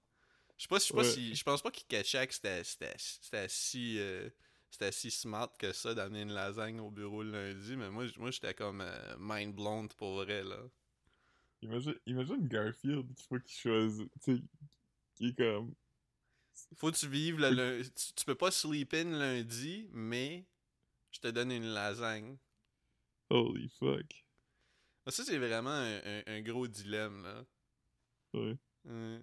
Je 0.58 0.64
sais 0.64 0.68
pas, 0.70 0.80
je 0.80 0.84
sais 0.86 0.93
pas 0.93 1.03
Ouais. 1.03 1.12
si, 1.12 1.36
je 1.36 1.43
pense 1.43 1.62
pas 1.62 1.72
qu'il 1.72 1.88
catchait 1.88 2.28
que 2.28 2.34
c'était, 2.34 2.64
si, 3.49 3.99
euh, 3.99 4.30
c'était 4.72 4.91
si 4.91 5.12
smart 5.12 5.51
que 5.58 5.74
ça 5.74 5.93
d'amener 5.93 6.22
une 6.24 6.34
lasagne 6.34 6.80
au 6.80 6.91
bureau 6.91 7.24
le 7.24 7.32
lundi, 7.32 7.76
mais 7.78 7.89
moi, 7.89 8.05
moi 8.18 8.32
j'étais 8.32 8.53
comme 8.53 8.82
euh, 8.82 9.16
mind 9.20 9.55
blown 9.55 9.88
pour 9.89 10.16
vrai, 10.24 10.43
là. 10.43 10.60
Imagine, 11.62 11.95
imagine 12.05 12.47
Garfield, 12.47 13.05
il 13.10 13.24
faut 13.24 13.39
qu'il 13.39 13.58
choisisse. 13.58 14.08
Tu 14.24 14.36
sais, 14.38 14.43
qui 15.16 15.28
est 15.30 15.36
comme. 15.38 15.74
Faut 16.76 16.91
que 16.91 16.97
tu 16.97 17.08
vives 17.08 17.39
le 17.39 17.49
lundi. 17.49 17.91
Tu, 17.91 18.14
tu 18.14 18.26
peux 18.26 18.36
pas 18.36 18.51
sleep 18.51 18.93
in 18.93 19.05
lundi, 19.18 19.88
mais 19.91 20.45
je 21.12 21.20
te 21.20 21.28
donne 21.28 21.51
une 21.51 21.66
lasagne. 21.74 22.38
Holy 23.30 23.70
fuck. 23.70 24.26
Ça, 25.08 25.24
c'est 25.24 25.38
vraiment 25.38 25.70
un, 25.72 25.97
un- 26.03 26.24
un 26.28 26.41
gros 26.41 26.68
dilemme, 26.68 27.24
là. 27.24 27.45
Ouais. 28.34 28.57
Ouais. 28.86 29.19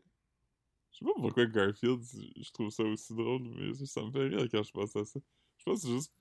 Je 0.92 0.98
sais 0.98 1.04
pas 1.04 1.12
pourquoi 1.16 1.46
Garfield, 1.46 2.02
je 2.36 2.50
trouve 2.52 2.70
ça 2.70 2.84
aussi 2.84 3.14
drôle, 3.14 3.42
mais 3.42 3.74
ça, 3.74 4.02
me 4.02 4.12
fait 4.12 4.28
rire 4.28 4.46
quand 4.50 4.62
je 4.62 4.70
pense 4.70 4.94
à 4.96 5.04
ça. 5.04 5.18
Je 5.58 5.64
pense 5.64 5.80
que 5.82 5.86
c'est 5.88 5.92
juste 5.94 6.12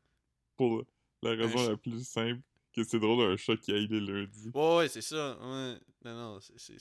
pour 0.57 0.83
la 1.21 1.31
raison 1.31 1.57
ch- 1.57 1.69
la 1.69 1.77
plus 1.77 2.07
simple 2.07 2.41
que 2.73 2.83
c'est 2.83 2.99
drôle 2.99 3.31
un 3.31 3.37
chat 3.37 3.55
qui 3.57 3.71
aille 3.71 3.87
les 3.87 3.99
lundis. 3.99 4.49
Ouais, 4.53 4.77
ouais, 4.77 4.87
c'est 4.89 5.01
ça. 5.01 5.37
Ouais. 5.39 5.77
Non, 6.03 6.15
non, 6.15 6.39
c'est- 6.39 6.79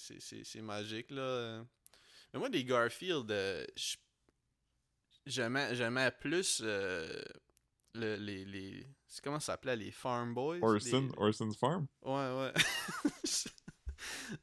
magique, 0.62 1.10
là. 1.10 1.64
Mais 2.32 2.38
moi, 2.40 2.48
des 2.48 2.64
Garfield, 2.64 3.30
euh, 3.30 3.66
j'aimais 5.26 6.10
plus 6.18 6.62
euh, 6.64 7.22
le, 7.94 8.16
les... 8.16 8.44
les... 8.46 8.86
Comment 9.22 9.38
ça 9.38 9.52
s'appelait? 9.52 9.76
Les 9.76 9.90
Farm 9.90 10.32
Boys? 10.32 10.60
Orson, 10.62 11.08
Les- 11.12 11.18
Orson's 11.18 11.56
Farm? 11.58 11.86
Ouais, 12.02 12.12
ouais. 12.12 12.52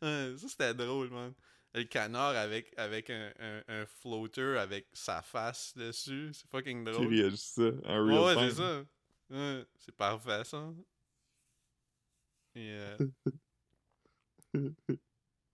Ouais, 0.02 0.36
ça, 0.38 0.48
c'était 0.48 0.74
drôle, 0.74 1.10
man. 1.10 1.34
Le 1.74 1.84
canard 1.84 2.36
avec, 2.36 2.74
avec 2.78 3.10
un, 3.12 3.32
un, 3.40 3.64
un 3.68 3.86
floater 3.86 4.58
avec 4.60 4.88
sa 4.92 5.22
face 5.22 5.76
dessus. 5.78 6.32
C'est 6.34 6.48
fucking 6.50 6.84
Qui 6.86 6.92
drôle. 6.92 7.08
réagissait 7.08 7.74
en 7.86 8.06
real 8.06 8.38
ouais, 8.38 8.50
c'est 8.50 8.56
ça. 8.56 8.86
Ouais, 9.30 9.66
c'est 9.78 9.96
parfait, 9.96 10.44
ça. 10.44 10.74
Et, 12.56 12.72
euh, 12.72 12.98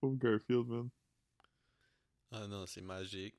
Oh, 0.02 0.10
Garfield, 0.12 0.66
man. 0.68 0.90
Ah 2.30 2.46
non, 2.46 2.66
c'est 2.66 2.80
magique. 2.82 3.36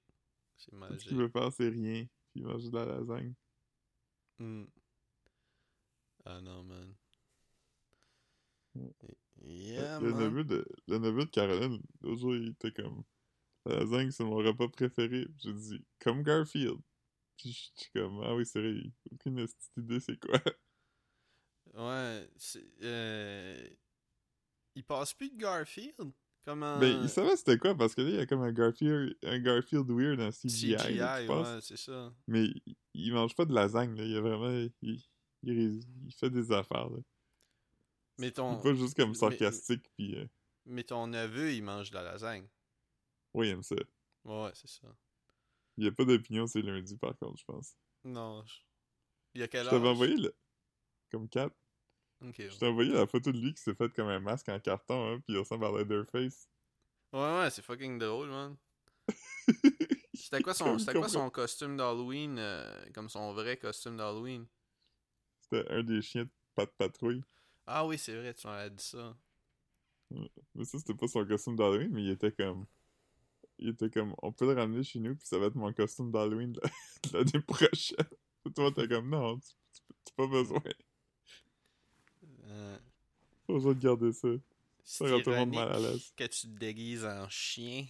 C'est 0.58 0.72
Tout 0.72 0.76
ce 0.76 0.80
magique. 0.80 1.08
qu'il 1.08 1.18
veut 1.18 1.30
faire, 1.30 1.52
c'est 1.52 1.70
rien. 1.70 2.06
Puis 2.32 2.42
il 2.42 2.44
mange 2.46 2.64
de 2.70 2.78
la 2.78 2.86
lasagne. 2.86 3.34
Hmm. 4.40 4.66
Ah 6.26 6.42
non, 6.42 6.64
man. 6.64 6.94
Ouais. 8.76 8.92
Yeah, 9.44 10.00
le, 10.00 10.12
man. 10.14 10.24
neveu 10.24 10.44
de, 10.44 10.66
le 10.88 10.98
neveu 10.98 11.26
de 11.26 11.30
Caroline, 11.30 11.82
l'autre 12.02 12.22
jour, 12.22 12.36
il 12.36 12.50
était 12.50 12.72
comme 12.72 13.04
La 13.66 13.80
lasagne, 13.80 14.12
c'est 14.12 14.24
mon 14.24 14.38
repas 14.38 14.68
préféré. 14.68 15.28
J'ai 15.38 15.54
dit 15.54 15.86
Comme 16.00 16.24
Garfield. 16.24 16.80
Puis 17.38 17.52
je 17.52 17.82
suis 17.82 17.92
comme 17.94 18.22
Ah 18.24 18.36
oui, 18.36 18.46
c'est 18.46 18.60
vrai, 18.60 18.82
aucune 19.12 19.46
idée 19.78 20.00
c'est 20.00 20.20
quoi? 20.20 20.40
Ouais, 21.74 22.28
c'est... 22.38 22.66
Euh... 22.82 23.70
Il 24.74 24.84
passe 24.84 25.14
plus 25.14 25.30
de 25.30 25.38
Garfield? 25.38 26.12
Comment... 26.44 26.80
Ben, 26.80 27.02
il 27.04 27.10
savait 27.10 27.36
c'était 27.36 27.58
quoi 27.58 27.76
parce 27.76 27.94
que 27.94 28.02
là, 28.02 28.10
il 28.10 28.16
y 28.16 28.20
a 28.20 28.26
comme 28.26 28.42
un 28.42 28.54
Garfield, 28.54 29.16
un 29.24 29.40
Garfield 29.40 29.86
weird 29.92 30.22
en 30.22 30.32
CGI. 30.32 30.76
CGI, 30.78 30.96
là, 30.96 31.22
ouais, 31.26 31.60
c'est 31.62 31.78
ça. 31.78 32.14
Mais 32.26 32.46
il, 32.66 32.76
il 32.94 33.14
mange 33.14 33.36
pas 33.36 33.44
de 33.46 33.54
lasagne, 33.54 33.96
là. 33.98 34.04
Il 34.06 34.16
a 34.16 34.22
vraiment. 34.22 34.50
Il, 34.82 35.02
il, 35.44 35.84
il 36.06 36.14
fait 36.14 36.30
des 36.30 36.52
affaires, 36.54 36.90
là. 36.90 37.00
Mais 38.18 38.32
ton... 38.32 38.60
pas 38.62 38.74
juste 38.74 38.96
comme 38.96 39.10
mais- 39.10 39.16
sarcastique, 39.16 39.86
puis. 39.96 40.16
euh, 40.16 40.26
Mais 40.66 40.84
ton 40.84 41.08
neveu, 41.08 41.54
il 41.54 41.64
mange 41.64 41.90
de 41.92 41.96
la 41.96 42.04
lasagne. 42.04 42.48
oui, 43.34 43.48
il 43.48 43.52
aime 43.52 43.64
ça. 43.64 43.76
Ouais, 44.26 44.52
c'est 44.54 44.68
ça. 44.70 44.88
Il 45.78 45.86
y 45.86 45.88
a 45.88 45.92
pas 45.92 46.06
d'opinion, 46.06 46.48
c'est 46.48 46.62
lundi, 46.62 46.98
par 46.98 47.16
contre, 47.18 47.38
je 47.40 47.46
pense. 47.46 47.78
Non. 48.04 48.44
je- 48.46 48.62
Il 49.36 49.42
y 49.42 49.44
a 49.44 49.48
quel 49.48 49.64
Je 49.64 49.68
âge? 49.68 49.72
t'avais 49.76 49.90
envoyé 49.90 50.16
le. 50.18 50.36
Comme 51.12 51.30
4. 51.30 51.56
Ok. 52.26 52.36
Je 52.40 52.58
t'ai 52.58 52.66
envoyé 52.68 52.92
la 52.92 53.06
photo 53.06 53.32
de 53.32 53.40
lui 53.40 53.54
qui 53.54 53.62
s'est 53.62 53.76
fait 53.76 53.94
comme 53.94 54.08
un 54.08 54.20
masque 54.20 54.50
en 54.50 54.60
carton, 54.60 55.14
hein, 55.14 55.20
puis 55.20 55.36
il 55.36 55.38
ressemble 55.38 55.66
à 55.66 55.72
Leatherface. 55.72 56.50
Ouais, 57.14 57.20
ouais, 57.40 57.50
c'est 57.52 57.62
fucking 57.62 58.00
drôle, 58.00 58.30
man. 58.30 58.58
C'était 60.14 60.42
quoi 60.42 60.54
son, 60.56 60.78
c'était 60.80 60.94
quoi 60.98 61.08
son 61.08 61.30
costume 61.30 61.78
d'Halloween, 61.78 62.38
euh, 62.40 62.86
comme 62.94 63.08
son 63.08 63.34
vrai 63.34 63.56
costume 63.56 63.96
d'Halloween? 63.98 64.46
C'était 65.42 65.70
un 65.72 65.84
des 65.84 66.02
chiens 66.02 66.24
de 66.26 66.30
Pat 66.56 66.70
Patrouille. 66.76 67.24
Ah 67.68 67.86
oui, 67.86 67.98
c'est 67.98 68.16
vrai, 68.16 68.34
tu 68.34 68.48
m'avais 68.48 68.70
dit 68.70 68.84
ça. 68.84 69.16
Mais 70.56 70.64
ça, 70.64 70.78
c'était 70.80 70.94
pas 70.94 71.08
son 71.08 71.26
costume 71.26 71.58
d'Halloween, 71.58 71.90
mais 71.92 72.04
il 72.04 72.10
était 72.12 72.32
comme. 72.32 72.66
Il 73.60 73.70
était 73.70 73.90
comme, 73.90 74.16
on 74.22 74.32
peut 74.32 74.46
le 74.46 74.54
ramener 74.60 74.84
chez 74.84 75.00
nous, 75.00 75.16
puis 75.16 75.28
ça 75.28 75.38
va 75.38 75.48
être 75.48 75.56
mon 75.56 75.74
costume 75.74 76.12
d'Halloween 76.12 76.54
de 76.54 76.62
la- 76.62 76.70
de 77.24 77.32
l'année 77.32 77.44
prochaine. 77.46 77.98
Toi, 78.56 78.72
t'es 78.72 78.88
comme, 78.88 79.10
non, 79.10 79.40
t'as 80.06 80.14
pas 80.16 80.28
besoin. 80.28 80.62
Euh, 82.46 82.78
Pas 83.48 83.54
besoin 83.54 83.74
de 83.74 83.80
garder 83.80 84.14
ça. 84.14 84.28
Ça 84.84 85.06
c'est 85.06 85.12
rend 85.12 85.22
tout 85.22 85.30
le 85.32 85.36
monde 85.38 85.56
mal 85.56 85.72
à 85.74 85.80
l'aise. 85.80 86.14
que 86.16 86.24
tu 86.24 86.42
te 86.48 86.58
déguises 86.58 87.04
en 87.04 87.28
chien. 87.30 87.86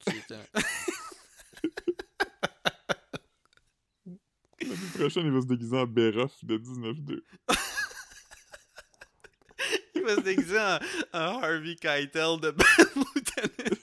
Qui 0.00 0.10
est 0.10 0.32
un... 0.32 0.44
L'année 4.60 4.76
prochaine, 4.98 5.26
il 5.26 5.32
va 5.32 5.40
se 5.40 5.46
déguiser 5.46 5.76
en 5.78 5.86
Beroff 5.86 6.44
de 6.44 6.58
19-2. 6.58 7.22
Va 10.04 10.16
se 10.16 10.20
déguiser 10.20 10.58
en, 10.58 10.78
en 11.12 11.42
Harvey 11.42 11.76
Keitel 11.76 12.40
de 12.40 12.50
Bad 12.50 12.88
Lieutenant. 12.96 13.76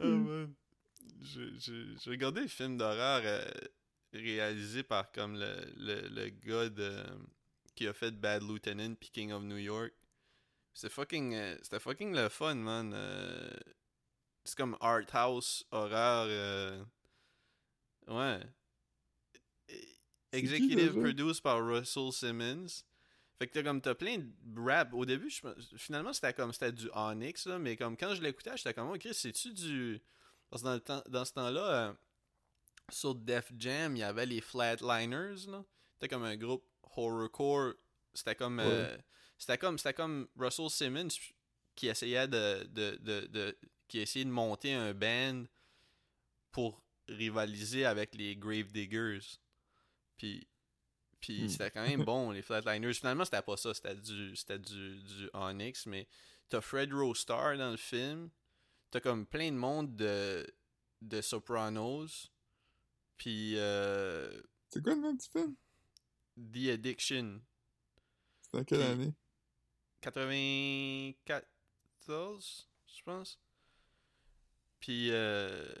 oh 0.00 0.04
man. 0.06 0.54
J'ai- 1.20 1.58
J'ai 1.58 1.84
j'ai 2.00 2.10
regardé 2.10 2.42
le 2.42 2.48
film 2.48 2.76
d'horreur 2.78 3.22
euh, 3.24 3.44
réalisé 4.12 4.82
par 4.82 5.10
comme 5.12 5.34
le, 5.38 5.54
le, 5.76 6.08
le 6.08 6.28
gars 6.30 6.68
de, 6.68 7.04
qui 7.74 7.86
a 7.88 7.92
fait 7.92 8.12
Bad 8.12 8.42
Lieutenant 8.42 8.94
puis 8.94 9.10
King 9.10 9.32
of 9.32 9.42
New 9.42 9.56
York. 9.58 9.92
C'était 10.74 10.92
fucking, 10.94 11.34
euh, 11.34 11.56
c'était 11.62 11.80
fucking 11.80 12.14
le 12.14 12.28
fun, 12.28 12.54
man. 12.54 12.92
euh, 12.94 13.50
c'est 14.44 14.56
comme 14.56 14.76
art 14.80 15.02
house 15.12 15.64
horreur. 15.70 16.26
euh, 16.28 16.82
ouais. 18.08 18.40
Qui, 20.30 20.38
Executive 20.38 20.92
produced 21.00 21.42
par 21.42 21.64
Russell 21.64 22.12
Simmons. 22.12 22.84
Fait 23.38 23.46
que 23.46 23.52
t'as 23.54 23.62
comme 23.62 23.80
t'as 23.80 23.94
plein 23.94 24.18
de 24.18 24.60
rap. 24.60 24.92
Au 24.92 25.04
début, 25.04 25.30
je 25.30 25.40
finalement 25.76 26.12
c'était 26.12 26.32
comme 26.34 26.52
c'était 26.52 26.72
du 26.72 26.90
Onyx 26.92 27.46
là, 27.46 27.58
mais 27.58 27.76
comme 27.76 27.96
quand 27.96 28.14
je 28.14 28.22
l'écoutais, 28.22 28.56
j'étais 28.56 28.74
comme 28.74 28.90
oh 28.90 28.98
Chris, 28.98 29.14
c'est-tu 29.14 29.52
du. 29.52 30.02
Parce 30.50 30.62
que 30.62 30.66
dans, 30.68 30.74
le 30.74 30.80
temps, 30.80 31.02
dans 31.08 31.24
ce 31.24 31.32
temps-là, 31.34 31.60
euh, 31.88 31.92
sur 32.90 33.14
Def 33.14 33.52
Jam, 33.58 33.94
il 33.96 34.00
y 34.00 34.02
avait 34.02 34.26
les 34.26 34.40
Flatliners 34.40 35.46
là. 35.46 35.64
C'était 35.94 36.08
comme 36.08 36.24
un 36.24 36.36
groupe 36.36 36.64
horrorcore. 36.96 37.74
C'était 38.12 38.34
comme 38.34 38.60
euh, 38.60 38.96
c'était 39.38 39.58
comme 39.58 39.78
c'était 39.78 39.94
comme 39.94 40.28
Russell 40.36 40.70
Simmons 40.70 41.08
qui 41.76 41.86
essayait 41.86 42.26
de, 42.26 42.64
de, 42.64 42.96
de, 43.00 43.26
de- 43.26 43.58
qui 43.86 44.00
essayait 44.00 44.24
de 44.24 44.30
monter 44.30 44.74
un 44.74 44.92
band 44.92 45.44
pour 46.50 46.82
rivaliser 47.08 47.84
avec 47.84 48.14
les 48.16 48.34
Grave 48.36 48.72
Diggers. 48.72 49.20
Puis 50.18 50.46
puis 51.20 51.44
Hmm. 51.44 51.48
c'était 51.48 51.70
quand 51.70 51.86
même 51.88 52.04
bon 52.04 52.30
les 52.32 52.42
Flatliners. 52.42 52.92
Finalement, 52.94 53.24
c'était 53.24 53.42
pas 53.42 53.56
ça, 53.56 53.72
c'était 53.74 53.94
du 53.96 54.36
c'était 54.36 54.58
du 54.58 55.02
du 55.02 55.30
Onyx 55.32 55.86
mais 55.86 56.06
t'as 56.48 56.60
Fred 56.60 56.92
Rostar 56.92 57.56
dans 57.56 57.70
le 57.70 57.76
film. 57.78 58.30
T'as 58.90 59.00
comme 59.00 59.26
plein 59.26 59.50
de 59.50 59.56
monde 59.56 59.96
de 59.96 60.46
de 61.02 61.20
Sopranos. 61.20 62.30
Puis 63.16 63.54
euh, 63.56 64.40
C'est 64.70 64.82
quoi 64.82 64.94
le 64.94 65.00
nom 65.00 65.12
du 65.14 65.26
film? 65.26 65.56
The 66.36 66.68
Addiction. 66.74 67.40
En 68.52 68.62
quelle 68.64 68.78
Puis- 68.78 68.86
année? 68.88 69.14
94, 70.00 72.68
je 72.86 73.02
pense. 73.04 73.38
Puis, 74.80 75.10
euh... 75.10 75.74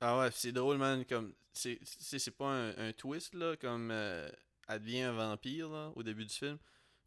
ah 0.00 0.18
ouais, 0.18 0.30
c'est 0.32 0.52
drôle, 0.52 0.76
man. 0.78 1.04
Comme, 1.06 1.32
c'est, 1.52 2.36
pas 2.36 2.46
un, 2.48 2.88
un 2.88 2.92
twist, 2.92 3.34
là, 3.34 3.56
comme 3.56 3.90
euh, 3.90 4.30
elle 4.68 4.80
devient 4.80 5.02
un 5.02 5.12
vampire, 5.12 5.68
là, 5.68 5.92
au 5.96 6.02
début 6.02 6.24
du 6.24 6.34
film. 6.34 6.58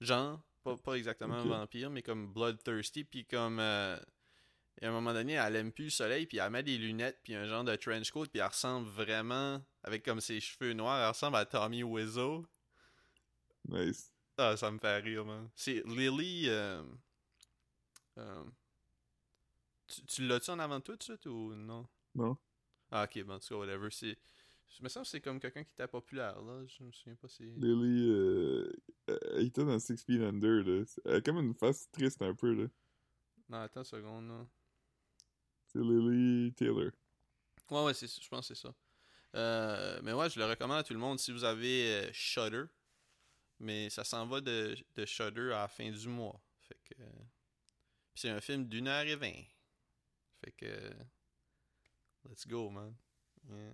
Genre, 0.02 0.42
pas, 0.64 0.78
pas 0.78 0.96
exactement 0.96 1.36
un 1.36 1.44
vampire, 1.46 1.90
mais 1.90 2.02
comme 2.02 2.32
bloodthirsty. 2.32 3.04
Puis, 3.04 3.26
comme, 3.26 3.60
euh, 3.60 3.98
à 4.82 4.88
un 4.88 4.92
moment 4.92 5.14
donné, 5.14 5.34
elle 5.34 5.56
aime 5.56 5.72
plus 5.72 5.86
le 5.86 5.90
soleil, 5.90 6.26
puis 6.26 6.38
elle 6.38 6.50
met 6.50 6.64
des 6.64 6.78
lunettes, 6.78 7.20
puis 7.24 7.36
un 7.36 7.46
genre 7.48 7.64
de 7.64 7.76
trench 7.76 8.12
coat, 8.12 8.26
puis 8.26 8.40
elle 8.40 8.48
ressemble 8.48 8.88
vraiment, 8.90 9.62
avec 9.84 10.04
comme 10.04 10.20
ses 10.20 10.40
cheveux 10.40 10.74
noirs, 10.74 11.02
elle 11.02 11.10
ressemble 11.10 11.38
à 11.38 11.46
Tommy 11.46 11.84
Wiseau. 11.84 12.46
Nice. 13.68 14.12
Ah, 14.38 14.58
ça 14.58 14.72
me 14.72 14.80
fait 14.80 14.98
rire, 15.00 15.26
man. 15.26 15.50
C'est 15.56 15.84
Lily. 15.86 16.46
euh, 16.50 16.84
euh, 18.18 18.44
tu 19.88 20.06
tu 20.06 20.28
l'as-tu 20.28 20.50
en 20.50 20.60
avant 20.60 20.80
de 20.80 20.84
toi 20.84 20.96
tout 20.96 21.00
de 21.00 21.04
suite 21.04 21.26
ou 21.28 21.54
non? 21.56 21.88
Non? 22.16 22.38
Ah, 22.96 23.06
ok, 23.06 23.24
bon, 23.24 23.34
en 23.34 23.40
tout 23.40 23.48
cas, 23.48 23.56
whatever. 23.56 23.90
C'est. 23.90 24.16
Je 24.78 24.84
me 24.84 24.88
sens 24.88 25.08
que 25.08 25.10
c'est 25.10 25.22
comme 25.22 25.40
quelqu'un 25.40 25.64
qui 25.64 25.72
était 25.72 25.88
populaire, 25.88 26.40
là. 26.44 26.64
Je 26.68 26.84
me 26.84 26.92
souviens 26.92 27.16
pas 27.16 27.28
si. 27.28 27.44
Lily, 27.44 28.08
euh, 28.08 28.72
elle 29.08 29.48
était 29.48 29.66
dans 29.66 29.80
Six 29.80 30.04
Feet 30.04 30.22
Under, 30.22 30.64
là. 30.64 30.84
Elle 31.06 31.16
a 31.16 31.22
comme 31.22 31.40
une 31.40 31.56
face 31.56 31.90
triste 31.92 32.22
un 32.22 32.36
peu, 32.36 32.54
là. 32.54 32.68
Non, 33.50 33.58
attends 33.62 33.80
une 33.80 33.86
seconde, 33.86 34.28
là. 34.28 34.46
C'est 35.66 35.80
Lily 35.80 36.54
Taylor. 36.54 36.92
Ouais, 37.72 37.84
ouais, 37.86 37.94
c'est, 37.96 38.08
je 38.08 38.30
pense 38.30 38.48
que 38.48 38.54
c'est 38.54 38.62
ça. 38.62 38.76
Euh, 39.36 40.00
mais 40.04 40.14
ouais, 40.14 40.30
je 40.30 40.38
le 40.38 40.46
recommande 40.46 40.78
à 40.78 40.84
tout 40.84 40.94
le 40.94 41.00
monde 41.00 41.20
si 41.20 41.32
vous 41.32 41.44
avez 41.44 42.04
euh, 42.04 42.10
Shudder. 42.14 42.66
Mais 43.60 43.90
ça 43.90 44.04
s'en 44.04 44.28
va 44.28 44.40
de, 44.40 44.76
de 44.96 45.06
Shudder 45.06 45.52
à 45.52 45.62
la 45.62 45.68
fin 45.68 45.90
du 45.90 46.08
mois. 46.08 46.40
Fait 46.62 46.78
que. 46.86 47.02
euh, 47.02 47.24
c'est 48.14 48.30
un 48.30 48.40
film 48.40 48.68
d'une 48.68 48.88
heure 48.88 49.06
et 49.06 49.16
vingt. 49.16 49.44
Fait 50.44 50.52
que. 50.52 50.92
Let's 52.28 52.46
go, 52.48 52.70
man. 52.70 52.96
Yeah. 53.50 53.74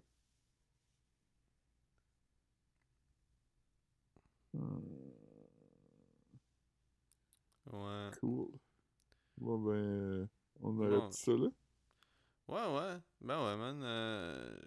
Ouais. 7.71 8.11
cool. 8.19 8.49
Bon, 9.37 9.59
ben, 9.59 9.71
euh, 9.71 10.27
on 10.61 10.71
Bon. 10.73 10.83
arrête 10.85 11.13
ça, 11.13 11.31
là. 11.31 11.47
Ouais, 12.47 12.75
ouais. 12.75 12.97
Ben 13.21 13.45
ouais, 13.45 13.57
man. 13.57 13.81
euh, 13.83 14.59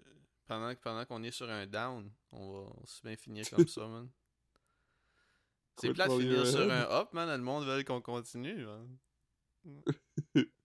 pendant 0.47 0.73
pendant 0.75 1.05
qu'on 1.05 1.21
est 1.23 1.31
sur 1.31 1.49
un 1.49 1.67
down, 1.67 2.09
on 2.31 2.53
va 2.53 2.73
aussi 2.81 3.01
bien 3.03 3.15
finir 3.15 3.49
comme 3.49 3.67
ça, 3.67 3.87
man. 3.87 4.09
C'est 5.81 5.93
plate 5.93 6.11
de 6.11 6.19
finir 6.19 6.47
sur 6.47 6.71
un 6.71 7.01
up, 7.01 7.13
man. 7.13 7.29
Le 7.29 7.43
monde 7.43 7.65
veut 7.65 7.83
qu'on 7.83 8.01
continue, 8.01 8.65
man. 8.65 8.97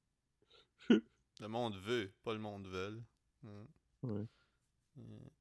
Le 1.40 1.48
monde 1.48 1.74
veut, 1.76 2.12
pas 2.22 2.32
le 2.32 2.38
monde 2.38 2.66
veut. 2.68 3.02
Ouais. 3.42 3.66
Ouais. 4.02 4.26
Ouais. 4.96 5.32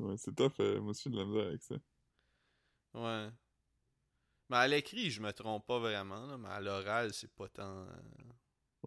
Ouais, 0.00 0.16
c'est 0.16 0.34
tough. 0.34 0.58
euh, 0.60 0.80
moi 0.80 0.90
aussi, 0.90 1.04
j'ai 1.04 1.10
de 1.10 1.16
la 1.18 1.24
misère 1.26 1.46
avec 1.46 1.62
ça. 1.62 1.76
Ouais. 2.94 3.30
Mais 4.50 4.56
à 4.58 4.68
l'écrit, 4.68 5.10
je 5.10 5.22
me 5.22 5.32
trompe 5.32 5.64
pas 5.66 5.78
vraiment, 5.78 6.26
là, 6.26 6.36
mais 6.36 6.48
à 6.48 6.60
l'oral, 6.60 7.14
c'est 7.14 7.32
pas 7.34 7.48
tant. 7.48 7.86
euh, 7.86 7.86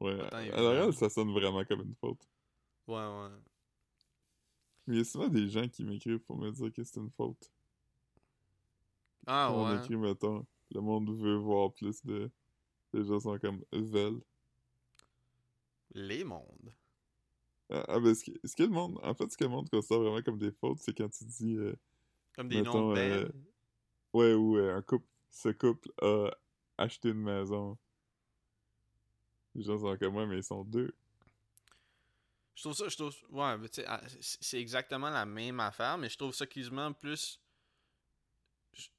Ouais, 0.01 0.17
Pas 0.17 0.27
tant 0.27 0.41
à 0.49 0.59
évident. 0.59 0.61
l'oral, 0.61 0.93
ça 0.93 1.09
sonne 1.09 1.31
vraiment 1.31 1.63
comme 1.65 1.81
une 1.81 1.95
faute. 1.95 2.27
Ouais, 2.87 2.95
ouais. 2.95 3.31
Mais 4.85 4.93
il 4.93 4.97
y 4.99 5.01
a 5.01 5.05
souvent 5.05 5.27
des 5.27 5.49
gens 5.49 5.67
qui 5.67 5.83
m'écrivent 5.83 6.19
pour 6.19 6.37
me 6.37 6.51
dire 6.51 6.71
que 6.71 6.83
c'est 6.83 6.99
une 6.99 7.09
faute. 7.09 7.51
Ah 9.25 9.47
Quand 9.47 9.55
on 9.65 9.69
ouais. 9.69 9.75
écrit, 9.75 9.97
mettons, 9.97 10.45
le 10.71 10.81
monde 10.81 11.09
veut 11.11 11.35
voir 11.35 11.71
plus 11.73 12.03
de... 12.05 12.31
Les 12.93 13.03
gens 13.05 13.19
sont 13.19 13.39
comme 13.39 13.63
veulent. 13.73 14.21
Les 15.93 16.23
mondes. 16.23 16.73
Ah, 17.69 17.99
ben, 17.99 18.13
ce 18.13 18.23
que, 18.25 18.31
ce 18.43 18.55
que 18.55 18.63
le 18.63 18.69
monde... 18.69 18.99
En 19.03 19.13
fait, 19.13 19.31
ce 19.31 19.37
que 19.37 19.45
le 19.45 19.49
monde 19.49 19.69
considère 19.69 19.99
vraiment 20.01 20.21
comme 20.21 20.37
des 20.37 20.51
fautes, 20.51 20.79
c'est 20.79 20.97
quand 20.97 21.09
tu 21.09 21.23
dis... 21.23 21.55
euh, 21.55 21.73
Comme 22.35 22.49
des 22.49 22.61
noms 22.61 22.93
de 22.93 22.99
euh. 22.99 23.29
Ouais, 24.13 24.33
ou 24.33 24.57
euh, 24.57 24.75
un 24.75 24.81
couple... 24.81 25.07
Ce 25.29 25.47
couple 25.49 25.89
a 26.01 26.29
acheté 26.77 27.09
une 27.09 27.21
maison. 27.21 27.77
Les 29.55 29.63
gens 29.63 29.77
sont 29.79 29.97
comme 29.97 30.13
moi, 30.13 30.25
mais 30.25 30.37
ils 30.37 30.43
sont 30.43 30.65
deux. 30.65 30.93
Je 32.55 32.63
trouve 32.63 32.73
ça, 32.73 32.89
je 32.89 32.97
trouve. 32.97 33.15
Ouais, 33.29 33.57
mais 33.57 33.69
tu 33.69 33.75
sais, 33.75 33.85
ah, 33.87 34.01
c'est 34.19 34.43
c'est 34.43 34.59
exactement 34.59 35.09
la 35.09 35.25
même 35.25 35.61
affaire, 35.61 35.97
mais 35.97 36.09
je 36.09 36.17
trouve 36.17 36.33
ça 36.33 36.45
quasiment 36.45 36.91
plus. 36.91 37.39
je- 38.73 38.89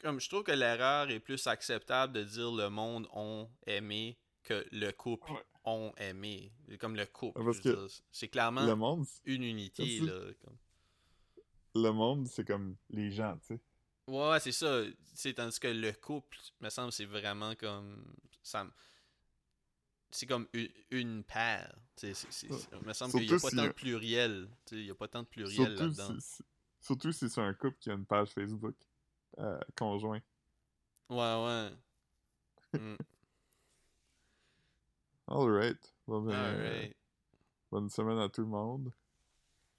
Comme 0.00 0.20
je 0.20 0.28
trouve 0.28 0.42
que 0.42 0.52
l'erreur 0.52 1.10
est 1.10 1.18
plus 1.20 1.46
acceptable 1.46 2.12
de 2.12 2.24
dire 2.24 2.52
le 2.52 2.68
monde 2.68 3.08
ont 3.14 3.48
aimé 3.66 4.18
que 4.42 4.66
le 4.70 4.90
couple 4.92 5.32
Ouais. 5.32 5.44
Ont 5.68 5.94
aimé. 5.96 6.52
Comme 6.80 6.96
le 6.96 7.06
couple. 7.06 7.40
C'est 8.10 8.28
clairement 8.28 8.64
Le 8.66 8.74
monde, 8.74 9.06
une 9.24 9.42
unité, 9.44 10.00
là. 10.00 10.20
comme- 10.44 10.56
le 11.82 11.90
monde, 11.90 12.26
c'est 12.26 12.46
comme 12.46 12.76
les 12.90 13.10
gens, 13.10 13.36
tu 13.46 13.54
sais. 13.54 13.60
Ouais, 14.08 14.40
c'est 14.40 14.52
ça. 14.52 14.82
Sais, 15.14 15.34
tandis 15.34 15.60
que 15.60 15.68
le 15.68 15.92
couple, 15.92 16.38
me 16.60 16.70
semble, 16.70 16.92
c'est 16.92 17.04
vraiment 17.04 17.54
comme. 17.54 18.04
Ça 18.42 18.66
C'est 20.10 20.24
comme 20.26 20.48
une, 20.54 20.68
une 20.90 21.22
paire. 21.24 21.74
C'est- 21.96 22.14
c'est- 22.14 22.32
c'est- 22.32 22.48
me 22.82 22.92
semble 22.94 23.12
qu'il 23.12 23.28
n'y 23.28 23.34
a 23.34 23.38
pas 23.38 23.50
si- 23.50 23.56
tant 23.56 23.64
de 23.66 23.68
pluriel. 23.72 24.48
Il 24.72 24.84
n'y 24.84 24.90
a 24.90 24.94
pas 24.94 25.06
tant 25.08 25.22
de 25.22 25.28
pluriel 25.28 25.74
là-dedans. 25.74 26.16
surtout 26.80 27.12
si 27.12 27.28
c'est 27.28 27.40
un 27.42 27.52
couple 27.52 27.76
qui 27.78 27.90
a 27.90 27.92
une 27.92 28.06
page 28.06 28.30
Facebook 28.30 28.74
euh, 29.38 29.60
conjoint. 29.76 30.20
Ouais, 31.10 31.16
ouais. 31.44 31.70
Mm. 32.80 32.96
Bon, 35.28 36.22
ben, 36.22 36.32
euh, 36.32 36.72
Alright. 36.72 36.96
bonne 37.70 37.90
semaine 37.90 38.18
à 38.18 38.28
tout 38.28 38.40
le 38.40 38.46
monde. 38.46 38.92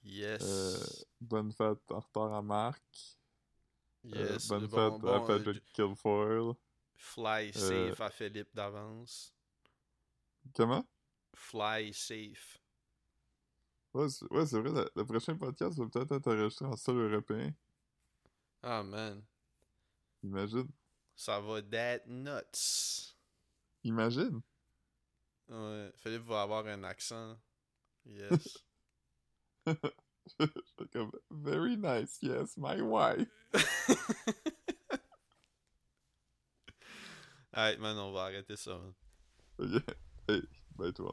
Yes. 0.03 0.41
Euh, 0.43 1.05
bonne 1.19 1.51
fête 1.51 1.91
en 1.91 1.99
retard 1.99 2.33
à 2.33 2.41
Marc. 2.41 2.83
Euh, 4.05 4.33
yes. 4.33 4.47
bonne 4.47 4.67
Bon- 4.67 4.75
fête 4.99 5.09
à 5.09 5.19
bon, 5.19 5.25
Patrick 5.27 5.63
Kilfoyle. 5.73 6.53
Fly 6.95 7.53
safe 7.53 7.99
à 7.99 8.09
Philippe 8.09 8.53
d'avance. 8.53 9.33
Comment? 10.55 10.85
Fly 11.33 11.93
safe. 11.93 12.57
Ouais, 13.93 14.07
c'est 14.09 14.31
ouais, 14.31 14.45
vrai, 14.45 14.71
le, 14.71 14.91
le 14.95 15.05
prochain 15.05 15.35
podcast 15.35 15.77
va 15.79 15.87
peut-être 15.87 16.11
être 16.11 16.27
enregistré 16.27 16.65
en 16.65 16.75
sol 16.75 17.11
européen. 17.11 17.51
Ah, 18.61 18.83
man. 18.83 19.23
Imagine. 20.23 20.67
Ça 21.15 21.39
va 21.39 21.61
that 21.61 22.05
nuts. 22.07 23.15
Imagine. 23.83 24.41
Ouais. 25.49 25.91
Philippe 25.95 26.25
va 26.25 26.43
avoir 26.43 26.65
un 26.67 26.83
accent. 26.83 27.37
Yes. 28.05 28.57
Comme, 30.93 31.11
very 31.31 31.75
nice, 31.75 32.19
yes, 32.21 32.55
my 32.57 32.81
wife. 32.81 33.27
Alright, 37.55 37.79
man, 37.79 37.97
on 37.97 38.11
va 38.11 38.25
arrêter 38.25 38.55
ça, 38.55 38.77
man. 38.77 38.93
Ok. 39.57 39.83
Hey, 40.27 40.43
bye 40.77 40.91
toi. 40.91 41.07